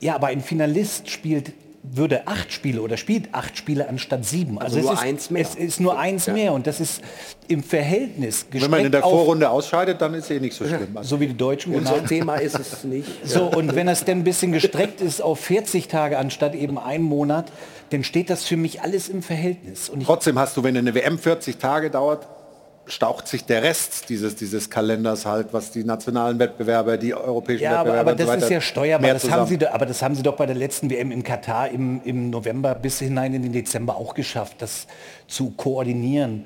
Ja, 0.03 0.15
aber 0.15 0.27
ein 0.27 0.41
Finalist 0.41 1.09
spielt 1.09 1.53
würde 1.83 2.27
acht 2.27 2.51
Spiele 2.53 2.81
oder 2.81 2.95
spielt 2.95 3.33
acht 3.33 3.57
Spiele 3.57 3.89
anstatt 3.89 4.25
sieben. 4.25 4.57
Also 4.57 4.79
es 4.79 4.85
nur 4.85 4.93
ist, 4.93 5.01
eins 5.01 5.29
mehr. 5.29 5.41
Es 5.41 5.55
ist 5.55 5.79
nur 5.81 5.99
eins 5.99 6.27
mehr 6.27 6.53
und 6.53 6.65
das 6.65 6.79
ist 6.79 7.01
im 7.49 7.61
Verhältnis 7.61 8.45
Wenn 8.51 8.71
man 8.71 8.85
in 8.85 8.91
der 8.91 9.01
Vorrunde 9.01 9.49
ausscheidet, 9.49 10.01
dann 10.01 10.13
ist 10.13 10.31
eh 10.31 10.39
nicht 10.39 10.55
so 10.55 10.65
schlimm. 10.65 10.97
so 11.01 11.19
wie 11.19 11.27
die 11.27 11.37
Deutschen. 11.37 11.75
Unser 11.75 11.95
genau. 11.95 12.07
Thema 12.07 12.35
ist 12.35 12.57
es 12.57 12.83
nicht. 12.85 13.09
So, 13.25 13.45
und 13.45 13.75
wenn 13.75 13.87
das 13.87 14.05
denn 14.05 14.19
ein 14.19 14.23
bisschen 14.23 14.51
gestreckt 14.51 15.01
ist 15.01 15.21
auf 15.21 15.39
40 15.39 15.87
Tage 15.87 16.17
anstatt 16.17 16.55
eben 16.55 16.77
einen 16.77 17.03
Monat, 17.03 17.51
dann 17.89 18.03
steht 18.03 18.29
das 18.29 18.45
für 18.45 18.57
mich 18.57 18.81
alles 18.81 19.09
im 19.09 19.21
Verhältnis. 19.21 19.91
Trotzdem 20.05 20.39
hast 20.39 20.55
du, 20.55 20.63
wenn 20.63 20.77
eine 20.77 20.93
WM 20.93 21.17
40 21.17 21.57
Tage 21.57 21.89
dauert, 21.89 22.27
staucht 22.85 23.27
sich 23.27 23.45
der 23.45 23.63
Rest 23.63 24.09
dieses, 24.09 24.35
dieses 24.35 24.69
Kalenders 24.69 25.25
halt, 25.25 25.53
was 25.53 25.71
die 25.71 25.83
nationalen 25.83 26.37
Wettbewerbe, 26.39 26.97
die 26.97 27.13
europäischen 27.13 27.63
ja, 27.63 27.79
aber, 27.79 27.93
Wettbewerbe 27.93 27.99
aber 27.99 28.11
und 28.11 28.27
so 28.27 28.33
das 28.33 28.43
ist 28.43 28.49
ja 28.49 28.61
steuerbar. 28.61 29.13
Das 29.13 29.31
haben 29.31 29.47
sie, 29.47 29.67
aber 29.67 29.85
das 29.85 30.01
haben 30.01 30.15
sie 30.15 30.23
doch 30.23 30.35
bei 30.35 30.45
der 30.45 30.55
letzten 30.55 30.89
WM 30.89 31.11
in 31.11 31.23
Katar 31.23 31.69
im, 31.69 32.01
im 32.03 32.29
November 32.29 32.75
bis 32.75 32.99
hinein 32.99 33.33
in 33.33 33.41
den 33.41 33.53
Dezember 33.53 33.95
auch 33.95 34.13
geschafft, 34.13 34.55
das 34.59 34.87
zu 35.27 35.51
koordinieren. 35.51 36.45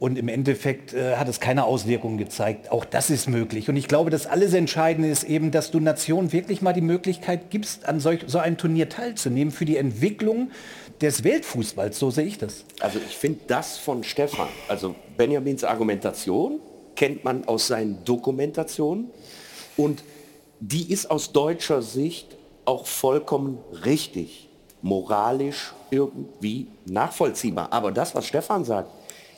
Und 0.00 0.16
im 0.16 0.28
Endeffekt 0.28 0.94
äh, 0.94 1.16
hat 1.16 1.28
es 1.28 1.40
keine 1.40 1.64
Auswirkungen 1.64 2.18
gezeigt. 2.18 2.70
Auch 2.70 2.84
das 2.84 3.10
ist 3.10 3.28
möglich. 3.28 3.68
Und 3.68 3.76
ich 3.76 3.88
glaube, 3.88 4.10
das 4.10 4.26
alles 4.26 4.54
Entscheidende 4.54 5.08
ist 5.08 5.24
eben, 5.24 5.50
dass 5.50 5.72
du 5.72 5.80
Nationen 5.80 6.32
wirklich 6.32 6.62
mal 6.62 6.72
die 6.72 6.82
Möglichkeit 6.82 7.50
gibst, 7.50 7.88
an 7.88 7.98
solch, 7.98 8.20
so 8.26 8.38
einem 8.38 8.56
Turnier 8.56 8.88
teilzunehmen 8.88 9.52
für 9.52 9.64
die 9.64 9.76
Entwicklung 9.76 10.50
des 11.00 11.24
Weltfußballs. 11.24 11.98
So 11.98 12.10
sehe 12.10 12.26
ich 12.26 12.38
das. 12.38 12.64
Also 12.80 12.98
ich 12.98 13.16
finde 13.16 13.40
das 13.46 13.78
von 13.78 14.04
Stefan, 14.04 14.48
also 14.68 14.94
Benjamins 15.16 15.64
Argumentation 15.64 16.60
kennt 16.96 17.22
man 17.24 17.46
aus 17.46 17.68
seinen 17.68 18.04
Dokumentationen 18.04 19.10
und 19.76 20.02
die 20.60 20.92
ist 20.92 21.10
aus 21.10 21.32
deutscher 21.32 21.82
Sicht 21.82 22.36
auch 22.64 22.86
vollkommen 22.86 23.58
richtig, 23.84 24.48
moralisch 24.82 25.72
irgendwie 25.90 26.66
nachvollziehbar. 26.86 27.72
Aber 27.72 27.92
das, 27.92 28.14
was 28.16 28.26
Stefan 28.26 28.64
sagt, 28.64 28.90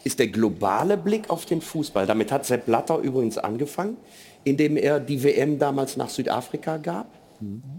ist 0.05 0.19
der 0.19 0.29
globale 0.29 0.97
Blick 0.97 1.29
auf 1.29 1.45
den 1.45 1.61
Fußball. 1.61 2.07
Damit 2.07 2.33
hat 2.33 2.47
Sepp 2.47 2.65
Blatter 2.65 2.99
übrigens 2.99 3.37
angefangen, 3.37 3.99
indem 4.45 4.79
er 4.79 4.99
die 4.99 5.23
WM 5.23 5.59
damals 5.59 5.99
nach 5.99 6.09
Südafrika 6.09 6.79
gab. 6.79 7.07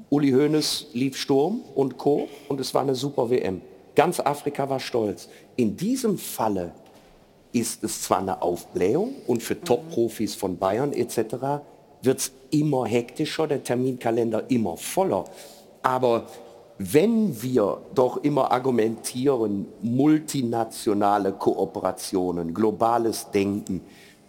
Uli 0.10 0.32
Hoeneß 0.32 0.88
lief 0.94 1.18
Sturm 1.18 1.62
und 1.76 1.98
Co. 1.98 2.28
und 2.48 2.60
es 2.60 2.74
war 2.74 2.84
eine 2.84 2.96
super 2.96 3.30
WM. 3.30 3.62
Ganz 4.02 4.20
Afrika 4.20 4.68
war 4.68 4.80
stolz. 4.80 5.30
In 5.58 5.78
diesem 5.78 6.18
Falle 6.18 6.72
ist 7.52 7.84
es 7.84 8.02
zwar 8.02 8.18
eine 8.18 8.42
Aufblähung 8.42 9.14
und 9.28 9.44
für 9.44 9.62
Top-Profis 9.62 10.34
von 10.34 10.58
Bayern 10.58 10.92
etc. 10.92 11.62
wird 12.02 12.18
es 12.18 12.32
immer 12.50 12.88
hektischer, 12.88 13.46
der 13.46 13.64
Terminkalender 13.64 14.50
immer 14.50 14.76
voller. 14.76 15.26
Aber 15.84 16.26
wenn 16.80 17.44
wir 17.44 17.80
doch 17.94 18.18
immer 18.24 18.52
argumentieren, 18.52 19.68
multinationale 19.84 21.34
Kooperationen, 21.34 22.56
globales 22.56 23.30
Denken, 23.30 23.82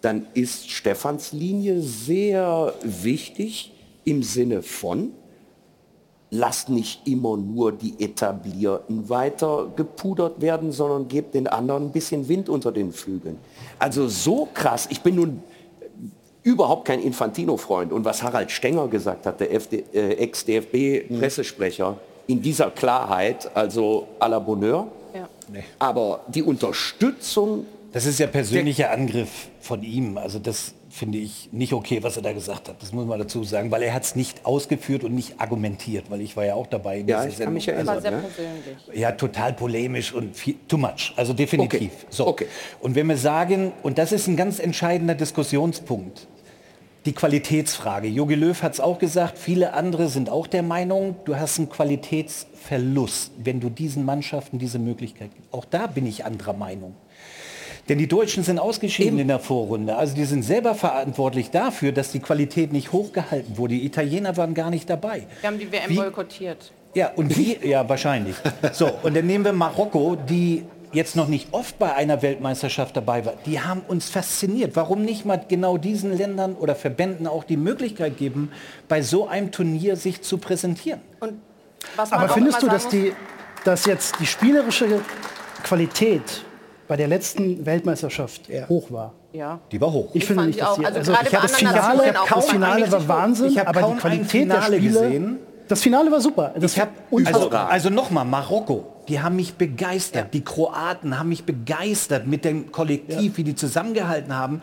dann 0.02 0.26
ist 0.34 0.68
Stefans 0.68 1.32
Linie 1.32 1.80
sehr 1.80 2.74
wichtig 2.82 3.72
im 4.04 4.22
Sinne 4.22 4.60
von, 4.60 5.14
lasst 6.34 6.70
nicht 6.70 7.06
immer 7.06 7.36
nur 7.36 7.72
die 7.72 7.94
Etablierten 8.02 9.08
weiter 9.10 9.68
gepudert 9.76 10.40
werden, 10.40 10.72
sondern 10.72 11.06
gebt 11.06 11.34
den 11.34 11.46
anderen 11.46 11.84
ein 11.88 11.92
bisschen 11.92 12.26
Wind 12.26 12.48
unter 12.48 12.72
den 12.72 12.90
Flügeln. 12.92 13.36
Also 13.78 14.08
so 14.08 14.48
krass, 14.54 14.88
ich 14.90 15.02
bin 15.02 15.16
nun 15.16 15.42
überhaupt 16.42 16.86
kein 16.86 17.00
Infantino-Freund. 17.02 17.92
Und 17.92 18.06
was 18.06 18.22
Harald 18.22 18.50
Stenger 18.50 18.88
gesagt 18.88 19.26
hat, 19.26 19.40
der 19.40 19.52
FD, 19.52 19.84
äh, 19.92 20.14
Ex-DFB-Pressesprecher, 20.14 21.98
in 22.26 22.40
dieser 22.40 22.70
Klarheit, 22.70 23.50
also 23.54 24.06
à 24.18 24.28
la 24.28 24.38
Bonheur, 24.38 24.86
Ja. 25.14 25.28
aber 25.78 26.20
die 26.28 26.42
Unterstützung 26.42 27.66
Das 27.92 28.06
ist 28.06 28.18
ja 28.18 28.26
persönlicher 28.26 28.90
Angriff 28.90 29.48
von 29.60 29.82
ihm. 29.82 30.16
Also 30.16 30.38
das 30.38 30.72
finde 30.92 31.16
ich 31.16 31.48
nicht 31.52 31.72
okay, 31.72 32.02
was 32.02 32.16
er 32.16 32.22
da 32.22 32.32
gesagt 32.34 32.68
hat. 32.68 32.82
Das 32.82 32.92
muss 32.92 33.06
man 33.06 33.18
dazu 33.18 33.42
sagen, 33.44 33.70
weil 33.70 33.82
er 33.82 33.94
hat 33.94 34.04
es 34.04 34.14
nicht 34.14 34.44
ausgeführt 34.44 35.04
und 35.04 35.14
nicht 35.14 35.40
argumentiert, 35.40 36.10
weil 36.10 36.20
ich 36.20 36.36
war 36.36 36.44
ja 36.44 36.54
auch 36.54 36.66
dabei. 36.66 36.98
in 36.98 37.08
Ja, 37.08 37.24
ich 37.24 37.38
kann 37.38 37.54
mich 37.54 37.66
erinnern, 37.66 37.86
War 37.86 38.00
sehr 38.02 38.10
ne? 38.10 38.18
persönlich. 38.18 38.76
Ja, 39.00 39.12
total 39.12 39.54
polemisch 39.54 40.12
und 40.12 40.36
viel, 40.36 40.56
too 40.68 40.76
much. 40.76 41.14
Also 41.16 41.32
definitiv. 41.32 41.92
Okay. 41.92 42.06
So. 42.10 42.26
Okay. 42.26 42.46
Und 42.80 42.94
wenn 42.94 43.06
wir 43.06 43.16
sagen, 43.16 43.72
und 43.82 43.96
das 43.96 44.12
ist 44.12 44.26
ein 44.26 44.36
ganz 44.36 44.58
entscheidender 44.58 45.14
Diskussionspunkt, 45.14 46.26
die 47.06 47.14
Qualitätsfrage. 47.14 48.06
Jogi 48.06 48.34
Löw 48.34 48.62
hat 48.62 48.74
es 48.74 48.80
auch 48.80 48.98
gesagt, 48.98 49.38
viele 49.38 49.72
andere 49.72 50.08
sind 50.08 50.28
auch 50.28 50.46
der 50.46 50.62
Meinung, 50.62 51.16
du 51.24 51.36
hast 51.36 51.58
einen 51.58 51.68
Qualitätsverlust, 51.68 53.32
wenn 53.42 53.60
du 53.60 53.70
diesen 53.70 54.04
Mannschaften 54.04 54.58
diese 54.58 54.78
Möglichkeit 54.78 55.34
gibst. 55.34 55.52
Auch 55.52 55.64
da 55.64 55.86
bin 55.88 56.06
ich 56.06 56.24
anderer 56.24 56.52
Meinung. 56.52 56.94
Denn 57.88 57.98
die 57.98 58.06
Deutschen 58.06 58.44
sind 58.44 58.58
ausgeschieden 58.58 59.18
in 59.18 59.28
der 59.28 59.40
Vorrunde. 59.40 59.96
Also 59.96 60.14
die 60.14 60.24
sind 60.24 60.42
selber 60.42 60.74
verantwortlich 60.74 61.50
dafür, 61.50 61.92
dass 61.92 62.12
die 62.12 62.20
Qualität 62.20 62.72
nicht 62.72 62.92
hochgehalten 62.92 63.58
wurde. 63.58 63.74
Die 63.74 63.84
Italiener 63.84 64.36
waren 64.36 64.54
gar 64.54 64.70
nicht 64.70 64.88
dabei. 64.88 65.26
Wir 65.40 65.48
haben 65.50 65.58
die 65.58 65.70
WM 65.70 65.90
Wie- 65.90 65.96
boykottiert. 65.96 66.72
Ja, 66.94 67.10
und 67.16 67.36
wie, 67.36 67.58
ja, 67.68 67.88
wahrscheinlich. 67.88 68.36
So, 68.72 68.90
und 69.02 69.16
dann 69.16 69.26
nehmen 69.26 69.44
wir 69.44 69.52
Marokko, 69.52 70.16
die 70.16 70.64
jetzt 70.92 71.16
noch 71.16 71.26
nicht 71.26 71.48
oft 71.52 71.78
bei 71.78 71.94
einer 71.94 72.20
Weltmeisterschaft 72.22 72.96
dabei 72.96 73.24
war. 73.24 73.34
Die 73.46 73.60
haben 73.60 73.80
uns 73.88 74.10
fasziniert. 74.10 74.76
Warum 74.76 75.02
nicht 75.02 75.24
mal 75.24 75.42
genau 75.48 75.78
diesen 75.78 76.16
Ländern 76.16 76.54
oder 76.54 76.74
Verbänden 76.74 77.26
auch 77.26 77.44
die 77.44 77.56
Möglichkeit 77.56 78.18
geben, 78.18 78.52
bei 78.88 79.00
so 79.02 79.26
einem 79.26 79.50
Turnier 79.50 79.96
sich 79.96 80.22
zu 80.22 80.38
präsentieren? 80.38 81.00
Und 81.20 81.40
was 81.96 82.12
Aber 82.12 82.28
findest 82.28 82.62
du, 82.62 82.68
dass, 82.68 82.88
die, 82.88 83.12
dass 83.64 83.86
jetzt 83.86 84.20
die 84.20 84.26
spielerische 84.26 85.00
Qualität 85.64 86.44
bei 86.92 86.96
der 86.98 87.08
letzten 87.08 87.64
Weltmeisterschaft 87.64 88.42
hoch 88.68 88.90
war? 88.90 89.14
Ja. 89.32 89.60
Die 89.72 89.80
war 89.80 89.90
hoch. 89.90 90.10
Ich 90.12 90.26
finde 90.26 90.40
fand 90.42 90.48
nicht, 90.48 90.58
ich 90.58 90.62
dass 90.62 90.72
auch. 90.72 90.78
die, 90.78 90.84
Also 90.84 90.98
also, 90.98 91.12
ich 91.12 91.34
habe 91.34 91.42
das 91.42 91.56
Finale, 91.56 92.12
das 92.28 92.50
Finale 92.50 92.92
war. 92.92 93.08
Wahnsinn, 93.08 93.46
Ich 93.46 93.58
habe 93.58 93.68
aber 93.70 93.80
kaum 93.80 93.94
die 93.94 94.00
Qualität 94.00 94.50
der 94.50 94.60
Spiele, 94.60 94.80
gesehen. 94.82 95.38
das 95.68 95.80
Finale 95.80 96.10
war 96.10 96.20
super. 96.20 96.52
Das 96.54 96.74
Ich 96.74 96.80
hab, 96.82 96.90
also, 97.24 97.48
also 97.48 97.88
nochmal, 97.88 98.26
Marokko, 98.26 98.92
die 99.08 99.22
haben 99.22 99.36
mich 99.36 99.54
begeistert. 99.54 100.34
Die 100.34 100.44
Kroaten 100.44 101.18
haben 101.18 101.30
mich 101.30 101.44
begeistert 101.44 102.26
mit 102.26 102.44
dem 102.44 102.70
Kollektiv, 102.70 103.38
wie 103.38 103.44
die 103.44 103.54
zusammengehalten 103.54 104.36
haben. 104.36 104.60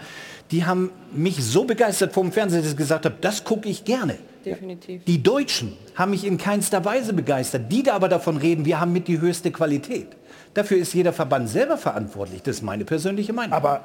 Die 0.51 0.65
haben 0.65 0.91
mich 1.11 1.43
so 1.43 1.63
begeistert 1.63 2.13
vom 2.13 2.31
Fernseher, 2.31 2.61
dass 2.61 2.69
ich 2.69 2.77
gesagt 2.77 3.05
habe, 3.05 3.15
das 3.21 3.43
gucke 3.43 3.67
ich 3.67 3.85
gerne. 3.85 4.17
Definitiv. 4.45 5.03
Die 5.05 5.23
Deutschen 5.23 5.73
haben 5.95 6.11
mich 6.11 6.25
in 6.25 6.37
keinster 6.37 6.85
Weise 6.85 7.13
begeistert. 7.13 7.71
Die 7.71 7.81
da 7.81 7.95
aber 7.95 8.07
davon 8.07 8.37
reden, 8.37 8.65
wir 8.65 8.79
haben 8.79 8.93
mit 8.93 9.07
die 9.07 9.19
höchste 9.19 9.49
Qualität. 9.49 10.09
Dafür 10.53 10.77
ist 10.77 10.93
jeder 10.93 11.13
Verband 11.13 11.49
selber 11.49 11.77
verantwortlich. 11.77 12.41
Das 12.43 12.57
ist 12.57 12.61
meine 12.63 12.85
persönliche 12.85 13.33
Meinung. 13.33 13.53
Aber 13.53 13.81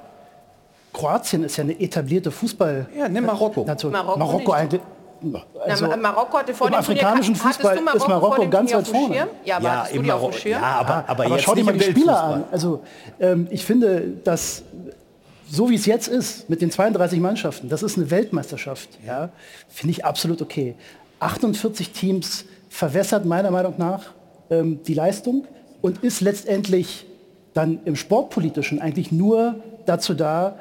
Kroatien 0.93 1.45
ist 1.45 1.57
ja 1.57 1.65
eine 1.65 1.79
etablierte 1.79 2.31
Fußball. 2.31 2.87
Ja, 2.97 3.09
nimm 3.09 3.27
Marokko. 3.27 3.65
Nation. 3.65 3.93
Marokko 3.93 4.19
Marokko, 4.19 4.53
eigentlich. 4.53 4.81
Also, 5.67 5.87
Na, 5.87 5.97
Marokko 5.97 6.39
hatte 6.39 6.53
vor 6.53 6.67
im 6.67 6.75
dem 6.75 6.85
Turnier- 6.85 7.01
afrikanischen 7.01 7.35
hattest 7.35 7.57
Fußball 7.63 7.81
Marokko 7.81 7.97
ist 7.97 8.09
Marokko 8.09 8.49
ganz 8.51 8.71
Turnier 8.71 8.87
weit 8.87 8.89
vorne. 8.89 9.29
Ja, 9.45 9.87
du 9.89 9.97
im 9.97 10.07
Marokko- 10.07 10.49
ja, 10.49 10.61
aber, 10.63 10.95
aber, 10.97 11.09
aber 11.09 11.29
jetzt 11.29 11.43
schau 11.45 11.55
dir 11.55 11.65
mal 11.65 11.73
die 11.73 11.83
Spieler 11.85 12.23
an. 12.23 12.45
Also 12.53 12.83
ähm, 13.21 13.47
ich 13.51 13.65
finde, 13.65 14.03
dass 14.25 14.63
so 15.51 15.71
wie 15.71 15.75
es 15.77 15.87
jetzt 15.87 16.09
ist, 16.09 16.49
mit 16.51 16.61
den 16.63 16.71
32 16.71 17.21
Mannschaften, 17.21 17.69
das 17.69 17.83
ist 17.83 17.97
eine 17.97 18.11
Weltmeisterschaft. 18.11 18.89
Ja, 19.07 19.31
finde 19.69 19.93
ich 19.93 20.05
absolut 20.05 20.43
okay. 20.43 20.75
48 21.21 21.91
Teams 21.93 22.45
verwässert 22.69 23.25
meiner 23.25 23.51
Meinung 23.51 23.75
nach 23.79 24.03
ähm, 24.51 24.81
die 24.87 24.95
Leistung 24.95 25.47
und 25.85 26.03
ist 26.03 26.23
letztendlich 26.23 27.05
dann 27.53 27.79
im 27.85 27.95
Sportpolitischen 27.95 28.81
eigentlich 28.81 29.13
nur 29.13 29.57
dazu 29.85 30.15
da, 30.15 30.57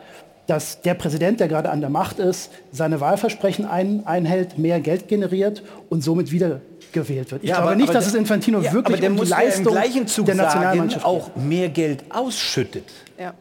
dass 0.48 0.82
der 0.82 0.96
Präsident, 0.96 1.40
der 1.40 1.48
gerade 1.48 1.70
an 1.70 1.80
der 1.80 1.90
Macht 1.90 2.20
ist, 2.20 2.52
seine 2.74 3.00
Wahlversprechen 3.00 3.64
ein, 3.66 4.06
einhält, 4.06 4.58
mehr 4.58 4.82
Geld 4.82 5.08
generiert 5.08 5.64
und 5.90 6.04
somit 6.04 6.34
wieder 6.34 6.60
gewählt 6.92 7.32
wird. 7.32 7.42
Ich 7.44 7.50
Ja, 7.50 7.56
glaube 7.56 7.70
aber- 7.70 7.76
nicht, 7.78 7.86
aber 7.90 7.94
dass 7.94 8.04
der- 8.04 8.14
es 8.16 8.20
Infantino 8.20 8.60
Ja, 8.60 8.74
wirklich 8.74 8.96
aber 8.98 9.02
der 9.02 9.10
um 9.12 9.16
die 9.16 9.22
muss 9.22 9.30
ja 9.30 9.38
Leistung 9.38 9.66
im 9.68 9.72
gleichen 9.72 10.08
Zug 10.08 10.26
der 10.26 10.36
sagen, 10.36 10.48
Nationalmannschaft 10.50 11.06
auch 11.06 11.30
mehr 11.38 11.70
Geld 11.70 12.04
ausschüttet. 12.10 12.84
Ja. 13.18 13.34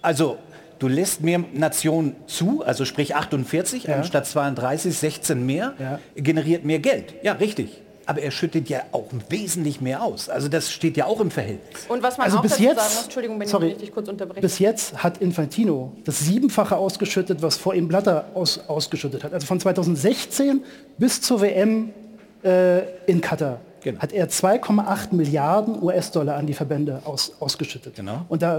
Also 0.00 0.38
du 0.78 0.88
lässt 0.88 1.20
mehr 1.22 1.44
Nationen 1.52 2.16
zu, 2.26 2.62
also 2.64 2.86
sprich 2.86 3.14
48 3.14 3.84
Ja. 3.84 3.96
anstatt 3.96 4.26
32, 4.26 4.96
16 4.96 5.44
mehr, 5.44 5.74
generiert 6.16 6.64
mehr 6.64 6.78
Geld. 6.78 7.12
Ja, 7.22 7.32
richtig. 7.34 7.82
Aber 8.08 8.22
er 8.22 8.30
schüttet 8.30 8.68
ja 8.68 8.82
auch 8.92 9.06
wesentlich 9.28 9.80
mehr 9.80 10.02
aus. 10.02 10.28
Also 10.28 10.46
das 10.48 10.70
steht 10.70 10.96
ja 10.96 11.06
auch 11.06 11.20
im 11.20 11.30
Verhältnis. 11.32 11.86
Und 11.88 12.02
was 12.04 12.16
man 12.18 12.26
Also 12.26 12.38
auch 12.38 12.42
bis 12.42 12.52
dazu 12.52 12.62
jetzt- 12.62 12.76
sagen 12.76 12.94
muss, 12.94 13.02
Entschuldigung, 13.04 13.40
wenn 13.40 13.48
sorry, 13.48 13.66
ich 13.66 13.72
richtig 13.74 13.92
kurz 13.92 14.08
unterbreche. 14.08 14.40
Bis 14.40 14.58
jetzt 14.60 15.02
hat 15.02 15.18
Infantino 15.18 15.92
das 16.04 16.20
Siebenfache 16.20 16.76
ausgeschüttet, 16.76 17.42
was 17.42 17.56
vor 17.56 17.74
ihm 17.74 17.88
Blatter 17.88 18.26
aus, 18.34 18.60
ausgeschüttet 18.68 19.24
hat. 19.24 19.34
Also 19.34 19.46
von 19.46 19.58
2016 19.58 20.62
bis 20.98 21.20
zur 21.20 21.40
WM 21.40 21.90
äh, 22.44 22.78
in 23.06 23.20
Katar 23.20 23.58
Genau. 23.82 24.00
hat 24.00 24.12
er 24.12 24.28
2,8 24.28 25.12
Milliarden 25.14 25.82
US-Dollar 25.82 26.36
an 26.36 26.46
die 26.46 26.54
Verbände 26.54 27.02
aus, 27.04 27.32
ausgeschüttet. 27.40 27.96
Genau. 27.96 28.20
Und 28.28 28.42
da 28.42 28.58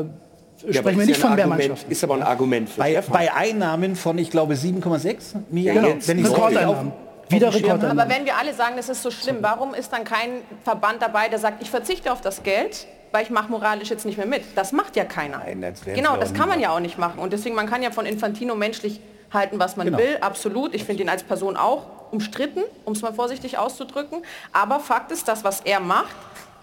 Ja, 0.66 0.74
sprechen 0.74 1.00
wir 1.00 1.06
nicht 1.06 1.18
ja 1.22 1.22
von 1.28 1.36
mehr 1.36 1.46
Argument- 1.46 1.70
Mannschaften. 1.70 1.92
Ist 1.92 2.04
aber 2.04 2.16
ein 2.16 2.24
Argument 2.24 2.70
für 2.70 2.80
Bei, 2.80 2.92
Stefan. 2.94 3.14
bei 3.14 3.34
Einnahmen 3.34 3.96
von, 3.96 4.18
ich 4.18 4.30
glaube, 4.32 4.56
7,6 4.56 5.36
Milliarden. 5.52 5.84
Genau, 5.84 5.96
wenn 6.08 6.20
ich 6.20 6.26
Rekordeinnahmen. 6.30 6.92
Wieder. 7.30 7.54
Rekordeinnahmen. 7.54 8.00
Aber 8.00 8.10
wenn 8.10 8.26
wir 8.26 8.38
alle 8.38 8.54
sagen, 8.54 8.76
das 8.78 8.90
ist 8.90 9.04
so 9.04 9.12
schlimm, 9.12 9.38
warum 9.42 9.74
ist 9.74 9.92
dann 9.94 10.04
kein 10.04 10.42
Verband 10.64 11.02
dabei, 11.02 11.28
der 11.30 11.40
sagt, 11.40 11.62
ich 11.62 11.70
verzichte 11.70 12.12
auf 12.12 12.22
das 12.22 12.44
Geld, 12.44 12.88
weil 13.12 13.24
ich 13.24 13.30
mache 13.30 13.50
moralisch 13.50 13.90
jetzt 13.90 14.06
nicht 14.06 14.18
mehr 14.18 14.28
mit? 14.28 14.44
Das 14.56 14.72
macht 14.72 14.96
ja 14.96 15.06
keiner. 15.06 15.40
Nein, 15.40 15.62
das 15.62 15.82
genau, 15.84 16.18
das 16.18 16.34
kann 16.34 16.48
man 16.50 16.60
ja 16.60 16.72
auch 16.72 16.80
nicht 16.80 16.98
machen. 16.98 17.20
Und 17.20 17.34
deswegen, 17.34 17.56
man 17.56 17.68
kann 17.70 17.82
ja 17.84 17.92
von 17.92 18.06
Infantino 18.06 18.56
menschlich 18.56 19.00
halten, 19.34 19.60
was 19.60 19.76
man 19.76 19.88
Genau. 19.88 19.98
will, 19.98 20.18
absolut. 20.22 20.74
Ich 20.74 20.84
finde 20.86 21.04
ihn 21.04 21.10
als 21.10 21.24
Person 21.24 21.58
auch 21.58 21.84
umstritten, 22.12 22.62
um 22.86 22.94
es 22.94 23.02
mal 23.02 23.14
vorsichtig 23.14 23.58
auszudrücken. 23.58 24.24
Aber 24.54 24.80
Fakt 24.80 25.12
ist, 25.12 25.28
das, 25.28 25.44
was 25.44 25.62
er 25.62 25.80
macht, 25.82 26.16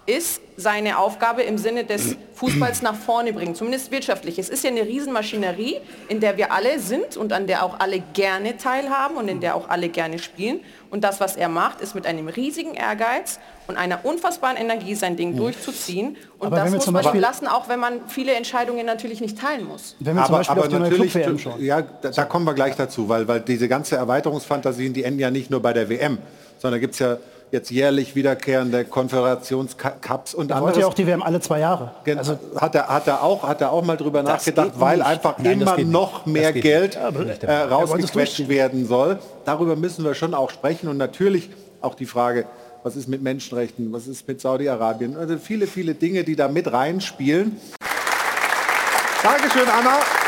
ist 0.06 0.40
seine 0.56 0.98
Aufgabe 0.98 1.43
im 1.43 1.59
Sinne 1.59 1.85
des 1.85 2.16
Fußballs 2.35 2.82
nach 2.82 2.94
vorne 2.94 3.32
bringen, 3.32 3.55
zumindest 3.55 3.90
wirtschaftlich. 3.90 4.39
Es 4.39 4.48
ist 4.48 4.62
ja 4.62 4.70
eine 4.70 4.82
Riesenmaschinerie, 4.82 5.78
in 6.09 6.20
der 6.20 6.36
wir 6.36 6.52
alle 6.52 6.78
sind 6.78 7.16
und 7.16 7.32
an 7.32 7.47
der 7.47 7.64
auch 7.64 7.81
alle 7.81 8.01
gerne 8.12 8.56
teilhaben 8.56 9.16
und 9.16 9.28
in 9.28 9.40
der 9.40 9.56
auch 9.56 9.68
alle 9.68 9.89
gerne 9.89 10.18
spielen. 10.18 10.60
Und 10.90 11.02
das, 11.02 11.20
was 11.20 11.36
er 11.36 11.48
macht, 11.48 11.81
ist 11.81 11.94
mit 11.94 12.06
einem 12.06 12.28
riesigen 12.28 12.74
Ehrgeiz 12.74 13.40
und 13.66 13.76
einer 13.76 14.05
unfassbaren 14.05 14.56
Energie 14.56 14.94
sein 14.94 15.16
Ding 15.16 15.36
durchzuziehen. 15.36 16.16
Und 16.39 16.48
Aber 16.48 16.56
wenn 16.56 16.64
das 16.64 16.72
wir 16.72 16.76
muss 16.76 16.85
zum 16.85 16.93
man 16.94 17.02
ihm 17.02 17.05
Beispiel- 17.06 17.20
lassen, 17.20 17.47
auch 17.48 17.68
wenn 17.68 17.81
man 17.81 18.09
viele 18.09 18.35
Entscheidungen 18.35 18.86
natürlich 18.86 19.20
nicht 19.20 19.39
teilen 19.40 19.66
muss. 19.66 19.97
Wenn 19.98 20.14
wir 20.14 20.24
zum 20.26 20.35
aber, 20.35 20.39
Beispiel 20.39 20.52
aber 20.52 20.60
auf 20.60 20.68
die 20.68 20.74
neue 20.74 20.90
natürlich, 20.90 21.12
Club-WM 21.12 21.39
schauen. 21.39 21.64
ja, 21.64 21.82
da, 21.82 22.10
da 22.10 22.24
kommen 22.26 22.44
wir 22.44 22.55
gleich 22.55 22.76
dazu, 22.76 23.09
weil, 23.09 23.26
weil 23.26 23.40
diese 23.40 23.66
ganze 23.68 23.97
Erweiterungsfantasien, 23.97 24.93
die 24.93 25.02
enden 25.02 25.18
ja 25.20 25.31
nicht 25.31 25.51
nur 25.51 25.60
bei 25.62 25.72
der 25.72 25.89
WM, 25.89 26.18
sondern 26.59 26.81
gibt 26.81 26.93
es 26.94 27.01
ja 27.01 27.16
jetzt 27.55 27.70
jährlich 27.70 28.14
wiederkehrende 28.16 28.85
Konföderationscups 28.85 30.35
und 30.35 30.51
Da 30.51 30.60
wollte 30.60 30.81
ja 30.81 30.86
auch 30.86 30.94
die 30.94 31.06
WM 31.06 31.22
alle 31.22 31.40
zwei 31.40 31.60
Jahre. 31.60 31.93
Gen- 32.05 32.18
hat 32.56 32.74
er 32.74 32.89
hat 32.89 33.06
er 33.06 33.22
auch 33.22 33.44
hat 33.47 33.60
er 33.60 33.70
auch 33.72 33.85
mal 33.85 33.97
drüber 33.97 34.22
nachgedacht, 34.22 34.72
weil 34.74 34.98
nicht. 34.98 35.06
einfach 35.06 35.39
Nein, 35.39 35.60
immer 35.60 35.78
noch 35.78 36.26
mehr 36.26 36.52
Geld 36.52 36.97
äh, 36.97 37.52
rausgequetscht 37.52 38.48
werden 38.48 38.86
soll. 38.86 39.18
Darüber 39.44 39.76
müssen 39.76 40.05
wir 40.05 40.14
schon 40.14 40.35
auch 40.35 40.51
sprechen 40.51 40.89
und 40.89 40.97
natürlich 40.97 41.48
auch 41.81 41.94
die 41.94 42.06
Frage, 42.06 42.47
was 42.82 42.97
ist 42.97 43.09
mit 43.09 43.22
Menschenrechten, 43.22 43.93
was 43.93 44.09
ist 44.09 44.26
mit 44.26 44.40
Saudi-Arabien, 44.40 45.16
also 45.16 45.39
viele 45.39 45.66
viele 45.68 45.94
Dinge, 45.94 46.24
die 46.24 46.35
da 46.36 46.48
mit 46.48 46.70
reinspielen. 46.72 47.56
Dankeschön, 49.22 49.68
Anna. 49.68 50.24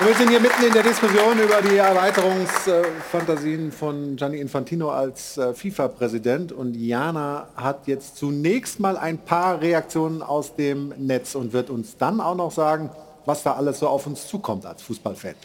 Und 0.00 0.08
wir 0.08 0.14
sind 0.16 0.28
hier 0.28 0.40
mitten 0.40 0.64
in 0.64 0.72
der 0.72 0.82
Diskussion 0.82 1.38
über 1.38 1.62
die 1.62 1.76
Erweiterungsfantasien 1.76 3.70
von 3.70 4.16
Gianni 4.16 4.40
Infantino 4.40 4.90
als 4.90 5.38
äh, 5.38 5.54
FIFA-Präsident. 5.54 6.50
Und 6.50 6.74
Jana 6.74 7.46
hat 7.54 7.86
jetzt 7.86 8.16
zunächst 8.16 8.80
mal 8.80 8.96
ein 8.96 9.18
paar 9.18 9.60
Reaktionen 9.60 10.20
aus 10.20 10.56
dem 10.56 10.92
Netz 10.98 11.36
und 11.36 11.52
wird 11.52 11.70
uns 11.70 11.96
dann 11.96 12.20
auch 12.20 12.34
noch 12.34 12.50
sagen, 12.50 12.90
was 13.24 13.44
da 13.44 13.52
alles 13.52 13.78
so 13.78 13.86
auf 13.86 14.08
uns 14.08 14.26
zukommt 14.26 14.66
als 14.66 14.82
Fußballfan. 14.82 15.36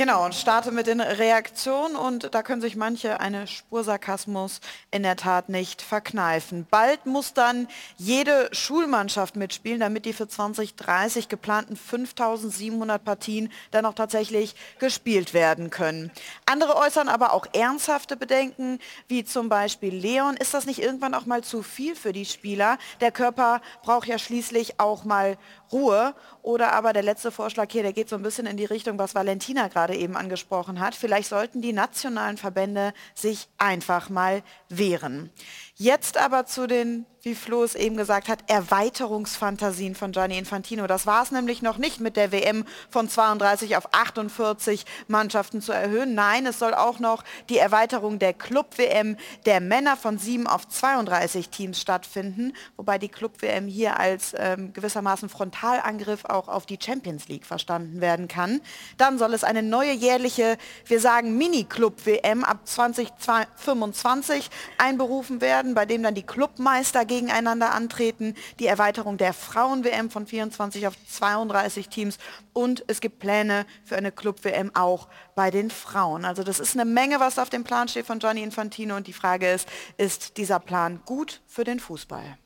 Genau, 0.00 0.24
und 0.24 0.34
starte 0.34 0.72
mit 0.72 0.86
den 0.86 1.02
Reaktionen 1.02 1.94
und 1.94 2.34
da 2.34 2.42
können 2.42 2.62
sich 2.62 2.74
manche 2.74 3.20
eine 3.20 3.46
Spur 3.46 3.84
Sarkasmus 3.84 4.62
in 4.90 5.02
der 5.02 5.14
Tat 5.14 5.50
nicht 5.50 5.82
verkneifen. 5.82 6.66
Bald 6.70 7.04
muss 7.04 7.34
dann 7.34 7.68
jede 7.98 8.48
Schulmannschaft 8.52 9.36
mitspielen, 9.36 9.78
damit 9.78 10.06
die 10.06 10.14
für 10.14 10.26
2030 10.26 11.28
geplanten 11.28 11.76
5700 11.76 13.04
Partien 13.04 13.52
dann 13.72 13.84
auch 13.84 13.92
tatsächlich 13.92 14.54
gespielt 14.78 15.34
werden 15.34 15.68
können. 15.68 16.10
Andere 16.46 16.76
äußern 16.76 17.10
aber 17.10 17.34
auch 17.34 17.44
ernsthafte 17.52 18.16
Bedenken, 18.16 18.78
wie 19.06 19.26
zum 19.26 19.50
Beispiel 19.50 19.94
Leon. 19.94 20.38
Ist 20.38 20.54
das 20.54 20.64
nicht 20.64 20.80
irgendwann 20.80 21.12
auch 21.12 21.26
mal 21.26 21.44
zu 21.44 21.62
viel 21.62 21.94
für 21.94 22.14
die 22.14 22.24
Spieler? 22.24 22.78
Der 23.02 23.12
Körper 23.12 23.60
braucht 23.82 24.08
ja 24.08 24.18
schließlich 24.18 24.80
auch 24.80 25.04
mal 25.04 25.36
Ruhe. 25.72 26.14
Oder 26.42 26.72
aber 26.72 26.94
der 26.94 27.02
letzte 27.02 27.30
Vorschlag 27.30 27.70
hier, 27.70 27.82
der 27.82 27.92
geht 27.92 28.08
so 28.08 28.16
ein 28.16 28.22
bisschen 28.22 28.46
in 28.46 28.56
die 28.56 28.64
Richtung, 28.64 28.98
was 28.98 29.14
Valentina 29.14 29.68
gerade 29.68 29.89
eben 29.96 30.16
angesprochen 30.16 30.80
hat. 30.80 30.94
Vielleicht 30.94 31.28
sollten 31.28 31.62
die 31.62 31.72
nationalen 31.72 32.36
Verbände 32.36 32.92
sich 33.14 33.48
einfach 33.58 34.08
mal 34.08 34.42
wehren. 34.68 35.30
Jetzt 35.76 36.16
aber 36.16 36.46
zu 36.46 36.66
den, 36.66 37.06
wie 37.22 37.34
Flo 37.34 37.62
es 37.62 37.74
eben 37.74 37.96
gesagt 37.96 38.28
hat, 38.28 38.38
Erweiterungsfantasien 38.48 39.94
von 39.94 40.12
Gianni 40.12 40.38
Infantino. 40.38 40.86
Das 40.86 41.06
war 41.06 41.22
es 41.22 41.30
nämlich 41.30 41.60
noch 41.60 41.76
nicht 41.76 42.00
mit 42.00 42.16
der 42.16 42.32
WM 42.32 42.64
von 42.88 43.08
32 43.08 43.76
auf 43.76 43.92
48 43.92 44.86
Mannschaften 45.06 45.60
zu 45.60 45.72
erhöhen. 45.72 46.14
Nein, 46.14 46.46
es 46.46 46.58
soll 46.58 46.72
auch 46.72 46.98
noch 46.98 47.22
die 47.50 47.58
Erweiterung 47.58 48.18
der 48.18 48.32
Club-WM 48.32 49.18
der 49.44 49.60
Männer 49.60 49.96
von 49.98 50.18
7 50.18 50.46
auf 50.46 50.66
32 50.66 51.50
Teams 51.50 51.80
stattfinden, 51.80 52.54
wobei 52.76 52.98
die 52.98 53.08
Club-WM 53.08 53.66
hier 53.66 54.00
als 54.00 54.34
ähm, 54.38 54.72
gewissermaßen 54.72 55.28
Frontalangriff 55.28 56.24
auch 56.24 56.48
auf 56.48 56.64
die 56.64 56.78
Champions 56.82 57.28
League 57.28 57.44
verstanden 57.44 58.00
werden 58.00 58.28
kann. 58.28 58.62
Dann 58.96 59.18
soll 59.18 59.34
es 59.34 59.44
eine 59.44 59.62
neue 59.62 59.92
jährliche, 59.92 60.56
wir 60.86 61.00
sagen 61.00 61.36
Mini-Club-WM 61.36 62.44
ab 62.44 62.60
2025 62.64 64.48
einberufen 64.78 65.42
werden, 65.42 65.74
bei 65.74 65.84
dem 65.84 66.02
dann 66.02 66.14
die 66.14 66.22
Clubmeister 66.22 67.04
gegeneinander 67.10 67.72
antreten, 67.72 68.36
die 68.60 68.66
Erweiterung 68.66 69.18
der 69.18 69.32
Frauen-WM 69.34 70.10
von 70.10 70.26
24 70.26 70.86
auf 70.86 70.94
32 71.10 71.88
Teams 71.88 72.18
und 72.52 72.84
es 72.86 73.00
gibt 73.00 73.18
Pläne 73.18 73.66
für 73.84 73.96
eine 73.96 74.12
Club-WM 74.12 74.70
auch 74.74 75.08
bei 75.34 75.50
den 75.50 75.70
Frauen. 75.70 76.24
Also 76.24 76.44
das 76.44 76.60
ist 76.60 76.76
eine 76.76 76.84
Menge, 76.84 77.18
was 77.18 77.40
auf 77.40 77.50
dem 77.50 77.64
Plan 77.64 77.88
steht 77.88 78.06
von 78.06 78.20
Gianni 78.20 78.44
Infantino 78.44 78.94
und 78.94 79.08
die 79.08 79.12
Frage 79.12 79.50
ist, 79.50 79.68
ist 79.96 80.36
dieser 80.36 80.60
Plan 80.60 81.00
gut 81.04 81.40
für 81.48 81.64
den 81.64 81.80
Fußball? 81.80 82.38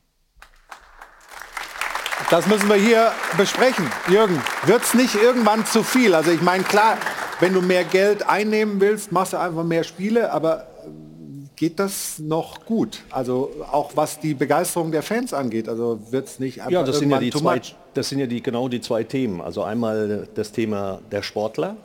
Das 2.31 2.47
müssen 2.47 2.69
wir 2.71 2.77
hier 2.77 3.13
besprechen. 3.37 3.91
Jürgen, 4.09 4.43
wird 4.65 4.83
es 4.83 4.95
nicht 4.95 5.15
irgendwann 5.15 5.67
zu 5.67 5.83
viel? 5.83 6.15
Also 6.15 6.31
ich 6.31 6.41
meine, 6.41 6.65
klar, 6.65 6.97
wenn 7.41 7.53
du 7.53 7.61
mehr 7.61 7.85
Geld 7.85 8.27
einnehmen 8.27 8.81
willst, 8.81 9.13
machst 9.13 9.35
du 9.35 9.37
einfach 9.37 9.65
mehr 9.65 9.85
Spiele, 9.85 10.33
aber 10.33 10.74
geht 11.57 11.79
das 11.79 12.19
noch 12.19 12.65
gut? 12.65 13.03
Also 13.11 13.51
auch 13.71 13.93
was 13.95 14.21
die 14.21 14.35
Begeisterung 14.35 14.93
der 14.93 15.03
Fans 15.03 15.33
angeht, 15.33 15.69
also 15.69 16.01
wird 16.11 16.27
es 16.27 16.39
nicht 16.39 16.61
einfach 16.61 16.73
Ja, 16.73 16.83
das 16.83 16.99
sind 16.99 17.11
ja, 17.11 17.19
die 17.19 17.31
zwei, 17.31 17.61
das 17.95 18.09
sind 18.09 18.19
ja 18.19 18.27
die, 18.27 18.43
genau 18.43 18.69
die 18.69 18.81
zwei 18.81 19.05
Themen. 19.05 19.41
Also 19.41 19.63
einmal 19.63 20.29
das 20.35 20.53
Thema 20.53 21.01
der 21.11 21.23
Sportler, 21.23 21.77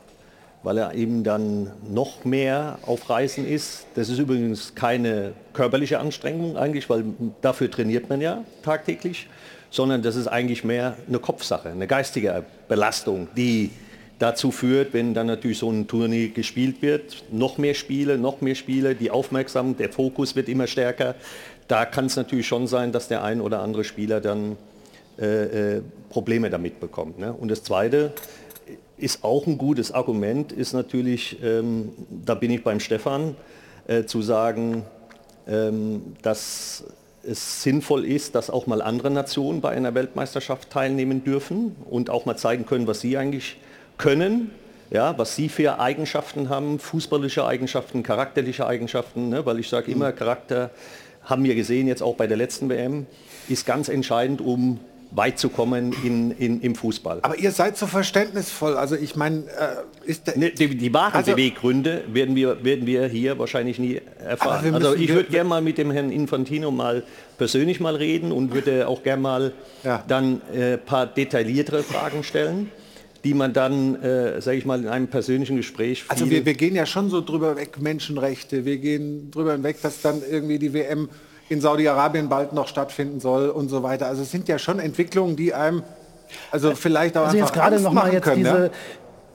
weil 0.63 0.77
er 0.77 0.93
eben 0.95 1.23
dann 1.23 1.71
noch 1.89 2.25
mehr 2.25 2.79
auf 2.85 3.09
Reisen 3.09 3.47
ist. 3.47 3.85
Das 3.95 4.09
ist 4.09 4.19
übrigens 4.19 4.75
keine 4.75 5.33
körperliche 5.53 5.99
Anstrengung 5.99 6.57
eigentlich, 6.57 6.89
weil 6.89 7.05
dafür 7.41 7.69
trainiert 7.71 8.09
man 8.09 8.21
ja 8.21 8.43
tagtäglich, 8.63 9.27
sondern 9.69 10.01
das 10.01 10.15
ist 10.15 10.27
eigentlich 10.27 10.63
mehr 10.63 10.97
eine 11.07 11.19
Kopfsache, 11.19 11.69
eine 11.69 11.87
geistige 11.87 12.43
Belastung, 12.67 13.27
die 13.37 13.71
dazu 14.19 14.51
führt, 14.51 14.93
wenn 14.93 15.13
dann 15.13 15.27
natürlich 15.27 15.57
so 15.57 15.71
ein 15.71 15.87
Turnier 15.87 16.29
gespielt 16.29 16.81
wird, 16.81 17.23
noch 17.31 17.57
mehr 17.57 17.73
Spiele, 17.73 18.17
noch 18.17 18.41
mehr 18.41 18.55
Spiele, 18.55 18.93
die 18.93 19.11
Aufmerksamkeit, 19.11 19.79
der 19.79 19.89
Fokus 19.91 20.35
wird 20.35 20.49
immer 20.49 20.67
stärker. 20.67 21.15
Da 21.67 21.85
kann 21.85 22.05
es 22.05 22.15
natürlich 22.15 22.47
schon 22.47 22.67
sein, 22.67 22.91
dass 22.91 23.07
der 23.07 23.23
ein 23.23 23.41
oder 23.41 23.61
andere 23.61 23.83
Spieler 23.83 24.19
dann 24.19 24.57
äh, 25.19 25.77
äh, 25.77 25.81
Probleme 26.09 26.49
damit 26.49 26.79
bekommt. 26.79 27.19
Ne? 27.19 27.33
Und 27.33 27.49
das 27.49 27.63
Zweite 27.63 28.13
ist 28.97 29.23
auch 29.23 29.47
ein 29.47 29.57
gutes 29.57 29.91
Argument, 29.91 30.51
ist 30.51 30.73
natürlich, 30.73 31.37
ähm, 31.41 31.93
da 32.25 32.35
bin 32.35 32.51
ich 32.51 32.63
beim 32.63 32.79
Stefan, 32.79 33.35
äh, 33.87 34.03
zu 34.03 34.21
sagen, 34.21 34.83
ähm, 35.47 36.15
dass 36.21 36.83
es 37.23 37.63
sinnvoll 37.63 38.05
ist, 38.05 38.35
dass 38.35 38.49
auch 38.49 38.67
mal 38.67 38.81
andere 38.81 39.11
Nationen 39.11 39.61
bei 39.61 39.69
einer 39.69 39.93
Weltmeisterschaft 39.93 40.69
teilnehmen 40.69 41.23
dürfen 41.23 41.75
und 41.89 42.09
auch 42.09 42.25
mal 42.25 42.37
zeigen 42.37 42.65
können, 42.65 42.87
was 42.87 43.01
sie 43.01 43.17
eigentlich 43.17 43.57
können, 43.99 44.49
ja, 44.89 45.15
was 45.19 45.35
sie 45.35 45.49
für 45.49 45.79
Eigenschaften 45.79 46.49
haben, 46.49 46.79
fußballische 46.79 47.45
Eigenschaften, 47.45 48.01
charakterliche 48.01 48.65
Eigenschaften, 48.65 49.29
ne? 49.29 49.45
weil 49.45 49.59
ich 49.59 49.69
sage 49.69 49.91
immer, 49.91 50.11
Charakter 50.11 50.71
haben 51.23 51.43
wir 51.43 51.53
gesehen, 51.53 51.87
jetzt 51.87 52.01
auch 52.01 52.15
bei 52.15 52.25
der 52.25 52.37
letzten 52.37 52.69
WM, 52.69 53.05
ist 53.47 53.67
ganz 53.67 53.87
entscheidend, 53.87 54.41
um 54.41 54.79
weit 55.11 55.39
zu 55.39 55.49
kommen 55.49 55.93
in, 56.03 56.31
in, 56.31 56.61
im 56.61 56.75
Fußball. 56.75 57.19
Aber 57.23 57.37
ihr 57.37 57.51
seid 57.51 57.77
so 57.77 57.87
verständnisvoll. 57.87 58.77
Also 58.77 58.95
ich 58.95 59.15
meine, 59.15 59.39
äh, 59.39 60.07
ist 60.09 60.27
der, 60.27 60.37
Ne, 60.37 60.51
die, 60.51 60.75
die 60.77 60.93
wahren 60.93 61.13
Also- 61.13 61.31
Beweggründe 61.31 62.03
werden 62.13 62.35
wir, 62.35 62.63
werden 62.63 62.85
wir 62.85 63.07
hier 63.07 63.37
wahrscheinlich 63.39 63.79
nie 63.79 64.01
erfahren. 64.23 64.73
Also 64.75 64.93
ich 64.93 65.09
würde 65.09 65.29
gerne 65.29 65.49
mal 65.49 65.61
mit 65.61 65.77
dem 65.79 65.89
Herrn 65.91 66.11
Infantino 66.11 66.69
mal 66.71 67.03
persönlich 67.37 67.79
mal 67.79 67.95
reden 67.95 68.31
und 68.31 68.53
würde 68.53 68.87
auch 68.87 69.01
gerne 69.03 69.21
mal 69.21 69.51
dann 70.07 70.41
ein 70.53 70.57
äh, 70.59 70.77
paar 70.77 71.07
detailliertere 71.07 71.81
Fragen 71.83 72.23
stellen, 72.23 72.71
die 73.23 73.33
man 73.33 73.53
dann, 73.53 74.01
äh, 74.01 74.41
sage 74.41 74.57
ich 74.57 74.65
mal, 74.65 74.79
in 74.79 74.87
einem 74.87 75.07
persönlichen 75.07 75.57
Gespräch 75.57 76.05
Also 76.07 76.29
wir, 76.29 76.45
wir 76.45 76.53
gehen 76.53 76.75
ja 76.75 76.85
schon 76.85 77.09
so 77.09 77.21
drüber 77.21 77.55
weg, 77.55 77.81
Menschenrechte. 77.81 78.65
Wir 78.65 78.77
gehen 78.77 79.31
drüber 79.31 79.53
hinweg, 79.53 79.81
dass 79.81 80.01
dann 80.01 80.21
irgendwie 80.29 80.59
die 80.59 80.73
WM 80.73 81.09
in 81.49 81.61
Saudi-Arabien 81.61 82.29
bald 82.29 82.53
noch 82.53 82.67
stattfinden 82.67 83.19
soll 83.19 83.49
und 83.49 83.69
so 83.69 83.83
weiter. 83.83 84.07
Also 84.07 84.21
es 84.21 84.31
sind 84.31 84.47
ja 84.47 84.59
schon 84.59 84.79
Entwicklungen, 84.79 85.35
die 85.35 85.53
einem 85.53 85.83
also 86.51 86.75
vielleicht 86.75 87.17
auch 87.17 87.25
Also 87.25 87.37
jetzt 87.37 87.47
einfach 87.47 87.55
gerade 87.55 87.75
Angst 87.75 87.85
noch 87.85 87.93
mal 87.93 88.13
jetzt 88.13 88.23
können. 88.23 88.37
diese, 88.37 88.63
ja? 88.65 88.69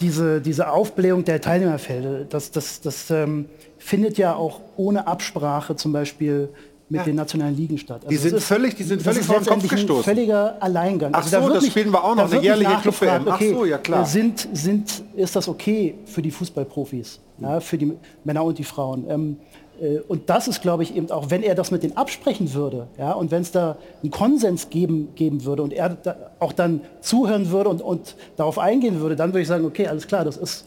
diese, 0.01 0.40
diese 0.40 0.70
Aufblähung 0.70 1.24
der 1.24 1.40
Teilnehmerfelder, 1.40 2.24
das, 2.24 2.51
das, 2.51 2.81
das 2.81 3.11
ähm, 3.11 3.47
findet 3.78 4.16
ja 4.16 4.35
auch 4.35 4.61
ohne 4.77 5.06
Absprache 5.06 5.77
zum 5.77 5.93
Beispiel 5.93 6.48
mit 6.89 6.98
Ja. 7.01 7.05
den 7.05 7.16
nationalen 7.16 7.56
Ligen 7.56 7.78
statt. 7.78 8.01
Also 8.05 8.09
Die 8.11 8.16
sind 8.16 8.35
ist- 8.36 8.44
völlig- 8.44 8.74
die 8.74 8.82
sind 8.82 9.01
völlig 9.02 9.24
vor 9.24 9.39
den 9.40 9.47
Kopf 9.47 9.69
gestoßen. 9.69 10.05
völliger 10.05 10.56
Alleingang. 10.62 11.15
Also 11.15 11.36
Ach 11.36 11.40
so, 11.43 11.48
wird 11.48 11.56
das 11.56 11.66
spielen 11.66 11.90
wir 11.93 12.05
auch 12.05 12.11
noch, 12.15 12.16
da 12.16 12.23
eine 12.24 12.35
nicht 12.36 12.44
jährliche 12.44 12.70
nachgefragt, 12.70 13.24
Club-WM. 13.24 13.28
Ach 13.32 13.35
okay, 13.40 13.55
so, 13.55 13.65
ja, 13.65 13.78
klar. 13.78 14.05
Sind, 14.06 14.48
sind, 14.52 15.02
ist 15.16 15.35
das 15.35 15.48
okay 15.48 15.94
für 16.05 16.20
die 16.23 16.31
Fußballprofis, 16.31 17.20
ja, 17.40 17.61
für 17.61 17.78
die 17.78 17.93
Männer 18.24 18.44
und 18.44 18.59
die 18.59 18.65
Frauen? 18.65 19.05
Ähm, 19.09 19.36
äh, 19.81 19.98
und 20.09 20.28
das 20.28 20.47
ist, 20.47 20.61
glaube 20.61 20.82
ich, 20.82 20.94
eben 20.94 21.11
auch, 21.11 21.31
wenn 21.31 21.43
er 21.43 21.55
das 21.55 21.70
mit 21.70 21.82
denen 21.82 21.97
absprechen 21.97 22.52
würde, 22.52 22.86
ja, 22.98 23.12
und 23.12 23.31
wenn 23.31 23.40
es 23.43 23.51
da 23.51 23.77
einen 24.02 24.11
Konsens 24.12 24.69
geben, 24.69 25.09
geben 25.15 25.44
würde 25.47 25.62
und 25.62 25.73
er 25.73 25.89
da 25.89 26.16
auch 26.39 26.52
dann 26.52 26.82
zuhören 27.01 27.51
würde 27.51 27.70
und, 27.70 27.81
und 27.81 28.15
darauf 28.36 28.59
eingehen 28.59 29.01
würde, 29.01 29.16
dann 29.16 29.31
würde 29.31 29.40
ich 29.40 29.48
sagen, 29.48 29.65
okay, 29.65 29.86
alles 29.86 30.06
klar, 30.06 30.24
das 30.24 30.36
ist, 30.36 30.66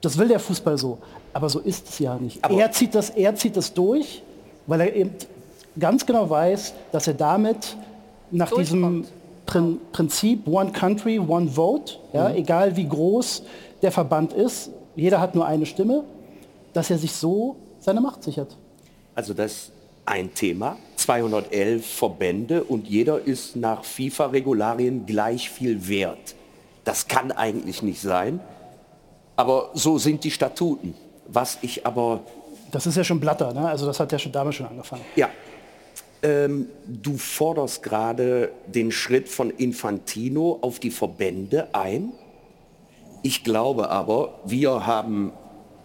das 0.00 0.16
will 0.16 0.28
der 0.28 0.38
Fußball 0.38 0.78
so. 0.78 0.98
Aber 1.32 1.48
so 1.48 1.58
ist 1.58 1.88
es 1.88 1.98
ja 1.98 2.16
nicht. 2.16 2.40
er 2.48 2.70
zieht 2.72 2.94
das, 2.94 3.10
er 3.10 3.34
zieht 3.34 3.56
das 3.56 3.74
durch, 3.74 4.22
weil 4.66 4.80
er 4.82 4.94
eben 4.94 5.10
ganz 5.78 6.04
genau 6.06 6.28
weiß, 6.28 6.74
dass 6.92 7.06
er 7.06 7.14
damit 7.14 7.76
nach 8.30 8.50
diesem 8.50 9.06
Prin 9.46 9.78
Prinzip 9.92 10.46
One 10.46 10.70
Country, 10.72 11.18
One 11.18 11.48
Vote, 11.48 11.94
ja, 12.12 12.28
Mhm. 12.28 12.36
egal 12.36 12.76
wie 12.76 12.86
groß 12.86 13.42
der 13.82 13.90
Verband 13.92 14.32
ist, 14.32 14.70
jeder 14.94 15.20
hat 15.20 15.34
nur 15.34 15.46
eine 15.46 15.66
Stimme, 15.66 16.04
dass 16.72 16.90
er 16.90 16.98
sich 16.98 17.12
so 17.12 17.56
seine 17.80 18.00
Macht 18.00 18.22
sichert. 18.22 18.56
Also 19.14 19.34
das 19.34 19.52
ist 19.52 19.72
ein 20.06 20.32
Thema, 20.34 20.76
211 20.96 21.84
Verbände 21.86 22.62
und 22.64 22.86
jeder 22.88 23.20
ist 23.20 23.56
nach 23.56 23.84
FIFA-Regularien 23.84 25.06
gleich 25.06 25.50
viel 25.50 25.88
wert. 25.88 26.34
Das 26.84 27.08
kann 27.08 27.32
eigentlich 27.32 27.82
nicht 27.82 28.00
sein, 28.00 28.40
aber 29.36 29.70
so 29.74 29.98
sind 29.98 30.24
die 30.24 30.30
Statuten. 30.30 30.94
Was 31.26 31.58
ich 31.62 31.86
aber... 31.86 32.20
Das 32.72 32.86
ist 32.86 32.96
ja 32.96 33.04
schon 33.04 33.20
Blatter, 33.20 33.52
ne? 33.52 33.68
also 33.68 33.86
das 33.86 33.98
hat 34.00 34.10
ja 34.12 34.18
schon 34.18 34.32
damals 34.32 34.56
schon 34.56 34.66
angefangen. 34.66 35.02
Ja, 35.16 35.28
ähm, 36.22 36.68
du 36.86 37.16
forderst 37.16 37.82
gerade 37.82 38.52
den 38.66 38.92
Schritt 38.92 39.28
von 39.28 39.50
Infantino 39.50 40.58
auf 40.60 40.78
die 40.78 40.90
Verbände 40.90 41.74
ein. 41.74 42.12
Ich 43.22 43.44
glaube 43.44 43.90
aber, 43.90 44.40
wir 44.44 44.86
haben 44.86 45.32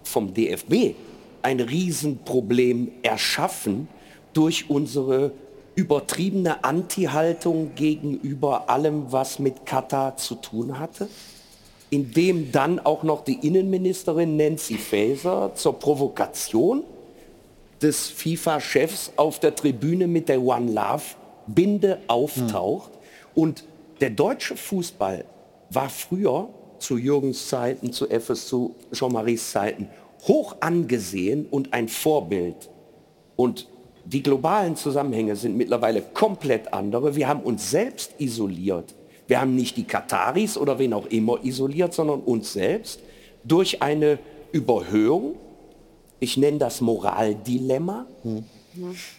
vom 0.03 0.33
DFB 0.33 0.95
ein 1.41 1.59
Riesenproblem 1.59 2.91
erschaffen 3.03 3.87
durch 4.33 4.69
unsere 4.69 5.31
übertriebene 5.75 6.63
Anti-Haltung 6.63 7.75
gegenüber 7.75 8.69
allem, 8.69 9.11
was 9.11 9.39
mit 9.39 9.65
Katar 9.65 10.17
zu 10.17 10.35
tun 10.35 10.79
hatte, 10.79 11.09
indem 11.89 12.51
dann 12.51 12.79
auch 12.79 13.03
noch 13.03 13.23
die 13.23 13.45
Innenministerin 13.45 14.37
Nancy 14.37 14.77
Faeser 14.77 15.51
zur 15.55 15.77
Provokation 15.77 16.83
des 17.85 18.09
FIFA-Chefs 18.09 19.11
auf 19.15 19.39
der 19.39 19.53
Tribüne 19.53 20.07
mit 20.07 20.27
der 20.27 20.41
One 20.41 20.71
Love 20.71 21.03
Binde 21.45 21.99
auftaucht. 22.07 22.89
Und 23.35 23.63
der 24.01 24.09
deutsche 24.09 24.57
Fußball 24.57 25.23
war 25.69 25.89
früher 25.89 26.49
zu 26.79 26.97
Jürgens 26.97 27.47
Zeiten, 27.47 27.93
zu 27.93 28.07
FS, 28.09 28.47
zu 28.47 28.73
Jean-Maries 28.91 29.51
Zeiten 29.51 29.87
hoch 30.27 30.55
angesehen 30.61 31.45
und 31.51 31.73
ein 31.73 31.87
Vorbild. 31.87 32.69
Und 33.35 33.67
die 34.03 34.23
globalen 34.23 34.75
Zusammenhänge 34.75 35.35
sind 35.35 35.55
mittlerweile 35.55 36.01
komplett 36.01 36.73
andere. 36.73 37.15
Wir 37.15 37.27
haben 37.27 37.41
uns 37.41 37.69
selbst 37.69 38.15
isoliert. 38.17 38.95
Wir 39.27 39.41
haben 39.41 39.55
nicht 39.55 39.77
die 39.77 39.83
Kataris 39.83 40.57
oder 40.57 40.79
wen 40.79 40.93
auch 40.93 41.05
immer 41.05 41.43
isoliert, 41.43 41.93
sondern 41.93 42.21
uns 42.21 42.53
selbst 42.53 42.99
durch 43.43 43.83
eine 43.83 44.17
Überhöhung. 44.51 45.35
Ich 46.19 46.37
nenne 46.37 46.57
das 46.57 46.81
Moraldilemma. 46.81 48.05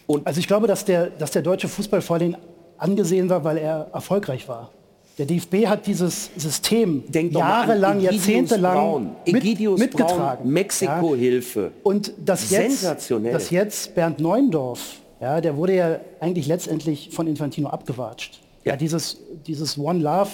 Und 0.07 0.27
also 0.27 0.41
ich 0.41 0.47
glaube, 0.47 0.67
dass 0.67 0.85
der, 0.85 1.11
dass 1.11 1.31
der 1.31 1.43
deutsche 1.43 1.69
Fußball 1.69 2.03
vor 2.03 2.17
allem 2.17 2.37
angesehen 2.79 3.29
war, 3.29 3.43
weil 3.45 3.59
er 3.59 3.89
erfolgreich 3.93 4.49
war. 4.49 4.71
Der 5.19 5.25
DFB 5.25 5.67
hat 5.67 5.87
dieses 5.87 6.31
System 6.37 7.03
an 7.15 7.31
jahrelang, 7.31 8.01
jahrzehntelang 8.01 9.17
mit, 9.25 9.37
Egidius 9.37 9.81
mitgetragen. 9.81 10.51
Mexiko-Hilfe. 10.51 11.73
Und 11.83 12.13
das 12.23 12.51
jetzt, 12.51 12.85
dass 12.85 13.51
jetzt 13.51 13.95
Bernd 13.95 14.21
Neuendorf, 14.21 14.97
ja, 15.19 15.41
der 15.41 15.57
wurde 15.57 15.75
ja 15.75 16.01
eigentlich 16.21 16.47
letztendlich 16.47 17.11
von 17.13 17.27
Infantino 17.27 17.71
abgewatscht. 17.71 18.41
Ja. 18.65 18.77
dieses, 18.77 19.17
dieses 19.47 19.79
One 19.79 20.01
Love 20.01 20.31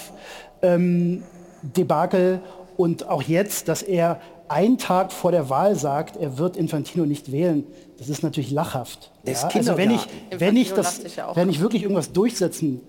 ähm, 0.61 1.23
Debakel 1.61 2.41
und 2.75 3.07
auch 3.07 3.21
jetzt, 3.21 3.69
dass 3.69 3.83
er 3.83 4.19
einen 4.53 4.77
Tag 4.77 5.11
vor 5.11 5.31
der 5.31 5.49
Wahl 5.49 5.75
sagt, 5.75 6.15
er 6.15 6.37
wird 6.37 6.55
Infantino 6.57 7.05
nicht 7.05 7.31
wählen, 7.31 7.65
das 7.97 8.09
ist 8.09 8.23
natürlich 8.23 8.51
lachhaft. 8.51 9.11
Das 9.25 9.41
Ja, 9.43 9.47
ist 9.49 9.55
also 9.55 9.77
wenn 9.77 9.91
ich, 9.91 10.07
wenn 10.37 10.55
ich, 10.57 10.73
das, 10.73 11.15
ja 11.15 11.35
wenn 11.35 11.49
ich 11.49 11.59
wirklich 11.59 11.83
irgendwas 11.83 12.11
durchsetzen 12.11 12.81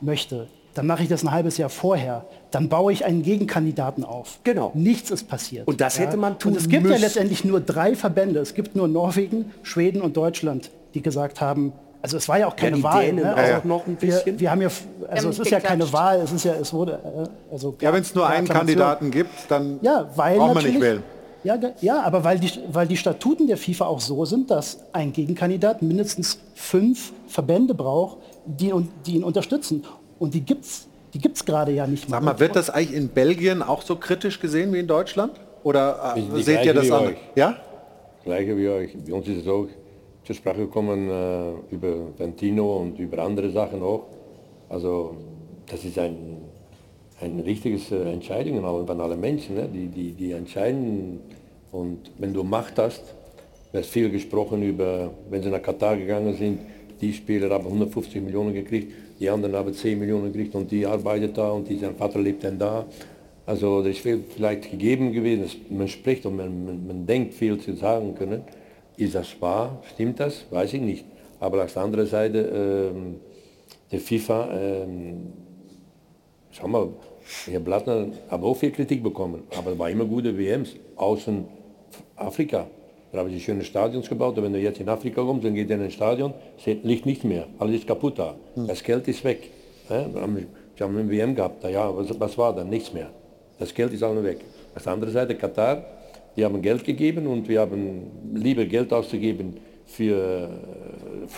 möchte, 0.00 0.48
dann 0.74 0.86
mache 0.86 1.02
ich 1.02 1.08
das 1.08 1.24
ein 1.24 1.32
halbes 1.32 1.56
Jahr 1.56 1.70
vorher. 1.70 2.24
Dann 2.52 2.68
baue 2.68 2.92
ich 2.92 3.04
einen 3.04 3.22
Gegenkandidaten 3.22 4.04
auf. 4.04 4.38
Genau. 4.44 4.70
Nichts 4.74 5.10
ist 5.10 5.28
passiert. 5.28 5.66
Und 5.66 5.80
das 5.80 5.98
hätte 5.98 6.16
man 6.16 6.38
tun 6.38 6.52
Und 6.52 6.58
es 6.58 6.68
gibt 6.68 6.84
ja 6.84 6.90
müssen. 6.90 7.00
letztendlich 7.02 7.44
nur 7.44 7.60
drei 7.60 7.96
Verbände. 7.96 8.38
Es 8.38 8.54
gibt 8.54 8.76
nur 8.76 8.86
Norwegen, 8.86 9.52
Schweden 9.62 10.00
und 10.00 10.16
Deutschland, 10.16 10.70
die 10.94 11.02
gesagt 11.02 11.40
haben, 11.40 11.72
also 12.02 12.16
es 12.16 12.28
war 12.28 12.38
ja 12.38 12.46
auch 12.46 12.56
keine 12.56 12.76
die 12.76 12.82
Wahl. 12.82 13.04
Dänen 13.04 13.24
ne? 13.24 13.34
also 13.34 13.66
noch 13.68 13.86
ein 13.86 13.96
wir, 14.00 14.08
bisschen. 14.12 14.38
wir 14.40 14.50
haben 14.50 14.62
ja, 14.62 14.68
also 14.68 15.24
haben 15.24 15.30
es 15.32 15.38
ist 15.38 15.50
ja 15.50 15.60
keine. 15.60 15.92
Wahl, 15.92 16.20
es 16.20 16.32
ist 16.32 16.44
ja, 16.44 16.54
es 16.54 16.72
wurde, 16.72 16.92
äh, 17.48 17.52
also 17.52 17.74
Ja, 17.80 17.92
wenn 17.92 18.02
es 18.02 18.14
nur 18.14 18.26
einen. 18.26 18.46
Kandidaten 18.48 19.10
gibt, 19.10 19.30
dann 19.48 19.78
Ja, 19.82 20.08
weil 20.16 20.36
braucht 20.38 20.54
man 20.54 20.64
nicht 20.64 20.74
natürlich- 20.74 20.82
wählen. 20.82 21.02
Ja, 21.44 21.56
ja, 21.80 22.02
aber 22.02 22.24
weil 22.24 22.40
die, 22.40 22.50
weil 22.72 22.88
die 22.88 22.96
Statuten 22.96 23.46
der 23.46 23.56
FIFA 23.56 23.86
auch 23.86 24.00
so 24.00 24.24
sind, 24.24 24.50
dass 24.50 24.80
ein 24.92 25.12
Gegenkandidat 25.12 25.82
mindestens 25.82 26.40
fünf 26.54 27.12
Verbände 27.28 27.74
braucht, 27.74 28.18
die, 28.44 28.70
ihn- 28.70 28.88
die 29.06 29.16
ihn 29.16 29.24
unterstützen. 29.24 29.84
Und 30.18 30.34
die 30.34 30.40
gibt's, 30.40 30.88
die 31.14 31.18
gibt's 31.18 31.44
gerade 31.44 31.70
ja 31.72 31.86
nicht 31.86 32.08
Sag 32.10 32.22
mal, 32.24 32.38
wird 32.40 32.56
das 32.56 32.70
eigentlich 32.70 32.92
in 32.96 33.08
Belgien 33.08 33.62
auch 33.62 33.82
so 33.82 33.94
kritisch 33.96 34.40
gesehen 34.40 34.72
wie 34.72 34.80
in 34.80 34.88
Deutschland? 34.88 35.32
Oder 35.62 36.16
äh, 36.16 36.42
seht 36.42 36.64
ihr 36.66 36.74
das 36.74 36.86
wie 36.86 36.92
an? 36.92 37.06
euch. 37.06 37.16
Ja? 37.36 37.56
Gleiche 38.24 38.56
wie 38.56 38.68
euch. 38.68 38.96
Bei 39.06 39.14
uns 39.14 39.28
ist 39.28 39.42
es 39.42 39.48
auch 39.48 39.66
zur 40.28 40.36
Sprache 40.36 40.58
gekommen 40.58 41.08
äh, 41.08 41.74
über 41.74 42.18
Ventino 42.18 42.76
und 42.76 42.98
über 42.98 43.22
andere 43.22 43.48
Sachen 43.50 43.82
auch. 43.82 44.08
Also 44.68 45.16
das 45.66 45.82
ist 45.86 45.98
ein, 45.98 46.16
ein 47.22 47.40
richtiges 47.40 47.90
äh, 47.90 48.12
Entscheidung 48.12 48.60
von 48.86 49.00
allen 49.00 49.18
Menschen, 49.18 49.54
ne? 49.54 49.66
die, 49.72 49.86
die, 49.86 50.12
die 50.12 50.32
entscheiden. 50.32 51.20
Und 51.72 52.10
wenn 52.18 52.34
du 52.34 52.42
Macht 52.42 52.78
hast, 52.78 53.14
wird 53.72 53.86
viel 53.86 54.10
gesprochen 54.10 54.62
über, 54.62 55.10
wenn 55.30 55.42
sie 55.42 55.48
nach 55.48 55.62
Katar 55.62 55.96
gegangen 55.96 56.34
sind, 56.36 56.60
die 57.00 57.14
Spieler 57.14 57.48
haben 57.48 57.64
150 57.64 58.20
Millionen 58.20 58.52
gekriegt, 58.52 58.92
die 59.18 59.30
anderen 59.30 59.56
haben 59.56 59.72
10 59.72 59.98
Millionen 59.98 60.30
gekriegt 60.30 60.54
und 60.54 60.70
die 60.70 60.84
arbeitet 60.84 61.38
da 61.38 61.52
und 61.52 61.66
die, 61.70 61.78
sein 61.78 61.96
Vater 61.96 62.20
lebt 62.20 62.44
dann 62.44 62.58
da. 62.58 62.84
Also 63.46 63.82
das 63.82 63.96
viel 63.96 64.24
vielleicht 64.28 64.70
gegeben 64.70 65.10
gewesen, 65.10 65.46
man 65.70 65.88
spricht 65.88 66.26
und 66.26 66.36
man, 66.36 66.66
man, 66.66 66.86
man 66.86 67.06
denkt 67.06 67.32
viel 67.32 67.58
zu 67.58 67.72
sagen 67.72 68.14
können. 68.14 68.42
Ist 68.98 69.14
das 69.14 69.40
wahr? 69.40 69.80
Stimmt 69.94 70.18
das? 70.20 70.44
Weiß 70.50 70.72
ich 70.74 70.80
nicht. 70.80 71.04
Aber 71.40 71.62
auf 71.64 71.72
der 71.72 71.82
anderen 71.82 72.06
Seite, 72.06 72.38
ähm, 72.92 73.16
der 73.92 74.00
FIFA, 74.00 74.48
ähm, 74.52 75.32
schau 76.50 76.68
mal, 76.68 76.88
Herr 77.50 77.60
Blattner 77.60 78.08
hat 78.28 78.42
auch 78.42 78.54
viel 78.54 78.72
Kritik 78.72 79.02
bekommen, 79.02 79.42
aber 79.56 79.72
es 79.72 79.78
war 79.78 79.88
immer 79.90 80.04
gute 80.04 80.36
WMs, 80.36 80.70
außen 80.96 81.44
Afrika. 82.16 82.66
Da 83.12 83.18
haben 83.18 83.30
sie 83.30 83.40
schöne 83.40 83.64
Stadions 83.64 84.08
gebaut, 84.08 84.36
und 84.36 84.44
wenn 84.44 84.52
du 84.52 84.58
jetzt 84.58 84.80
in 84.80 84.88
Afrika 84.88 85.22
kommst, 85.22 85.44
dann 85.44 85.54
geht 85.54 85.70
in 85.70 85.80
ein 85.80 85.90
Stadion, 85.90 86.34
es 86.58 86.66
liegt 86.82 87.06
nicht 87.06 87.24
mehr, 87.24 87.46
alles 87.58 87.76
ist 87.76 87.86
kaputt 87.86 88.18
da. 88.18 88.34
Das 88.56 88.82
Geld 88.82 89.06
ist 89.08 89.22
weg. 89.24 89.48
Ja, 89.88 90.06
wir 90.12 90.20
haben- 90.22 90.46
eine 90.80 91.10
WM 91.10 91.34
gehabt, 91.34 91.64
ja, 91.64 91.94
was, 91.96 92.08
was 92.20 92.36
war 92.38 92.54
dann? 92.54 92.68
Nichts 92.68 92.92
mehr. 92.92 93.10
Das 93.58 93.72
Geld 93.74 93.92
ist 93.92 94.02
auch 94.02 94.14
noch 94.14 94.22
weg. 94.24 94.38
Auf 94.74 94.82
der 94.82 94.92
anderen 94.92 95.12
Seite 95.14 95.34
Katar, 95.34 95.82
die 96.38 96.44
haben 96.44 96.62
Geld 96.62 96.84
gegeben 96.84 97.26
und 97.26 97.48
wir 97.48 97.60
haben 97.60 98.32
lieber 98.32 98.64
Geld 98.64 98.92
auszugeben 98.92 99.56
für, 99.86 100.48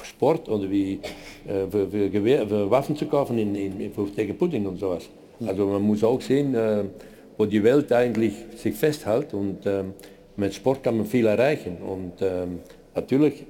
Sport 0.04 0.46
oder 0.50 0.70
wie 0.70 1.00
äh, 1.48 1.66
für, 1.70 1.88
für, 1.88 2.10
Gewehr, 2.10 2.46
für 2.46 2.70
Waffen 2.70 2.94
zu 2.94 3.06
kaufen 3.06 3.38
in, 3.38 3.54
in, 3.54 3.92
für, 3.94 4.04
gegen 4.04 4.36
Putin 4.36 4.66
und 4.66 4.76
sowas. 4.78 5.08
Also 5.46 5.66
man 5.66 5.80
muss 5.80 6.04
auch 6.04 6.20
sehen, 6.20 6.54
äh, 6.54 6.84
wo 7.38 7.46
die 7.46 7.64
Welt 7.64 7.90
eigentlich 7.92 8.34
sich 8.56 8.74
festhält 8.74 9.32
und 9.32 9.64
ähm, 9.64 9.94
mit 10.36 10.52
Sport 10.52 10.82
kann 10.82 10.98
man 10.98 11.06
viel 11.06 11.26
erreichen. 11.26 11.78
Und 11.78 12.20
ähm, 12.20 12.58
natürlich, 12.94 13.46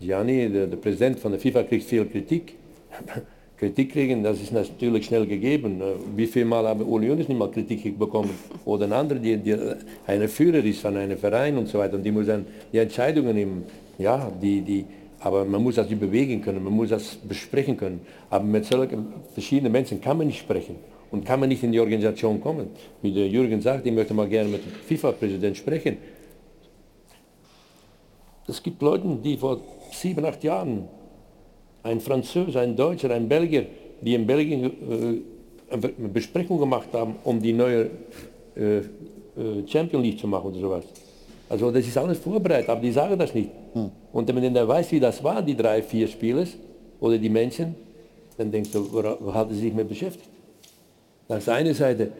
Gianni, 0.00 0.48
der, 0.48 0.66
der 0.66 0.78
Präsident 0.78 1.20
von 1.20 1.30
der 1.30 1.40
FIFA, 1.40 1.62
kriegt 1.62 1.84
viel 1.84 2.04
Kritik. 2.06 2.54
Kritik 3.58 3.92
kriegen, 3.92 4.22
das 4.22 4.40
ist 4.40 4.52
natürlich 4.52 5.06
schnell 5.06 5.26
gegeben. 5.26 5.80
Äh, 5.80 5.94
Wie 6.16 6.26
viel 6.26 6.44
Mal 6.44 6.66
haben 6.66 6.82
Uli 6.82 7.06
Jonas 7.06 7.28
nicht 7.28 7.38
mal 7.38 7.50
Kritik 7.50 7.98
bekommen? 7.98 8.30
Oder 8.64 8.86
ein 8.86 8.92
anderer, 8.92 9.18
die, 9.18 9.36
die 9.36 9.56
eine 10.06 10.28
Führer 10.28 10.64
ist 10.64 10.80
von 10.80 10.96
einem 10.96 11.18
Verein 11.18 11.56
und 11.58 11.68
so 11.68 11.78
weiter. 11.78 11.94
Und 11.96 12.02
die 12.02 12.10
muss 12.10 12.26
dann 12.26 12.46
die 12.72 12.78
Entscheidungen 12.78 13.34
nehmen. 13.34 13.64
Ja, 13.98 14.32
die, 14.42 14.62
die, 14.62 14.84
aber 15.20 15.44
man 15.44 15.62
muss 15.62 15.76
das 15.76 15.86
bewegen 15.86 16.42
können, 16.42 16.64
man 16.64 16.72
muss 16.72 16.88
das 16.88 17.14
besprechen 17.14 17.76
können. 17.76 18.00
Aber 18.30 18.44
mit 18.44 18.64
solchen 18.64 19.12
verschiedenen 19.32 19.72
Menschen 19.72 20.00
kann 20.00 20.18
man 20.18 20.26
nicht 20.26 20.40
sprechen 20.40 20.76
und 21.12 21.24
kann 21.24 21.38
man 21.38 21.48
nicht 21.48 21.62
in 21.62 21.70
die 21.70 21.78
Organisation 21.78 22.40
kommen. 22.40 22.70
Wie 23.02 23.12
der 23.12 23.28
Jürgen 23.28 23.60
sagt, 23.60 23.86
ich 23.86 23.92
möchte 23.92 24.14
mal 24.14 24.28
gerne 24.28 24.48
mit 24.48 24.64
dem 24.64 24.72
FIFA-Präsident 24.72 25.56
sprechen. 25.56 25.98
Es 28.48 28.60
gibt 28.62 28.82
Leute, 28.82 29.06
die 29.22 29.36
vor 29.36 29.60
sieben, 29.92 30.24
acht 30.24 30.42
Jahren 30.42 30.88
ein 31.82 32.00
Franzose, 32.00 32.60
ein 32.60 32.76
Deutscher, 32.76 33.10
ein 33.10 33.28
Belgier, 33.28 33.66
die 34.00 34.14
in 34.14 34.26
Belgien 34.26 34.64
äh, 34.64 35.20
eine 35.70 36.08
Besprechung 36.08 36.58
gemacht 36.58 36.88
haben, 36.92 37.16
um 37.24 37.40
die 37.40 37.52
neue 37.52 37.90
äh, 38.54 38.78
äh, 38.78 39.66
Champion 39.66 40.02
League 40.02 40.18
zu 40.18 40.26
machen 40.26 40.46
oder 40.50 40.60
sowas. 40.60 40.84
Also 41.48 41.70
das 41.70 41.86
ist 41.86 41.96
alles 41.98 42.18
vorbereitet, 42.18 42.68
aber 42.68 42.80
die 42.80 42.92
sagen 42.92 43.18
das 43.18 43.34
nicht. 43.34 43.50
Hm. 43.72 43.90
Und 44.12 44.28
wenn 44.28 44.34
man 44.34 44.54
dann 44.54 44.68
weiß, 44.68 44.92
wie 44.92 45.00
das 45.00 45.22
war, 45.22 45.42
die 45.42 45.56
drei, 45.56 45.82
vier 45.82 46.08
Spieler 46.08 46.46
oder 47.00 47.18
die 47.18 47.28
Menschen, 47.28 47.74
dann 48.36 48.50
denkst 48.50 48.70
du, 48.72 48.92
wo 48.92 49.34
hat 49.34 49.50
sie 49.50 49.56
sich 49.56 49.74
mit 49.74 49.88
beschäftigt? 49.88 50.30
Das 51.28 51.38
ist 51.42 51.48
eine 51.48 51.74
Seite. 51.74 52.12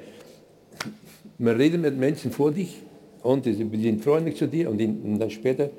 Man 1.39 1.57
redet 1.57 1.81
mit 1.81 1.97
Menschen 1.99 2.31
vor 2.31 2.51
dich 2.51 2.77
und 3.23 3.45
sie 3.45 3.55
sind 3.55 4.03
freundlich 4.03 4.37
zu 4.37 4.47
dir 4.47 4.71
und, 4.71 4.79
dann 5.19 5.31
später 5.31 5.71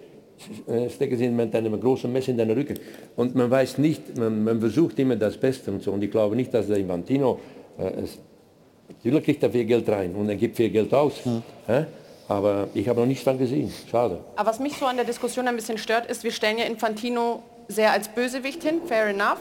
stecken 0.89 1.17
sie 1.17 1.29
mit 1.29 1.55
einem 1.55 1.79
großen 1.79 2.11
Messer 2.11 2.31
in 2.31 2.37
deinen 2.37 2.57
Rücken. 2.57 2.79
Und 3.15 3.35
man 3.35 3.49
weiß 3.49 3.77
nicht, 3.77 4.17
man, 4.17 4.43
man, 4.43 4.59
versucht 4.59 4.99
immer 4.99 5.15
das 5.15 5.37
Beste 5.37 5.71
und 5.71 5.81
so. 5.81 5.91
Und 5.91 6.03
ich 6.03 6.11
glaube 6.11 6.35
nicht, 6.35 6.53
dass 6.53 6.67
der 6.67 6.77
Infantino, 6.77 7.39
äh, 7.77 8.01
es, 8.01 8.19
natürlich 8.95 9.23
kriegt 9.23 9.43
er 9.43 9.51
viel 9.51 9.65
Geld 9.65 9.87
rein 9.89 10.13
und 10.15 10.29
er 10.29 10.35
gibt 10.35 10.55
viel 10.57 10.69
Geld 10.69 10.93
aus. 10.93 11.21
Äh? 11.67 11.83
Aber 12.27 12.67
ich 12.73 12.87
habe 12.87 13.01
noch 13.01 13.07
nichts 13.07 13.23
von 13.23 13.37
gesehen. 13.37 13.71
Schade. 13.89 14.19
Aber 14.35 14.49
was 14.49 14.59
mich 14.59 14.77
so 14.77 14.85
an 14.85 14.95
der 14.95 15.05
Diskussion 15.05 15.47
ein 15.47 15.55
bisschen 15.55 15.77
stört, 15.77 16.09
ist, 16.09 16.23
wir 16.23 16.31
stellen 16.31 16.57
ja 16.57 16.65
Infantino 16.65 17.43
sehr 17.67 17.91
als 17.91 18.09
Bösewicht 18.09 18.63
hin, 18.63 18.81
fair 18.85 19.07
enough. 19.07 19.39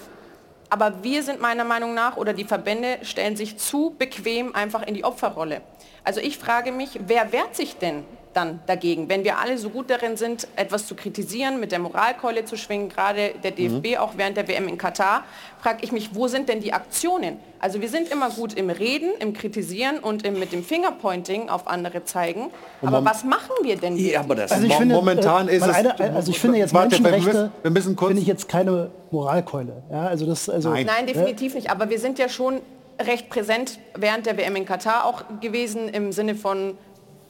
Aber 0.68 1.02
wir 1.02 1.22
sind 1.22 1.40
meiner 1.40 1.64
Meinung 1.64 1.94
nach, 1.94 2.16
oder 2.16 2.32
die 2.32 2.44
Verbände 2.44 2.98
stellen 3.02 3.36
sich 3.36 3.58
zu 3.58 3.94
bequem 3.98 4.54
einfach 4.54 4.86
in 4.86 4.94
die 4.94 5.04
Opferrolle. 5.04 5.60
Also 6.02 6.20
ich 6.20 6.38
frage 6.38 6.72
mich, 6.72 6.98
wer 7.06 7.32
wehrt 7.32 7.54
sich 7.54 7.76
denn 7.76 8.04
dann 8.34 8.60
dagegen? 8.66 9.08
Wenn 9.08 9.24
wir 9.24 9.38
alle 9.38 9.58
so 9.58 9.70
gut 9.70 9.90
darin 9.90 10.16
sind, 10.16 10.48
etwas 10.56 10.86
zu 10.86 10.94
kritisieren, 10.94 11.60
mit 11.60 11.72
der 11.72 11.78
Moralkeule 11.78 12.44
zu 12.44 12.56
schwingen, 12.56 12.88
gerade 12.88 13.34
der 13.42 13.50
DFB 13.50 13.92
mhm. 13.92 13.96
auch 13.98 14.12
während 14.16 14.36
der 14.36 14.48
WM 14.48 14.68
in 14.68 14.78
Katar, 14.78 15.24
frage 15.60 15.78
ich 15.82 15.92
mich, 15.92 16.14
wo 16.14 16.28
sind 16.28 16.48
denn 16.48 16.60
die 16.60 16.72
Aktionen? 16.72 17.38
Also 17.60 17.80
wir 17.80 17.88
sind 17.88 18.10
immer 18.10 18.30
gut 18.30 18.54
im 18.54 18.70
Reden, 18.70 19.10
im 19.20 19.32
Kritisieren 19.32 19.98
und 19.98 20.24
im, 20.26 20.38
mit 20.38 20.52
dem 20.52 20.64
Fingerpointing 20.64 21.48
auf 21.48 21.68
andere 21.68 22.04
zeigen. 22.04 22.50
Aber 22.80 23.04
was 23.04 23.22
machen 23.22 23.52
wir 23.62 23.76
denn? 23.76 23.96
Ja, 23.96 24.20
aber 24.20 24.34
das 24.34 24.50
also 24.50 24.66
ich 24.66 24.74
finde, 24.74 24.94
momentan 24.96 25.48
äh, 25.48 25.56
ist 25.56 25.66
es... 25.66 25.74
Eine, 25.74 25.98
also 26.14 26.30
ich 26.30 26.40
finde 26.40 26.58
jetzt 26.58 26.74
warte, 26.74 27.00
Menschenrechte, 27.00 27.52
wir 27.62 27.70
müssen, 27.70 27.94
kurz 27.94 28.08
finde 28.08 28.22
ich 28.22 28.28
jetzt 28.28 28.48
keine 28.48 28.90
Moralkeule. 29.12 29.82
Ja, 29.90 30.06
also 30.06 30.26
das, 30.26 30.48
also, 30.48 30.70
Nein. 30.70 30.86
Nein, 30.86 31.06
definitiv 31.06 31.54
nicht. 31.54 31.70
Aber 31.70 31.88
wir 31.88 32.00
sind 32.00 32.18
ja 32.18 32.28
schon 32.28 32.60
recht 33.00 33.30
präsent 33.30 33.78
während 33.96 34.26
der 34.26 34.36
WM 34.36 34.56
in 34.56 34.64
Katar 34.64 35.04
auch 35.04 35.22
gewesen 35.40 35.88
im 35.88 36.12
Sinne 36.12 36.34
von 36.34 36.76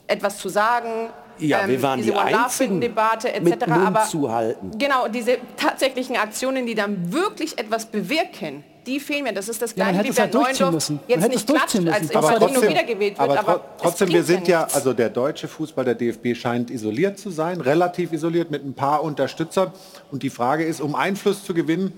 etwas 0.07 0.39
zu 0.39 0.49
sagen. 0.49 1.11
Ja, 1.39 1.63
ähm, 1.63 1.71
wir 1.71 1.83
waren 1.83 1.99
diese 1.99 2.13
die 2.13 2.19
einzigen 2.19 2.81
Debatte 2.81 3.33
etc. 3.33 3.43
Mit 3.43 3.67
Mund 3.67 3.87
aber 3.87 4.05
zu 4.05 4.31
halten. 4.31 4.71
genau 4.79 5.09
diese 5.09 5.39
tatsächlichen 5.57 6.17
Aktionen, 6.17 6.67
die 6.67 6.75
dann 6.75 7.13
wirklich 7.13 7.59
etwas 7.59 7.87
bewirken, 7.87 8.65
die 8.87 9.01
fehlen 9.01 9.25
mir. 9.25 9.33
Das 9.33 9.49
ist 9.49 9.63
das 9.63 9.75
gleiche 9.75 9.99
ja, 9.99 10.05
wie 10.05 10.11
Bernd 10.11 10.35
halt 10.35 10.61
Neuendorf 10.61 10.93
jetzt 11.07 11.29
nicht 11.29 11.47
klatscht, 11.47 11.77
als 11.89 12.15
aber 12.15 12.35
trotzdem, 12.37 12.69
wiedergewählt 12.69 13.19
wird. 13.19 13.21
Aber, 13.21 13.39
aber 13.39 13.65
trotzdem, 13.81 14.09
wir 14.09 14.23
sind 14.23 14.49
ja, 14.49 14.67
also 14.73 14.93
der 14.93 15.11
deutsche 15.11 15.49
Fußball, 15.49 15.85
der 15.85 15.95
DFB 15.95 16.35
scheint 16.35 16.71
isoliert 16.71 17.19
zu 17.19 17.31
sein, 17.31 17.61
relativ 17.61 18.13
isoliert 18.13 18.51
mit 18.51 18.65
ein 18.65 18.75
paar 18.75 19.03
Unterstützern. 19.03 19.73
Und 20.11 20.23
die 20.23 20.31
Frage 20.31 20.65
ist, 20.65 20.81
um 20.81 20.95
Einfluss 20.95 21.45
zu 21.45 21.55
gewinnen, 21.55 21.93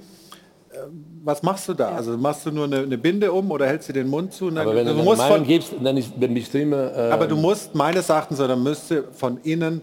was 1.23 1.43
machst 1.43 1.69
du 1.69 1.75
da? 1.75 1.91
Ja. 1.91 1.97
Also 1.97 2.17
machst 2.17 2.45
du 2.47 2.51
nur 2.51 2.65
eine, 2.65 2.79
eine, 2.79 2.99
Binde 2.99 3.33
um 3.33 3.51
oder 3.51 3.67
hältst 3.67 3.89
du 3.89 3.93
den 3.93 4.09
Mund 4.09 4.33
zu? 4.33 4.51
Dann, 4.51 4.59
aber 4.59 4.75
wenn 4.75 4.87
du, 4.87 4.95
du 4.95 5.03
musst 5.03 5.23
von, 5.23 5.45
gibst, 5.45 5.73
dann 5.83 5.97
ist, 5.97 6.13
dann 6.19 6.35
bist 6.35 6.53
du 6.55 6.61
immer, 6.61 6.97
äh 6.97 7.11
aber 7.11 7.27
du 7.27 7.37
musst 7.37 7.75
meines 7.75 8.09
Erachtens 8.09 8.41
oder 8.41 8.57
müsste 8.57 9.05
von 9.13 9.39
innen 9.43 9.81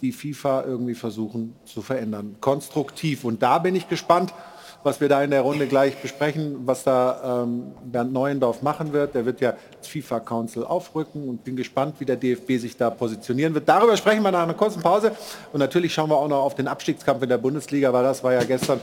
die 0.00 0.12
FIFA 0.12 0.64
irgendwie 0.64 0.94
versuchen 0.94 1.54
zu 1.64 1.82
verändern, 1.82 2.36
konstruktiv. 2.40 3.24
Und 3.24 3.42
da 3.42 3.58
bin 3.58 3.74
ich 3.74 3.88
gespannt, 3.88 4.32
was 4.82 5.00
wir 5.00 5.08
da 5.08 5.22
in 5.22 5.30
der 5.30 5.42
Runde 5.42 5.66
gleich 5.66 5.96
besprechen, 5.96 6.60
was 6.64 6.84
da 6.84 7.42
ähm, 7.42 7.72
Bernd 7.84 8.12
Neuendorf 8.12 8.62
machen 8.62 8.92
wird. 8.92 9.14
Der 9.14 9.26
wird 9.26 9.40
ja 9.40 9.54
das 9.78 9.88
FIFA 9.88 10.20
Council 10.20 10.64
aufrücken 10.64 11.28
und 11.28 11.44
bin 11.44 11.56
gespannt, 11.56 11.96
wie 11.98 12.04
der 12.04 12.16
DFB 12.16 12.58
sich 12.58 12.76
da 12.76 12.90
positionieren 12.90 13.52
wird. 13.54 13.68
Darüber 13.68 13.96
sprechen 13.96 14.22
wir 14.22 14.30
nach 14.30 14.42
einer 14.42 14.54
kurzen 14.54 14.82
Pause. 14.82 15.12
Und 15.52 15.60
natürlich 15.60 15.92
schauen 15.92 16.08
wir 16.08 16.16
auch 16.16 16.28
noch 16.28 16.42
auf 16.42 16.54
den 16.54 16.68
Abstiegskampf 16.68 17.22
in 17.22 17.28
der 17.28 17.38
Bundesliga, 17.38 17.92
weil 17.92 18.04
das 18.04 18.24
war 18.24 18.32
ja 18.32 18.42
gestern 18.42 18.80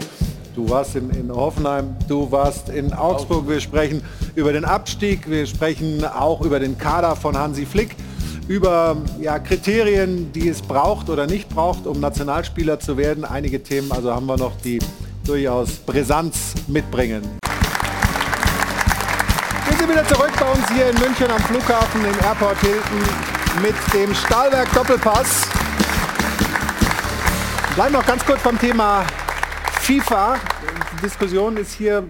Du 0.58 0.68
warst 0.68 0.96
in, 0.96 1.12
in, 1.12 1.32
Hoffenheim, 1.32 1.96
du 2.08 2.32
warst 2.32 2.70
in 2.70 2.92
Augsburg. 2.92 3.48
Wir 3.48 3.60
sprechen 3.60 4.02
über 4.34 4.52
den 4.52 4.66
Abstieg, 4.66 5.30
wir 5.30 5.46
sprechen 5.46 6.04
auch 6.04 6.42
über 6.42 6.60
den 6.60 6.80
Kader 6.80 7.16
von 7.16 7.38
Hansi 7.38 7.64
Flick, 7.64 7.96
über 8.48 8.98
ja, 9.22 9.38
Kriterien, 9.38 10.32
die 10.32 10.50
es 10.50 10.64
braucht 10.64 11.12
oder 11.12 11.28
nicht 11.28 11.48
braucht, 11.50 11.86
um 11.86 12.00
Nationalspieler 12.00 12.80
zu 12.80 12.98
werden. 12.98 13.24
Einige 13.24 13.62
Themen, 13.62 13.92
also 13.92 14.12
haben 14.12 14.26
wir 14.26 14.38
noch, 14.38 14.54
die 14.60 14.80
durchaus 15.28 15.74
Brisanz 15.80 16.54
mitbringen. 16.68 17.22
Wir 19.68 19.78
sind 19.78 19.90
wieder 19.90 20.08
zurück 20.08 20.32
bei 20.40 20.52
uns 20.52 20.70
hier 20.72 20.90
in 20.90 20.96
München 21.00 21.30
am 21.30 21.40
Flughafen 21.42 22.06
im 22.06 22.20
Airport 22.24 22.58
Hilton 22.62 23.02
mit 23.62 23.76
dem 23.94 24.16
Stahlwerk 24.16 24.72
Doppelpass. 24.74 25.42
Bleiben 27.76 27.94
noch 27.94 28.06
ganz 28.06 28.26
kurz 28.26 28.42
beim 28.42 28.58
Thema 28.58 29.06
FIFA. 29.82 30.40
Die 30.96 31.02
Diskussion 31.02 31.58
ist 31.58 31.74
hier 31.74 32.04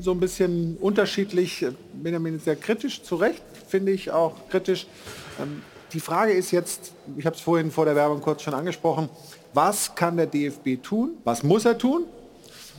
so 0.00 0.10
ein 0.10 0.20
bisschen 0.20 0.76
unterschiedlich. 0.78 1.64
Benjamin 1.92 2.36
ist 2.36 2.44
sehr 2.44 2.56
kritisch, 2.56 3.02
zu 3.02 3.14
Recht 3.16 3.42
finde 3.68 3.92
ich 3.92 4.10
auch 4.10 4.34
kritisch. 4.50 4.86
Ähm, 5.40 5.62
die 5.92 6.00
Frage 6.00 6.32
ist 6.32 6.50
jetzt, 6.50 6.92
ich 7.16 7.24
habe 7.24 7.36
es 7.36 7.42
vorhin 7.42 7.70
vor 7.70 7.84
der 7.84 7.94
Werbung 7.94 8.20
kurz 8.20 8.42
schon 8.42 8.54
angesprochen, 8.54 9.08
was 9.52 9.94
kann 9.94 10.16
der 10.16 10.26
DFB 10.26 10.82
tun? 10.82 11.12
Was 11.22 11.42
muss 11.42 11.64
er 11.64 11.78
tun? 11.78 12.04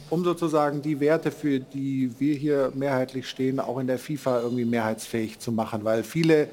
Um 0.10 0.24
sozusagen 0.24 0.82
die 0.82 1.00
Werte, 1.00 1.32
für 1.32 1.60
die 1.60 2.12
wir 2.20 2.36
hier 2.36 2.72
mehrheitlich 2.76 3.28
stehen, 3.28 3.60
auch 3.60 3.80
in 3.80 3.88
der 3.88 3.98
FIFA 3.98 4.42
irgendwie 4.42 4.66
mehrheitsfähig 4.66 5.40
zu 5.40 5.52
machen. 5.52 5.84
Weil 5.84 6.04
viele 6.04 6.48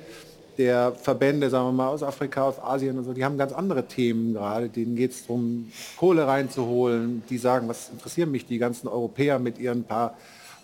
der 0.58 0.92
Verbände, 0.92 1.48
sagen 1.50 1.68
wir 1.68 1.72
mal, 1.72 1.88
aus 1.88 2.02
Afrika, 2.02 2.42
aus 2.42 2.58
Asien 2.58 2.98
und 2.98 3.04
so, 3.04 3.12
die 3.12 3.24
haben 3.24 3.38
ganz 3.38 3.52
andere 3.52 3.86
Themen 3.86 4.34
gerade. 4.34 4.68
Denen 4.68 4.96
geht 4.96 5.12
es 5.12 5.22
darum, 5.22 5.70
Kohle 5.96 6.26
reinzuholen. 6.26 7.22
Die 7.30 7.38
sagen, 7.38 7.68
was 7.68 7.90
interessieren 7.90 8.30
mich 8.30 8.46
die 8.46 8.58
ganzen 8.58 8.88
Europäer 8.88 9.38
mit 9.38 9.58
ihren 9.58 9.84
paar 9.84 10.16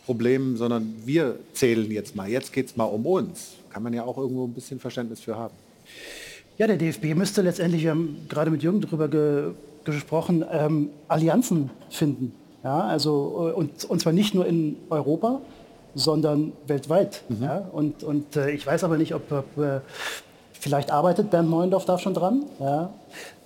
Problemen, 0.07 0.57
sondern 0.57 0.95
wir 1.05 1.39
zählen 1.53 1.91
jetzt 1.91 2.17
mal. 2.17 2.29
Jetzt 2.29 2.53
geht 2.53 2.67
es 2.67 2.77
mal 2.77 2.85
um 2.85 3.07
uns. 3.07 3.53
Kann 3.71 3.83
man 3.83 3.93
ja 3.93 4.05
auch 4.05 4.17
irgendwo 4.17 4.45
ein 4.45 4.55
bisschen 4.55 4.81
Verständnis 4.81 5.21
für 5.21 5.37
haben. 5.37 5.55
Ja, 6.57 6.67
der 6.67 6.77
DFB 6.77 7.15
müsste 7.15 7.43
letztendlich, 7.43 7.83
wir 7.83 7.91
haben 7.91 8.27
gerade 8.29 8.51
mit 8.51 8.63
Jürgen 8.63 8.81
darüber 8.81 9.09
ge 9.09 9.53
gesprochen, 9.85 10.45
ähm, 10.53 10.91
Allianzen 11.09 11.71
finden. 11.89 12.35
Ja, 12.65 12.81
also, 12.81 13.51
äh, 13.51 13.53
und, 13.53 13.85
und 13.85 14.01
zwar 14.01 14.13
nicht 14.13 14.35
nur 14.35 14.47
in 14.47 14.77
Europa, 14.91 15.41
sondern 15.95 16.53
weltweit. 16.67 17.23
Mhm. 17.29 17.43
Ja? 17.43 17.69
Und, 17.73 18.03
und 18.03 18.37
äh, 18.37 18.51
ich 18.51 18.67
weiß 18.67 18.85
aber 18.85 18.97
nicht, 18.97 19.15
ob, 19.15 19.31
ob 19.31 19.59
äh, 19.59 19.81
vielleicht 20.53 20.91
arbeitet 20.91 21.31
Bernd 21.31 21.51
Neuendorf 21.51 21.85
da 21.85 21.99
schon 21.99 22.15
dran. 22.15 22.45
Ja? 22.61 22.91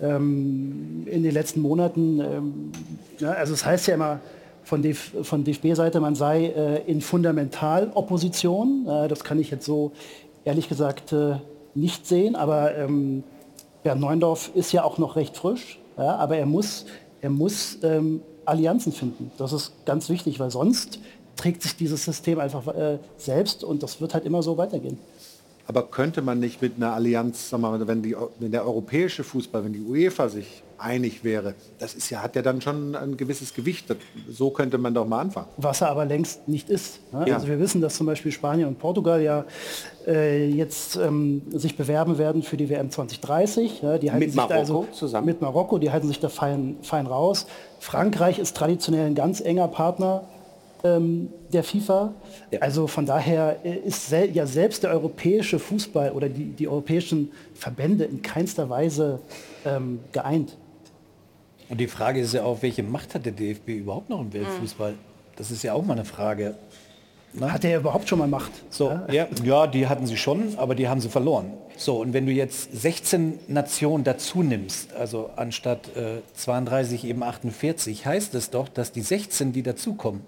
Ähm, 0.01 1.07
in 1.07 1.23
den 1.23 1.33
letzten 1.33 1.61
Monaten, 1.61 2.21
ähm, 2.21 2.73
ja, 3.19 3.33
also 3.33 3.55
es 3.55 3.65
heißt 3.65 3.87
ja 3.89 3.95
immer 3.95 4.21
von, 4.65 4.83
DF 4.83 5.13
von 5.23 5.45
DFB-Seite, 5.45 6.01
man 6.01 6.15
sei 6.15 6.47
äh, 6.47 6.91
in 6.91 7.01
Fundamentalopposition. 7.01 8.87
Äh, 8.89 9.09
das 9.09 9.25
kann 9.25 9.39
ich 9.39 9.51
jetzt 9.51 9.67
so 9.67 9.93
ehrlich 10.45 10.69
gesagt 10.69 11.13
äh, 11.13 11.37
nicht 11.75 12.07
sehen, 12.07 12.37
aber 12.37 12.77
ähm, 12.77 13.25
Bernd 13.83 14.01
Neuendorf 14.01 14.51
ist 14.55 14.73
ja 14.73 14.85
auch 14.85 14.99
noch 14.99 15.17
recht 15.17 15.37
frisch, 15.37 15.81
ja? 15.97 16.17
aber 16.17 16.37
er 16.37 16.47
muss, 16.47 16.87
er 17.21 17.31
muss 17.31 17.79
ähm, 17.83 18.21
Allianzen 18.45 18.93
finden. 18.93 19.31
Das 19.39 19.53
ist 19.53 19.73
ganz 19.85 20.09
wichtig, 20.09 20.39
weil 20.41 20.51
sonst 20.51 20.99
trägt 21.37 21.63
sich 21.63 21.77
dieses 21.77 22.05
System 22.05 22.39
einfach 22.39 22.67
äh, 22.69 22.99
selbst 23.17 23.65
und 23.65 23.83
das 23.83 24.01
wird 24.01 24.15
halt 24.15 24.25
immer 24.25 24.43
so 24.43 24.57
weitergehen. 24.59 24.99
Aber 25.67 25.85
könnte 25.85 26.23
man 26.23 26.41
nicht 26.41 26.61
mit 26.61 26.77
einer 26.77 26.93
Allianz, 26.93 27.51
sagen 27.51 27.63
wir 27.63 27.71
mal, 27.71 27.87
wenn, 27.87 28.03
die, 28.03 28.17
wenn 28.39 28.53
der 28.53 28.67
europäische 28.67 29.25
Fußball, 29.25 29.65
wenn 29.65 29.73
die 29.73 29.81
UEFA 29.81 30.29
sich 30.29 30.63
einig 30.83 31.25
wäre, 31.25 31.55
das 31.79 31.95
ist 31.95 32.11
ja, 32.11 32.23
hat 32.23 32.37
ja 32.37 32.43
dann 32.43 32.61
schon 32.61 32.95
ein 32.95 33.17
gewisses 33.17 33.55
Gewicht. 33.55 33.87
So 34.29 34.51
könnte 34.51 34.79
man 34.79 34.95
doch 34.95 35.07
mal 35.07 35.21
anfangen. 35.21 35.49
Was 35.57 35.81
er 35.81 35.91
aber 35.91 36.05
längst 36.05 36.49
nicht 36.49 36.69
ist. 36.69 37.01
Ne? 37.13 37.27
Ja. 37.29 37.35
Also 37.37 37.49
wir 37.49 37.59
wissen, 37.59 37.81
dass 37.81 37.97
zum 37.97 38.07
Beispiel 38.07 38.33
Spanien 38.33 38.69
und 38.69 38.79
Portugal 38.79 39.23
ja 39.23 39.45
äh, 40.07 40.49
jetzt 40.49 40.97
ähm, 40.97 41.43
sich 41.51 41.77
bewerben 41.77 42.19
werden 42.19 42.43
für 42.43 42.57
die 42.57 42.69
WM 42.69 42.91
2030. 42.91 43.83
Ja, 43.83 43.99
die 43.99 44.11
halten 44.11 44.25
Mit 44.25 44.33
sich 44.33 44.41
da 44.41 44.49
Marokko 44.49 44.81
also, 44.81 44.93
zusammen? 44.93 45.27
Mit 45.27 45.41
Marokko, 45.41 45.79
die 45.79 45.91
halten 45.91 46.09
sich 46.09 46.21
da 46.21 46.29
fein, 46.29 46.77
fein 46.83 47.07
raus. 47.07 47.47
Frankreich 47.79 48.39
ist 48.39 48.57
traditionell 48.57 49.07
ein 49.07 49.15
ganz 49.15 49.41
enger 49.41 49.69
Partner 49.69 50.25
ähm, 50.85 51.29
der 51.53 51.65
FIFA. 51.65 52.15
Also 52.61 52.87
von 52.87 53.07
daher 53.07 53.59
äh, 53.65 53.77
ist 53.77 54.09
sel 54.09 54.35
ja 54.35 54.47
selbst 54.47 54.83
der 54.83 54.91
europäische 54.91 55.59
Fußball 55.59 56.13
oder 56.13 56.29
die, 56.29 56.47
die 56.47 56.69
europäischen 56.69 57.31
Verbände 57.55 58.05
in 58.05 58.23
keinster 58.23 58.69
Weise 58.69 59.21
ähm, 59.65 60.01
geeint. 60.13 60.57
Und 61.73 61.79
die 61.79 61.87
Frage 61.87 62.21
ist 62.21 62.35
ja 62.35 62.45
auch, 62.45 62.61
welche 62.61 62.83
Macht 62.83 63.15
hat 63.15 63.25
der 63.25 63.33
DFB 63.33 63.69
überhaupt 63.71 64.11
noch 64.11 64.21
im 64.21 64.31
Weltfußball? 64.31 64.93
Das 65.37 65.51
ist 65.51 65.63
ja 65.63 65.73
auch 65.73 65.83
mal 65.83 65.95
eine 65.95 66.05
Frage. 66.05 66.55
Hat 67.41 67.65
er 67.65 67.79
überhaupt 67.79 68.07
schon 68.11 68.19
mal 68.19 68.29
Macht? 68.29 68.53
So, 68.69 68.91
ja, 69.11 69.27
ja, 69.43 69.67
die 69.67 69.87
hatten 69.87 70.07
sie 70.07 70.19
schon, 70.19 70.59
aber 70.59 70.75
die 70.75 70.87
haben 70.87 71.01
sie 71.01 71.09
verloren. 71.09 71.51
So, 71.79 71.99
und 71.99 72.13
wenn 72.13 72.27
du 72.27 72.33
jetzt 72.33 72.77
16 72.79 73.39
Nationen 73.49 74.05
dazu 74.05 74.43
nimmst, 74.43 74.93
also 74.93 75.31
anstatt 75.37 75.97
äh, 75.97 76.21
32 76.35 77.07
eben 77.07 77.23
48, 77.23 78.05
heißt 78.05 78.35
es 78.35 78.51
doch, 78.51 78.69
dass 78.69 78.93
die 78.93 79.01
16, 79.01 79.55
die 79.55 79.63
dazukommen, 79.63 80.21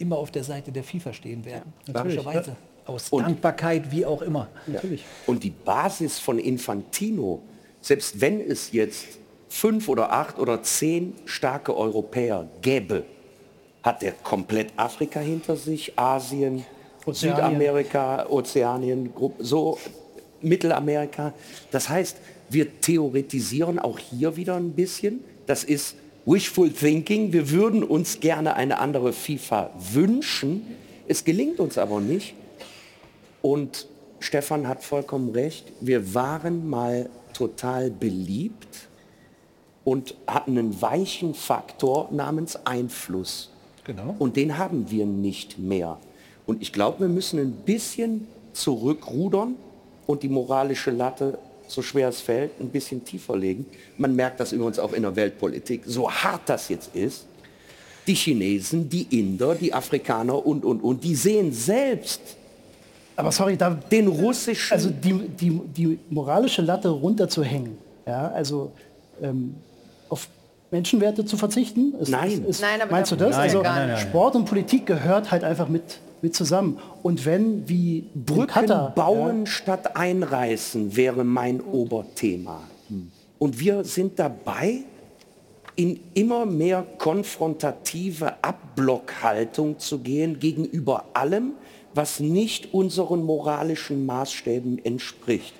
immer 0.00 0.18
auf 0.18 0.32
der 0.32 0.42
Seite 0.42 0.72
der 0.72 0.82
FIFA 0.82 1.12
stehen 1.12 1.44
werden. 1.44 1.72
natürlich. 1.86 2.16
Logischerweise. 2.16 2.56
Aus 2.84 3.10
Und- 3.10 3.22
Dankbarkeit, 3.22 3.92
wie 3.92 4.04
auch 4.04 4.22
immer. 4.22 4.48
Natürlich. 4.66 5.04
Und 5.28 5.44
die 5.44 5.50
Basis 5.50 6.18
von 6.18 6.40
Infantino, 6.40 7.42
selbst 7.80 8.20
wenn 8.20 8.40
es 8.40 8.72
jetzt 8.72 9.19
fünf 9.50 9.88
oder 9.88 10.12
acht 10.12 10.38
oder 10.38 10.62
zehn 10.62 11.12
starke 11.26 11.76
Europäer 11.76 12.48
gäbe, 12.62 13.04
hat 13.82 14.02
er 14.02 14.12
komplett 14.12 14.72
Afrika 14.76 15.20
hinter 15.20 15.56
sich, 15.56 15.98
Asien, 15.98 16.64
Ozeanien. 17.04 17.36
Südamerika, 17.36 18.26
Ozeanien, 18.28 19.12
so 19.38 19.78
Mittelamerika. 20.40 21.34
Das 21.70 21.88
heißt, 21.88 22.16
wir 22.48 22.80
theoretisieren 22.80 23.78
auch 23.78 23.98
hier 23.98 24.36
wieder 24.36 24.56
ein 24.56 24.72
bisschen. 24.72 25.24
Das 25.46 25.64
ist 25.64 25.96
wishful 26.24 26.70
thinking. 26.70 27.32
Wir 27.32 27.50
würden 27.50 27.82
uns 27.82 28.20
gerne 28.20 28.54
eine 28.54 28.78
andere 28.78 29.12
FIFA 29.12 29.70
wünschen. 29.92 30.76
Es 31.08 31.24
gelingt 31.24 31.58
uns 31.58 31.76
aber 31.76 32.00
nicht. 32.00 32.34
Und 33.42 33.88
Stefan 34.20 34.68
hat 34.68 34.84
vollkommen 34.84 35.30
recht. 35.30 35.72
Wir 35.80 36.14
waren 36.14 36.68
mal 36.68 37.08
total 37.32 37.90
beliebt 37.90 38.89
und 39.84 40.14
hatten 40.26 40.58
einen 40.58 40.80
weichen 40.80 41.34
Faktor 41.34 42.08
namens 42.10 42.56
Einfluss. 42.66 43.50
Genau. 43.84 44.14
Und 44.18 44.36
den 44.36 44.58
haben 44.58 44.90
wir 44.90 45.06
nicht 45.06 45.58
mehr. 45.58 45.98
Und 46.46 46.62
ich 46.62 46.72
glaube, 46.72 47.00
wir 47.00 47.08
müssen 47.08 47.38
ein 47.38 47.52
bisschen 47.52 48.26
zurückrudern 48.52 49.54
und 50.06 50.22
die 50.22 50.28
moralische 50.28 50.90
Latte, 50.90 51.38
so 51.66 51.82
schwer 51.82 52.08
es 52.08 52.20
fällt, 52.20 52.60
ein 52.60 52.68
bisschen 52.68 53.04
tiefer 53.04 53.36
legen. 53.36 53.66
Man 53.96 54.14
merkt 54.16 54.40
das 54.40 54.52
übrigens 54.52 54.78
auch 54.78 54.92
in 54.92 55.02
der 55.02 55.14
Weltpolitik, 55.14 55.82
so 55.86 56.10
hart 56.10 56.42
das 56.46 56.68
jetzt 56.68 56.94
ist. 56.94 57.26
Die 58.06 58.14
Chinesen, 58.14 58.88
die 58.88 59.06
Inder, 59.18 59.54
die 59.54 59.72
Afrikaner 59.72 60.44
und, 60.44 60.64
und, 60.64 60.80
und, 60.80 61.04
die 61.04 61.14
sehen 61.14 61.52
selbst 61.52 62.20
Aber 63.14 63.30
sorry, 63.30 63.56
da 63.56 63.70
den 63.70 64.08
russischen... 64.08 64.72
Also 64.72 64.90
die, 64.90 65.12
die, 65.28 65.60
die 65.76 65.98
moralische 66.08 66.62
Latte 66.62 66.88
runterzuhängen, 66.88 67.76
ja, 68.06 68.28
also 68.28 68.72
ähm, 69.22 69.54
auf 70.10 70.28
Menschenwerte 70.70 71.24
zu 71.24 71.36
verzichten? 71.36 71.94
Ist, 71.98 72.10
Nein. 72.10 72.44
Ist, 72.44 72.60
Nein, 72.60 72.80
aber 72.80 72.92
meinst 72.92 73.10
du 73.10 73.16
das? 73.16 73.34
ja 73.34 73.42
Also 73.42 73.62
gar 73.62 73.86
nicht. 73.86 74.00
Sport 74.00 74.36
und 74.36 74.44
Politik 74.44 74.86
gehört 74.86 75.30
halt 75.30 75.42
einfach 75.42 75.68
mit, 75.68 75.98
mit 76.22 76.34
zusammen. 76.34 76.78
Und 77.02 77.24
wenn 77.24 77.68
wie 77.68 78.04
Brücken 78.14 78.46
Katar, 78.46 78.94
bauen 78.94 79.46
statt 79.46 79.96
einreißen 79.96 80.94
wäre 80.96 81.24
mein 81.24 81.60
Oberthema. 81.60 82.60
Und 83.38 83.58
wir 83.58 83.84
sind 83.84 84.18
dabei, 84.18 84.84
in 85.76 85.98
immer 86.12 86.44
mehr 86.44 86.84
konfrontative 86.98 88.34
Abblockhaltung 88.44 89.78
zu 89.78 90.00
gehen 90.00 90.38
gegenüber 90.38 91.06
allem, 91.14 91.52
was 91.94 92.20
nicht 92.20 92.74
unseren 92.74 93.22
moralischen 93.22 94.04
Maßstäben 94.04 94.84
entspricht. 94.84 95.54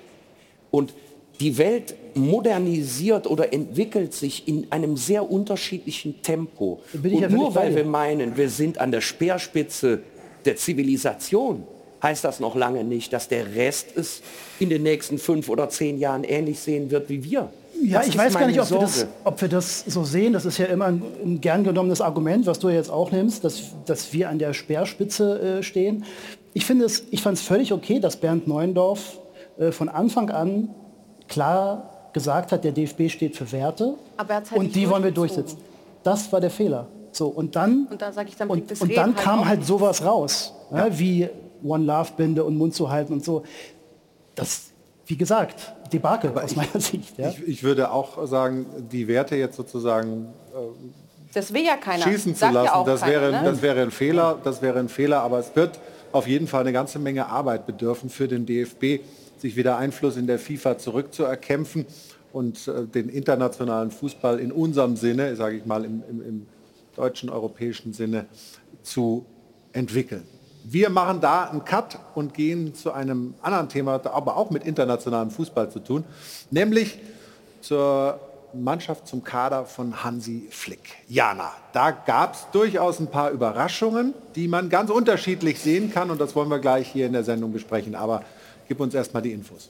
Und 0.69 0.93
die 1.39 1.57
Welt 1.57 1.95
modernisiert 2.15 3.27
oder 3.27 3.53
entwickelt 3.53 4.13
sich 4.13 4.47
in 4.47 4.67
einem 4.71 4.97
sehr 4.97 5.29
unterschiedlichen 5.29 6.21
Tempo. 6.21 6.81
Und 6.93 7.05
ja 7.05 7.29
nur 7.29 7.55
weil 7.55 7.75
wir 7.75 7.85
meinen, 7.85 8.37
wir 8.37 8.49
sind 8.49 8.79
an 8.79 8.91
der 8.91 9.01
Speerspitze 9.01 9.99
der 10.45 10.55
Zivilisation, 10.55 11.63
heißt 12.01 12.23
das 12.23 12.39
noch 12.39 12.55
lange 12.55 12.83
nicht, 12.83 13.13
dass 13.13 13.27
der 13.27 13.55
Rest 13.55 13.95
es 13.95 14.21
in 14.59 14.69
den 14.69 14.83
nächsten 14.83 15.17
fünf 15.17 15.49
oder 15.49 15.69
zehn 15.69 15.97
Jahren 15.97 16.23
ähnlich 16.23 16.59
sehen 16.59 16.91
wird 16.91 17.09
wie 17.09 17.23
wir. 17.23 17.49
Ja, 17.83 17.99
Das 17.99 18.09
ich 18.09 18.17
weiß 18.17 18.33
gar 18.33 18.47
nicht, 18.47 18.61
ob 18.61 18.69
wir, 18.69 18.79
das, 18.79 19.07
ob 19.23 19.41
wir 19.41 19.47
das 19.47 19.83
so 19.87 20.03
sehen. 20.03 20.33
Das 20.33 20.45
ist 20.45 20.57
ja 20.57 20.65
immer 20.67 20.85
ein, 20.85 21.01
ein 21.23 21.41
gern 21.41 21.63
genommenes 21.63 22.01
Argument, 22.01 22.45
was 22.45 22.59
du 22.59 22.69
jetzt 22.69 22.91
auch 22.91 23.11
nimmst, 23.11 23.43
dass, 23.43 23.71
dass 23.85 24.13
wir 24.13 24.29
an 24.29 24.37
der 24.37 24.53
Speerspitze 24.53 25.59
äh, 25.59 25.63
stehen. 25.63 26.05
Ich 26.53 26.65
finde 26.65 26.85
es, 26.85 27.05
ich 27.09 27.21
fand 27.21 27.37
es 27.37 27.43
völlig 27.43 27.73
okay, 27.73 27.99
dass 27.99 28.17
Bernd 28.17 28.47
Neuendorf 28.47 29.19
äh, 29.57 29.71
von 29.71 29.89
Anfang 29.89 30.29
an 30.29 30.69
klar 31.27 32.00
gesagt 32.13 32.51
hat, 32.51 32.63
der 32.63 32.71
DFB 32.71 33.09
steht 33.09 33.35
für 33.35 33.51
Werte 33.51 33.95
Aber 34.17 34.33
er 34.33 34.35
halt 34.37 34.51
und 34.53 34.75
die 34.75 34.89
wollen 34.89 35.03
wir 35.03 35.11
durchsetzen. 35.11 35.57
Das 36.03 36.31
war 36.31 36.41
der 36.41 36.49
Fehler. 36.49 36.87
So 37.11 37.27
und 37.27 37.55
dann 37.55 37.87
Und 37.89 38.01
da 38.01 38.11
sage 38.11 38.29
ich, 38.29 38.35
dann 38.35 38.49
und, 38.49 38.81
und 38.81 38.95
dann 38.95 39.15
halt 39.15 39.17
kam 39.17 39.45
halt 39.45 39.65
sowas 39.65 40.03
raus, 40.03 40.53
ja. 40.71 40.87
wie 40.97 41.29
One 41.63 41.85
Love 41.85 42.11
Binde 42.17 42.43
und 42.43 42.57
Mund 42.57 42.73
zu 42.73 42.89
halten 42.89 43.13
und 43.13 43.23
so. 43.23 43.43
Das, 44.35 44.71
wie 45.05 45.17
gesagt, 45.17 45.73
Debakel 45.91 46.31
aus 46.37 46.55
meiner 46.55 46.79
Sicht. 46.79 47.17
Ja. 47.17 47.29
Ich, 47.29 47.47
ich 47.47 47.63
würde 47.63 47.91
auch 47.91 48.25
sagen, 48.27 48.65
die 48.91 49.07
Werte 49.07 49.35
jetzt 49.35 49.57
sozusagen 49.57 50.27
Das 51.33 51.53
will 51.53 51.65
ja 51.65 51.75
keiner. 51.75 52.03
schießen 52.03 52.33
zu 52.33 52.39
Sagt 52.39 52.53
ja 52.53 52.63
lassen, 52.63 52.73
auch 52.75 52.85
das, 52.85 53.01
keiner, 53.01 53.11
wäre, 53.13 53.31
ne? 53.31 53.41
das 53.43 53.61
wäre 53.61 53.81
ein 53.81 53.91
Fehler, 53.91 54.37
das 54.43 54.61
wäre 54.61 54.79
ein 54.79 54.89
Fehler, 54.89 55.21
aber 55.21 55.39
es 55.39 55.55
wird 55.55 55.79
auf 56.13 56.27
jeden 56.27 56.47
Fall 56.47 56.61
eine 56.61 56.73
ganze 56.73 56.99
Menge 56.99 57.27
Arbeit 57.27 57.65
bedürfen 57.65 58.09
für 58.09 58.27
den 58.27 58.45
DFB, 58.45 59.01
sich 59.41 59.55
wieder 59.55 59.77
Einfluss 59.77 60.17
in 60.17 60.27
der 60.27 60.39
FIFA 60.39 60.77
zurückzuerkämpfen 60.77 61.85
und 62.31 62.67
äh, 62.67 62.85
den 62.85 63.09
internationalen 63.09 63.91
Fußball 63.91 64.39
in 64.39 64.51
unserem 64.51 64.95
Sinne, 64.95 65.35
sage 65.35 65.57
ich 65.57 65.65
mal 65.65 65.83
im, 65.83 66.03
im, 66.09 66.21
im 66.21 66.47
deutschen, 66.95 67.29
europäischen 67.29 67.93
Sinne 67.93 68.25
zu 68.83 69.25
entwickeln. 69.73 70.23
Wir 70.63 70.89
machen 70.89 71.21
da 71.21 71.45
einen 71.45 71.65
Cut 71.65 71.97
und 72.13 72.35
gehen 72.35 72.75
zu 72.75 72.91
einem 72.91 73.33
anderen 73.41 73.67
Thema, 73.67 73.99
aber 74.05 74.37
auch 74.37 74.51
mit 74.51 74.63
internationalem 74.63 75.31
Fußball 75.31 75.71
zu 75.71 75.79
tun, 75.79 76.03
nämlich 76.51 76.99
zur 77.61 78.19
Mannschaft 78.53 79.07
zum 79.07 79.23
Kader 79.23 79.65
von 79.65 80.03
Hansi 80.03 80.47
Flick. 80.51 80.97
Jana, 81.07 81.51
da 81.73 81.91
gab 81.91 82.35
es 82.35 82.47
durchaus 82.51 82.99
ein 82.99 83.07
paar 83.07 83.31
Überraschungen, 83.31 84.13
die 84.35 84.47
man 84.47 84.69
ganz 84.69 84.91
unterschiedlich 84.91 85.59
sehen 85.59 85.91
kann 85.91 86.11
und 86.11 86.21
das 86.21 86.35
wollen 86.35 86.49
wir 86.49 86.59
gleich 86.59 86.91
hier 86.91 87.07
in 87.07 87.13
der 87.13 87.23
Sendung 87.23 87.53
besprechen. 87.53 87.95
Aber 87.95 88.23
gib 88.71 88.79
uns 88.79 88.93
erstmal 88.93 89.21
die 89.21 89.33
Infos. 89.33 89.69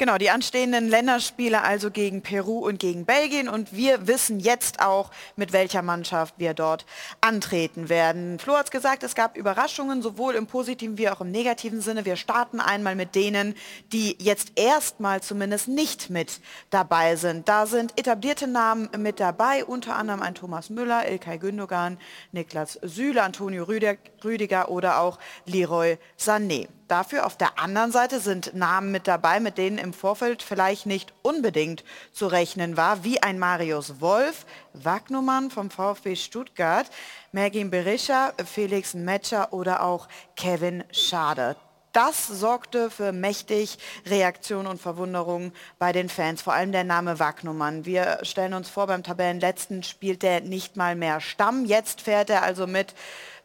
Genau, 0.00 0.16
die 0.16 0.30
anstehenden 0.30 0.88
Länderspiele 0.88 1.60
also 1.60 1.90
gegen 1.90 2.22
Peru 2.22 2.66
und 2.66 2.78
gegen 2.78 3.04
Belgien 3.04 3.50
und 3.50 3.76
wir 3.76 4.06
wissen 4.06 4.40
jetzt 4.40 4.80
auch, 4.80 5.10
mit 5.36 5.52
welcher 5.52 5.82
Mannschaft 5.82 6.36
wir 6.38 6.54
dort 6.54 6.86
antreten 7.20 7.90
werden. 7.90 8.38
Flo 8.38 8.56
hat 8.56 8.70
gesagt, 8.70 9.02
es 9.02 9.14
gab 9.14 9.36
Überraschungen, 9.36 10.00
sowohl 10.00 10.36
im 10.36 10.46
positiven 10.46 10.96
wie 10.96 11.10
auch 11.10 11.20
im 11.20 11.30
negativen 11.30 11.82
Sinne. 11.82 12.06
Wir 12.06 12.16
starten 12.16 12.60
einmal 12.60 12.94
mit 12.94 13.14
denen, 13.14 13.54
die 13.92 14.16
jetzt 14.18 14.52
erstmal 14.58 15.22
zumindest 15.22 15.68
nicht 15.68 16.08
mit 16.08 16.40
dabei 16.70 17.16
sind. 17.16 17.46
Da 17.46 17.66
sind 17.66 17.92
etablierte 18.00 18.46
Namen 18.46 18.88
mit 18.96 19.20
dabei, 19.20 19.66
unter 19.66 19.96
anderem 19.96 20.22
ein 20.22 20.34
Thomas 20.34 20.70
Müller, 20.70 21.06
Ilkay 21.10 21.36
Gündogan, 21.36 21.98
Niklas 22.32 22.78
Süle, 22.80 23.22
Antonio 23.22 23.64
Rüdiger, 23.64 23.98
Rüdiger 24.24 24.70
oder 24.70 25.00
auch 25.00 25.18
Leroy 25.46 25.98
Sané. 26.18 26.68
Dafür 26.88 27.24
auf 27.24 27.36
der 27.36 27.58
anderen 27.58 27.92
Seite 27.92 28.18
sind 28.18 28.54
Namen 28.54 28.90
mit 28.90 29.06
dabei, 29.06 29.38
mit 29.38 29.58
denen 29.58 29.78
im 29.78 29.92
Vorfeld 29.92 30.42
vielleicht 30.42 30.86
nicht 30.86 31.12
unbedingt 31.22 31.84
zu 32.12 32.26
rechnen 32.26 32.76
war, 32.76 33.04
wie 33.04 33.22
ein 33.22 33.38
Marius 33.38 34.00
Wolf, 34.00 34.44
Wagnumann 34.72 35.50
vom 35.50 35.70
VfB 35.70 36.16
Stuttgart, 36.16 36.86
Mergin 37.32 37.70
Berisha, 37.70 38.32
Felix 38.44 38.94
Metscher 38.94 39.52
oder 39.52 39.84
auch 39.84 40.08
Kevin 40.34 40.82
Schade. 40.90 41.56
Das 41.92 42.28
sorgte 42.28 42.88
für 42.88 43.10
mächtig 43.10 43.78
Reaktion 44.06 44.68
und 44.68 44.80
Verwunderung 44.80 45.52
bei 45.80 45.90
den 45.90 46.08
Fans, 46.08 46.40
vor 46.40 46.52
allem 46.52 46.70
der 46.70 46.84
Name 46.84 47.18
Wagnumann. 47.18 47.84
Wir 47.84 48.20
stellen 48.22 48.54
uns 48.54 48.68
vor, 48.68 48.86
beim 48.86 49.02
Tabellenletzten 49.02 49.82
spielt 49.82 50.22
er 50.22 50.40
nicht 50.40 50.76
mal 50.76 50.94
mehr 50.94 51.20
Stamm. 51.20 51.64
Jetzt 51.64 52.00
fährt 52.00 52.30
er 52.30 52.44
also 52.44 52.68
mit 52.68 52.94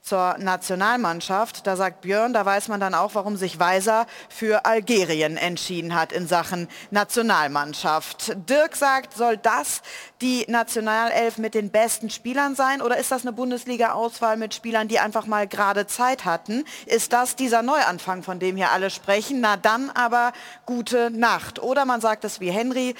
zur 0.06 0.36
Nationalmannschaft. 0.38 1.66
Da 1.66 1.76
sagt 1.76 2.02
Björn, 2.02 2.32
da 2.32 2.46
weiß 2.46 2.68
man 2.68 2.80
dann 2.80 2.94
auch, 2.94 3.16
warum 3.16 3.38
sich 3.38 3.60
Weiser 3.60 4.06
für 4.30 4.66
Algerien 4.66 5.36
entschieden 5.36 5.96
hat 5.96 6.12
in 6.12 6.28
Sachen 6.28 6.68
Nationalmannschaft. 6.92 8.38
Dirk 8.48 8.76
sagt, 8.76 9.14
soll 9.14 9.38
das 9.38 9.82
die 10.22 10.46
Nationalelf 10.48 11.40
mit 11.40 11.56
den 11.56 11.72
besten 11.72 12.12
Spielern 12.12 12.54
sein 12.54 12.84
oder 12.84 12.98
ist 12.98 13.12
das 13.12 13.24
eine 13.24 13.34
Bundesliga-Auswahl 13.34 14.38
mit 14.38 14.54
Spielern, 14.54 14.88
die 14.88 15.00
einfach 15.00 15.26
mal 15.26 15.48
gerade 15.48 15.88
Zeit 15.88 16.24
hatten? 16.24 16.66
Ist 16.86 17.12
das 17.12 17.36
dieser 17.36 17.64
Neuanfang, 17.64 18.22
von 18.22 18.38
dem 18.38 18.58
hier 18.58 18.70
alle 18.70 18.92
sprechen? 18.92 19.42
Na 19.42 19.58
dann 19.58 19.90
aber 19.90 20.34
gute 20.68 21.10
Nacht. 21.10 21.58
Oder 21.58 21.86
man 21.86 22.00
sagt 22.00 22.26
es 22.26 22.40
wie 22.40 22.52
Henry, 22.52 22.94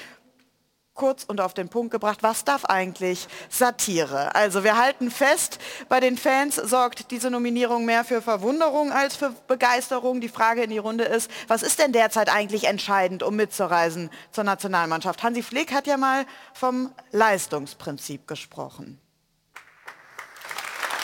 kurz 0.96 1.24
und 1.24 1.40
auf 1.40 1.54
den 1.54 1.68
Punkt 1.68 1.92
gebracht, 1.92 2.22
was 2.22 2.44
darf 2.44 2.64
eigentlich 2.64 3.28
Satire? 3.48 4.34
Also 4.34 4.64
wir 4.64 4.76
halten 4.76 5.10
fest, 5.10 5.58
bei 5.88 6.00
den 6.00 6.18
Fans 6.18 6.56
sorgt 6.56 7.10
diese 7.10 7.30
Nominierung 7.30 7.84
mehr 7.84 8.04
für 8.04 8.20
Verwunderung 8.20 8.90
als 8.90 9.14
für 9.14 9.32
Begeisterung. 9.46 10.20
Die 10.20 10.28
Frage 10.28 10.62
in 10.62 10.70
die 10.70 10.78
Runde 10.78 11.04
ist, 11.04 11.30
was 11.46 11.62
ist 11.62 11.78
denn 11.78 11.92
derzeit 11.92 12.28
eigentlich 12.28 12.64
entscheidend, 12.64 13.22
um 13.22 13.36
mitzureisen 13.36 14.10
zur 14.32 14.44
Nationalmannschaft? 14.44 15.22
Hansi 15.22 15.42
Flick 15.42 15.72
hat 15.72 15.86
ja 15.86 15.96
mal 15.96 16.26
vom 16.52 16.90
Leistungsprinzip 17.12 18.26
gesprochen. 18.26 19.00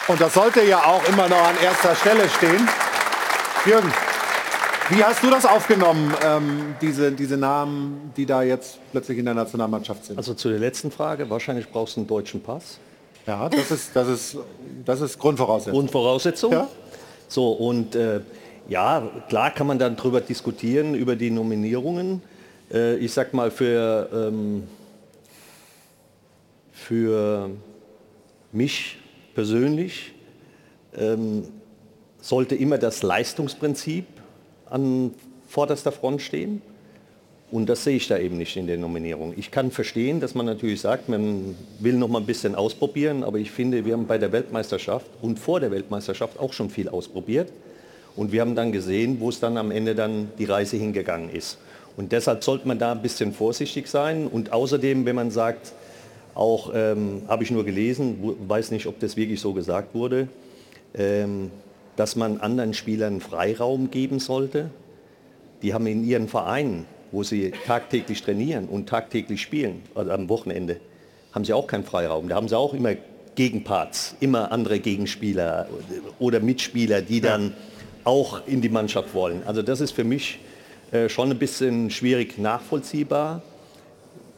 Und 0.08 0.20
das 0.20 0.34
sollte 0.34 0.62
ja 0.62 0.82
auch 0.82 1.04
immer 1.04 1.28
noch 1.28 1.42
an 1.42 1.56
erster 1.62 1.94
Stelle 1.94 2.28
stehen. 2.28 2.68
Jürgen, 3.64 3.92
wie 4.92 5.02
hast 5.02 5.22
du 5.22 5.30
das 5.30 5.46
aufgenommen, 5.46 6.12
ähm, 6.22 6.74
diese, 6.80 7.12
diese 7.12 7.36
Namen, 7.36 8.12
die 8.16 8.26
da 8.26 8.42
jetzt 8.42 8.78
plötzlich 8.90 9.18
in 9.18 9.24
der 9.24 9.34
Nationalmannschaft 9.34 10.04
sind? 10.04 10.18
Also 10.18 10.34
zu 10.34 10.50
der 10.50 10.58
letzten 10.58 10.90
Frage, 10.90 11.30
wahrscheinlich 11.30 11.70
brauchst 11.70 11.96
du 11.96 12.00
einen 12.00 12.08
deutschen 12.08 12.42
Pass. 12.42 12.78
Ja, 13.26 13.48
das 13.48 13.70
ist, 13.70 13.96
das 13.96 14.08
ist, 14.08 14.36
das 14.84 15.00
ist 15.00 15.18
Grundvoraussetzung. 15.18 15.72
Grundvoraussetzung. 15.72 16.52
Ja. 16.52 16.68
So, 17.28 17.52
und 17.52 17.94
äh, 17.94 18.20
ja, 18.68 19.08
klar 19.28 19.50
kann 19.50 19.66
man 19.66 19.78
dann 19.78 19.96
darüber 19.96 20.20
diskutieren, 20.20 20.94
über 20.94 21.16
die 21.16 21.30
Nominierungen. 21.30 22.20
Äh, 22.70 22.96
ich 22.96 23.12
sag 23.12 23.32
mal, 23.32 23.50
für, 23.50 24.10
ähm, 24.12 24.64
für 26.72 27.48
mich 28.50 28.98
persönlich 29.34 30.12
ähm, 30.96 31.48
sollte 32.20 32.54
immer 32.56 32.76
das 32.76 33.02
Leistungsprinzip 33.02 34.06
an 34.72 35.12
vorderster 35.48 35.92
Front 35.92 36.22
stehen. 36.22 36.62
Und 37.50 37.68
das 37.68 37.84
sehe 37.84 37.96
ich 37.96 38.08
da 38.08 38.16
eben 38.18 38.38
nicht 38.38 38.56
in 38.56 38.66
der 38.66 38.78
Nominierung. 38.78 39.34
Ich 39.36 39.50
kann 39.50 39.70
verstehen, 39.70 40.20
dass 40.20 40.34
man 40.34 40.46
natürlich 40.46 40.80
sagt, 40.80 41.10
man 41.10 41.54
will 41.80 41.94
noch 41.94 42.08
mal 42.08 42.20
ein 42.20 42.26
bisschen 42.26 42.54
ausprobieren, 42.54 43.22
aber 43.22 43.36
ich 43.36 43.50
finde, 43.50 43.84
wir 43.84 43.92
haben 43.92 44.06
bei 44.06 44.16
der 44.16 44.32
Weltmeisterschaft 44.32 45.06
und 45.20 45.38
vor 45.38 45.60
der 45.60 45.70
Weltmeisterschaft 45.70 46.40
auch 46.40 46.54
schon 46.54 46.70
viel 46.70 46.88
ausprobiert. 46.88 47.52
Und 48.16 48.32
wir 48.32 48.40
haben 48.40 48.54
dann 48.54 48.72
gesehen, 48.72 49.20
wo 49.20 49.28
es 49.28 49.38
dann 49.38 49.58
am 49.58 49.70
Ende 49.70 49.94
dann 49.94 50.28
die 50.38 50.46
Reise 50.46 50.78
hingegangen 50.78 51.28
ist. 51.28 51.58
Und 51.96 52.12
deshalb 52.12 52.42
sollte 52.42 52.66
man 52.66 52.78
da 52.78 52.92
ein 52.92 53.02
bisschen 53.02 53.34
vorsichtig 53.34 53.86
sein. 53.86 54.26
Und 54.26 54.52
außerdem, 54.52 55.04
wenn 55.04 55.16
man 55.16 55.30
sagt, 55.30 55.72
auch 56.34 56.70
ähm, 56.74 57.22
habe 57.28 57.44
ich 57.44 57.50
nur 57.50 57.64
gelesen, 57.64 58.18
weiß 58.48 58.70
nicht, 58.70 58.86
ob 58.86 58.98
das 59.00 59.16
wirklich 59.16 59.40
so 59.40 59.52
gesagt 59.52 59.94
wurde, 59.94 60.28
ähm, 60.94 61.50
dass 62.02 62.16
man 62.16 62.38
anderen 62.38 62.74
Spielern 62.74 63.20
Freiraum 63.20 63.92
geben 63.92 64.18
sollte. 64.18 64.70
Die 65.62 65.72
haben 65.72 65.86
in 65.86 66.04
ihren 66.04 66.26
Vereinen, 66.26 66.84
wo 67.12 67.22
sie 67.22 67.52
tagtäglich 67.64 68.24
trainieren 68.24 68.66
und 68.66 68.88
tagtäglich 68.88 69.40
spielen, 69.40 69.82
also 69.94 70.10
am 70.10 70.28
Wochenende, 70.28 70.80
haben 71.30 71.44
sie 71.44 71.52
auch 71.52 71.68
keinen 71.68 71.84
Freiraum. 71.84 72.28
Da 72.28 72.34
haben 72.34 72.48
sie 72.48 72.58
auch 72.58 72.74
immer 72.74 72.96
Gegenparts, 73.36 74.16
immer 74.18 74.50
andere 74.50 74.80
Gegenspieler 74.80 75.68
oder 76.18 76.40
Mitspieler, 76.40 77.02
die 77.02 77.20
dann 77.20 77.54
auch 78.02 78.48
in 78.48 78.62
die 78.62 78.68
Mannschaft 78.68 79.14
wollen. 79.14 79.44
Also 79.46 79.62
das 79.62 79.80
ist 79.80 79.92
für 79.92 80.02
mich 80.02 80.40
äh, 80.90 81.08
schon 81.08 81.30
ein 81.30 81.38
bisschen 81.38 81.88
schwierig 81.90 82.36
nachvollziehbar. 82.36 83.42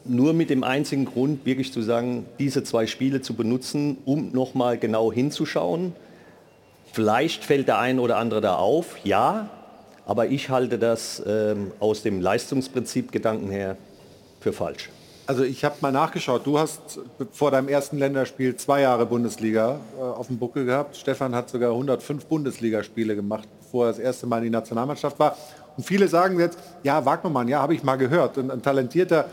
Nur 0.03 0.33
mit 0.33 0.51
dem 0.51 0.63
einzigen 0.63 1.05
Grund, 1.05 1.47
wirklich 1.47 1.73
zu 1.73 1.81
sagen, 1.81 2.27
diese 2.37 2.63
zwei 2.63 2.85
Spiele 2.85 3.21
zu 3.21 3.33
benutzen, 3.33 3.97
um 4.05 4.31
nochmal 4.33 4.77
genau 4.77 5.11
hinzuschauen. 5.11 5.93
Vielleicht 6.95 7.43
fällt 7.43 7.67
der 7.67 7.77
ein 7.77 7.99
oder 7.99 8.15
andere 8.15 8.39
da 8.39 8.55
auf, 8.55 9.03
ja, 9.03 9.49
aber 10.05 10.27
ich 10.27 10.49
halte 10.49 10.79
das 10.79 11.21
ähm, 11.27 11.73
aus 11.81 12.03
dem 12.03 12.21
Leistungsprinzip 12.21 13.11
Gedanken 13.11 13.49
her 13.51 13.75
für 14.39 14.53
falsch. 14.53 14.89
Also 15.27 15.43
ich 15.43 15.65
habe 15.65 15.75
mal 15.81 15.91
nachgeschaut. 15.91 16.45
Du 16.45 16.57
hast 16.57 17.01
vor 17.33 17.51
deinem 17.51 17.67
ersten 17.67 17.97
Länderspiel 17.97 18.55
zwei 18.55 18.79
Jahre 18.79 19.05
Bundesliga 19.05 19.81
äh, 19.97 20.01
auf 20.01 20.27
dem 20.27 20.39
Buckel 20.39 20.63
gehabt. 20.63 20.95
Stefan 20.95 21.35
hat 21.35 21.49
sogar 21.49 21.71
105 21.71 22.27
Bundesligaspiele 22.27 23.13
gemacht, 23.13 23.49
bevor 23.59 23.87
er 23.87 23.89
das 23.89 23.99
erste 23.99 24.25
Mal 24.25 24.37
in 24.37 24.43
die 24.45 24.49
Nationalmannschaft 24.51 25.19
war. 25.19 25.35
Und 25.75 25.83
viele 25.83 26.07
sagen 26.07 26.39
jetzt, 26.39 26.57
ja, 26.83 27.03
Wagnermann, 27.03 27.49
ja, 27.49 27.61
habe 27.61 27.75
ich 27.75 27.83
mal 27.83 27.97
gehört. 27.97 28.37
Und 28.37 28.49
ein 28.49 28.61
talentierter 28.61 29.25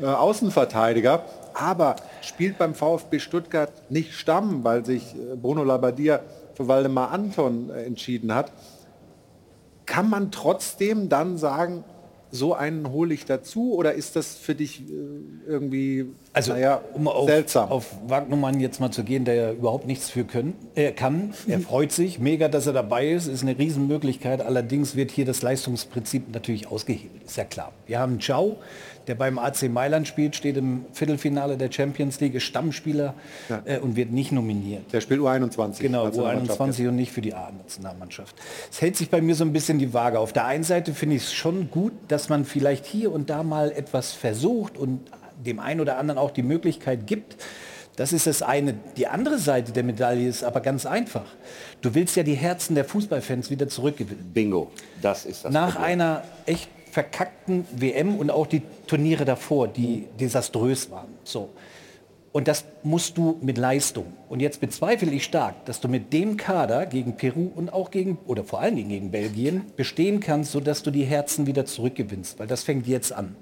äh, 0.00 0.06
Außenverteidiger, 0.06 1.22
aber 1.52 1.96
spielt 2.22 2.56
beim 2.56 2.74
VfB 2.74 3.18
Stuttgart 3.18 3.70
nicht 3.90 4.14
Stamm, 4.14 4.64
weil 4.64 4.86
sich 4.86 5.14
äh, 5.14 5.36
Bruno 5.36 5.64
Labbadia 5.64 6.20
Waldemar 6.68 7.10
Anton 7.10 7.70
äh, 7.70 7.84
entschieden 7.84 8.34
hat. 8.34 8.52
Kann 9.86 10.08
man 10.08 10.30
trotzdem 10.30 11.08
dann 11.08 11.36
sagen, 11.36 11.84
so 12.32 12.54
einen 12.54 12.90
hole 12.90 13.12
ich 13.12 13.24
dazu 13.24 13.74
oder 13.74 13.92
ist 13.94 14.16
das 14.16 14.34
für 14.34 14.54
dich 14.54 14.82
äh, 14.82 14.92
irgendwie 15.46 16.06
Also 16.32 16.52
naja, 16.52 16.80
um 16.94 17.08
auf, 17.08 17.28
seltsam? 17.28 17.70
auf 17.70 17.86
Wagnermann 18.06 18.60
jetzt 18.60 18.80
mal 18.80 18.90
zu 18.90 19.02
gehen, 19.02 19.24
der 19.24 19.34
ja 19.34 19.52
überhaupt 19.52 19.86
nichts 19.86 20.10
für 20.10 20.24
können, 20.24 20.54
äh, 20.74 20.92
kann. 20.92 21.34
Er 21.48 21.60
freut 21.60 21.92
sich, 21.92 22.18
mega, 22.18 22.48
dass 22.48 22.66
er 22.66 22.72
dabei 22.72 23.10
ist, 23.10 23.26
ist 23.26 23.42
eine 23.42 23.58
Riesenmöglichkeit. 23.58 24.40
Allerdings 24.42 24.96
wird 24.96 25.10
hier 25.10 25.24
das 25.24 25.42
Leistungsprinzip 25.42 26.32
natürlich 26.32 26.68
ausgehebelt, 26.68 27.24
ist 27.24 27.36
ja 27.36 27.44
klar. 27.44 27.72
Wir 27.86 27.98
haben 27.98 28.20
Ciao, 28.20 28.58
der 29.10 29.16
beim 29.16 29.40
AC 29.40 29.64
Mailand 29.68 30.06
spielt, 30.06 30.36
steht 30.36 30.56
im 30.56 30.84
Viertelfinale 30.92 31.56
der 31.56 31.72
Champions 31.72 32.20
League, 32.20 32.34
ist 32.36 32.44
Stammspieler 32.44 33.14
Ja. 33.48 33.60
äh, 33.64 33.78
und 33.80 33.96
wird 33.96 34.12
nicht 34.12 34.30
nominiert. 34.30 34.92
Der 34.92 35.00
spielt 35.00 35.18
U21. 35.20 35.80
Genau, 35.80 36.04
Nationalmannschaft, 36.04 36.60
U21 36.60 36.88
und 36.88 36.94
nicht 36.94 37.10
für 37.10 37.20
die 37.20 37.34
A-Nationalmannschaft. 37.34 38.36
Es 38.70 38.80
hält 38.80 38.96
sich 38.96 39.10
bei 39.10 39.20
mir 39.20 39.34
so 39.34 39.42
ein 39.42 39.52
bisschen 39.52 39.80
die 39.80 39.92
Waage. 39.92 40.20
Auf 40.20 40.32
der 40.32 40.46
einen 40.46 40.62
Seite 40.62 40.94
finde 40.94 41.16
ich 41.16 41.22
es 41.24 41.32
schon 41.32 41.72
gut, 41.72 41.92
dass 42.06 42.28
man 42.28 42.44
vielleicht 42.44 42.86
hier 42.86 43.10
und 43.10 43.30
da 43.30 43.42
mal 43.42 43.72
etwas 43.72 44.12
versucht 44.12 44.78
und 44.78 45.00
dem 45.44 45.58
einen 45.58 45.80
oder 45.80 45.98
anderen 45.98 46.16
auch 46.18 46.30
die 46.30 46.44
Möglichkeit 46.44 47.08
gibt. 47.08 47.36
Das 47.96 48.12
ist 48.12 48.28
das 48.28 48.42
eine. 48.42 48.74
Die 48.96 49.08
andere 49.08 49.38
Seite 49.38 49.72
der 49.72 49.82
Medaille 49.82 50.28
ist 50.28 50.44
aber 50.44 50.60
ganz 50.60 50.86
einfach. 50.86 51.24
Du 51.80 51.94
willst 51.96 52.14
ja 52.16 52.22
die 52.22 52.34
Herzen 52.34 52.76
der 52.76 52.84
Fußballfans 52.84 53.50
wieder 53.50 53.66
zurückgewinnen. 53.66 54.30
Bingo, 54.32 54.70
das 55.02 55.24
ist 55.26 55.44
das 55.44 55.52
Nach 55.52 55.72
Problem. 55.72 55.90
einer 55.90 56.22
echt 56.46 56.68
verkackten 56.90 57.64
WM 57.72 58.16
und 58.16 58.30
auch 58.30 58.46
die 58.46 58.62
Turniere 58.86 59.24
davor, 59.24 59.68
die 59.68 60.06
desaströs 60.18 60.90
waren. 60.90 61.08
So. 61.24 61.50
Und 62.32 62.46
das 62.46 62.64
musst 62.84 63.18
du 63.18 63.38
mit 63.42 63.58
Leistung. 63.58 64.12
Und 64.28 64.40
jetzt 64.40 64.60
bezweifle 64.60 65.10
ich 65.10 65.24
stark, 65.24 65.64
dass 65.64 65.80
du 65.80 65.88
mit 65.88 66.12
dem 66.12 66.36
Kader 66.36 66.86
gegen 66.86 67.16
Peru 67.16 67.50
und 67.54 67.72
auch 67.72 67.90
gegen, 67.90 68.18
oder 68.26 68.44
vor 68.44 68.60
allen 68.60 68.76
Dingen 68.76 68.88
gegen 68.88 69.10
Belgien, 69.10 69.62
bestehen 69.76 70.20
kannst, 70.20 70.52
sodass 70.52 70.82
du 70.84 70.92
die 70.92 71.04
Herzen 71.04 71.46
wieder 71.46 71.66
zurückgewinnst. 71.66 72.38
Weil 72.38 72.46
das 72.46 72.62
fängt 72.62 72.86
jetzt 72.86 73.12
an. 73.12 73.34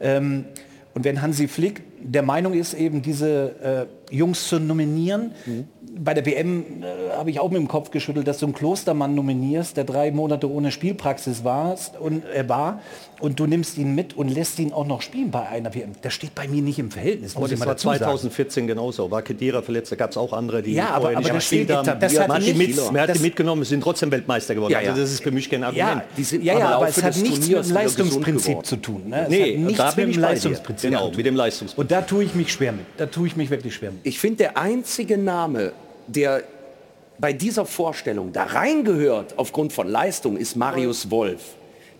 Ähm, 0.00 0.46
und 0.94 1.04
wenn 1.04 1.22
Hansi 1.22 1.46
Flick 1.46 1.82
der 2.00 2.22
Meinung 2.22 2.54
ist, 2.54 2.74
eben 2.74 3.02
diese 3.02 3.88
äh, 3.88 3.97
Jungs 4.10 4.48
zu 4.48 4.58
nominieren, 4.58 5.32
bei 6.00 6.14
der 6.14 6.24
WM 6.24 6.82
äh, 6.82 7.16
habe 7.16 7.30
ich 7.30 7.40
auch 7.40 7.50
mit 7.50 7.58
dem 7.60 7.68
Kopf 7.68 7.90
geschüttelt, 7.90 8.26
dass 8.28 8.38
du 8.38 8.46
einen 8.46 8.54
Klostermann 8.54 9.14
nominierst, 9.14 9.76
der 9.76 9.84
drei 9.84 10.10
Monate 10.12 10.50
ohne 10.50 10.70
Spielpraxis 10.70 11.44
warst 11.44 11.98
und 11.98 12.24
er 12.32 12.48
war 12.48 12.80
und 13.20 13.40
du 13.40 13.46
nimmst 13.46 13.76
ihn 13.78 13.94
mit 13.94 14.16
und 14.16 14.28
lässt 14.28 14.58
ihn 14.60 14.72
auch 14.72 14.86
noch 14.86 15.02
spielen 15.02 15.30
bei 15.30 15.46
einer 15.48 15.74
WM. 15.74 15.90
Das 16.02 16.14
steht 16.14 16.34
bei 16.34 16.46
mir 16.46 16.62
nicht 16.62 16.78
im 16.78 16.90
Verhältnis. 16.90 17.32
Aber 17.32 17.40
muss 17.42 17.50
ich 17.50 17.58
das 17.58 17.60
mal 17.60 17.66
war 17.66 17.74
dazu 17.74 17.88
sagen. 17.88 17.98
2014 17.98 18.66
genauso. 18.68 19.10
War 19.10 19.22
Kedira 19.22 19.60
verletzt, 19.60 19.90
da 19.90 19.96
gab 19.96 20.10
es 20.12 20.16
auch 20.16 20.32
andere, 20.32 20.62
die 20.62 20.72
Ja, 20.74 20.90
aber- 20.90 21.08
aber 21.10 21.20
nicht 21.20 21.32
gespielt 21.34 21.70
haben. 21.72 21.98
das 22.00 22.12
Ja, 22.12 22.28
hat 22.28 22.40
nicht- 22.42 22.56
mit, 22.56 22.76
man 22.76 23.00
hat 23.00 23.08
die 23.08 23.12
das- 23.14 23.22
mitgenommen, 23.22 23.64
sind 23.64 23.80
trotzdem 23.82 24.10
Weltmeister 24.12 24.54
geworden. 24.54 24.72
Ja, 24.72 24.80
ja. 24.80 24.90
Also 24.90 25.02
das 25.02 25.10
ist 25.12 25.22
für 25.22 25.32
mich 25.32 25.50
kein 25.50 25.64
Argument. 25.64 26.02
Ja, 26.16 26.38
ja, 26.38 26.58
ja, 26.58 26.68
aber 26.76 26.88
es 26.88 27.02
hat 27.02 27.16
nichts 27.16 27.48
mit 27.48 27.64
dem 27.64 27.72
Leistungsprinzip 27.72 28.64
zu 28.64 28.76
tun. 28.76 29.02
Ne? 29.08 29.22
Es 29.24 29.28
Nee, 29.30 29.52
hat 29.56 29.66
nichts 29.66 29.94
bin 29.96 30.06
mit 30.06 30.16
dem. 30.16 30.22
Leistungsprinzip 30.22 30.90
Genau, 30.90 31.10
mit 31.10 31.26
dem 31.26 31.34
Leistungsprinzip. 31.36 31.78
Und 31.78 31.90
da 31.90 32.02
tue 32.02 32.24
ich 32.24 32.34
mich 32.34 32.52
schwer 32.52 32.72
mit. 32.72 32.84
Da 32.96 33.06
tue 33.06 33.26
ich 33.26 33.36
mich 33.36 33.50
wirklich 33.50 33.74
schwer 33.74 33.90
mit. 33.90 33.97
Ich 34.02 34.18
finde, 34.18 34.38
der 34.38 34.58
einzige 34.58 35.18
Name, 35.18 35.72
der 36.06 36.42
bei 37.18 37.32
dieser 37.32 37.66
Vorstellung 37.66 38.32
da 38.32 38.44
reingehört 38.44 39.34
aufgrund 39.36 39.72
von 39.72 39.88
Leistung, 39.88 40.36
ist 40.36 40.56
Marius 40.56 41.10
Wolf. 41.10 41.40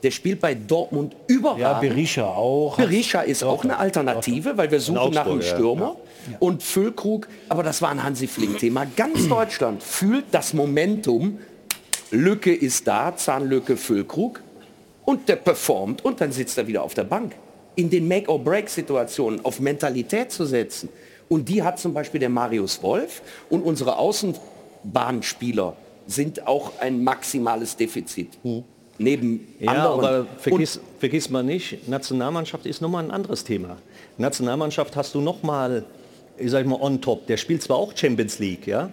Der 0.03 0.13
spielt 0.13 0.41
bei 0.41 0.55
Dortmund 0.55 1.17
überragend. 1.27 1.61
Ja, 1.61 1.81
Berisha 1.81 2.25
auch. 2.25 2.77
Berisha 2.77 3.23
ist 3.23 3.43
auch 3.43 3.65
eine 3.65 3.79
Alternative, 3.79 4.57
weil 4.57 4.71
wir 4.71 4.79
suchen 4.79 5.13
nach 5.13 5.27
einem 5.27 5.39
Augsburg, 5.39 5.43
ja. 5.43 5.57
Stürmer. 5.57 5.97
Und 6.39 6.63
Füllkrug, 6.63 7.27
aber 7.49 7.63
das 7.63 7.83
war 7.83 7.91
ein 7.91 8.03
Hansi 8.03 8.27
Flick-Thema. 8.27 8.87
Ganz 8.97 9.29
Deutschland 9.29 9.83
fühlt 9.83 10.27
das 10.31 10.53
Momentum. 10.53 11.39
Lücke 12.11 12.55
ist 12.55 12.87
da, 12.87 13.17
Zahnlücke 13.17 13.77
Füllkrug. 13.77 14.41
Und 15.05 15.29
der 15.29 15.37
performt 15.37 16.05
und 16.05 16.21
dann 16.21 16.33
sitzt 16.33 16.59
er 16.59 16.67
wieder 16.67 16.83
auf 16.83 16.95
der 16.95 17.05
Bank. 17.05 17.35
In 17.77 17.89
den 17.91 18.07
Make-or-Break-Situationen 18.07 19.45
auf 19.45 19.59
Mentalität 19.59 20.31
zu 20.31 20.45
setzen. 20.45 20.91
Und 21.29 21.49
die 21.49 21.63
hat 21.63 21.79
zum 21.79 21.93
Beispiel 21.95 22.21
der 22.21 22.29
Marius 22.31 22.83
Wolf 22.83 23.23
und 23.51 23.63
unsere 23.63 23.97
Bahnspieler 24.85 25.77
sind 26.07 26.47
auch 26.47 26.73
ein 26.81 27.05
maximales 27.05 27.77
Defizit. 27.77 28.31
Neben 29.01 29.47
Ja, 29.61 29.73
anderen. 29.73 29.99
aber 30.05 30.27
vergiss, 30.39 30.81
vergiss 30.99 31.29
mal 31.31 31.43
nicht, 31.45 31.87
Nationalmannschaft 31.89 32.67
ist 32.67 32.81
nochmal 32.81 33.05
ein 33.05 33.11
anderes 33.11 33.45
Thema. 33.45 33.77
Nationalmannschaft 34.17 34.97
hast 34.97 35.15
du 35.15 35.21
nochmal, 35.21 35.85
ich 36.37 36.51
sag 36.51 36.67
mal, 36.67 36.81
on 36.81 37.01
top. 37.01 37.27
Der 37.27 37.37
spielt 37.37 37.63
zwar 37.63 37.77
auch 37.77 37.93
Champions 37.97 38.39
League, 38.39 38.67
ja, 38.67 38.91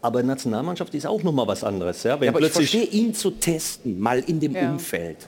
aber 0.00 0.22
Nationalmannschaft 0.22 0.94
ist 0.94 1.06
auch 1.06 1.22
nochmal 1.22 1.46
was 1.48 1.64
anderes. 1.64 2.02
Ja, 2.04 2.18
wenn 2.20 2.26
ja, 2.26 2.30
aber 2.30 2.40
ich 2.40 2.52
plötzlich 2.52 2.70
verstehe 2.70 3.00
ihn 3.00 3.12
zu 3.12 3.32
testen, 3.32 3.98
mal 4.00 4.20
in 4.20 4.40
dem 4.40 4.54
Ja. 4.54 4.70
Umfeld. 4.70 5.18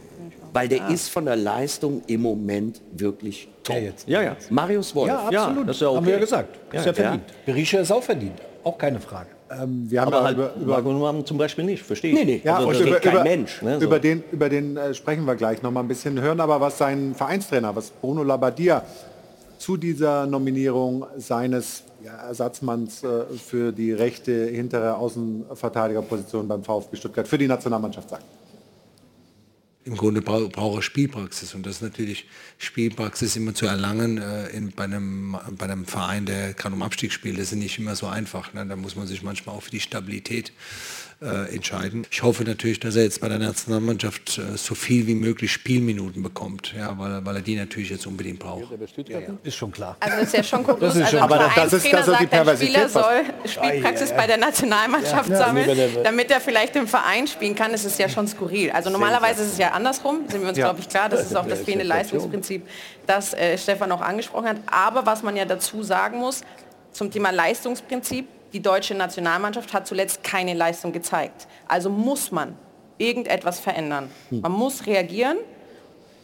Weil 0.52 0.68
der 0.68 0.88
ist 0.88 1.08
von 1.10 1.24
der 1.24 1.36
Leistung 1.36 2.02
im 2.06 2.22
Moment 2.22 2.80
wirklich 2.92 3.48
top. 3.62 3.76
Ja, 4.06 4.22
ja. 4.22 4.36
Marius 4.50 4.94
Wolf. 4.94 5.08
Ja, 5.08 5.18
absolut. 5.46 5.68
das 5.68 5.76
ist 5.76 5.82
ja 5.82 5.94
Haben 5.94 6.04
wir 6.06 6.12
ja 6.12 6.16
okay. 6.16 6.24
gesagt. 6.24 6.58
Ja, 6.72 6.80
ist 6.80 6.86
ja 6.86 6.92
ja. 6.92 6.94
verdient. 6.94 7.24
Berisha 7.46 7.78
ist 7.80 7.92
auch 7.92 8.02
verdient. 8.02 8.38
Auch 8.64 8.76
keine 8.78 9.00
Frage. 9.00 9.28
wir 9.50 10.00
haben 10.00 10.08
aber 10.08 10.16
ja 10.18 10.24
halt 10.24 10.36
über- 10.60 10.80
über- 10.80 11.24
zum 11.24 11.38
Beispiel 11.38 11.64
nicht, 11.64 11.82
verstehe 11.82 12.12
ich. 12.12 12.18
Nee, 12.18 12.24
nee. 12.24 12.40
Ja, 12.44 12.56
Also 12.56 12.68
und 12.68 12.74
das- 12.74 12.82
über, 12.82 13.02
über, 13.04 13.24
ne, 13.24 13.46
so. 13.78 13.84
über 13.86 13.98
den, 13.98 14.22
über 14.30 14.48
den 14.48 14.76
äh, 14.76 14.92
sprechen 14.94 15.24
wir 15.24 15.36
gleich 15.36 15.62
noch 15.62 15.70
mal 15.70 15.80
ein 15.80 15.88
bisschen. 15.88 16.20
Hören 16.20 16.40
aber, 16.40 16.60
was 16.60 16.76
sein 16.76 17.14
Vereinstrainer, 17.14 17.74
was 17.74 17.90
Bruno 17.90 18.22
Labbadia 18.24 18.82
zu 19.58 19.76
dieser 19.76 20.26
Nominierung 20.26 21.06
seines 21.16 21.82
ja, 22.04 22.12
Ersatzmanns 22.28 23.02
äh, 23.02 23.24
für 23.44 23.72
die 23.72 23.92
rechte 23.92 24.32
hintere 24.46 24.96
Außenverteidigerposition 24.96 26.46
beim 26.46 26.62
VfB 26.62 26.96
Stuttgart 26.96 27.26
für 27.26 27.38
die 27.38 27.48
Nationalmannschaft 27.48 28.10
sagt. 28.10 28.24
Im 29.88 29.96
Grunde 29.96 30.20
brau 30.20 30.48
braucht 30.48 30.80
er 30.80 30.82
Spielpraxis 30.82 31.54
und 31.54 31.64
das 31.64 31.76
ist 31.76 31.82
natürlich 31.82 32.26
Spielpraxis 32.58 33.36
immer 33.36 33.54
zu 33.54 33.64
erlangen 33.64 34.18
äh, 34.18 34.48
in, 34.48 34.70
bei, 34.70 34.84
einem, 34.84 35.34
bei 35.52 35.64
einem 35.64 35.86
Verein, 35.86 36.26
der 36.26 36.52
gerade 36.52 36.74
um 36.74 36.82
Abstieg 36.82 37.10
spielt. 37.10 37.38
Das 37.38 37.52
ist 37.52 37.58
nicht 37.58 37.78
immer 37.78 37.96
so 37.96 38.06
einfach. 38.06 38.52
Ne? 38.52 38.66
Da 38.66 38.76
muss 38.76 38.96
man 38.96 39.06
sich 39.06 39.22
manchmal 39.22 39.56
auch 39.56 39.62
für 39.62 39.70
die 39.70 39.80
Stabilität 39.80 40.52
äh, 41.20 41.52
entscheiden. 41.52 42.06
Ich 42.12 42.22
hoffe 42.22 42.44
natürlich, 42.44 42.78
dass 42.78 42.94
er 42.94 43.02
jetzt 43.02 43.20
bei 43.20 43.28
der 43.28 43.40
Nationalmannschaft 43.40 44.38
äh, 44.38 44.56
so 44.56 44.76
viel 44.76 45.08
wie 45.08 45.16
möglich 45.16 45.50
Spielminuten 45.52 46.22
bekommt, 46.22 46.72
ja, 46.78 46.96
weil, 46.96 47.10
er- 47.10 47.26
weil 47.26 47.34
er 47.36 47.42
die 47.42 47.56
natürlich 47.56 47.90
jetzt 47.90 48.06
unbedingt 48.06 48.38
braucht. 48.38 48.68
Ist 49.42 49.56
schon 49.56 49.72
klar. 49.72 49.96
Also 49.98 50.16
das 50.16 50.26
ist 50.28 50.34
ja 50.34 50.42
schon 50.44 50.62
kurios. 50.62 50.94
Das 50.94 51.02
also. 51.02 51.18
Aber 51.18 51.38
das 51.38 51.46
ist- 51.48 51.52
Vereinstrainer 51.54 51.66
das 51.66 51.74
ist 51.74 51.84
die 51.84 51.90
sagt, 51.90 52.08
ein 52.08 52.14
Spieler 52.16 52.78
Perversität, 52.84 52.90
soll 52.90 53.50
Spielpraxis 53.50 54.10
Ei, 54.10 54.12
ei, 54.12 54.14
ei. 54.14 54.20
bei 54.20 54.26
der 54.28 54.36
Nationalmannschaft 54.36 55.28
Ja. 55.30 55.36
sammeln, 55.38 55.76
Ja, 55.76 56.02
damit 56.04 56.30
er 56.30 56.40
vielleicht 56.40 56.76
im 56.76 56.86
Verein 56.86 57.26
spielen 57.26 57.56
kann. 57.56 57.72
Das 57.72 57.84
ist 57.84 57.98
ja 57.98 58.08
schon 58.08 58.28
skurril. 58.28 58.70
Also 58.70 58.88
normalerweise 58.90 59.42
ist 59.42 59.52
es 59.54 59.58
ja 59.58 59.72
andersrum, 59.72 60.20
sind 60.28 60.42
wir 60.42 60.50
uns, 60.50 60.58
Ja. 60.58 60.66
glaube 60.66 60.80
ich, 60.80 60.88
klar. 60.88 61.08
Das 61.08 61.22
ist 61.26 61.36
auch 61.36 61.46
das 61.48 61.58
Ja, 61.58 61.64
fehlende. 61.64 61.84
Leistungsprinzip, 61.86 62.62
das 63.08 63.34
äh, 63.34 63.58
Stefan 63.58 63.90
auch 63.90 64.00
angesprochen 64.02 64.46
hat. 64.50 64.56
Aber 64.66 65.04
was 65.04 65.24
man 65.24 65.36
ja 65.36 65.44
dazu 65.44 65.82
sagen 65.82 66.18
muss, 66.18 66.42
zum 66.92 67.10
Thema 67.10 67.30
Leistungsprinzip, 67.30 68.26
die 68.52 68.60
deutsche 68.60 68.94
Nationalmannschaft 68.94 69.72
hat 69.72 69.86
zuletzt 69.86 70.24
keine 70.24 70.54
Leistung 70.54 70.92
gezeigt. 70.92 71.46
Also 71.66 71.90
muss 71.90 72.30
man 72.30 72.56
irgendetwas 72.98 73.60
verändern. 73.60 74.10
Man 74.30 74.52
muss 74.52 74.86
reagieren 74.86 75.38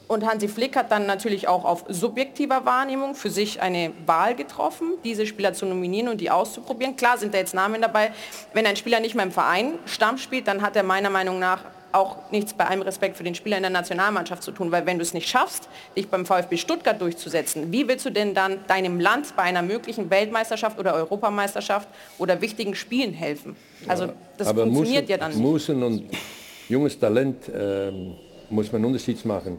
und 0.06 0.26
Hansi 0.26 0.48
Flick 0.48 0.76
hat 0.76 0.90
dann 0.90 1.06
natürlich 1.06 1.48
auch 1.48 1.64
auf 1.64 1.84
subjektiver 1.88 2.66
Wahrnehmung 2.66 3.14
für 3.14 3.30
sich 3.30 3.62
eine 3.62 3.92
Wahl 4.06 4.34
getroffen, 4.34 4.92
diese 5.02 5.26
Spieler 5.26 5.54
zu 5.54 5.64
nominieren 5.66 6.08
und 6.08 6.20
die 6.20 6.30
auszuprobieren. 6.30 6.96
Klar 6.96 7.16
sind 7.16 7.32
da 7.32 7.38
jetzt 7.38 7.54
Namen 7.54 7.80
dabei. 7.80 8.12
Wenn 8.52 8.66
ein 8.66 8.76
Spieler 8.76 9.00
nicht 9.00 9.14
mehr 9.14 9.24
im 9.24 9.32
Verein 9.32 9.78
Stamm 9.86 10.18
spielt, 10.18 10.46
dann 10.46 10.60
hat 10.62 10.76
er 10.76 10.82
meiner 10.82 11.10
Meinung 11.10 11.38
nach 11.38 11.60
auch 11.94 12.30
nichts 12.30 12.54
bei 12.54 12.66
allem 12.66 12.82
Respekt 12.82 13.16
für 13.16 13.24
den 13.24 13.34
Spieler 13.34 13.56
in 13.56 13.62
der 13.62 13.70
Nationalmannschaft 13.70 14.42
zu 14.42 14.52
tun, 14.52 14.72
weil 14.72 14.84
wenn 14.86 14.98
du 14.98 15.02
es 15.02 15.14
nicht 15.14 15.28
schaffst, 15.28 15.68
dich 15.96 16.08
beim 16.08 16.26
VfB 16.26 16.56
Stuttgart 16.56 17.00
durchzusetzen, 17.00 17.72
wie 17.72 17.86
willst 17.88 18.04
du 18.04 18.10
denn 18.10 18.34
dann 18.34 18.58
deinem 18.66 19.00
Land 19.00 19.36
bei 19.36 19.44
einer 19.44 19.62
möglichen 19.62 20.10
Weltmeisterschaft 20.10 20.78
oder 20.78 20.94
Europameisterschaft 20.94 21.88
oder 22.18 22.40
wichtigen 22.40 22.74
Spielen 22.74 23.12
helfen? 23.12 23.56
Also 23.86 24.08
das 24.36 24.48
Aber 24.48 24.62
funktioniert 24.62 25.02
Musen, 25.02 25.10
ja 25.10 25.16
dann 25.16 25.30
nicht. 25.30 25.40
Musen 25.40 25.82
und 25.82 26.04
junges 26.68 26.98
Talent 26.98 27.36
ähm, 27.54 28.14
muss 28.50 28.72
man 28.72 28.84
Unterschied 28.84 29.24
machen. 29.24 29.58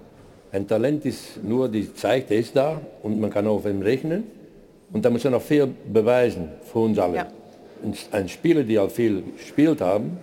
Ein 0.52 0.68
Talent 0.68 1.06
ist 1.06 1.44
nur, 1.44 1.68
die 1.70 1.94
zeigt, 1.94 2.32
er 2.32 2.38
ist 2.38 2.56
da 2.56 2.80
und 3.03 3.20
man 3.20 3.30
kann 3.30 3.48
auf 3.48 3.66
ihn 3.66 3.82
rechnen. 3.82 4.24
Und 4.91 5.03
da 5.03 5.10
muss 5.10 5.26
er 5.26 5.32
noch 5.32 5.41
viel 5.41 5.68
beweisen 5.91 6.49
für 6.72 6.80
uns 6.80 6.98
alle. 6.98 7.18
Ja. 7.18 7.28
Ein, 7.84 7.94
ein 8.12 8.30
Spieler, 8.30 8.64
die 8.64 8.80
auch 8.80 8.90
viel 8.90 9.24
gespielt 9.38 9.82
haben, 9.82 10.18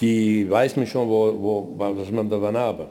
die 0.00 0.48
weiß 0.50 0.76
man 0.76 0.86
schon, 0.86 1.08
wo, 1.08 1.32
wo, 1.40 1.74
was 1.76 2.10
man 2.10 2.28
davon 2.28 2.56
habe. 2.56 2.86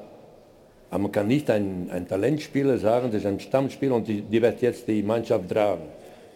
Aber 0.90 1.02
man 1.04 1.12
kann 1.12 1.28
nicht 1.28 1.50
ein, 1.50 1.90
ein 1.92 2.08
Talentspieler 2.08 2.78
sagen, 2.78 3.08
das 3.12 3.22
ist 3.22 3.26
ein 3.28 3.40
Stammspieler 3.40 3.96
und 3.96 4.08
die, 4.08 4.22
die 4.22 4.42
wird 4.42 4.62
jetzt 4.62 4.88
die 4.88 5.02
Mannschaft 5.04 5.50
tragen. 5.50 5.84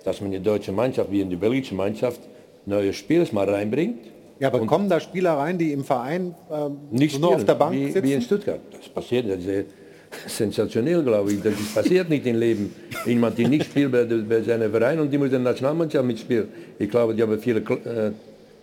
Dass 0.03 0.19
man 0.21 0.31
die 0.31 0.39
deutsche 0.39 0.71
Mannschaft 0.71 1.11
wie 1.11 1.21
in 1.21 1.29
die 1.29 1.35
belgische 1.35 1.75
Mannschaft 1.75 2.21
neue 2.65 2.91
Spieler 2.93 3.25
mal 3.31 3.49
reinbringt. 3.49 3.99
Ja, 4.39 4.49
aber 4.49 4.65
kommen 4.65 4.87
da 4.89 4.99
Spieler 4.99 5.33
rein, 5.33 5.57
die 5.57 5.71
im 5.73 5.83
Verein 5.83 6.35
ähm, 6.51 6.77
Nicht 6.91 7.19
nur 7.19 7.29
auf 7.29 7.33
spielen, 7.35 7.47
der 7.47 7.53
Bank 7.55 7.73
wie, 7.75 7.85
sitzen? 7.91 8.03
wie 8.03 8.13
in 8.13 8.21
Stuttgart. 8.21 8.59
Das 8.71 8.87
passiert, 8.89 9.29
das 9.29 9.43
ist 9.45 9.65
sensationell, 10.37 11.01
glaube 11.03 11.31
ich. 11.33 11.41
Das 11.41 11.53
passiert 11.73 12.09
nicht 12.09 12.25
im 12.25 12.37
Leben. 12.39 12.73
Jemand, 13.05 13.37
die 13.37 13.47
nicht 13.47 13.65
spielt 13.65 13.91
bei, 13.91 14.03
der- 14.03 14.17
bei 14.17 14.41
seinem 14.41 14.71
Verein 14.71 14.99
und 14.99 15.11
die 15.11 15.17
muss 15.17 15.27
in 15.27 15.31
der 15.43 15.51
Nationalmannschaft 15.51 16.05
mitspielen. 16.05 16.47
Ich 16.79 16.89
glaube, 16.89 17.13
die 17.15 17.21
haben 17.23 17.37
viele 17.39 17.59
äh, 17.61 18.11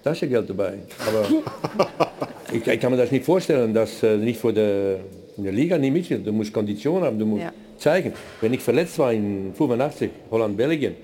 Taschengeld 0.05 0.49
dabei. 0.51 0.75
Aber 1.09 1.27
ich, 2.53 2.67
ich 2.67 2.81
kann 2.81 2.91
mir 2.93 2.99
das 2.99 3.11
nicht 3.11 3.25
vorstellen, 3.25 3.73
dass 3.75 4.03
äh, 4.03 4.17
nicht 4.17 4.39
für 4.41 4.53
der, 4.53 4.99
der 5.37 5.53
Liga 5.53 5.79
nicht 5.79 5.93
mitspielt. 5.93 6.27
Du 6.27 6.33
musst 6.33 6.53
Kondition 6.53 7.03
haben, 7.03 7.19
du 7.19 7.27
musst 7.27 7.43
Ja. 7.45 7.53
zeigen. 7.79 8.13
Wenn 8.41 8.53
ich 8.55 8.61
verletzt 8.61 8.99
war 8.99 9.13
in 9.13 9.53
85, 9.55 10.11
Holland, 10.31 10.57
Belgien, 10.57 10.95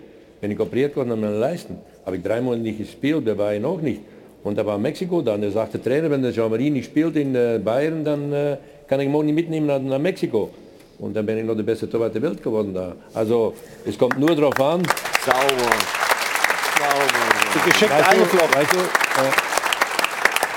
wenn 0.40 0.50
ich 0.50 0.60
operiert 0.60 0.94
worden 0.96 1.12
an 1.12 1.20
meinen 1.20 1.40
Leisten, 1.40 1.78
habe 2.06 2.16
ich 2.16 2.22
drei 2.22 2.40
Monate 2.40 2.62
nicht 2.62 2.78
gespielt, 2.78 3.26
der 3.26 3.36
war 3.38 3.54
ich 3.54 3.60
noch 3.60 3.80
nicht. 3.80 4.00
Und 4.42 4.56
da 4.56 4.64
war 4.64 4.78
Mexiko 4.78 5.20
dann, 5.20 5.42
da 5.42 5.50
sagte 5.50 5.78
der 5.78 5.92
Trainer, 5.92 6.10
wenn 6.10 6.22
der 6.22 6.32
Jean-Marie 6.32 6.70
nicht 6.70 6.86
spielt 6.86 7.16
in 7.16 7.34
äh, 7.34 7.58
Bayern, 7.62 8.04
dann 8.04 8.32
äh, 8.32 8.56
kann 8.86 9.00
ich 9.00 9.06
ihn 9.06 9.12
morgen 9.12 9.26
nicht 9.26 9.34
mitnehmen 9.34 9.66
nach, 9.66 9.80
nach 9.80 9.98
Mexiko. 9.98 10.50
Und 10.98 11.14
dann 11.16 11.24
bin 11.26 11.38
ich 11.38 11.44
noch 11.44 11.54
der 11.56 11.62
beste 11.62 11.88
Torwart 11.88 12.14
der 12.14 12.22
Welt 12.22 12.42
geworden 12.42 12.72
da. 12.74 12.94
Also 13.14 13.54
es 13.86 13.96
kommt 13.98 14.18
nur 14.18 14.34
darauf 14.34 14.58
an. 14.60 14.82
Sauber. 15.24 16.09
Geschickt 17.52 17.90
weißt 17.90 18.06
du, 18.06 18.10
eingeflogen. 18.12 18.54
weißt 18.54 18.72
du, 18.72 18.78
äh, 18.78 19.50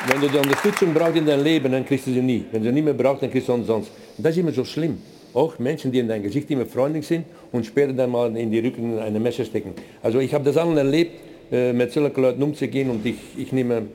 wenn 0.07 0.21
du 0.21 0.29
die 0.29 0.37
Unterstützung 0.37 0.93
brauchst 0.93 1.15
in 1.15 1.25
deinem 1.25 1.43
Leben, 1.43 1.71
dann 1.71 1.85
kriegst 1.85 2.07
du 2.07 2.11
sie 2.11 2.21
nie. 2.21 2.45
Wenn 2.51 2.61
du 2.61 2.69
sie 2.69 2.73
nicht 2.73 2.83
mehr 2.83 2.93
brauchst, 2.93 3.23
dann 3.23 3.31
kriegst 3.31 3.49
du 3.49 3.63
sonst. 3.63 3.91
Und 4.17 4.23
das 4.23 4.33
ist 4.33 4.37
immer 4.37 4.51
so 4.51 4.63
schlimm. 4.63 5.01
Auch 5.33 5.57
Menschen, 5.57 5.91
die 5.91 5.99
in 5.99 6.07
dein 6.07 6.21
Gesicht 6.21 6.49
immer 6.51 6.65
freundlich 6.65 7.07
sind 7.07 7.25
und 7.51 7.65
später 7.65 7.93
dann 7.93 8.11
mal 8.11 8.35
in 8.37 8.51
die 8.51 8.59
Rücken 8.59 8.99
eine 8.99 9.19
Messer 9.19 9.43
stecken. 9.43 9.73
Also 10.01 10.19
ich 10.19 10.33
habe 10.33 10.43
das 10.43 10.55
allen 10.57 10.77
erlebt, 10.77 11.11
äh, 11.51 11.73
mit 11.73 11.91
solchen 11.91 12.21
Leuten 12.21 12.43
umzugehen 12.43 12.89
und 12.89 13.05
ich, 13.05 13.15
ich 13.37 13.51
nehme 13.51 13.87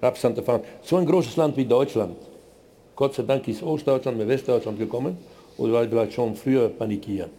Abstand 0.00 0.38
davon. 0.38 0.60
So 0.82 0.96
ein 0.96 1.06
großes 1.06 1.36
Land 1.36 1.56
wie 1.56 1.66
Deutschland. 1.66 2.16
Gott 2.96 3.14
sei 3.14 3.24
Dank 3.24 3.46
ist 3.46 3.62
Ostdeutschland 3.62 4.18
mit 4.18 4.28
Westdeutschland 4.28 4.78
gekommen 4.78 5.18
oder 5.58 5.72
war 5.74 5.84
vielleicht 5.84 6.14
schon 6.14 6.34
früher 6.34 6.68
panikieren. 6.68 7.30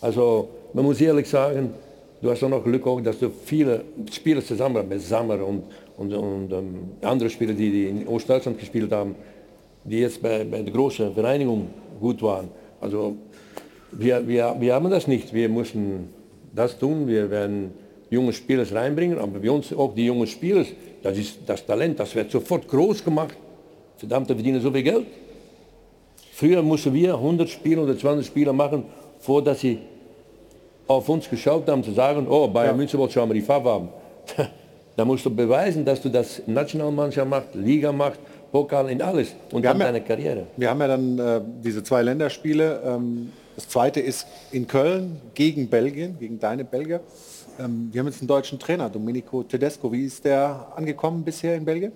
Also 0.00 0.48
man 0.72 0.84
muss 0.84 1.00
ehrlich 1.00 1.28
sagen, 1.28 1.74
du 2.20 2.30
hast 2.30 2.42
auch 2.42 2.48
noch 2.48 2.64
Glück 2.64 2.86
auch, 2.86 3.00
dass 3.00 3.18
du 3.18 3.30
viele 3.30 3.84
Spieler 4.10 4.44
zusammen 4.44 4.88
mit 4.88 5.00
Sammer 5.00 5.44
und, 5.44 5.64
und, 5.96 6.12
und 6.12 6.52
ähm, 6.52 6.74
andere 7.02 7.30
Spieler, 7.30 7.52
die, 7.52 7.70
die 7.70 7.86
in 7.88 8.08
Ostdeutschland 8.08 8.58
gespielt 8.58 8.92
haben, 8.92 9.14
die 9.84 10.00
jetzt 10.00 10.22
bei, 10.22 10.44
bei 10.44 10.62
der 10.62 10.72
großen 10.72 11.14
Vereinigung 11.14 11.68
gut 11.98 12.22
waren. 12.22 12.48
Also 12.80 13.16
wir, 13.92 14.26
wir, 14.26 14.56
wir 14.58 14.74
haben 14.74 14.90
das 14.90 15.06
nicht. 15.06 15.32
Wir 15.32 15.48
müssen 15.48 16.10
das 16.54 16.78
tun. 16.78 17.06
Wir 17.06 17.30
werden 17.30 17.72
junge 18.10 18.32
Spieler 18.32 18.70
reinbringen, 18.70 19.18
aber 19.18 19.38
bei 19.38 19.50
uns 19.50 19.72
auch 19.72 19.94
die 19.94 20.06
jungen 20.06 20.26
Spieler, 20.26 20.64
das 21.02 21.16
ist 21.16 21.38
das 21.46 21.64
Talent, 21.64 22.00
das 22.00 22.14
wird 22.14 22.30
sofort 22.30 22.66
groß 22.68 23.04
gemacht. 23.04 23.36
Verdammt, 23.96 24.28
wir 24.28 24.34
verdienen 24.34 24.60
so 24.60 24.70
viel 24.72 24.82
Geld. 24.82 25.06
Früher 26.32 26.62
mussten 26.62 26.92
wir 26.92 27.14
100 27.14 27.48
Spiele 27.48 27.82
oder 27.82 27.96
20 27.96 28.26
Spiele 28.26 28.52
machen, 28.52 28.84
vor 29.20 29.44
dass 29.44 29.60
sie 29.60 29.78
auf 30.90 31.08
uns 31.08 31.30
geschaut 31.30 31.68
haben, 31.68 31.84
zu 31.84 31.92
sagen, 31.92 32.26
oh, 32.28 32.48
Bayern 32.48 32.76
München 32.76 32.98
wollte 32.98 33.14
schon 33.14 33.28
mal 33.28 33.34
die 33.34 33.40
Farbe 33.40 33.70
haben. 33.70 33.88
da 34.96 35.04
musst 35.04 35.24
du 35.24 35.30
beweisen, 35.30 35.84
dass 35.84 36.02
du 36.02 36.08
das 36.08 36.42
Nationalmannschaft 36.46 37.28
machst, 37.28 37.54
Liga 37.54 37.92
machst, 37.92 38.18
Pokal 38.50 38.90
in 38.90 39.00
alles 39.00 39.28
und 39.52 39.62
Wir 39.62 39.70
dann 39.70 39.74
haben 39.74 39.80
ja- 39.80 39.86
deine 39.86 40.00
Karriere. 40.00 40.46
Wir 40.56 40.68
haben 40.68 40.80
ja 40.80 40.88
dann 40.88 41.18
äh, 41.18 41.40
diese 41.62 41.84
zwei 41.84 42.02
Länderspiele. 42.02 42.82
Ähm, 42.84 43.32
das 43.54 43.68
zweite 43.68 44.00
ist 44.00 44.26
in 44.50 44.66
Köln 44.66 45.20
gegen 45.34 45.68
Belgien, 45.68 46.16
gegen 46.18 46.40
deine 46.40 46.64
Belgier. 46.64 47.00
Ähm, 47.60 47.90
wir 47.92 48.00
haben 48.00 48.08
jetzt 48.08 48.20
einen 48.20 48.28
deutschen 48.28 48.58
Trainer, 48.58 48.90
Domenico 48.90 49.44
Tedesco. 49.44 49.92
Wie 49.92 50.04
ist 50.04 50.24
der 50.24 50.72
angekommen 50.74 51.22
bisher 51.22 51.54
in 51.54 51.64
Belgien? 51.64 51.92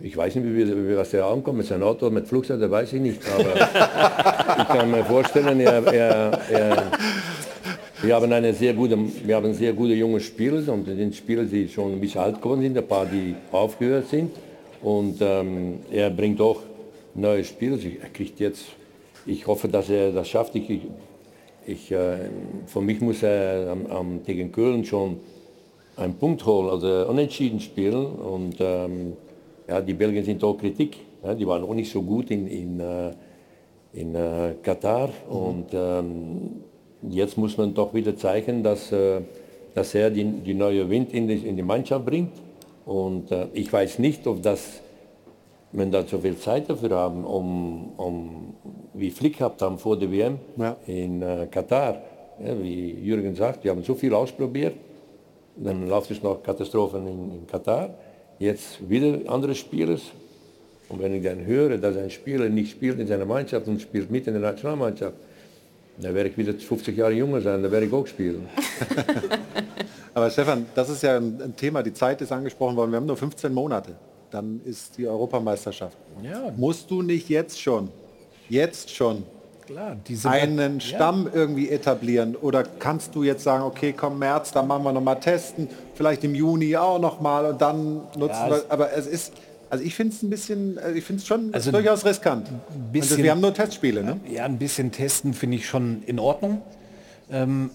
Ich 0.00 0.14
weiß 0.14 0.34
nicht, 0.34 0.44
wie, 0.44 0.68
wie, 0.68 0.88
wie 0.90 0.96
was 0.98 1.10
der 1.10 1.24
ankommt, 1.24 1.58
mit 1.58 1.66
seinem 1.66 1.84
Auto, 1.84 2.10
mit 2.10 2.26
Flugzeug, 2.26 2.60
das 2.60 2.70
weiß 2.70 2.92
ich 2.92 3.00
nicht. 3.00 3.20
Aber 3.32 3.54
ich 4.58 4.68
kann 4.68 4.90
mir 4.90 5.04
vorstellen, 5.04 5.60
er, 5.60 5.86
er, 5.86 6.40
er, 6.50 6.90
wir 8.04 8.14
haben 8.14 8.32
eine 8.32 8.52
sehr 8.52 8.74
gute, 8.74 8.98
wir 9.24 9.36
haben 9.36 9.54
sehr 9.54 9.72
gute 9.72 9.94
junge 9.94 10.20
Spieler 10.20 10.72
und 10.72 10.84
sind 10.84 11.14
Spieler, 11.14 11.44
die 11.44 11.68
schon 11.68 11.92
ein 11.92 12.00
bisschen 12.00 12.20
alt 12.20 12.40
geworden 12.40 12.60
sind, 12.60 12.76
ein 12.76 12.86
paar, 12.86 13.06
die 13.06 13.34
aufgehört 13.50 14.08
sind. 14.08 14.30
Und 14.82 15.16
ähm, 15.20 15.80
er 15.90 16.10
bringt 16.10 16.40
auch 16.40 16.60
neue 17.14 17.42
Spieler. 17.44 17.78
Er 18.02 18.10
kriegt 18.10 18.38
jetzt, 18.40 18.66
ich 19.24 19.46
hoffe, 19.46 19.68
dass 19.68 19.88
er 19.88 20.12
das 20.12 20.28
schafft. 20.28 20.54
Ich, 20.54 20.82
ich, 21.66 21.92
äh, 21.92 22.28
für 22.66 22.82
mich 22.82 23.00
muss 23.00 23.22
er 23.22 23.70
am, 23.70 23.86
am, 23.86 24.22
gegen 24.22 24.52
Köln 24.52 24.84
schon 24.84 25.20
einen 25.96 26.14
Punkt 26.14 26.44
holen, 26.44 26.68
also 26.68 27.08
unentschieden 27.08 27.60
spielen. 27.60 28.06
Und 28.06 28.56
ähm, 28.60 29.14
ja, 29.66 29.80
die 29.80 29.94
Belgier 29.94 30.24
sind 30.24 30.44
auch 30.44 30.58
Kritik. 30.58 30.98
Ja, 31.22 31.34
die 31.34 31.46
waren 31.46 31.62
auch 31.62 31.74
nicht 31.74 31.90
so 31.90 32.02
gut 32.02 32.30
in, 32.30 32.46
in, 32.48 32.80
äh, 32.80 33.12
in 33.94 34.14
äh, 34.14 34.56
Katar. 34.62 35.08
Mhm. 35.08 35.36
Und 35.36 35.66
ähm, 35.72 36.50
jetzt 37.08 37.36
muss 37.36 37.56
man 37.56 37.74
doch 37.74 37.94
wieder 37.94 38.16
zeigen, 38.16 38.62
dass, 38.62 38.92
äh, 38.92 39.20
dass 39.74 39.94
er 39.94 40.10
die, 40.10 40.24
die 40.24 40.54
neue 40.54 40.88
Wind 40.88 41.12
in 41.12 41.28
die, 41.28 41.34
in 41.34 41.56
die 41.56 41.62
Mannschaft 41.62 42.04
bringt. 42.04 42.32
Und 42.86 43.30
äh, 43.30 43.46
ich 43.52 43.72
weiß 43.72 43.98
nicht, 43.98 44.26
ob 44.26 44.42
das, 44.42 44.80
wenn 45.72 45.90
da 45.90 46.04
so 46.06 46.18
viel 46.18 46.36
Zeit 46.38 46.68
dafür 46.68 46.90
haben, 46.90 47.24
um, 47.24 47.92
um 47.96 48.54
wie 48.94 49.10
Flick 49.10 49.38
gehabt 49.38 49.62
haben 49.62 49.78
vor 49.78 49.98
der 49.98 50.10
WM 50.10 50.38
in 50.86 51.22
äh, 51.22 51.46
Katar. 51.50 52.02
Ja, 52.44 52.60
wie 52.60 52.90
Jürgen 52.90 53.34
sagt, 53.34 53.64
wir 53.64 53.70
haben 53.70 53.82
so 53.82 53.94
viel 53.94 54.12
ausprobiert. 54.12 54.74
Dann 55.56 55.88
läuft 55.88 56.10
es 56.10 56.22
noch 56.22 56.42
Katastrophen 56.42 57.06
in, 57.06 57.32
in 57.32 57.46
Katar. 57.46 57.90
Jetzt 58.38 58.88
wieder 58.88 59.18
andere 59.26 59.54
Spieler. 59.54 59.98
Und 60.88 61.00
wenn 61.00 61.14
ich 61.14 61.22
dann 61.22 61.46
höre, 61.46 61.78
dass 61.78 61.96
ein 61.96 62.10
Spieler 62.10 62.48
nicht 62.48 62.72
spielt 62.72 62.98
in 62.98 63.06
seiner 63.06 63.24
Mannschaft 63.24 63.66
und 63.68 63.80
spielt 63.80 64.10
mit 64.10 64.26
in 64.26 64.34
der 64.34 64.42
Nationalmannschaft, 64.42 65.14
dann 65.98 66.14
werde 66.14 66.28
ich 66.30 66.36
wieder 66.36 66.54
50 66.54 66.96
Jahre 66.96 67.12
jünger 67.12 67.40
sein, 67.40 67.62
dann 67.62 67.70
werde 67.72 67.86
ich 67.86 67.92
auch 67.92 68.06
spielen. 68.06 68.48
Aber 70.14 70.30
Stefan, 70.30 70.66
das 70.74 70.88
ist 70.90 71.02
ja 71.02 71.16
ein 71.16 71.54
Thema, 71.56 71.82
die 71.82 71.92
Zeit 71.92 72.20
ist 72.20 72.30
angesprochen 72.32 72.76
worden, 72.76 72.90
wir 72.92 72.96
haben 72.98 73.06
nur 73.06 73.16
15 73.16 73.52
Monate. 73.52 73.94
Dann 74.30 74.60
ist 74.64 74.96
die 74.98 75.06
Europameisterschaft. 75.06 75.96
Ja. 76.22 76.52
Musst 76.56 76.90
du 76.90 77.02
nicht 77.02 77.28
jetzt 77.28 77.60
schon, 77.60 77.88
jetzt 78.48 78.90
schon 78.94 79.22
Klar, 79.66 79.96
diese 80.06 80.28
einen 80.28 80.74
ja. 80.74 80.80
Stamm 80.80 81.28
irgendwie 81.32 81.68
etablieren? 81.70 82.36
Oder 82.36 82.64
kannst 82.64 83.14
du 83.14 83.22
jetzt 83.22 83.44
sagen, 83.44 83.64
okay, 83.64 83.92
komm 83.96 84.18
März, 84.18 84.52
dann 84.52 84.66
machen 84.66 84.84
wir 84.84 84.92
noch 84.92 85.00
mal 85.00 85.14
testen, 85.16 85.68
vielleicht 85.94 86.22
im 86.24 86.34
Juni 86.34 86.76
auch 86.76 86.98
noch 87.00 87.20
mal 87.20 87.46
und 87.46 87.60
dann 87.60 88.02
nutzen 88.16 88.28
Ja, 88.30 88.50
wir. 88.50 88.56
es- 88.56 88.70
Aber 88.70 88.92
es 88.92 89.06
ist, 89.06 89.32
also 89.74 89.84
ich 89.84 89.94
finde 89.96 90.14
es 90.14 90.22
ein 90.22 90.30
bisschen, 90.30 90.78
äh, 90.78 90.92
ich 90.92 91.02
finde 91.04 91.20
es 91.20 91.26
schon 91.26 91.52
Also 91.52 91.72
durchaus 91.72 92.04
riskant. 92.04 92.46
bisschen- 92.92 93.10
also 93.12 93.22
wir 93.24 93.30
haben 93.32 93.40
nur 93.40 93.52
Testspiele, 93.52 94.04
ne? 94.04 94.20
Ja, 94.30 94.44
ein 94.44 94.56
bisschen 94.58 94.92
testen 94.92 95.34
finde 95.34 95.56
ich 95.56 95.66
schon 95.66 96.04
in 96.06 96.20
Ordnung. 96.20 96.62
Ähm, 97.28 97.70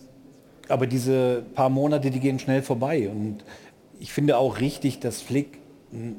aber 0.70 0.88
diese 0.88 1.44
paar 1.56 1.70
Monate, 1.70 2.10
die 2.10 2.22
gehen 2.22 2.40
schnell 2.40 2.62
vorbei. 2.62 3.10
Und 3.10 3.44
ich 4.00 4.14
finde 4.14 4.38
auch 4.38 4.62
richtig, 4.62 5.00
dass 5.02 5.22
Flick 5.22 5.58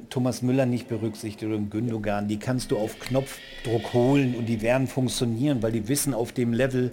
Thomas 0.09 0.43
Müller 0.43 0.67
nicht 0.67 0.89
berücksichtigt 0.89 1.45
oder 1.45 1.59
Gündogan. 1.59 2.27
Die 2.27 2.39
kannst 2.39 2.73
du 2.73 2.79
auf 2.79 2.99
Knopfdruck 2.99 3.93
holen 3.93 4.35
und 4.35 4.47
die 4.47 4.63
werden 4.63 4.89
funktionieren, 4.89 5.63
weil 5.63 5.71
die 5.71 5.87
wissen 5.87 6.13
auf 6.13 6.33
dem 6.33 6.53
Level, 6.53 6.91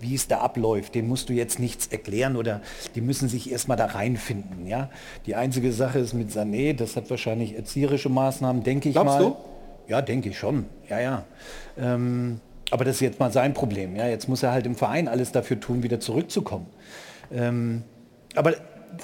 wie 0.00 0.14
es 0.16 0.26
da 0.26 0.38
abläuft. 0.38 0.96
Den 0.96 1.06
musst 1.06 1.28
du 1.28 1.32
jetzt 1.32 1.60
nichts 1.60 1.86
erklären 1.86 2.36
oder 2.36 2.62
die 2.96 3.00
müssen 3.00 3.28
sich 3.28 3.52
erstmal 3.52 3.76
da 3.76 3.86
reinfinden. 3.86 4.66
Ja? 4.66 4.90
Die 5.26 5.36
einzige 5.36 5.72
Sache 5.72 6.00
ist 6.00 6.14
mit 6.14 6.30
Sané, 6.30 6.74
das 6.74 6.96
hat 6.96 7.10
wahrscheinlich 7.10 7.54
erzieherische 7.54 8.08
Maßnahmen, 8.08 8.64
denke 8.64 8.88
ich 8.88 8.94
Glaubst 8.94 9.20
mal. 9.20 9.24
du? 9.24 9.36
Ja, 9.86 10.02
denke 10.02 10.30
ich 10.30 10.38
schon. 10.38 10.64
Ja, 10.88 10.98
ja. 10.98 11.24
Ähm, 11.78 12.40
aber 12.72 12.84
das 12.84 12.96
ist 12.96 13.00
jetzt 13.02 13.20
mal 13.20 13.30
sein 13.30 13.54
Problem. 13.54 13.94
Ja, 13.94 14.08
jetzt 14.08 14.28
muss 14.28 14.42
er 14.42 14.50
halt 14.50 14.66
im 14.66 14.74
Verein 14.74 15.06
alles 15.06 15.30
dafür 15.30 15.60
tun, 15.60 15.84
wieder 15.84 16.00
zurückzukommen. 16.00 16.66
Ähm, 17.32 17.84
aber 18.34 18.54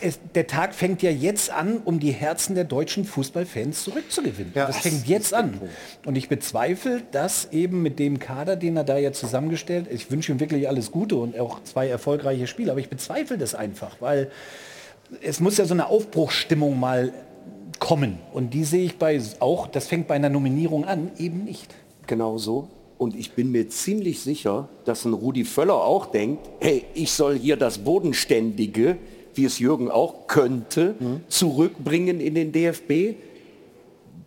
es, 0.01 0.19
der 0.35 0.47
Tag 0.47 0.74
fängt 0.74 1.02
ja 1.02 1.10
jetzt 1.10 1.51
an, 1.51 1.78
um 1.85 2.01
die 2.01 2.12
Herzen 2.12 2.55
der 2.55 2.64
deutschen 2.64 3.05
Fußballfans 3.05 3.85
zurückzugewinnen. 3.85 4.52
das 4.55 4.78
fängt 4.78 5.06
jetzt 5.06 5.35
an. 5.35 5.60
Und 6.05 6.16
ich 6.16 6.28
bezweifle, 6.28 7.02
dass 7.10 7.52
eben 7.52 7.82
mit 7.82 7.98
dem 7.98 8.19
Kader, 8.19 8.56
den 8.56 8.77
er 8.77 8.85
da 8.85 8.98
jetzt 8.98 9.20
zusammengestellt, 9.20 9.86
ich 9.90 10.10
wünsche 10.10 10.32
ihm 10.32 10.40
wirklich 10.40 10.69
alles 10.69 10.90
Gute 10.90 11.16
und 11.16 11.39
auch 11.39 11.62
zwei 11.64 11.89
erfolgreiche 11.89 12.47
Spiele, 12.47 12.70
aber 12.70 12.81
ich 12.81 12.89
bezweifle 12.89 13.39
das 13.39 13.55
einfach, 13.55 13.97
weil 14.01 14.31
es 15.20 15.40
muss 15.40 15.59
ja 15.59 15.64
so 15.64 15.74
eine 15.74 15.86
Aufbruchsstimmung 15.86 16.78
mal 16.78 17.12
kommen. 17.78 18.19
Und 18.32 18.55
die 18.55 18.64
sehe 18.64 18.85
ich 18.85 18.97
bei 18.98 19.20
auch, 19.40 19.66
das 19.66 19.89
fängt 19.89 20.06
bei 20.06 20.14
einer 20.14 20.31
Nominierung 20.31 20.85
an, 20.85 21.10
eben 21.19 21.44
nicht. 21.44 21.74
Genau 22.06 22.39
so. 22.39 22.69
Und 22.98 23.16
ich 23.16 23.32
bin 23.32 23.51
mir 23.51 23.69
ziemlich 23.69 24.20
sicher, 24.20 24.69
dass 24.85 25.05
ein 25.05 25.12
Rudi 25.12 25.44
Völler 25.44 25.74
auch 25.74 26.06
denkt, 26.06 26.48
hey, 26.60 26.85
ich 26.94 27.10
soll 27.10 27.36
hier 27.36 27.56
das 27.56 27.78
Bodenständige, 27.78 28.97
wie 29.34 29.44
es 29.44 29.59
Jürgen 29.59 29.90
auch 29.90 30.26
könnte, 30.26 30.94
zurückbringen 31.28 32.20
in 32.20 32.34
den 32.34 32.52
DFB. 32.52 33.16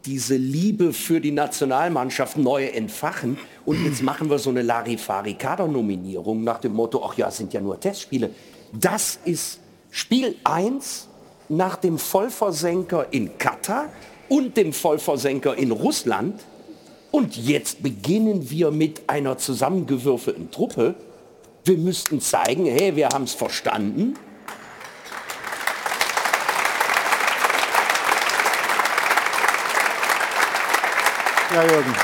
Diese 0.06 0.36
Liebe 0.36 0.94
für 0.94 1.20
die 1.20 1.32
Nationalmannschaft 1.32 2.38
neu 2.38 2.66
entfachen. 2.66 3.38
Und 3.66 3.84
jetzt 3.84 4.04
machen 4.04 4.30
wir 4.30 4.38
so 4.38 4.52
eine 4.52 4.62
Larifari-Kader-Nominierung 4.62 6.44
nach 6.44 6.60
dem 6.60 6.74
Motto, 6.74 7.04
ach 7.04 7.18
ja, 7.18 7.30
es 7.30 7.38
sind 7.38 7.54
ja 7.54 7.62
nur 7.62 7.80
Testspiele. 7.80 8.30
Das 8.72 9.20
ist 9.26 9.60
Spiel 9.90 10.36
1 10.44 11.08
nach 11.50 11.78
dem 11.78 11.98
Vollversenker 11.98 13.08
in 13.12 13.38
Katar 13.38 13.90
und 14.30 14.58
dem 14.58 14.74
Vollversenker 14.74 15.56
in 15.58 15.72
Russland. 15.72 16.42
Und 17.12 17.38
jetzt 17.38 17.82
beginnen 17.82 18.50
wir 18.50 18.72
mit 18.72 19.04
einer 19.08 19.38
zusammengewürfelten 19.38 20.52
Truppe. 20.52 20.96
Wir 21.64 21.78
müssten 21.78 22.20
zeigen, 22.20 22.66
hey, 22.66 22.96
wir 22.96 23.08
haben 23.10 23.24
es 23.24 23.34
verstanden. 23.34 24.16
Ja, 31.56 31.64
Jürgen. 31.64 31.96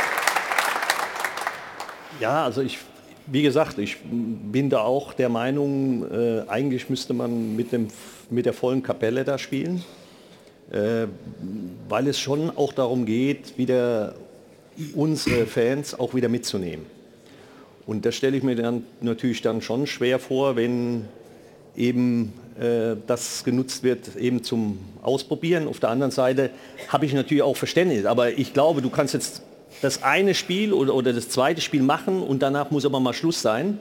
Ja, 2.22 2.46
also 2.46 2.62
ich, 2.62 2.78
wie 3.28 3.42
gesagt, 3.42 3.80
ich 3.80 3.98
bin 4.02 4.70
da 4.70 4.80
auch 4.80 5.12
der 5.12 5.28
Meinung, 5.28 6.10
äh, 6.10 6.44
eigentlich 6.48 6.90
müsste 6.90 7.14
man 7.14 7.58
mit, 7.58 7.74
dem, 7.74 7.90
mit 8.30 8.46
der 8.46 8.54
vollen 8.54 8.82
Kapelle 8.82 9.26
da 9.26 9.38
spielen, 9.38 9.84
äh, 10.72 11.08
weil 11.90 12.08
es 12.08 12.18
schon 12.18 12.50
auch 12.56 12.72
darum 12.72 13.06
geht, 13.06 13.58
wieder 13.58 14.16
unsere 14.96 15.46
Fans 15.46 16.00
auch 16.00 16.14
wieder 16.14 16.30
mitzunehmen. 16.30 16.86
Und 17.86 18.06
das 18.06 18.16
stelle 18.16 18.38
ich 18.38 18.44
mir 18.44 18.56
dann 18.56 18.86
natürlich 19.02 19.42
dann 19.42 19.62
schon 19.62 19.86
schwer 19.86 20.20
vor, 20.20 20.56
wenn 20.56 21.10
eben 21.76 22.34
äh, 22.60 22.96
das 23.08 23.44
genutzt 23.44 23.84
wird 23.84 24.16
eben 24.16 24.44
zum 24.44 24.78
Ausprobieren. 25.02 25.68
Auf 25.68 25.80
der 25.80 25.90
anderen 25.90 26.12
Seite 26.12 26.52
habe 26.90 27.06
ich 27.06 27.14
natürlich 27.14 27.44
auch 27.44 27.58
Verständnis, 27.58 28.06
aber 28.06 28.38
ich 28.38 28.54
glaube, 28.54 28.82
du 28.82 28.90
kannst 28.90 29.14
jetzt 29.14 29.42
das 29.82 30.04
eine 30.04 30.36
Spiel 30.36 30.74
oder, 30.74 30.94
oder 30.94 31.14
das 31.14 31.30
zweite 31.30 31.62
Spiel 31.62 31.82
machen 31.82 32.22
und 32.22 32.42
danach 32.42 32.72
muss 32.72 32.86
aber 32.86 33.00
mal 33.00 33.14
Schluss 33.14 33.42
sein, 33.42 33.80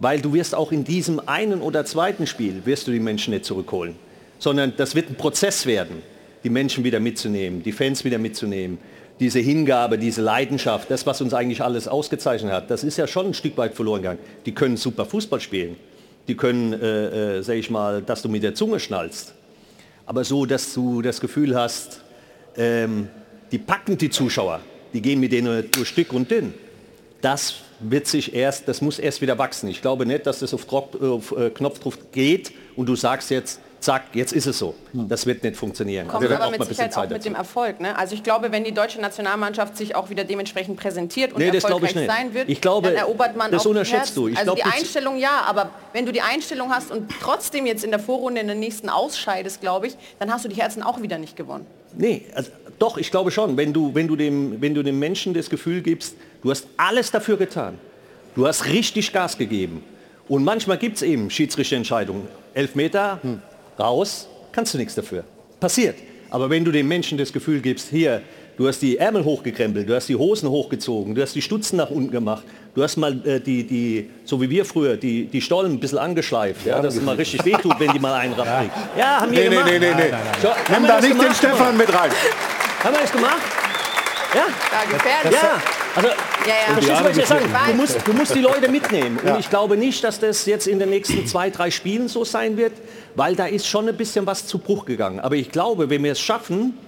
weil 0.00 0.20
du 0.20 0.32
wirst 0.32 0.54
auch 0.54 0.72
in 0.72 0.84
diesem 0.84 1.20
einen 1.26 1.60
oder 1.62 1.84
zweiten 1.84 2.26
Spiel 2.26 2.62
wirst 2.64 2.86
du 2.86 2.90
die 2.90 3.00
Menschen 3.00 3.32
nicht 3.32 3.44
zurückholen, 3.44 3.94
sondern 4.38 4.74
das 4.76 4.94
wird 4.94 5.08
ein 5.08 5.14
Prozess 5.14 5.66
werden, 5.66 6.02
die 6.42 6.50
Menschen 6.50 6.84
wieder 6.84 7.00
mitzunehmen, 7.00 7.62
die 7.62 7.72
Fans 7.72 8.04
wieder 8.04 8.18
mitzunehmen. 8.18 8.78
Diese 9.20 9.38
Hingabe, 9.38 9.98
diese 9.98 10.22
Leidenschaft, 10.22 10.90
das, 10.90 11.04
was 11.04 11.20
uns 11.20 11.34
eigentlich 11.34 11.62
alles 11.62 11.86
ausgezeichnet 11.86 12.52
hat, 12.52 12.70
das 12.70 12.82
ist 12.82 12.96
ja 12.96 13.06
schon 13.06 13.26
ein 13.26 13.34
Stück 13.34 13.58
weit 13.58 13.74
verloren 13.74 14.00
gegangen. 14.00 14.18
Die 14.46 14.54
können 14.54 14.78
super 14.78 15.04
Fußball 15.04 15.40
spielen. 15.40 15.76
Die 16.30 16.36
können, 16.36 16.72
äh, 16.72 17.38
äh, 17.38 17.42
sag 17.42 17.56
ich 17.56 17.70
mal, 17.70 18.02
dass 18.02 18.22
du 18.22 18.28
mit 18.28 18.44
der 18.44 18.54
Zunge 18.54 18.78
schnallst. 18.78 19.34
Aber 20.06 20.22
so, 20.22 20.46
dass 20.46 20.72
du 20.74 21.02
das 21.02 21.20
Gefühl 21.20 21.56
hast, 21.56 22.02
ähm, 22.56 23.08
die 23.50 23.58
packen 23.58 23.98
die 23.98 24.10
Zuschauer, 24.10 24.60
die 24.92 25.02
gehen 25.02 25.18
mit 25.18 25.32
denen 25.32 25.68
durch 25.72 25.92
dick 25.92 26.12
und 26.12 26.30
dünn. 26.30 26.54
Das 27.20 27.54
wird 27.80 28.06
sich 28.06 28.32
erst, 28.32 28.68
das 28.68 28.80
muss 28.80 29.00
erst 29.00 29.20
wieder 29.22 29.38
wachsen. 29.38 29.68
Ich 29.70 29.82
glaube 29.82 30.06
nicht, 30.06 30.24
dass 30.24 30.38
das 30.38 30.54
auf, 30.54 30.66
Drop, 30.66 31.02
auf 31.02 31.36
äh, 31.36 31.50
Knopfdruck 31.50 32.12
geht 32.12 32.52
und 32.76 32.86
du 32.86 32.94
sagst 32.94 33.30
jetzt, 33.30 33.58
zack, 33.80 34.02
jetzt 34.14 34.32
ist 34.32 34.46
es 34.46 34.58
so. 34.58 34.74
Das 34.92 35.26
wird 35.26 35.42
nicht 35.42 35.56
funktionieren. 35.56 36.08
Kommt 36.08 36.22
Wir 36.22 36.30
werden 36.30 36.42
aber 36.42 36.50
mit 36.50 36.60
ein 36.60 36.68
bisschen 36.68 36.90
Sicherheit 36.90 36.92
auch 36.92 37.00
Zeit 37.02 37.10
mit 37.10 37.18
dazu. 37.18 37.28
dem 37.28 37.34
Erfolg. 37.34 37.80
Ne? 37.80 37.96
Also 37.96 38.14
ich 38.14 38.22
glaube, 38.22 38.52
wenn 38.52 38.64
die 38.64 38.72
deutsche 38.72 39.00
Nationalmannschaft 39.00 39.76
sich 39.76 39.94
auch 39.94 40.10
wieder 40.10 40.24
dementsprechend 40.24 40.78
präsentiert 40.78 41.32
und 41.32 41.38
Nee, 41.38 41.48
erfolgreich 41.48 41.94
sein 41.94 42.34
wird, 42.34 42.48
Ich 42.48 42.60
glaube, 42.60 42.88
dann 42.88 42.96
erobert 42.96 43.36
man 43.36 43.50
das 43.50 43.60
auch 43.60 43.64
die 43.64 43.68
unterschätzt 43.70 44.16
du. 44.16 44.28
Ich 44.28 44.36
also 44.36 44.54
glaube, 44.54 44.70
die 44.70 44.78
Einstellung 44.78 45.18
ja, 45.18 45.42
aber 45.46 45.70
wenn 45.92 46.06
du 46.06 46.12
die 46.12 46.22
Einstellung 46.22 46.70
hast 46.70 46.90
und 46.90 47.10
trotzdem 47.20 47.66
jetzt 47.66 47.84
in 47.84 47.90
der 47.90 48.00
Vorrunde 48.00 48.40
in 48.40 48.46
der 48.46 48.56
nächsten 48.56 48.88
ausscheidest, 48.88 49.60
glaube 49.60 49.88
ich, 49.88 49.96
dann 50.18 50.32
hast 50.32 50.44
du 50.44 50.48
die 50.48 50.56
Herzen 50.56 50.82
auch 50.82 51.00
wieder 51.02 51.18
nicht 51.18 51.36
gewonnen. 51.36 51.66
Nee, 51.96 52.26
also, 52.34 52.50
doch, 52.78 52.96
ich 52.98 53.10
glaube 53.10 53.30
schon. 53.30 53.56
Wenn 53.56 53.72
du, 53.72 53.94
wenn, 53.94 54.08
du 54.08 54.16
dem, 54.16 54.60
wenn 54.60 54.74
du 54.74 54.82
dem 54.82 54.98
Menschen 54.98 55.34
das 55.34 55.50
Gefühl 55.50 55.82
gibst, 55.82 56.14
du 56.42 56.50
hast 56.50 56.66
alles 56.76 57.10
dafür 57.10 57.36
getan. 57.36 57.78
Du 58.34 58.46
hast 58.46 58.66
richtig 58.66 59.12
Gas 59.12 59.36
gegeben. 59.36 59.82
Und 60.28 60.44
manchmal 60.44 60.78
gibt 60.78 60.96
es 60.96 61.02
eben 61.02 61.30
Schiedsrichterentscheidungen. 61.30 62.28
Elfmeter, 62.54 63.18
hm, 63.22 63.42
raus, 63.80 64.28
kannst 64.52 64.74
du 64.74 64.78
nichts 64.78 64.94
dafür. 64.94 65.24
Passiert. 65.58 65.96
Aber 66.30 66.48
wenn 66.50 66.64
du 66.64 66.70
dem 66.70 66.86
Menschen 66.86 67.18
das 67.18 67.32
Gefühl 67.32 67.60
gibst, 67.60 67.88
hier, 67.90 68.22
du 68.56 68.68
hast 68.68 68.80
die 68.82 68.98
Ärmel 68.98 69.24
hochgekrempelt, 69.24 69.88
du 69.88 69.94
hast 69.94 70.08
die 70.08 70.14
Hosen 70.16 70.48
hochgezogen, 70.48 71.14
du 71.14 71.22
hast 71.22 71.34
die 71.34 71.42
Stutzen 71.42 71.76
nach 71.76 71.90
unten 71.90 72.10
gemacht, 72.12 72.44
du 72.74 72.82
hast 72.82 72.96
mal 72.96 73.12
äh, 73.26 73.40
die, 73.40 73.64
die, 73.66 74.08
so 74.24 74.40
wie 74.40 74.48
wir 74.48 74.64
früher, 74.64 74.96
die, 74.96 75.24
die 75.26 75.40
Stollen 75.40 75.72
ein 75.72 75.80
bisschen 75.80 75.98
angeschleift, 75.98 76.64
ja, 76.66 76.80
dass 76.80 76.94
es 76.96 77.02
mal 77.02 77.16
richtig 77.16 77.44
wehtut, 77.44 77.80
wenn 77.80 77.90
die 77.92 77.98
mal 77.98 78.14
einen 78.14 78.34
raufkriegt. 78.34 78.72
Ja, 78.96 79.20
haben 79.22 79.32
wir 79.32 79.38
Nee, 79.40 79.48
nee, 79.48 79.54
gemacht. 79.56 79.70
nee, 79.72 79.78
nee, 79.80 79.94
nee. 79.94 80.10
So, 80.40 80.48
Nimm 80.72 80.86
da 80.86 81.00
nicht 81.00 81.12
den 81.12 81.18
gemacht? 81.18 81.36
Stefan 81.36 81.76
mit 81.76 81.88
rein. 81.92 82.10
Haben 82.84 82.94
wir 82.94 83.00
das 83.02 83.12
gemacht? 83.12 83.40
Ja, 84.34 84.44
gefährlich. 84.96 85.40
Ja, 85.40 85.60
also 85.96 86.08
Ja, 86.08 86.14
ja. 86.68 86.74
Verstehst 86.74 87.00
du, 87.00 87.34
was 87.34 87.44
ich 87.44 87.50
sagen? 87.50 87.70
Du 87.70 87.74
musst, 87.74 88.06
du 88.06 88.12
musst 88.12 88.34
die 88.34 88.40
Leute 88.40 88.68
mitnehmen. 88.70 89.18
Ja. 89.24 89.34
Und 89.34 89.40
ich 89.40 89.50
glaube 89.50 89.76
nicht, 89.76 90.02
dass 90.04 90.20
das 90.20 90.46
jetzt 90.46 90.66
in 90.66 90.78
den 90.78 90.90
nächsten 90.90 91.26
zwei, 91.26 91.50
drei 91.50 91.70
Spielen 91.70 92.08
so 92.08 92.24
sein 92.24 92.56
wird, 92.56 92.72
weil 93.16 93.34
da 93.34 93.46
ist 93.46 93.66
schon 93.66 93.88
ein 93.88 93.96
bisschen 93.96 94.26
was 94.26 94.46
zu 94.46 94.58
Bruch 94.58 94.84
gegangen. 94.84 95.20
Aber 95.20 95.34
ich 95.34 95.50
glaube, 95.50 95.90
wenn 95.90 96.02
wir 96.04 96.12
es 96.12 96.20
schaffen, 96.20 96.78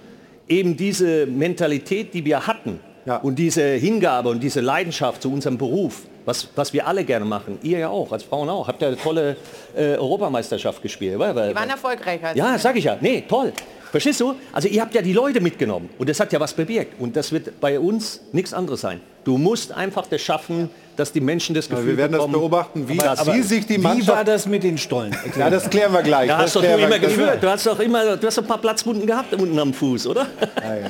eben 0.48 0.76
diese 0.76 1.26
Mentalität, 1.26 2.14
die 2.14 2.24
wir 2.24 2.46
hatten 2.46 2.80
und 3.22 3.36
diese 3.36 3.62
Hingabe 3.62 4.28
und 4.28 4.40
diese 4.40 4.60
Leidenschaft 4.60 5.22
zu 5.22 5.32
unserem 5.32 5.58
Beruf, 5.58 6.02
was, 6.24 6.48
was 6.54 6.72
wir 6.72 6.86
alle 6.86 7.02
gerne 7.04 7.24
machen, 7.24 7.58
ihr 7.62 7.78
ja 7.80 7.88
auch, 7.88 8.12
als 8.12 8.22
Frauen 8.22 8.48
auch, 8.48 8.68
habt 8.68 8.80
ihr 8.82 8.88
eine 8.88 8.96
tolle 8.96 9.36
äh, 9.76 9.96
Europameisterschaft 9.96 10.80
gespielt. 10.80 11.14
Die 11.14 11.18
waren 11.18 11.68
erfolgreich. 11.70 12.22
als- 12.24 12.38
ja, 12.38 12.56
sag 12.58 12.76
ich 12.76 12.84
ja. 12.84 12.96
Nee, 13.00 13.24
toll. 13.28 13.52
Verstehst 13.92 14.20
du? 14.20 14.34
Also 14.52 14.66
ihr 14.68 14.80
habt 14.80 14.94
ja 14.94 15.02
die 15.02 15.12
Leute 15.12 15.40
mitgenommen 15.40 15.88
und 15.98 16.08
das 16.08 16.18
hat 16.18 16.32
ja 16.32 16.40
was 16.40 16.52
bewirkt. 16.54 16.98
Und 17.00 17.14
das 17.14 17.30
wird 17.30 17.60
bei 17.60 17.78
uns 17.78 18.20
nichts 18.32 18.52
anderes 18.52 18.80
sein. 18.80 19.00
Du 19.22 19.38
musst 19.38 19.70
einfach 19.70 20.06
das 20.08 20.20
schaffen, 20.20 20.68
dass 20.96 21.12
die 21.12 21.20
Menschen 21.20 21.54
das 21.54 21.68
Gefühl 21.68 21.86
wir 21.88 21.96
werden 21.96 22.12
das 22.12 22.20
bekommen, 22.22 22.32
beobachten, 22.32 22.88
wie- 22.88 22.98
aber- 23.00 23.34
wie 23.34 23.42
sich 23.42 23.66
die 23.66 23.74
Wie 23.76 23.78
Mannschaft- 23.78 24.08
war 24.08 24.24
das 24.24 24.46
mit 24.46 24.62
den 24.64 24.78
Stollen? 24.78 25.14
Ja, 25.38 25.48
das 25.48 25.70
klären 25.70 25.92
wir 25.92 26.02
gleich. 26.02 26.26
Da 26.28 26.38
Das 26.38 26.46
hast 26.46 26.56
doch 26.56 26.62
du 26.62 26.68
immer 26.82 26.98
geführt. 26.98 27.42
Du 27.42 27.48
hast 27.48 27.66
doch 27.66 27.78
immer, 27.78 28.16
du 28.16 28.26
hast 28.26 28.38
ein 28.38 28.46
paar 28.46 28.58
Platzwunden 28.58 29.06
gehabt 29.06 29.32
unten 29.34 29.58
am 29.58 29.72
Fuß, 29.72 30.06
oder? 30.08 30.26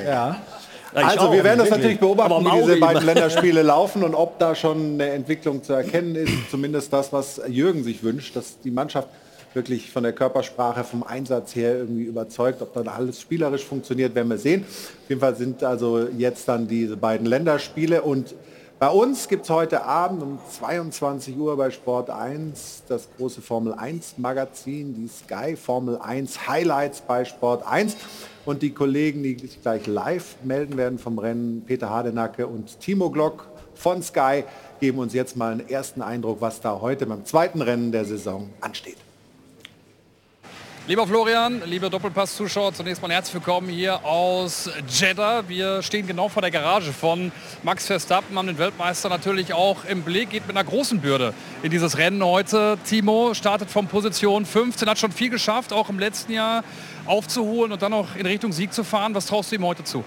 Ja. 0.05 0.37
Ich 0.95 1.03
Also 1.03 1.19
auch, 1.21 1.31
wir 1.33 1.43
werden 1.43 1.59
das 1.59 1.69
natürlich 1.71 1.99
beobachten, 1.99 2.45
wie 2.45 2.61
diese 2.61 2.77
beiden 2.77 3.01
immer. 3.01 3.13
Länderspiele 3.13 3.63
laufen 3.63 4.03
und 4.03 4.13
ob 4.15 4.37
da 4.39 4.53
schon 4.55 4.93
eine 4.93 5.09
Entwicklung 5.09 5.63
zu 5.63 5.73
erkennen 5.73 6.15
ist. 6.15 6.31
Zumindest 6.51 6.93
das, 6.93 7.11
was 7.11 7.41
Jürgen 7.47 7.83
sich 7.83 8.03
wünscht, 8.03 8.35
dass 8.35 8.59
die 8.63 8.69
Mannschaft 8.71 9.07
wirklich 9.53 9.91
von 9.91 10.03
der 10.03 10.13
Körpersprache, 10.13 10.83
vom 10.83 11.03
Einsatz 11.03 11.55
her 11.55 11.77
irgendwie 11.77 12.03
überzeugt. 12.03 12.61
Ob 12.61 12.73
dann 12.73 12.87
alles 12.87 13.21
spielerisch 13.21 13.65
funktioniert, 13.65 14.15
werden 14.15 14.29
wir 14.29 14.37
sehen. 14.37 14.63
Auf 14.63 15.09
jeden 15.09 15.21
Fall 15.21 15.35
sind 15.35 15.63
also 15.63 16.07
jetzt 16.07 16.47
dann 16.47 16.67
diese 16.67 16.97
beiden 16.97 17.25
Länderspiele 17.25 18.01
und 18.01 18.35
bei 18.83 18.89
uns 18.89 19.29
gibt 19.29 19.43
es 19.43 19.49
heute 19.49 19.85
Abend 19.85 20.21
um 20.23 20.39
22 20.59 21.37
Uhr 21.37 21.55
bei 21.55 21.71
Sport 21.71 22.09
1 22.09 22.83
das 22.89 23.07
große 23.15 23.41
Formel 23.41 23.71
1 23.73 24.17
Magazin, 24.17 24.93
die 24.93 25.07
Sky 25.07 25.55
Formel 25.55 25.99
1 25.99 26.49
Highlights 26.49 26.99
bei 26.99 27.23
Sport 27.23 27.65
1. 27.65 27.95
Und 28.45 28.61
die 28.61 28.71
Kollegen, 28.71 29.23
die 29.23 29.37
sich 29.39 29.61
gleich 29.61 29.87
live 29.87 30.35
melden 30.43 30.75
werden 30.75 30.99
vom 30.99 31.17
Rennen, 31.17 31.63
Peter 31.65 31.89
Hardenacke 31.89 32.45
und 32.45 32.77
Timo 32.81 33.09
Glock 33.09 33.47
von 33.73 34.03
Sky, 34.03 34.43
geben 34.81 34.99
uns 34.99 35.13
jetzt 35.13 35.37
mal 35.37 35.53
einen 35.53 35.69
ersten 35.69 36.01
Eindruck, 36.01 36.41
was 36.41 36.59
da 36.59 36.81
heute 36.81 37.05
beim 37.05 37.23
zweiten 37.23 37.61
Rennen 37.61 37.93
der 37.93 38.03
Saison 38.03 38.49
ansteht. 38.59 38.97
Lieber 40.85 41.07
Florian, 41.07 41.61
liebe 41.65 41.89
Doppelpass-Zuschauer, 41.89 42.73
zunächst 42.73 43.01
mal 43.01 43.09
herzlich 43.09 43.35
willkommen 43.35 43.69
hier 43.69 44.03
aus 44.03 44.69
Jeddah. 44.89 45.47
Wir 45.47 45.81
stehen 45.81 46.05
genau 46.05 46.27
vor 46.27 46.41
der 46.41 46.51
Garage 46.51 46.91
von 46.91 47.31
Max 47.63 47.87
Verstappen, 47.87 48.37
haben 48.37 48.47
den 48.47 48.57
Weltmeister 48.57 49.07
natürlich 49.07 49.53
auch 49.53 49.85
im 49.85 50.01
Blick, 50.01 50.31
geht 50.31 50.45
mit 50.45 50.57
einer 50.57 50.69
großen 50.69 50.99
Bürde 50.99 51.33
in 51.61 51.71
dieses 51.71 51.97
Rennen 51.97 52.21
heute. 52.21 52.77
Timo 52.83 53.33
startet 53.33 53.69
von 53.69 53.87
Position 53.87 54.45
15, 54.45 54.89
hat 54.89 54.99
schon 54.99 55.13
viel 55.13 55.29
geschafft, 55.29 55.71
auch 55.71 55.87
im 55.87 55.99
letzten 55.99 56.33
Jahr 56.33 56.65
aufzuholen 57.05 57.71
und 57.71 57.81
dann 57.81 57.91
noch 57.91 58.17
in 58.17 58.25
Richtung 58.25 58.51
Sieg 58.51 58.73
zu 58.73 58.83
fahren. 58.83 59.15
Was 59.15 59.27
traust 59.27 59.53
du 59.53 59.55
ihm 59.55 59.65
heute 59.65 59.85
zu? 59.85 60.03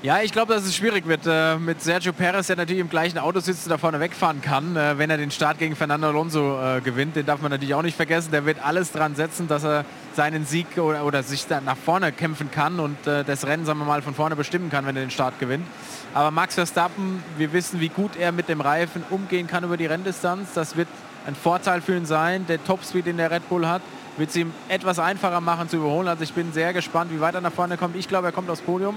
Ja, 0.00 0.20
ich 0.22 0.30
glaube, 0.30 0.54
dass 0.54 0.64
es 0.64 0.76
schwierig 0.76 1.08
wird 1.08 1.22
äh, 1.26 1.56
mit 1.56 1.82
Sergio 1.82 2.12
Perez, 2.12 2.46
der 2.46 2.54
natürlich 2.54 2.80
im 2.80 2.88
gleichen 2.88 3.18
Auto 3.18 3.40
sitzt 3.40 3.66
und 3.66 3.70
da 3.70 3.78
vorne 3.78 3.98
wegfahren 3.98 4.40
kann, 4.40 4.76
äh, 4.76 4.96
wenn 4.96 5.10
er 5.10 5.16
den 5.16 5.32
Start 5.32 5.58
gegen 5.58 5.74
Fernando 5.74 6.06
Alonso 6.06 6.56
äh, 6.62 6.80
gewinnt. 6.80 7.16
Den 7.16 7.26
darf 7.26 7.42
man 7.42 7.50
natürlich 7.50 7.74
auch 7.74 7.82
nicht 7.82 7.96
vergessen. 7.96 8.30
Der 8.30 8.46
wird 8.46 8.64
alles 8.64 8.92
dran 8.92 9.16
setzen, 9.16 9.48
dass 9.48 9.64
er 9.64 9.84
seinen 10.14 10.46
Sieg 10.46 10.78
oder, 10.78 11.04
oder 11.04 11.24
sich 11.24 11.48
da 11.48 11.60
nach 11.60 11.76
vorne 11.76 12.12
kämpfen 12.12 12.48
kann 12.52 12.78
und 12.78 13.08
äh, 13.08 13.24
das 13.24 13.44
Rennen, 13.44 13.64
sagen 13.64 13.80
wir 13.80 13.86
mal, 13.86 14.00
von 14.00 14.14
vorne 14.14 14.36
bestimmen 14.36 14.70
kann, 14.70 14.86
wenn 14.86 14.94
er 14.94 15.02
den 15.02 15.10
Start 15.10 15.40
gewinnt. 15.40 15.66
Aber 16.14 16.30
Max 16.30 16.54
Verstappen, 16.54 17.20
wir 17.36 17.52
wissen, 17.52 17.80
wie 17.80 17.88
gut 17.88 18.12
er 18.16 18.30
mit 18.30 18.48
dem 18.48 18.60
Reifen 18.60 19.02
umgehen 19.10 19.48
kann 19.48 19.64
über 19.64 19.76
die 19.76 19.86
Renndistanz. 19.86 20.50
Das 20.54 20.76
wird 20.76 20.86
ein 21.26 21.34
Vorteil 21.34 21.80
für 21.80 21.96
ihn 21.96 22.06
sein. 22.06 22.46
Der 22.46 22.62
Topspeed, 22.62 23.06
den 23.06 23.16
der 23.16 23.32
Red 23.32 23.48
Bull 23.48 23.66
hat, 23.66 23.82
wird 24.16 24.30
es 24.30 24.36
ihm 24.36 24.52
etwas 24.68 25.00
einfacher 25.00 25.40
machen 25.40 25.68
zu 25.68 25.78
überholen. 25.78 26.06
Also 26.06 26.22
ich 26.22 26.34
bin 26.34 26.52
sehr 26.52 26.72
gespannt, 26.72 27.10
wie 27.12 27.20
weit 27.20 27.34
er 27.34 27.40
nach 27.40 27.52
vorne 27.52 27.76
kommt. 27.76 27.96
Ich 27.96 28.06
glaube, 28.06 28.28
er 28.28 28.32
kommt 28.32 28.48
aufs 28.48 28.62
Podium 28.62 28.94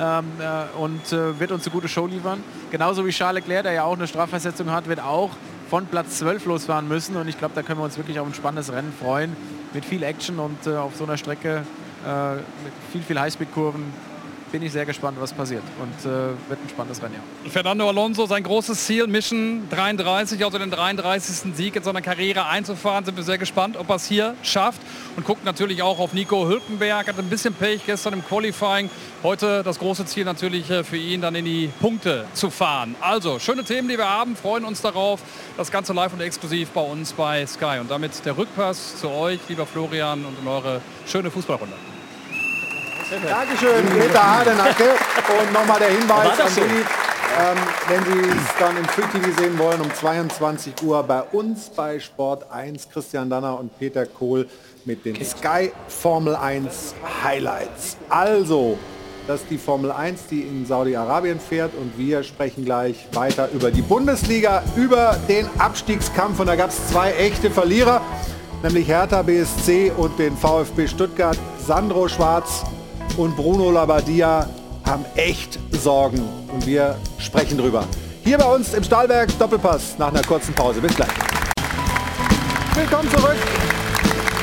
ähm, 0.00 0.24
äh, 0.40 0.78
und 0.78 1.12
äh, 1.12 1.38
wird 1.38 1.52
uns 1.52 1.64
eine 1.64 1.72
gute 1.72 1.88
Show 1.88 2.06
liefern. 2.06 2.42
Genauso 2.70 3.04
wie 3.06 3.10
Charles 3.10 3.42
Leclerc, 3.42 3.64
der 3.64 3.72
ja 3.72 3.84
auch 3.84 3.96
eine 3.96 4.06
Strafversetzung 4.06 4.70
hat, 4.70 4.88
wird 4.88 5.00
auch 5.00 5.30
von 5.68 5.86
Platz 5.86 6.18
12 6.18 6.46
losfahren 6.46 6.88
müssen. 6.88 7.16
Und 7.16 7.28
ich 7.28 7.38
glaube, 7.38 7.54
da 7.54 7.62
können 7.62 7.80
wir 7.80 7.84
uns 7.84 7.96
wirklich 7.96 8.18
auf 8.18 8.26
ein 8.26 8.34
spannendes 8.34 8.72
Rennen 8.72 8.92
freuen. 8.92 9.36
Mit 9.72 9.84
viel 9.84 10.02
Action 10.02 10.38
und 10.38 10.66
äh, 10.66 10.76
auf 10.76 10.96
so 10.96 11.04
einer 11.04 11.16
Strecke 11.16 11.64
äh, 12.06 12.34
mit 12.34 12.72
viel, 12.92 13.02
viel 13.02 13.18
Highspeed-Kurven 13.18 14.11
bin 14.52 14.62
ich 14.62 14.70
sehr 14.70 14.84
gespannt, 14.84 15.16
was 15.18 15.32
passiert. 15.32 15.62
Und 15.80 16.08
äh, 16.08 16.28
wird 16.48 16.60
ein 16.62 16.68
spannendes 16.68 17.02
Rennen, 17.02 17.14
ja. 17.14 17.50
Fernando 17.50 17.88
Alonso, 17.88 18.26
sein 18.26 18.42
großes 18.42 18.84
Ziel, 18.84 19.06
Mission 19.06 19.66
33, 19.70 20.44
also 20.44 20.58
den 20.58 20.70
33. 20.70 21.54
Sieg 21.54 21.74
in 21.74 21.82
seiner 21.82 22.02
Karriere 22.02 22.46
einzufahren. 22.46 23.04
Sind 23.04 23.16
wir 23.16 23.24
sehr 23.24 23.38
gespannt, 23.38 23.76
ob 23.78 23.88
er 23.88 23.96
es 23.96 24.06
hier 24.06 24.36
schafft. 24.42 24.80
Und 25.16 25.24
guckt 25.24 25.44
natürlich 25.44 25.82
auch 25.82 25.98
auf 25.98 26.12
Nico 26.12 26.46
Hülkenberg. 26.46 27.08
Hat 27.08 27.18
ein 27.18 27.30
bisschen 27.30 27.54
Pech 27.54 27.80
gestern 27.86 28.12
im 28.12 28.24
Qualifying. 28.24 28.90
Heute 29.22 29.62
das 29.62 29.78
große 29.78 30.04
Ziel 30.04 30.24
natürlich 30.24 30.70
äh, 30.70 30.84
für 30.84 30.98
ihn, 30.98 31.22
dann 31.22 31.34
in 31.34 31.46
die 31.46 31.70
Punkte 31.80 32.26
zu 32.34 32.50
fahren. 32.50 32.94
Also, 33.00 33.38
schöne 33.38 33.64
Themen, 33.64 33.88
die 33.88 33.96
wir 33.96 34.08
haben. 34.08 34.36
Freuen 34.36 34.64
uns 34.64 34.82
darauf. 34.82 35.20
Das 35.56 35.72
Ganze 35.72 35.94
live 35.94 36.12
und 36.12 36.20
exklusiv 36.20 36.68
bei 36.70 36.82
uns 36.82 37.14
bei 37.14 37.46
Sky. 37.46 37.78
Und 37.80 37.90
damit 37.90 38.24
der 38.26 38.36
Rückpass 38.36 39.00
zu 39.00 39.08
euch, 39.08 39.40
lieber 39.48 39.64
Florian, 39.64 40.26
und 40.26 40.38
in 40.38 40.46
eure 40.46 40.82
schöne 41.06 41.30
Fußballrunde. 41.30 41.91
Dankeschön, 43.20 43.84
Peter 43.98 44.22
Hardenacke. 44.22 44.84
Und 45.38 45.52
nochmal 45.52 45.78
der 45.78 45.90
Hinweis 45.90 46.40
an? 46.40 46.48
Sie, 46.48 46.60
ähm, 46.60 47.58
wenn 47.88 48.04
Sie 48.04 48.28
es 48.30 48.58
dann 48.58 48.76
im 48.76 48.84
Free 48.86 49.02
TV 49.12 49.38
sehen 49.38 49.58
wollen, 49.58 49.82
um 49.82 49.92
22 49.92 50.82
Uhr 50.82 51.02
bei 51.02 51.22
uns 51.22 51.68
bei 51.68 52.00
Sport 52.00 52.50
1, 52.50 52.88
Christian 52.90 53.28
Danner 53.28 53.58
und 53.58 53.78
Peter 53.78 54.06
Kohl 54.06 54.48
mit 54.86 55.04
den 55.04 55.22
Sky 55.22 55.72
Formel 55.88 56.34
1 56.34 56.94
Highlights. 57.22 57.98
Also, 58.08 58.78
das 59.26 59.42
ist 59.42 59.50
die 59.50 59.58
Formel 59.58 59.92
1, 59.92 60.28
die 60.30 60.42
in 60.42 60.64
Saudi-Arabien 60.64 61.38
fährt 61.38 61.74
und 61.74 61.96
wir 61.98 62.22
sprechen 62.22 62.64
gleich 62.64 63.06
weiter 63.12 63.50
über 63.52 63.70
die 63.70 63.82
Bundesliga, 63.82 64.62
über 64.74 65.18
den 65.28 65.48
Abstiegskampf 65.58 66.40
und 66.40 66.46
da 66.46 66.56
gab 66.56 66.70
es 66.70 66.88
zwei 66.88 67.12
echte 67.12 67.50
Verlierer, 67.50 68.00
nämlich 68.62 68.88
Hertha 68.88 69.20
BSC 69.22 69.92
und 69.96 70.18
den 70.18 70.34
VfB 70.34 70.88
Stuttgart. 70.88 71.36
Sandro 71.64 72.08
Schwarz 72.08 72.64
und 73.16 73.36
Bruno 73.36 73.70
Labbadia 73.70 74.48
haben 74.84 75.04
echt 75.16 75.58
Sorgen 75.70 76.22
und 76.52 76.66
wir 76.66 76.96
sprechen 77.18 77.58
drüber. 77.58 77.84
Hier 78.24 78.38
bei 78.38 78.44
uns 78.44 78.74
im 78.74 78.84
Stahlwerk 78.84 79.36
Doppelpass 79.38 79.98
nach 79.98 80.08
einer 80.08 80.22
kurzen 80.22 80.54
Pause. 80.54 80.80
Bis 80.80 80.94
gleich. 80.94 81.08
Willkommen 82.74 83.10
zurück. 83.10 83.36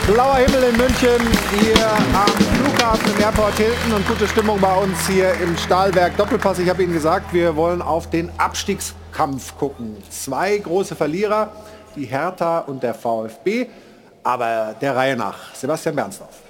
Blauer 0.07 0.37
Himmel 0.37 0.63
in 0.63 0.77
München, 0.77 1.19
hier 1.59 1.87
am 2.13 2.29
Flughafen 2.29 3.11
im 3.15 3.21
Airport 3.21 3.55
Hilton 3.57 3.93
und 3.93 4.07
gute 4.07 4.27
Stimmung 4.27 4.59
bei 4.59 4.75
uns 4.75 5.07
hier 5.07 5.33
im 5.35 5.55
Stahlwerk 5.57 6.17
Doppelpass. 6.17 6.59
Ich 6.59 6.69
habe 6.69 6.83
Ihnen 6.83 6.93
gesagt, 6.93 7.33
wir 7.33 7.55
wollen 7.55 7.81
auf 7.81 8.09
den 8.09 8.31
Abstiegskampf 8.37 9.55
gucken. 9.57 9.97
Zwei 10.09 10.57
große 10.57 10.95
Verlierer, 10.95 11.51
die 11.95 12.05
Hertha 12.05 12.59
und 12.59 12.81
der 12.81 12.95
VfB, 12.95 13.67
aber 14.23 14.75
der 14.81 14.95
Reihe 14.95 15.15
nach. 15.15 15.53
Sebastian 15.53 15.95
Bernsdorf. 15.95 16.48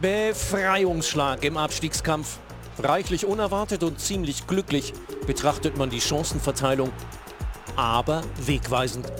Befreiungsschlag 0.00 1.44
im 1.44 1.58
Abstiegskampf. 1.58 2.38
Reichlich 2.78 3.26
unerwartet 3.26 3.82
und 3.82 4.00
ziemlich 4.00 4.46
glücklich 4.46 4.94
betrachtet 5.26 5.76
man 5.76 5.90
die 5.90 6.00
Chancenverteilung, 6.00 6.90
aber 7.76 8.22
wegweisend. 8.46 9.12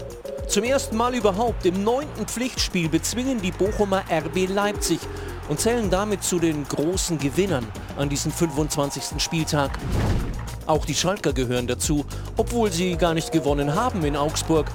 Zum 0.48 0.64
ersten 0.64 0.96
Mal 0.96 1.14
überhaupt 1.14 1.66
im 1.66 1.84
neunten 1.84 2.26
Pflichtspiel 2.26 2.88
bezwingen 2.88 3.42
die 3.42 3.52
Bochumer 3.52 4.04
RB 4.10 4.48
Leipzig 4.48 5.00
und 5.50 5.60
zählen 5.60 5.90
damit 5.90 6.24
zu 6.24 6.38
den 6.38 6.66
großen 6.66 7.18
Gewinnern 7.18 7.66
an 7.98 8.08
diesem 8.08 8.32
25. 8.32 9.22
Spieltag. 9.22 9.78
Auch 10.64 10.86
die 10.86 10.94
Schalker 10.94 11.34
gehören 11.34 11.66
dazu, 11.66 12.06
obwohl 12.38 12.72
sie 12.72 12.96
gar 12.96 13.12
nicht 13.12 13.32
gewonnen 13.32 13.74
haben 13.74 14.02
in 14.02 14.16
Augsburg. 14.16 14.70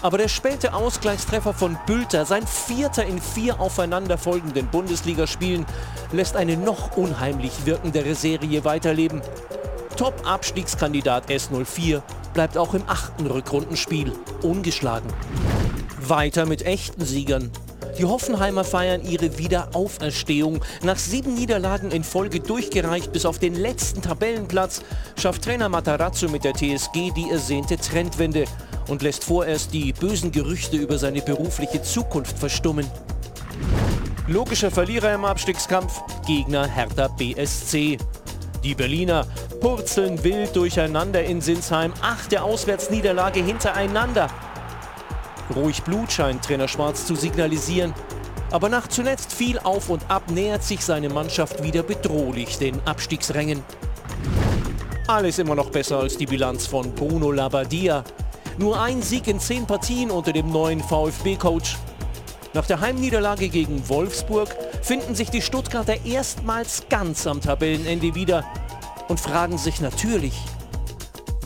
Aber 0.00 0.18
der 0.18 0.28
späte 0.28 0.74
Ausgleichstreffer 0.74 1.52
von 1.52 1.76
Bülter, 1.86 2.24
sein 2.24 2.46
vierter 2.46 3.04
in 3.04 3.20
vier 3.20 3.60
aufeinanderfolgenden 3.60 4.68
Bundesligaspielen, 4.68 5.66
lässt 6.12 6.36
eine 6.36 6.56
noch 6.56 6.96
unheimlich 6.96 7.66
wirkendere 7.66 8.14
Serie 8.14 8.64
weiterleben. 8.64 9.22
Top-Abstiegskandidat 9.96 11.28
S04 11.28 12.02
bleibt 12.32 12.56
auch 12.56 12.74
im 12.74 12.84
achten 12.86 13.26
Rückrundenspiel 13.26 14.12
ungeschlagen. 14.42 15.12
Weiter 16.00 16.46
mit 16.46 16.62
echten 16.62 17.04
Siegern. 17.04 17.50
Die 17.98 18.04
Hoffenheimer 18.04 18.62
feiern 18.62 19.02
ihre 19.04 19.38
Wiederauferstehung. 19.38 20.64
Nach 20.84 20.96
sieben 20.96 21.34
Niederlagen 21.34 21.90
in 21.90 22.04
Folge 22.04 22.38
durchgereicht 22.38 23.12
bis 23.12 23.26
auf 23.26 23.40
den 23.40 23.56
letzten 23.56 24.02
Tabellenplatz, 24.02 24.82
schafft 25.20 25.42
Trainer 25.42 25.68
Matarazzo 25.68 26.28
mit 26.28 26.44
der 26.44 26.54
TSG 26.54 27.10
die 27.16 27.28
ersehnte 27.28 27.76
Trendwende 27.76 28.44
und 28.86 29.02
lässt 29.02 29.24
vorerst 29.24 29.72
die 29.72 29.92
bösen 29.92 30.30
Gerüchte 30.30 30.76
über 30.76 30.96
seine 30.96 31.22
berufliche 31.22 31.82
Zukunft 31.82 32.38
verstummen. 32.38 32.86
Logischer 34.28 34.70
Verlierer 34.70 35.12
im 35.14 35.24
Abstiegskampf, 35.24 36.00
Gegner 36.24 36.68
Hertha 36.68 37.08
BSC. 37.08 37.98
Die 38.62 38.74
Berliner 38.74 39.26
purzeln 39.60 40.22
wild 40.22 40.54
durcheinander 40.54 41.24
in 41.24 41.40
Sinsheim. 41.40 41.92
Achte 42.00 42.42
Auswärtsniederlage 42.42 43.42
hintereinander. 43.42 44.28
Ruhig 45.54 45.82
Blut 45.82 46.12
scheint 46.12 46.44
Trainer 46.44 46.68
Schwarz 46.68 47.06
zu 47.06 47.14
signalisieren. 47.14 47.94
Aber 48.50 48.68
nach 48.68 48.86
zuletzt 48.88 49.32
viel 49.32 49.58
Auf 49.58 49.90
und 49.90 50.10
Ab 50.10 50.30
nähert 50.30 50.62
sich 50.62 50.84
seine 50.84 51.08
Mannschaft 51.08 51.62
wieder 51.62 51.82
bedrohlich 51.82 52.58
den 52.58 52.80
Abstiegsrängen. 52.86 53.62
Alles 55.06 55.38
immer 55.38 55.54
noch 55.54 55.70
besser 55.70 56.00
als 56.00 56.16
die 56.16 56.26
Bilanz 56.26 56.66
von 56.66 56.94
Bruno 56.94 57.32
Labbadia. 57.32 58.04
Nur 58.58 58.80
ein 58.80 59.02
Sieg 59.02 59.26
in 59.26 59.40
zehn 59.40 59.66
Partien 59.66 60.10
unter 60.10 60.32
dem 60.32 60.50
neuen 60.50 60.80
VfB-Coach. 60.80 61.76
Nach 62.54 62.66
der 62.66 62.80
Heimniederlage 62.80 63.48
gegen 63.48 63.88
Wolfsburg 63.88 64.48
finden 64.82 65.14
sich 65.14 65.30
die 65.30 65.42
Stuttgarter 65.42 66.04
erstmals 66.04 66.84
ganz 66.88 67.26
am 67.26 67.40
Tabellenende 67.40 68.14
wieder 68.14 68.44
und 69.08 69.20
fragen 69.20 69.58
sich 69.58 69.80
natürlich, 69.80 70.34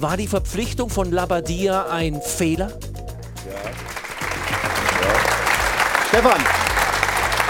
war 0.00 0.16
die 0.16 0.26
Verpflichtung 0.26 0.90
von 0.90 1.10
Labbadia 1.12 1.86
ein 1.86 2.20
Fehler? 2.20 2.72
Stefan, 6.09 6.40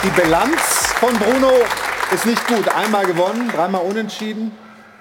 die 0.03 0.21
Bilanz 0.21 0.61
von 0.99 1.15
Bruno 1.19 1.53
ist 2.15 2.25
nicht 2.25 2.47
gut. 2.47 2.69
Einmal 2.69 3.05
gewonnen, 3.05 3.51
dreimal 3.53 3.85
unentschieden, 3.85 4.53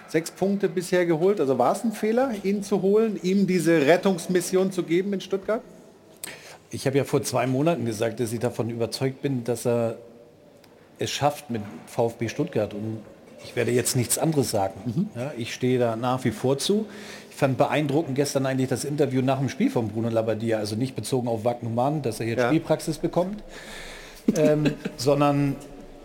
sechs 0.08 0.32
Punkte 0.32 0.68
bisher 0.68 1.06
geholt. 1.06 1.40
Also 1.40 1.58
war 1.58 1.74
es 1.74 1.84
ein 1.84 1.94
Fehler, 1.94 2.32
ihn 2.44 2.64
zu 2.64 2.82
holen, 2.82 3.20
ihm 3.24 3.48
diese 3.48 3.86
Rettungsmission 3.86 4.72
zu 4.72 4.84
geben 4.84 5.14
in 5.14 5.22
Stuttgart? 5.22 5.62
Ich 6.72 6.86
habe 6.88 6.98
ja 6.98 7.04
vor 7.04 7.22
zwei 7.22 7.48
Monaten 7.48 7.86
gesagt, 7.86 8.20
dass 8.20 8.34
ich 8.34 8.40
davon 8.40 8.70
überzeugt 8.70 9.22
bin, 9.22 9.44
dass 9.44 9.66
er 9.66 9.98
es 11.00 11.10
schafft 11.10 11.50
mit 11.50 11.62
VfB 11.88 12.28
Stuttgart. 12.28 12.74
Und 12.74 13.02
ich 13.44 13.56
werde 13.56 13.72
jetzt 13.72 13.96
nichts 13.96 14.18
anderes 14.18 14.52
sagen. 14.52 15.10
Ja, 15.16 15.32
ich 15.38 15.54
stehe 15.54 15.80
da 15.80 15.96
nach 15.96 16.24
wie 16.24 16.32
vor 16.32 16.58
zu. 16.58 16.86
Ich 17.30 17.36
fand 17.36 17.58
beeindruckend 17.58 18.16
gestern 18.16 18.46
eigentlich 18.46 18.70
das 18.70 18.84
Interview 18.84 19.22
nach 19.22 19.40
dem 19.40 19.50
Spiel 19.50 19.70
von 19.72 19.88
Bruno 19.88 20.10
Labbadia, 20.10 20.58
also 20.60 20.76
nicht 20.76 20.96
bezogen 20.96 21.28
auf 21.28 21.44
Wagnumann, 21.44 22.02
dass 22.02 22.20
er 22.20 22.28
jetzt 22.28 22.40
Ja. 22.40 22.48
Spielpraxis 22.48 22.98
bekommt, 22.98 23.44
ähm, 24.36 24.74
sondern 24.98 25.56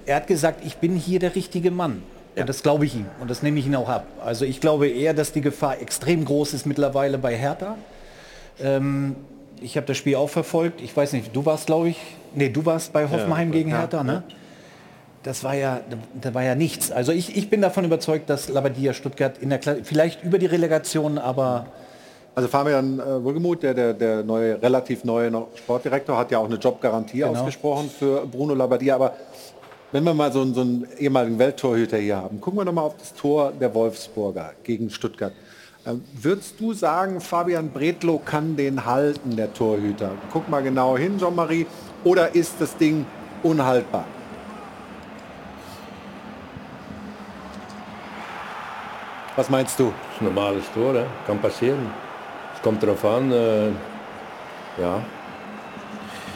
er 0.07 0.17
hat 0.17 0.27
gesagt, 0.27 0.65
ich 0.65 0.77
bin 0.77 0.95
hier 0.97 1.19
der 1.19 1.35
richtige 1.35 1.71
Mann. 1.71 2.03
Und 2.37 2.49
das 2.49 2.63
glaube 2.63 2.85
ich 2.85 2.95
ihm 2.95 3.07
und 3.21 3.31
das 3.31 3.43
nehme 3.43 3.59
ich 3.59 3.67
ihn 3.67 3.75
auch 3.77 3.89
ab. 3.89 4.07
Also 4.23 4.45
ich 4.45 4.61
glaube 4.61 4.89
eher, 4.89 5.15
dass 5.15 5.33
die 5.33 5.41
Gefahr 5.41 5.81
extrem 5.81 6.25
groß 6.25 6.53
ist 6.53 6.67
mittlerweile 6.67 7.17
bei 7.17 7.35
Hertha. 7.35 7.79
Ähm, 8.61 9.17
ich 9.63 9.77
habe 9.79 9.87
das 9.87 9.97
Spiel 9.97 10.17
auch 10.17 10.29
verfolgt. 10.29 10.83
Ich 10.83 10.95
weiß 10.95 11.15
nicht, 11.15 11.35
du 11.35 11.47
warst, 11.47 11.67
glaube 11.67 11.89
ich, 11.89 11.99
nee, 12.35 12.51
du 12.51 12.67
warst 12.67 12.93
bei 12.93 13.09
Hoffenheim 13.09 13.53
gegen 13.53 13.71
ja, 13.71 13.79
Hertha, 13.79 14.05
ne? 14.05 14.23
Das 15.27 15.43
war 15.43 15.57
ja, 15.57 15.81
da 16.23 16.35
war 16.35 16.44
ja 16.44 16.55
nichts. 16.55 16.93
Also 16.93 17.11
ich, 17.11 17.36
ich 17.36 17.51
bin 17.51 17.61
davon 17.61 17.85
überzeugt, 17.85 18.31
dass 18.31 18.48
Labadia 18.48 18.93
Stuttgart 18.93 19.39
in 19.39 19.51
der 19.51 19.59
Kla 19.59 19.74
vielleicht 19.82 20.23
über 20.23 20.39
die 20.39 20.47
Relegation, 20.47 21.19
aber 21.19 21.66
Also 22.36 22.48
Fabian 22.48 23.01
äh, 23.01 23.24
Wohlgemuth, 23.24 23.65
der, 23.65 23.74
der, 23.74 23.93
der 23.93 24.23
neue, 24.23 24.62
relativ 24.62 25.03
neue 25.03 25.32
Sportdirektor, 25.57 26.16
hat 26.16 26.31
ja 26.31 26.39
auch 26.39 26.44
eine 26.47 26.55
Jobgarantie 26.57 27.19
Genau. 27.19 27.32
ausgesprochen 27.40 27.90
für 27.90 28.24
Bruno 28.24 28.55
Labbadia. 28.55 28.94
Aber 28.94 29.15
wenn 29.90 30.05
wir 30.05 30.15
mal 30.15 30.31
so, 30.31 30.43
einen- 30.43 30.55
so 30.55 30.61
einen 30.61 30.86
ehemaligen 30.97 31.40
Welttorhüter 31.40 31.97
hier 31.98 32.19
haben, 32.19 32.40
gucken 32.40 32.61
wir 32.61 32.65
noch 32.65 32.73
mal 32.73 32.82
auf 32.82 32.97
das 32.97 33.12
Tor 33.12 33.53
der 33.61 33.74
Wolfsburger 33.74 34.53
gegen 34.62 34.90
Stuttgart. 34.90 35.32
Ähm, 35.85 36.05
würdest 36.23 36.61
du 36.61 36.73
sagen, 36.73 37.20
Fabian 37.20 37.70
Bredlow 37.70 38.20
kann 38.24 38.55
den 38.55 38.85
halten, 38.86 39.35
der 39.35 39.53
Torhüter? 39.53 40.12
Guck 40.32 40.48
mal 40.48 40.62
genau 40.62 40.97
hin, 40.97 41.19
Jean-Marie. 41.19 41.66
Oder 42.05 42.32
ist 42.32 42.55
das 42.61 42.77
Ding 42.77 43.05
unhaltbar? 43.43 44.05
Was 49.37 49.51
meinst 49.51 49.79
du? 49.79 49.85
Das 49.85 50.15
ist 50.15 50.21
ein 50.23 50.35
normales 50.35 50.65
Tor, 50.73 50.95
hè? 50.95 51.05
kann 51.27 51.39
passieren. 51.39 51.91
Es 52.55 52.63
kommt 52.63 52.83
darauf 52.83 53.05
an, 53.05 53.31
äh, 53.31 53.67
ja. 54.81 55.03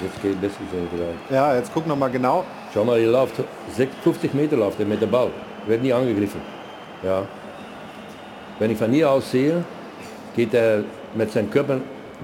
Jetzt 0.02 0.20
geht 0.22 0.39
besser 0.39 0.60
so 0.70 0.78
vielleicht. 0.94 1.31
Ja, 1.31 1.56
jetzt 1.56 1.70
guck 1.72 1.86
noch 1.86 1.97
mal 1.97 2.10
genau. 2.10 2.44
Schau 2.74 2.85
mal, 2.85 2.98
er 2.98 3.10
läuft 3.10 3.36
50 4.05 4.35
Meter 4.35 4.56
läuft 4.56 4.78
er 4.81 4.86
mit 4.86 5.01
dem 5.01 5.10
Ball. 5.10 5.31
Wird 5.66 5.82
nie 5.82 5.93
angegriffen. 5.93 6.43
Ja. 7.02 7.22
Wenn 8.59 8.70
ich 8.70 8.78
von 8.78 8.93
hier 8.93 9.10
aus 9.10 9.31
sehe, 9.31 9.64
geht 10.36 10.52
er 10.52 10.85
mit 11.14 11.32
seinem 11.32 11.51
Körper 11.51 11.78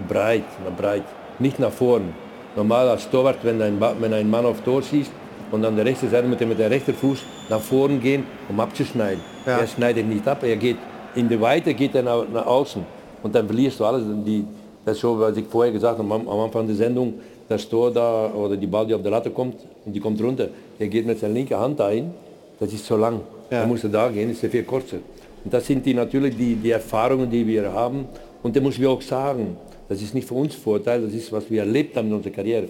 breit, 0.07 0.45
breit, 0.77 1.05
nicht 1.39 1.59
nach 1.59 1.73
vorn. 1.73 2.15
Normal 2.55 2.91
als 2.91 3.09
Torwart, 3.11 3.39
wenn 3.43 3.61
ein, 3.63 3.81
wenn 3.81 4.13
ein 4.13 4.29
Mann 4.29 4.45
auf 4.45 4.61
Tor 4.61 4.83
schießt 4.83 5.13
und 5.53 5.65
an 5.65 5.75
der 5.75 5.87
rechten 5.87 6.11
Seite 6.11 6.27
mit 6.29 6.39
dem, 6.39 6.51
mit 6.51 6.59
dem 6.59 6.69
rechten 6.69 6.95
Fuß 6.95 7.23
nach 7.49 7.61
vorn 7.61 7.99
gehen, 8.01 8.27
um 8.49 8.61
abzuschneiden. 8.61 9.36
Ja. 9.47 9.59
Er 9.59 9.67
schneidet 9.67 10.07
nicht 10.07 10.27
ab, 10.27 10.43
er 10.43 10.57
geht 10.57 10.77
in 11.15 11.29
die 11.29 11.41
Weite, 11.41 11.73
geht 11.73 11.95
er 11.95 12.03
nach, 12.03 12.25
nach 12.33 12.47
außen 12.47 12.85
und 13.23 13.35
dann 13.35 13.47
verlierst 13.47 13.81
du 13.81 13.85
alles. 13.85 14.03
Die, 14.25 14.45
das 14.85 14.97
ist 14.97 15.01
so, 15.01 15.19
was 15.19 15.37
ich 15.37 15.47
vorher 15.47 15.73
gesagt 15.73 15.99
habe, 15.99 16.15
am, 16.15 16.29
am 16.29 16.41
Anfang 16.41 16.67
der 16.67 16.77
Sendung, 16.77 17.15
das 17.49 17.69
Tor 17.69 17.93
da 17.93 18.31
oder 18.35 18.57
die 18.57 18.67
Ball, 18.67 18.87
die 18.87 18.95
auf 18.95 19.03
der 19.03 19.11
Latte 19.11 19.31
kommt 19.31 19.57
und 19.85 19.93
die 19.93 20.01
kommt 20.01 20.21
runter, 20.21 20.49
er 20.79 20.89
geht 20.89 21.07
mit 21.07 21.19
seiner 21.21 21.35
linken 21.35 21.59
Hand 21.59 21.81
ein, 21.81 22.13
das 22.59 22.73
ist 22.73 22.85
so 22.85 22.97
lang. 22.97 23.21
Ja. 23.51 23.61
Da 23.61 23.67
muss 23.67 23.85
er 23.85 23.91
da 23.91 24.09
gehen, 24.09 24.31
ist 24.31 24.43
er 24.43 24.51
viel 24.51 24.65
kürzer. 24.65 24.99
Und 25.45 25.55
das 25.55 25.67
sind 25.67 25.87
die 25.87 25.95
natürlich 25.95 26.37
die, 26.37 26.57
die 26.57 26.71
Erfahrungen, 26.71 27.31
die 27.31 27.47
wir 27.47 27.73
haben. 27.73 28.07
Und 28.43 28.57
da 28.57 28.61
muss 28.61 28.81
wir 28.81 28.91
auch 28.91 29.03
sagen, 29.03 29.57
das 29.89 30.03
ist 30.03 30.15
nicht 30.15 30.27
für 30.27 30.35
uns 30.35 30.57
Vorteil, 30.57 31.03
das 31.03 31.13
ist, 31.13 31.31
was 31.33 31.49
wir 31.49 31.61
erlebt 31.61 31.97
haben 31.97 32.09
in 32.09 32.15
unserer 32.15 32.33
Karriere. 32.33 32.67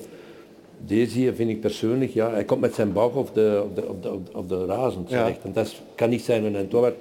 Das 0.89 1.11
hier 1.11 1.32
finde 1.35 1.55
ich 1.55 1.61
persönlich, 1.61 2.15
ja, 2.15 2.28
er 2.28 2.44
kommt 2.44 2.62
mit 2.62 2.74
seinem 2.74 2.93
Bauch 2.93 3.16
auf 3.16 3.32
der, 3.32 3.62
auf 3.62 3.74
der, 3.74 3.90
auf 3.90 3.97
der, 4.03 4.12
auf 4.36 4.47
der 4.48 4.69
Rasen 4.69 5.07
Ja. 5.09 5.23
zurecht. 5.24 5.40
Und 5.44 5.57
das 5.57 5.74
kann 5.97 6.11
nicht 6.11 6.24
sein, 6.24 6.44
wenn 6.44 6.55
ein 6.55 6.69
Torwart 6.70 6.97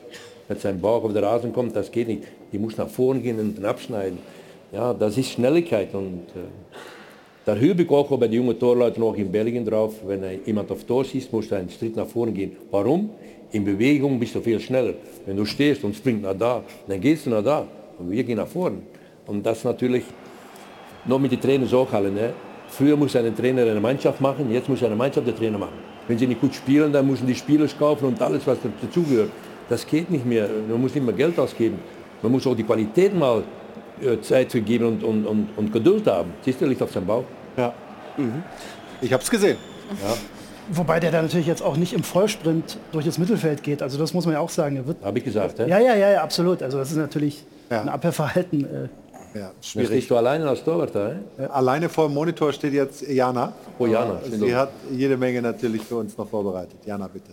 mit 0.47 0.61
seinem 0.61 0.79
Bauch 0.79 1.03
auf 1.03 1.13
der 1.13 1.23
Rasen 1.23 1.51
kommt, 1.51 1.75
das 1.75 1.91
geht 1.91 2.07
nicht. 2.07 2.23
Die 2.51 2.57
muss 2.57 2.77
nach 2.77 2.87
vorne 2.87 3.19
gehen 3.19 3.39
und 3.39 3.57
dann 3.57 3.65
abschneiden. 3.65 4.19
Ja, 4.71 4.93
das 4.93 5.17
ist 5.17 5.31
Schnelligkeit. 5.31 5.93
Und 5.93 6.21
äh, 6.35 6.47
da 7.45 7.53
habe 7.55 7.81
ich 7.81 7.89
auch 7.89 8.09
bei 8.17 8.27
den 8.27 8.33
jungen 8.33 8.57
Torleuten 8.57 9.01
noch 9.01 9.15
in 9.15 9.31
Belgien 9.31 9.65
drauf, 9.65 9.93
wenn 10.05 10.23
er 10.23 10.33
jemand 10.45 10.71
auf 10.71 10.83
Tor 10.83 11.03
schießt, 11.03 11.31
muss 11.31 11.51
er 11.51 11.59
einen 11.59 11.69
Schritt 11.69 11.95
nach 11.95 12.07
vorne 12.07 12.31
gehen. 12.31 12.55
Warum? 12.71 13.09
In 13.51 13.63
Bewegung 13.63 14.19
bist 14.19 14.35
du 14.35 14.41
viel 14.41 14.59
schneller. 14.59 14.93
Wenn 15.25 15.37
du 15.37 15.45
stehst 15.45 15.83
und 15.83 15.95
springst 15.95 16.23
nach 16.23 16.37
da, 16.37 16.63
dann 16.87 16.99
gehst 16.99 17.25
du 17.25 17.29
nach 17.29 17.43
da. 17.43 17.67
Und 17.99 18.09
wir 18.11 18.23
gehen 18.23 18.37
nach 18.37 18.47
vorne. 18.47 18.77
Und 19.27 19.45
das 19.45 19.63
natürlich 19.63 20.03
noch 21.05 21.19
mit 21.19 21.31
den 21.31 21.41
Trainern 21.41 21.71
auch 21.73 21.91
alle. 21.93 22.11
Ne? 22.11 22.33
Früher 22.69 22.97
muss 22.97 23.15
ein 23.15 23.35
Trainer 23.35 23.61
eine 23.63 23.79
Mannschaft 23.79 24.19
machen, 24.21 24.51
jetzt 24.51 24.67
muss 24.67 24.83
eine 24.83 24.95
Mannschaft 24.95 25.27
der 25.27 25.35
Trainer 25.35 25.57
machen. 25.57 25.77
Wenn 26.07 26.17
sie 26.17 26.27
nicht 26.27 26.41
gut 26.41 26.53
spielen, 26.53 26.91
dann 26.91 27.07
müssen 27.07 27.25
die 27.25 27.35
Spieler 27.35 27.67
kaufen 27.79 28.05
und 28.05 28.21
alles, 28.21 28.45
was 28.45 28.57
dazugehört. 28.81 29.29
Das 29.69 29.85
geht 29.87 30.09
nicht 30.11 30.25
mehr. 30.25 30.47
Man 30.69 30.79
muss 30.79 30.93
nicht 30.93 31.03
mehr 31.03 31.15
Geld 31.15 31.39
ausgeben. 31.39 31.79
Man 32.21 32.31
muss 32.31 32.45
auch 32.45 32.55
die 32.55 32.63
Qualität 32.63 33.17
mal 33.17 33.43
äh, 34.01 34.19
Zeit 34.21 34.51
für 34.51 34.61
geben 34.61 34.85
und, 34.85 35.03
und, 35.03 35.25
und, 35.25 35.49
und 35.55 35.73
Geduld 35.73 36.05
haben. 36.07 36.33
Siehst 36.43 36.61
du, 36.61 36.65
liegt 36.65 36.81
auf 36.81 36.91
seinem 36.91 37.07
Bauch. 37.07 37.23
Ja. 37.57 37.73
Ich 39.01 39.11
habe 39.11 39.23
es 39.23 39.29
gesehen. 39.29 39.57
Ja. 39.89 40.13
Wobei 40.69 40.99
der 40.99 41.11
da 41.11 41.21
natürlich 41.21 41.47
jetzt 41.47 41.61
auch 41.61 41.77
nicht 41.77 41.93
im 41.93 42.03
Vollsprint 42.03 42.77
durch 42.91 43.05
das 43.05 43.17
Mittelfeld 43.17 43.61
geht. 43.61 43.81
Also 43.81 43.97
das 43.97 44.13
muss 44.13 44.25
man 44.25 44.33
ja 44.33 44.39
auch 44.39 44.49
sagen. 44.49 44.77
Er 44.77 44.87
wird 44.87 45.03
Habe 45.03 45.19
ich 45.19 45.25
gesagt. 45.25 45.59
ja, 45.59 45.67
ja, 45.67 45.95
ja, 45.95 46.11
ja, 46.11 46.23
absolut. 46.23 46.63
Also 46.63 46.77
das 46.77 46.91
ist 46.91 46.97
natürlich 46.97 47.45
ein 47.69 47.89
Abwehrverhalten. 47.89 48.89
Äh, 49.35 49.39
Ja, 49.39 49.51
Jetzt 49.55 49.67
schwierig. 49.69 49.87
stehst 49.89 50.09
du 50.09 50.17
alleine 50.17 50.47
als 50.49 50.63
Torwart 50.63 50.95
da. 50.95 51.11
Eh? 51.37 51.45
Alleine 51.47 51.89
vor 51.89 52.07
dem 52.07 52.13
Monitor 52.13 52.51
steht 52.53 52.73
jetzt 52.73 53.01
Jana. 53.01 53.53
Oh, 53.77 53.85
Jana, 53.85 54.19
Äh, 54.25 54.29
Sie 54.31 54.55
hat 54.55 54.69
jede 54.91 55.17
Menge 55.17 55.41
natürlich 55.41 55.83
für 55.83 55.97
uns 55.97 56.17
noch 56.17 56.27
vorbereitet. 56.29 56.77
Jana, 56.85 57.07
bitte. 57.07 57.31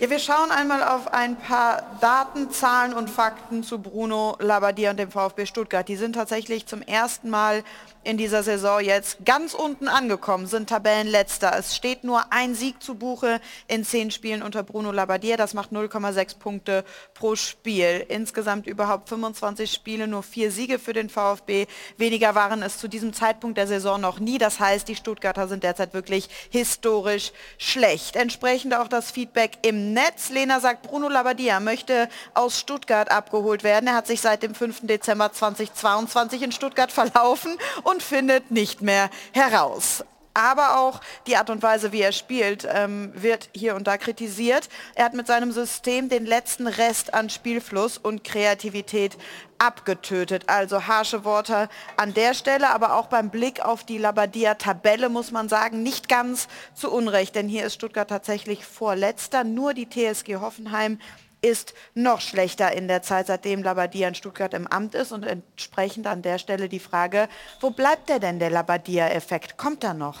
Ja, 0.00 0.08
wir 0.08 0.18
schauen 0.18 0.50
einmal 0.50 0.82
auf 0.82 1.12
ein 1.12 1.36
paar 1.36 1.82
Daten, 2.00 2.50
Zahlen 2.50 2.94
und 2.94 3.10
Fakten 3.10 3.62
zu 3.62 3.78
Bruno 3.80 4.34
Labbadia 4.40 4.92
und 4.92 4.98
dem 4.98 5.10
VfB 5.10 5.44
Stuttgart. 5.44 5.86
Die 5.86 5.96
sind 5.96 6.14
tatsächlich 6.14 6.64
zum 6.64 6.80
ersten 6.80 7.28
Mal 7.28 7.62
in 8.02 8.16
dieser 8.16 8.42
Saison 8.42 8.80
jetzt 8.80 9.18
ganz 9.26 9.52
unten 9.52 9.86
angekommen, 9.86 10.46
sind 10.46 10.70
Tabellenletzter. 10.70 11.54
Es 11.58 11.76
steht 11.76 12.02
nur 12.02 12.32
ein 12.32 12.54
Sieg 12.54 12.82
zu 12.82 12.94
Buche 12.94 13.40
in 13.68 13.84
zehn 13.84 14.10
Spielen 14.10 14.42
unter 14.42 14.62
Bruno 14.62 14.90
Labbadia. 14.90 15.36
Das 15.36 15.52
macht 15.52 15.70
0,6 15.70 16.38
Punkte 16.38 16.84
pro 17.12 17.36
Spiel. 17.36 18.06
Insgesamt 18.08 18.66
überhaupt 18.66 19.10
25 19.10 19.70
Spiele, 19.70 20.08
nur 20.08 20.22
vier 20.22 20.50
Siege 20.50 20.78
für 20.78 20.94
den 20.94 21.10
VfB. 21.10 21.66
Weniger 21.98 22.34
waren 22.34 22.62
es 22.62 22.78
zu 22.78 22.88
diesem 22.88 23.12
Zeitpunkt 23.12 23.58
der 23.58 23.66
Saison 23.66 24.00
noch 24.00 24.18
nie. 24.18 24.38
Das 24.38 24.60
heißt, 24.60 24.88
die 24.88 24.96
Stuttgarter 24.96 25.46
sind 25.46 25.62
derzeit 25.62 25.92
wirklich 25.92 26.30
historisch 26.48 27.32
schlecht. 27.58 28.16
Entsprechend 28.16 28.74
auch 28.74 28.88
das 28.88 29.10
Feedback 29.10 29.58
im 29.62 29.92
Netz. 29.92 30.30
Lena 30.30 30.60
sagt, 30.60 30.84
Bruno 30.84 31.08
Labbadia 31.08 31.60
möchte 31.60 32.08
aus 32.32 32.58
Stuttgart 32.58 33.10
abgeholt 33.10 33.62
werden. 33.62 33.88
Er 33.88 33.94
hat 33.94 34.06
sich 34.06 34.22
seit 34.22 34.42
dem 34.42 34.54
5. 34.54 34.86
Dezember 34.86 35.32
2022 35.32 36.40
in 36.40 36.52
Stuttgart 36.52 36.90
verlaufen 36.90 37.58
und 37.90 38.02
findet 38.02 38.50
nicht 38.50 38.82
mehr 38.82 39.10
heraus. 39.32 40.04
Aber 40.32 40.78
auch 40.78 41.00
die 41.26 41.36
Art 41.36 41.50
und 41.50 41.60
Weise, 41.60 41.90
wie 41.90 42.02
er 42.02 42.12
spielt, 42.12 42.66
ähm, 42.72 43.12
wird 43.14 43.50
hier 43.52 43.74
und 43.74 43.88
da 43.88 43.98
kritisiert. 43.98 44.68
Er 44.94 45.06
hat 45.06 45.14
mit 45.14 45.26
seinem 45.26 45.50
System 45.50 46.08
den 46.08 46.24
letzten 46.24 46.68
Rest 46.68 47.14
an 47.14 47.30
Spielfluss 47.30 47.98
und 47.98 48.22
Kreativität 48.22 49.18
abgetötet. 49.58 50.44
Also 50.46 50.86
harsche 50.86 51.24
Worte 51.24 51.68
an 51.96 52.14
der 52.14 52.34
Stelle, 52.34 52.70
aber 52.70 52.94
auch 52.94 53.08
beim 53.08 53.30
Blick 53.30 53.60
auf 53.60 53.84
die 53.84 53.98
Labadia-Tabelle 53.98 55.08
muss 55.08 55.32
man 55.32 55.48
sagen, 55.48 55.82
nicht 55.82 56.08
ganz 56.08 56.46
zu 56.74 56.92
Unrecht, 56.92 57.34
denn 57.34 57.48
hier 57.48 57.66
ist 57.66 57.74
Stuttgart 57.74 58.08
tatsächlich 58.08 58.64
vorletzter. 58.64 59.42
Nur 59.42 59.74
die 59.74 59.88
TSG 59.88 60.36
Hoffenheim 60.36 61.00
ist 61.42 61.74
noch 61.94 62.20
schlechter 62.20 62.72
in 62.72 62.88
der 62.88 63.02
Zeit, 63.02 63.26
seitdem 63.26 63.62
Labadia 63.62 64.08
in 64.08 64.14
Stuttgart 64.14 64.54
im 64.54 64.66
Amt 64.66 64.94
ist. 64.94 65.12
Und 65.12 65.24
entsprechend 65.24 66.06
an 66.06 66.22
der 66.22 66.38
Stelle 66.38 66.68
die 66.68 66.78
Frage, 66.78 67.28
wo 67.60 67.70
bleibt 67.70 68.08
der 68.08 68.18
denn, 68.18 68.38
der 68.38 68.50
Labadia-Effekt? 68.50 69.56
Kommt 69.56 69.84
er 69.84 69.94
noch? 69.94 70.20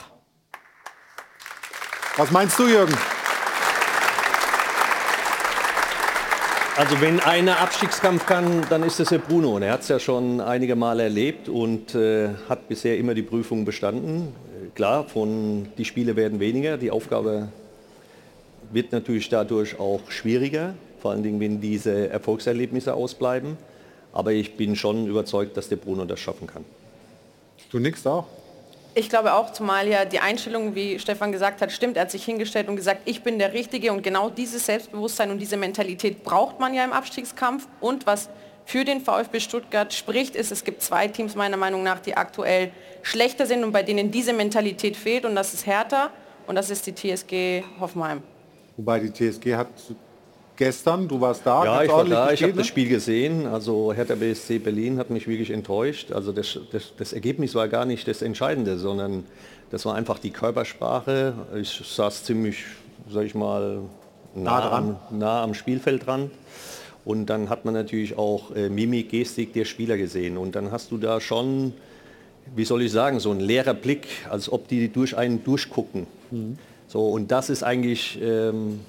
Was 2.16 2.30
meinst 2.30 2.58
du, 2.58 2.66
Jürgen? 2.66 2.96
Also 6.76 7.00
wenn 7.00 7.20
einer 7.20 7.60
Abstiegskampf 7.60 8.24
kann, 8.24 8.64
dann 8.70 8.82
ist 8.82 9.00
es 9.00 9.10
der 9.10 9.18
Bruno. 9.18 9.56
Und 9.56 9.62
er 9.62 9.72
hat 9.72 9.82
es 9.82 9.88
ja 9.88 9.98
schon 9.98 10.40
einige 10.40 10.76
Male 10.76 11.02
erlebt 11.02 11.48
und 11.48 11.94
äh, 11.94 12.30
hat 12.48 12.68
bisher 12.68 12.96
immer 12.96 13.12
die 13.12 13.22
Prüfung 13.22 13.66
bestanden. 13.66 14.28
Äh, 14.28 14.70
klar, 14.74 15.04
von, 15.04 15.68
die 15.76 15.84
Spiele 15.84 16.16
werden 16.16 16.40
weniger, 16.40 16.78
die 16.78 16.90
Aufgabe 16.90 17.48
wird 18.72 18.92
natürlich 18.92 19.28
dadurch 19.28 19.78
auch 19.78 20.10
schwieriger 20.10 20.74
vor 21.00 21.12
allen 21.12 21.22
Dingen, 21.22 21.40
wenn 21.40 21.60
diese 21.60 22.08
Erfolgserlebnisse 22.08 22.94
ausbleiben. 22.94 23.56
Aber 24.12 24.32
ich 24.32 24.56
bin 24.56 24.76
schon 24.76 25.06
überzeugt, 25.06 25.56
dass 25.56 25.68
der 25.68 25.76
Bruno 25.76 26.04
das 26.04 26.20
schaffen 26.20 26.46
kann. 26.46 26.64
Du 27.70 27.78
nix 27.78 28.06
auch? 28.06 28.26
Ich 28.94 29.08
glaube 29.08 29.34
auch, 29.34 29.52
zumal 29.52 29.86
ja 29.86 30.04
die 30.04 30.18
Einstellung, 30.18 30.74
wie 30.74 30.98
Stefan 30.98 31.30
gesagt 31.30 31.62
hat, 31.62 31.70
stimmt. 31.70 31.96
Er 31.96 32.02
hat 32.02 32.10
sich 32.10 32.24
hingestellt 32.24 32.68
und 32.68 32.74
gesagt, 32.74 33.02
ich 33.04 33.22
bin 33.22 33.38
der 33.38 33.52
Richtige 33.52 33.92
und 33.92 34.02
genau 34.02 34.30
dieses 34.30 34.66
Selbstbewusstsein 34.66 35.30
und 35.30 35.38
diese 35.38 35.56
Mentalität 35.56 36.24
braucht 36.24 36.58
man 36.58 36.74
ja 36.74 36.84
im 36.84 36.92
Abstiegskampf. 36.92 37.68
Und 37.80 38.06
was 38.06 38.28
für 38.64 38.84
den 38.84 39.00
VfB 39.00 39.38
Stuttgart 39.38 39.92
spricht, 39.92 40.34
ist, 40.34 40.50
es 40.50 40.64
gibt 40.64 40.82
zwei 40.82 41.06
Teams 41.06 41.36
meiner 41.36 41.56
Meinung 41.56 41.84
nach, 41.84 42.00
die 42.00 42.16
aktuell 42.16 42.72
schlechter 43.02 43.46
sind 43.46 43.62
und 43.62 43.70
bei 43.70 43.84
denen 43.84 44.10
diese 44.10 44.32
Mentalität 44.32 44.96
fehlt 44.96 45.24
und 45.24 45.36
das 45.36 45.54
ist 45.54 45.66
Hertha 45.66 46.10
und 46.46 46.56
das 46.56 46.68
ist 46.68 46.86
die 46.86 46.94
TSG 46.94 47.62
Hoffenheim. 47.78 48.22
Wobei 48.76 48.98
die 49.00 49.12
TSG 49.12 49.54
hat 49.54 49.68
gestern, 50.60 51.08
du 51.08 51.20
warst 51.20 51.46
da. 51.46 51.64
Ja, 51.64 51.82
ich 51.82 51.90
war 51.90 52.04
da, 52.04 52.32
ich 52.32 52.42
habe 52.42 52.52
das 52.52 52.66
Spiel 52.66 52.86
gesehen. 52.86 53.46
Also 53.46 53.94
Hertha 53.94 54.14
BSC 54.14 54.58
Berlin 54.58 54.98
hat 54.98 55.08
mich 55.08 55.26
wirklich 55.26 55.50
enttäuscht. 55.50 56.12
Also 56.12 56.32
das, 56.32 56.58
das, 56.70 56.92
das, 56.96 57.12
Ergebnis 57.14 57.54
war 57.54 57.66
gar 57.66 57.86
nicht 57.86 58.06
das 58.06 58.20
Entscheidende, 58.20 58.76
sondern 58.76 59.24
das 59.70 59.86
war 59.86 59.94
einfach 59.94 60.18
die 60.18 60.30
Körpersprache. 60.30 61.32
Ich 61.58 61.82
saß 61.82 62.24
ziemlich, 62.24 62.64
sag 63.10 63.24
ich 63.24 63.34
mal, 63.34 63.80
nah, 64.34 64.60
nah, 64.60 64.72
am, 64.72 64.96
nah 65.10 65.42
am 65.42 65.54
Spielfeld 65.54 66.06
dran. 66.06 66.30
Und 67.06 67.26
dann 67.26 67.48
hat 67.48 67.64
man 67.64 67.72
natürlich 67.72 68.18
auch 68.18 68.54
äh, 68.54 68.68
Mimik, 68.68 69.08
Gestik 69.08 69.54
der 69.54 69.64
Spieler 69.64 69.96
gesehen. 69.96 70.36
Und 70.36 70.54
dann 70.56 70.70
hast 70.70 70.90
du 70.90 70.98
da 70.98 71.22
schon, 71.22 71.72
wie 72.54 72.66
soll 72.66 72.82
ich 72.82 72.92
sagen, 72.92 73.18
so 73.18 73.30
ein 73.30 73.40
leerer 73.40 73.72
Blick, 73.72 74.08
als 74.28 74.52
ob 74.52 74.68
die 74.68 74.92
durch 74.92 75.16
einen 75.16 75.42
durchgucken. 75.42 76.06
Mhm. 76.30 76.58
So, 76.86 77.08
und 77.08 77.30
das 77.30 77.48
ist 77.48 77.62
eigentlich... 77.62 78.20
Ähm, 78.22 78.80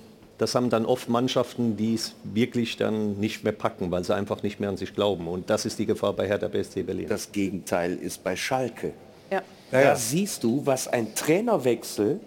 das 0.41 0.55
haben 0.55 0.71
dann 0.71 0.87
oft 0.87 1.07
Mannschaften, 1.07 1.77
die 1.77 1.93
es 1.93 2.15
wirklich 2.23 2.75
dann 2.75 3.19
nicht 3.19 3.43
mehr 3.43 3.53
packen, 3.53 3.91
weil 3.91 4.03
sie 4.03 4.15
einfach 4.15 4.41
nicht 4.41 4.59
mehr 4.59 4.69
an 4.69 4.77
sich 4.77 4.95
glauben. 4.95 5.27
Und 5.27 5.51
das 5.51 5.67
ist 5.67 5.77
die 5.77 5.85
Gefahr 5.85 6.13
bei 6.13 6.27
Hertha 6.27 6.47
BSC 6.47 6.81
Berlin. 6.81 7.05
Das 7.07 7.31
Gegenteil 7.31 7.93
ist 7.93 8.23
bei 8.23 8.35
Schalke. 8.35 8.93
Ja. 9.29 9.43
Da 9.69 9.81
ja. 9.81 9.95
siehst 9.95 10.43
du, 10.43 10.65
was 10.65 10.87
ein 10.87 11.13
Trainerwechsel 11.13 12.19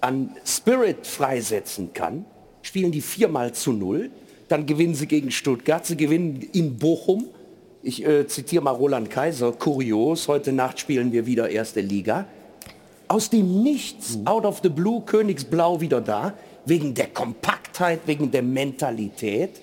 an 0.00 0.36
Spirit 0.44 1.04
freisetzen 1.04 1.92
kann. 1.92 2.26
Spielen 2.62 2.92
die 2.92 3.00
viermal 3.00 3.52
zu 3.52 3.72
null, 3.72 4.12
dann 4.46 4.64
gewinnen 4.64 4.94
sie 4.94 5.08
gegen 5.08 5.32
Stuttgart, 5.32 5.84
sie 5.84 5.96
gewinnen 5.96 6.48
in 6.52 6.76
Bochum. 6.76 7.24
Ich 7.82 8.06
äh, 8.06 8.28
zitiere 8.28 8.62
mal 8.62 8.70
Roland 8.70 9.10
Kaiser, 9.10 9.50
kurios, 9.50 10.28
heute 10.28 10.52
Nacht 10.52 10.78
spielen 10.78 11.10
wir 11.10 11.26
wieder 11.26 11.50
erste 11.50 11.80
Liga. 11.80 12.26
Aus 13.08 13.30
dem 13.30 13.64
Nichts, 13.64 14.16
mhm. 14.16 14.28
out 14.28 14.46
of 14.46 14.60
the 14.62 14.68
blue, 14.68 15.02
Königsblau 15.04 15.80
wieder 15.80 16.00
da 16.00 16.34
wegen 16.64 16.94
der 16.94 17.08
Kompaktheit, 17.08 18.00
wegen 18.06 18.30
der 18.30 18.42
Mentalität. 18.42 19.60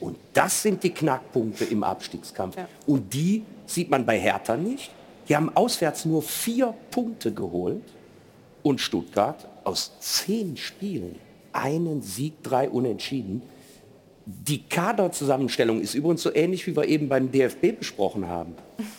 Und 0.00 0.16
das 0.32 0.62
sind 0.62 0.82
die 0.82 0.90
Knackpunkte 0.90 1.64
im 1.64 1.84
Abstiegskampf. 1.84 2.56
Ja. 2.56 2.68
Und 2.86 3.12
die 3.14 3.44
sieht 3.66 3.90
man 3.90 4.04
bei 4.04 4.18
Hertha 4.18 4.56
nicht. 4.56 4.90
Die 5.28 5.36
haben 5.36 5.54
auswärts 5.54 6.04
nur 6.04 6.22
vier 6.22 6.74
Punkte 6.90 7.32
geholt 7.32 7.84
und 8.62 8.80
Stuttgart 8.80 9.48
aus 9.64 9.92
zehn 10.00 10.56
Spielen 10.56 11.16
einen 11.52 12.02
Sieg, 12.02 12.42
drei 12.42 12.68
Unentschieden. 12.68 13.42
Die 14.24 14.62
Kaderzusammenstellung 14.62 15.80
ist 15.80 15.94
übrigens 15.94 16.22
so 16.22 16.34
ähnlich, 16.34 16.66
wie 16.66 16.76
wir 16.76 16.86
eben 16.86 17.08
beim 17.08 17.30
DFB 17.30 17.78
besprochen 17.78 18.28
haben. 18.28 18.54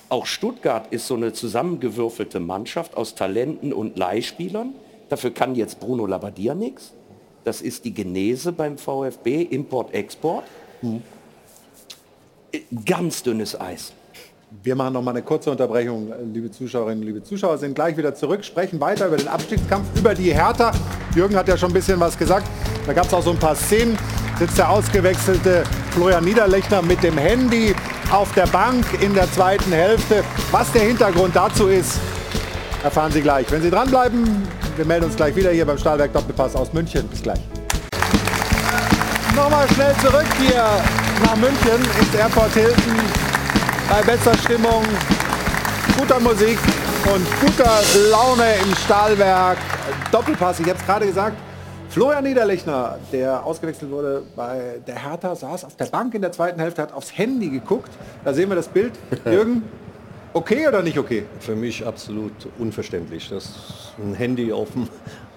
Auch 0.10 0.26
Stuttgart 0.26 0.92
ist 0.92 1.08
so 1.08 1.16
eine 1.16 1.34
zusammengewürfelte 1.34 2.40
Mannschaft 2.40 2.96
aus 2.96 3.16
Talenten 3.16 3.72
und 3.74 3.98
Leihspielern. 3.98 4.74
Dafür 5.10 5.32
kann 5.32 5.56
jetzt 5.56 5.80
Bruno 5.80 6.06
Labbadia 6.06 6.56
nichts. 6.56 6.94
Das 7.44 7.62
ist 7.62 7.84
die 7.84 7.94
Genese 7.94 8.52
beim 8.52 8.78
VfB, 8.78 9.42
Import-Export. 9.44 10.46
Hm. 10.82 11.02
Ganz 12.86 13.24
dünnes 13.24 13.60
Eis. 13.60 13.94
Wir 14.62 14.76
machen 14.76 14.94
noch 14.94 15.02
mal 15.02 15.12
eine 15.12 15.24
kurze 15.24 15.50
Unterbrechung. 15.50 16.14
Liebe 16.32 16.52
Zuschauerinnen, 16.52 17.04
liebe 17.04 17.24
Zuschauer, 17.24 17.58
sind 17.58 17.74
gleich 17.74 17.98
wieder 17.98 18.14
zurück, 18.14 18.46
sprechen 18.46 18.80
weiter 18.80 19.08
über 19.08 19.18
den 19.18 19.28
Abstiegskampf, 19.28 19.88
über 19.98 20.14
die 20.14 20.32
Hertha. 20.32 20.72
Jürgen 21.16 21.36
hat 21.36 21.48
ja 21.48 21.58
schon 21.58 21.72
ein 21.72 21.74
bisschen 21.74 22.00
was 22.00 22.18
gesagt. 22.18 22.48
Da 22.86 22.94
gab 22.94 23.06
es 23.08 23.14
auch 23.14 23.24
so 23.24 23.32
ein 23.32 23.40
paar 23.40 23.56
Szenen. 23.56 23.98
Sitzt 24.38 24.58
der 24.58 24.70
ausgewechselte 24.70 25.64
Florian 25.92 26.24
Niederlechner 26.24 26.82
mit 26.82 27.02
dem 27.02 27.18
Handy 27.18 27.74
auf 28.12 28.32
der 28.34 28.48
Bank 28.48 28.86
in 29.02 29.14
der 29.14 29.32
zweiten 29.32 29.72
Hälfte. 29.72 30.24
Was 30.52 30.72
der 30.72 30.84
Hintergrund 30.84 31.36
dazu 31.36 31.68
ist, 31.68 32.00
erfahren 32.84 33.12
Sie 33.12 33.22
gleich. 33.22 33.52
Wenn 33.52 33.62
Sie 33.62 33.72
dranbleiben, 33.72 34.44
wir 34.76 34.86
melden 34.86 35.06
uns 35.06 35.16
gleich 35.16 35.36
wieder 35.36 35.52
hier 35.52 35.66
beim 35.66 35.78
Stahlwerk 35.78 36.14
Doppelpass 36.14 36.56
aus 36.56 36.74
München. 36.74 37.08
Bis 37.08 37.22
gleich. 37.22 37.40
Nochmal 39.36 39.68
schnell 39.70 39.94
zurück 39.98 40.28
hier 40.40 40.64
nach 41.24 41.36
München 41.36 41.82
ins 42.00 42.16
Airport 42.16 42.54
Hilton. 42.54 42.96
Bei 43.90 44.02
bester 44.02 44.36
Stimmung, 44.38 44.84
guter 45.98 46.20
Musik 46.20 46.58
und 47.14 47.26
guter 47.42 47.80
Laune 48.10 48.56
im 48.64 48.76
Stahlwerk 48.76 49.58
Doppelpass. 50.12 50.60
Ich 50.60 50.68
habe 50.68 50.80
es 50.80 50.86
gerade 50.86 51.06
gesagt. 51.08 51.38
Florian 51.90 52.24
Niederlechner, 52.24 52.98
der 53.12 53.46
ausgewechselt 53.46 53.92
wurde 53.92 54.24
bei 54.36 54.80
der 54.88 54.96
Hertha, 54.96 55.36
saß 55.36 55.66
auf 55.66 55.76
der 55.76 55.86
Bank 55.86 56.16
in 56.16 56.24
der 56.24 56.32
zweiten 56.32 56.60
Hälfte, 56.60 56.82
hat 56.82 56.92
aufs 56.92 57.16
Handy 57.16 57.50
geguckt. 57.50 57.92
Da 58.26 58.34
sehen 58.34 58.50
wir 58.50 58.56
das 58.56 58.68
Bild. 58.68 58.94
Jürgen, 59.26 59.62
Okay 60.36 60.68
oder 60.68 60.82
nicht 60.82 60.98
okay? 60.98 61.26
Für 61.40 61.56
mich 61.56 61.86
absolut 61.86 62.32
unverständlich. 62.58 63.30
Dass 63.30 63.94
ein 64.00 64.16
Handy 64.16 64.52
auf, 64.52 64.70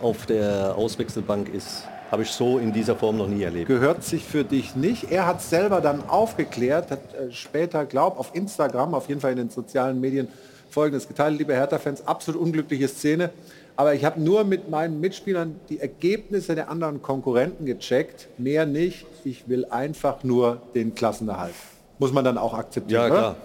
auf 0.01 0.25
der 0.25 0.75
Auswechselbank 0.75 1.53
ist, 1.53 1.83
habe 2.11 2.23
ich 2.23 2.31
so 2.31 2.59
in 2.59 2.73
dieser 2.73 2.97
Form 2.97 3.19
noch 3.19 3.29
nie 3.29 3.43
erlebt. 3.43 3.67
Gehört 3.67 4.05
sich 4.05 4.25
für 4.25 4.43
dich 4.43 4.75
nicht. 4.75 5.11
Er 5.11 5.27
hat 5.27 5.43
selber 5.43 5.83
dann 5.83 6.09
aufgeklärt, 6.09 6.91
hat 6.91 7.15
äh, 7.15 7.31
später, 7.31 7.85
glaub, 7.85 8.19
auf 8.19 8.35
Instagram, 8.35 8.95
auf 8.95 9.09
jeden 9.11 9.21
Fall 9.21 9.33
in 9.33 9.37
den 9.37 9.51
sozialen 9.51 10.01
Medien 10.01 10.29
folgendes 10.71 11.07
geteilt. 11.07 11.39
Liebe 11.39 11.53
Hertha-Fans, 11.53 12.07
absolut 12.07 12.41
unglückliche 12.41 12.89
Szene. 12.89 13.31
Aber 13.77 13.93
ich 13.93 14.03
habe 14.03 14.19
nur 14.19 14.45
mit 14.45 14.71
meinen 14.71 14.99
Mitspielern 15.01 15.61
die 15.69 15.79
Ergebnisse 15.79 16.55
der 16.55 16.71
anderen 16.71 17.03
Konkurrenten 17.03 17.67
gecheckt. 17.67 18.29
Mehr 18.39 18.65
nicht. 18.65 19.05
Ich 19.25 19.47
will 19.47 19.67
einfach 19.67 20.25
nur 20.25 20.63
den 20.75 20.95
Klassenerhalt. 20.95 21.53
Muss 21.99 22.13
man 22.13 22.25
dann 22.25 22.39
auch 22.39 22.55
akzeptieren. 22.55 23.03
Ja, 23.03 23.09
klar. 23.11 23.31
Oder? 23.33 23.37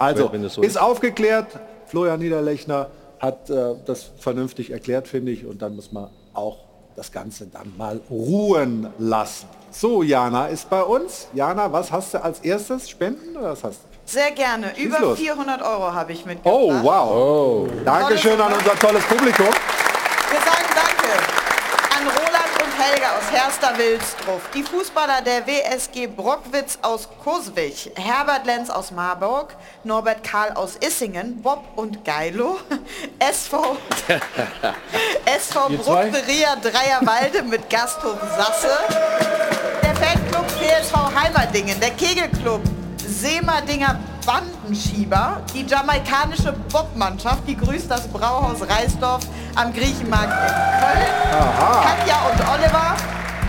Also, 0.00 0.30
so 0.48 0.62
ist, 0.62 0.70
ist 0.70 0.80
aufgeklärt. 0.80 1.58
Florian 1.86 2.20
Niederlechner 2.20 2.88
hat 3.18 3.50
äh, 3.50 3.74
das 3.84 4.10
vernünftig 4.18 4.70
erklärt, 4.70 5.06
finde 5.08 5.30
ich. 5.30 5.44
Und 5.44 5.60
dann 5.60 5.76
muss 5.76 5.92
man 5.92 6.08
auch 6.32 6.58
das 6.96 7.12
Ganze 7.12 7.46
dann 7.46 7.76
mal 7.76 8.00
ruhen 8.10 8.88
lassen. 8.98 9.46
So, 9.70 10.02
Jana 10.02 10.46
ist 10.46 10.70
bei 10.70 10.82
uns. 10.82 11.28
Jana, 11.34 11.70
was 11.70 11.92
hast 11.92 12.14
du 12.14 12.24
als 12.24 12.40
erstes? 12.40 12.88
Spenden 12.88 13.36
oder 13.36 13.52
was 13.52 13.62
hast 13.62 13.80
du? 13.82 13.88
Sehr 14.06 14.30
gerne. 14.32 14.72
Schieß 14.74 14.86
Über 14.86 15.00
los. 15.00 15.18
400 15.18 15.62
Euro 15.62 15.92
habe 15.92 16.12
ich 16.12 16.24
mitgebracht. 16.24 16.54
Oh, 16.58 16.72
wow. 16.82 17.10
Oh. 17.10 17.68
Dankeschön 17.84 18.40
an 18.40 18.52
unser 18.54 18.74
tolles 18.78 19.04
Publikum. 19.04 19.46
Wir 19.46 20.40
sagen 20.40 20.66
Danke 20.74 21.12
an 21.96 22.06
Helga 22.80 23.18
aus 23.18 23.30
Herster-Wilsdruff, 23.30 24.48
die 24.54 24.62
Fußballer 24.62 25.20
der 25.20 25.46
WSG 25.46 26.06
Brockwitz 26.06 26.78
aus 26.80 27.06
Koswig, 27.22 27.92
Herbert 27.94 28.46
Lenz 28.46 28.70
aus 28.70 28.90
Marburg, 28.90 29.54
Norbert 29.84 30.24
Karl 30.24 30.52
aus 30.52 30.76
Issingen, 30.76 31.42
Bob 31.42 31.62
und 31.76 32.02
Geilo, 32.06 32.58
SV, 33.18 33.76
SV 35.26 35.68
Bruckberia 35.76 36.56
Dreierwalde 36.56 37.42
mit 37.42 37.68
Gasthof 37.68 38.18
Sasse, 38.34 38.70
der 39.82 39.94
Fanclub 39.96 40.46
PSV 40.46 40.94
Heimerdingen, 41.14 41.78
der 41.80 41.90
Kegelclub 41.90 42.62
Seemerdinger 43.06 44.00
Wandenschieber. 44.30 45.42
Die 45.52 45.66
jamaikanische 45.66 46.52
Bobmannschaft, 46.72 47.40
die 47.48 47.56
grüßt 47.56 47.90
das 47.90 48.06
Brauhaus 48.06 48.60
Reisdorf 48.68 49.22
am 49.56 49.72
Griechenmarkt 49.72 50.32
in 50.32 50.54
Köln. 50.80 51.40
Aha. 51.40 51.82
Katja 51.82 52.16
und 52.30 52.40
Oliver. 52.54 52.94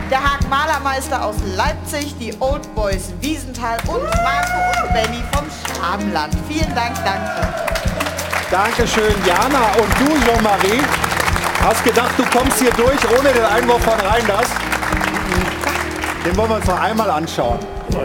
Der 0.10 0.24
Haag 0.24 0.50
Malermeister 0.50 1.24
aus 1.24 1.36
Leipzig, 1.56 2.16
die 2.20 2.36
Old 2.40 2.74
Boys 2.76 3.14
Wiesenthal 3.22 3.78
und 3.88 4.04
Marco 4.24 4.84
und 4.84 4.94
Benny 4.94 5.24
vom 5.32 5.46
Schramland. 5.64 6.36
Vielen 6.50 6.74
Dank, 6.76 6.96
danke. 7.06 7.48
Dankeschön, 8.50 9.14
Jana. 9.26 9.68
Und 9.78 10.00
du, 10.00 10.20
Jean-Marie, 10.26 10.82
hast 11.64 11.84
gedacht, 11.84 12.12
du 12.18 12.26
kommst 12.26 12.60
hier 12.60 12.72
durch 12.72 13.00
ohne 13.18 13.32
den 13.32 13.46
Einwurf 13.46 13.84
von 13.84 14.00
Reinders? 14.00 14.48
Den 16.26 16.38
wollen 16.38 16.50
wir 16.50 16.56
uns 16.58 16.68
noch 16.68 16.80
einmal 16.80 17.10
anschauen. 17.10 17.58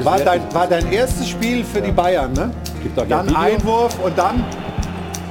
War 0.03 0.19
dein, 0.19 0.55
war 0.55 0.67
dein 0.67 0.91
erstes 0.91 1.29
Spiel 1.29 1.63
für 1.63 1.83
die 1.83 1.93
Bayern, 1.93 2.33
ne? 2.33 2.51
Dann? 3.09 3.35
Einwurf 3.37 3.99
und 4.03 4.17
dann, 4.17 4.43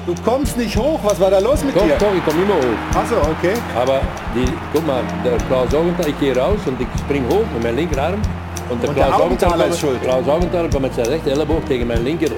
du 0.05 0.13
kommst 0.23 0.55
nicht 0.57 0.77
hoch. 0.77 0.99
Was 1.03 1.19
war 1.19 1.31
da 1.31 1.39
los 1.39 1.63
mit 1.63 1.75
Doch, 1.75 1.83
dir? 1.83 1.95
doch, 1.97 2.13
ich 2.15 2.23
komme 2.23 2.43
immer 2.43 2.55
hoch. 2.55 2.97
Achso, 2.99 3.15
okay. 3.17 3.53
Aber 3.75 4.01
die, 4.35 4.45
guck 4.71 4.85
mal, 4.85 5.01
der 5.23 5.37
Klaus 5.47 5.73
Augenthaler, 5.73 6.09
ich 6.09 6.19
gehe 6.19 6.37
raus 6.37 6.59
und 6.65 6.79
ich 6.79 6.87
spring 6.99 7.23
hoch 7.27 7.43
mit 7.53 7.63
meinem 7.63 7.77
linken 7.77 7.97
Arm. 7.97 8.21
Und 8.69 8.83
der 8.83 8.89
Und 8.89 8.97
der 8.97 9.05
Klaus 9.07 9.21
Augenthaler 9.21 9.53
Augenthaler, 9.53 9.67
ist 9.73 9.79
schuld. 9.79 10.01
Klaus 10.03 10.27
Augenthaler 10.27 10.69
kommt 10.69 10.81
mit 10.83 10.93
seinem 10.95 11.07
rechten 11.07 11.29
Ellenbogen 11.29 11.65
gegen 11.67 11.87
meinen 11.87 12.05
linken 12.05 12.31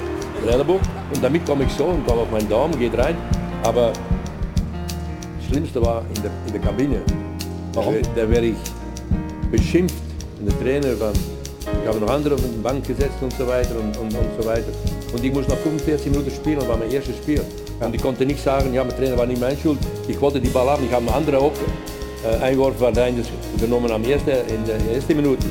Ellenbogen. 0.46 0.88
Und 1.12 1.24
damit 1.24 1.44
komme 1.44 1.64
ich 1.64 1.72
so 1.72 1.84
und 1.84 2.06
komme 2.06 2.22
auf 2.22 2.30
meinen 2.30 2.48
Daumen, 2.48 2.78
geht 2.78 2.96
rein. 2.96 3.16
Aber 3.64 3.92
das 3.92 5.46
Schlimmste 5.50 5.84
war 5.84 6.02
in 6.14 6.22
der, 6.22 6.30
in 6.46 6.52
der 6.52 6.60
Kabine. 6.62 7.00
Warum? 7.74 7.96
Da, 8.14 8.22
da 8.22 8.30
werde 8.30 8.46
ich 8.46 8.56
beschimpft. 9.50 10.07
Und 10.40 10.46
der 10.46 10.58
Trainer 10.60 10.96
von, 10.96 11.12
ich 11.82 11.88
habe 11.88 11.98
noch 11.98 12.10
andere 12.10 12.34
auf 12.34 12.40
die 12.40 12.62
Bank 12.62 12.86
gesetzt 12.86 13.16
und 13.20 13.32
so 13.32 13.46
weiter 13.46 13.74
und, 13.78 13.96
und, 13.98 14.14
und 14.14 14.28
so 14.40 14.48
weiter. 14.48 14.68
Und 15.12 15.24
ich 15.24 15.32
muss 15.32 15.48
nach 15.48 15.56
45 15.56 16.10
Minuten 16.10 16.30
spielen, 16.30 16.60
das 16.60 16.68
war 16.68 16.76
mein 16.76 16.90
erstes 16.90 17.16
Spiel. 17.16 17.42
Und 17.80 17.94
ich 17.94 18.02
konnte 18.02 18.24
nicht 18.24 18.42
sagen, 18.42 18.72
ja, 18.72 18.84
mein 18.84 18.96
Trainer 18.96 19.16
war 19.16 19.26
nicht 19.26 19.40
meine 19.40 19.56
Schuld. 19.56 19.78
Ich 20.06 20.20
wollte 20.20 20.40
die 20.40 20.48
Ball 20.48 20.68
haben, 20.68 20.84
ich 20.84 20.92
habe 20.92 21.06
einen 21.06 21.14
anderen 21.14 21.40
auch. 21.40 21.52
Äh, 22.24 22.44
Einwurf 22.44 22.80
war 22.80 22.96
Reinders 22.96 23.26
genommen 23.60 23.90
am 23.90 24.04
ersten, 24.04 24.30
in 24.30 24.64
der 24.66 24.94
ersten 24.94 25.16
Minute. 25.16 25.44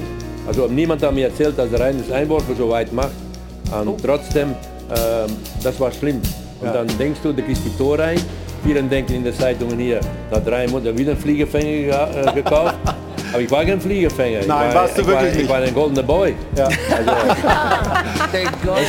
Also 0.48 0.68
niemand 0.68 1.02
hat 1.04 1.14
mir 1.14 1.28
erzählt, 1.28 1.58
dass 1.58 1.70
der 1.70 1.80
Reinders 1.80 2.12
Einwurf 2.12 2.44
so 2.58 2.70
weit 2.70 2.92
macht. 2.94 3.12
Und 3.86 4.02
trotzdem, 4.02 4.50
ähm, 4.90 5.32
das 5.62 5.78
war 5.80 5.92
schlimm. 5.92 6.22
Und 6.62 6.74
dann 6.74 6.88
denkst 6.98 7.20
du, 7.22 7.34
da 7.34 7.42
kriegst 7.42 7.64
die 7.66 7.78
Tor 7.78 8.00
rein. 8.00 8.20
Viele 8.64 8.82
denken 8.84 9.14
in 9.14 9.24
den 9.24 9.34
Zeitungen 9.34 9.78
hier, 9.78 10.00
da 10.32 10.40
drei 10.40 10.68
Monate 10.68 10.98
wieder 10.98 11.12
einen 11.12 11.20
Fliegerfänger 11.20 12.28
äh, 12.28 12.34
gekauft. 12.34 12.76
Aber 13.34 13.42
ich 13.42 13.52
war 13.52 13.66
kein 13.66 13.80
Fliegerfänger. 13.82 14.40
Nein, 14.48 14.50
war, 14.50 14.74
warst 14.84 14.98
du 14.98 15.02
ich 15.02 15.08
war, 15.08 15.14
wirklich 15.16 15.32
Ich 15.34 15.38
nicht. 15.40 15.50
war 15.50 15.58
ein 15.58 15.74
goldener 15.74 16.04
Boy. 16.04 16.36
Ja. 16.56 16.70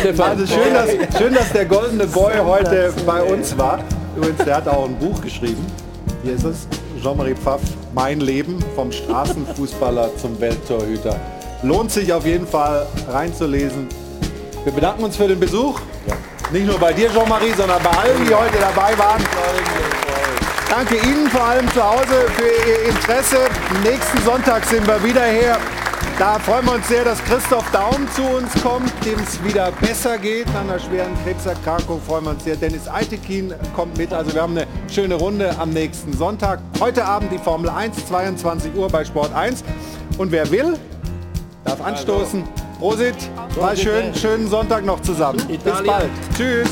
Stefan. 0.01 0.31
Also 0.31 0.47
schön 0.47 0.75
dass, 0.75 1.19
schön, 1.19 1.35
dass 1.35 1.53
der 1.53 1.65
goldene 1.65 2.07
Boy 2.07 2.35
heute 2.45 2.93
bei 3.07 3.23
uns 3.23 3.57
war. 3.57 3.81
Übrigens, 4.17 4.45
der 4.45 4.57
hat 4.57 4.69
auch 4.69 4.85
ein 4.87 4.97
Buch 4.97 5.21
geschrieben. 5.21 5.65
Hier 6.23 6.35
ist 6.35 6.45
es. 6.45 6.67
Jean-Marie 7.03 7.35
Pfaff, 7.35 7.61
Mein 7.95 8.21
Leben 8.21 8.59
vom 8.75 8.91
Straßenfußballer 8.91 10.11
zum 10.17 10.41
Welttorhüter. 10.41 11.15
Lohnt 11.63 11.93
sich 11.93 12.13
auf 12.13 12.27
jeden 12.27 12.47
Fall 12.47 12.87
reinzulesen. 13.09 13.87
Wir 14.65 14.73
bedanken 14.73 15.05
uns 15.05 15.17
für 15.17 15.29
den 15.29 15.39
Besuch. 15.39 15.81
Nicht 16.51 16.67
nur 16.67 16.79
bei 16.79 16.93
dir, 16.93 17.09
Jean-Marie, 17.13 17.53
sondern 17.57 17.81
bei 17.83 17.91
allen, 17.91 18.27
die 18.27 18.35
heute 18.35 18.59
dabei 18.59 18.99
waren. 18.99 19.23
Danke 20.71 20.97
Ihnen 20.97 21.29
vor 21.31 21.43
allem 21.43 21.67
zu 21.73 21.83
Hause 21.83 22.27
für 22.37 22.69
Ihr 22.69 22.91
Interesse. 22.91 23.39
Nächsten 23.83 24.19
Sonntag 24.23 24.65
sind 24.67 24.87
wir 24.87 25.03
wieder 25.03 25.25
hier. 25.25 25.57
Da 26.19 26.39
freuen 26.39 26.67
wir 26.67 26.75
uns 26.75 26.87
sehr, 26.89 27.05
dass 27.05 27.25
Christoph 27.25 27.65
Daum 27.73 28.07
zu 28.15 28.23
uns 28.23 28.53
kommt, 28.63 28.93
dem 29.05 29.19
es 29.19 29.43
wieder 29.43 29.73
besser 29.81 30.19
geht. 30.19 30.47
Nach 30.53 30.61
einer 30.61 30.79
schweren 30.79 31.13
Krebserkrankung 31.25 32.03
freuen 32.03 32.25
wir 32.25 32.31
uns 32.33 32.45
sehr. 32.45 32.57
Dennis 32.57 32.87
Eitekin 32.87 33.55
kommt 33.75 33.97
mit. 33.97 34.13
Also 34.13 34.35
wir 34.35 34.43
haben 34.43 34.59
eine 34.59 34.67
schöne 34.93 35.15
Runde 35.15 35.57
am 35.59 35.71
nächsten 35.71 36.13
Sonntag. 36.13 36.61
Heute 36.81 37.05
Abend 37.05 37.33
die 37.33 37.39
Formel 37.39 37.71
1, 37.71 38.07
22 38.07 38.75
Uhr 38.75 38.89
bei 38.89 39.05
Sport 39.07 39.35
1. 39.35 39.65
Und 40.19 40.33
wer 40.33 40.51
will, 40.51 40.79
darf 41.65 41.81
anstoßen. 41.81 42.45
Prosit, 42.79 43.17
war 43.57 43.75
schön. 43.75 44.15
Schönen 44.15 44.49
Sonntag 44.49 44.85
noch 44.85 45.01
zusammen. 45.01 45.41
Bis 45.49 45.63
bald. 45.83 46.11
Tschüss. 46.37 46.69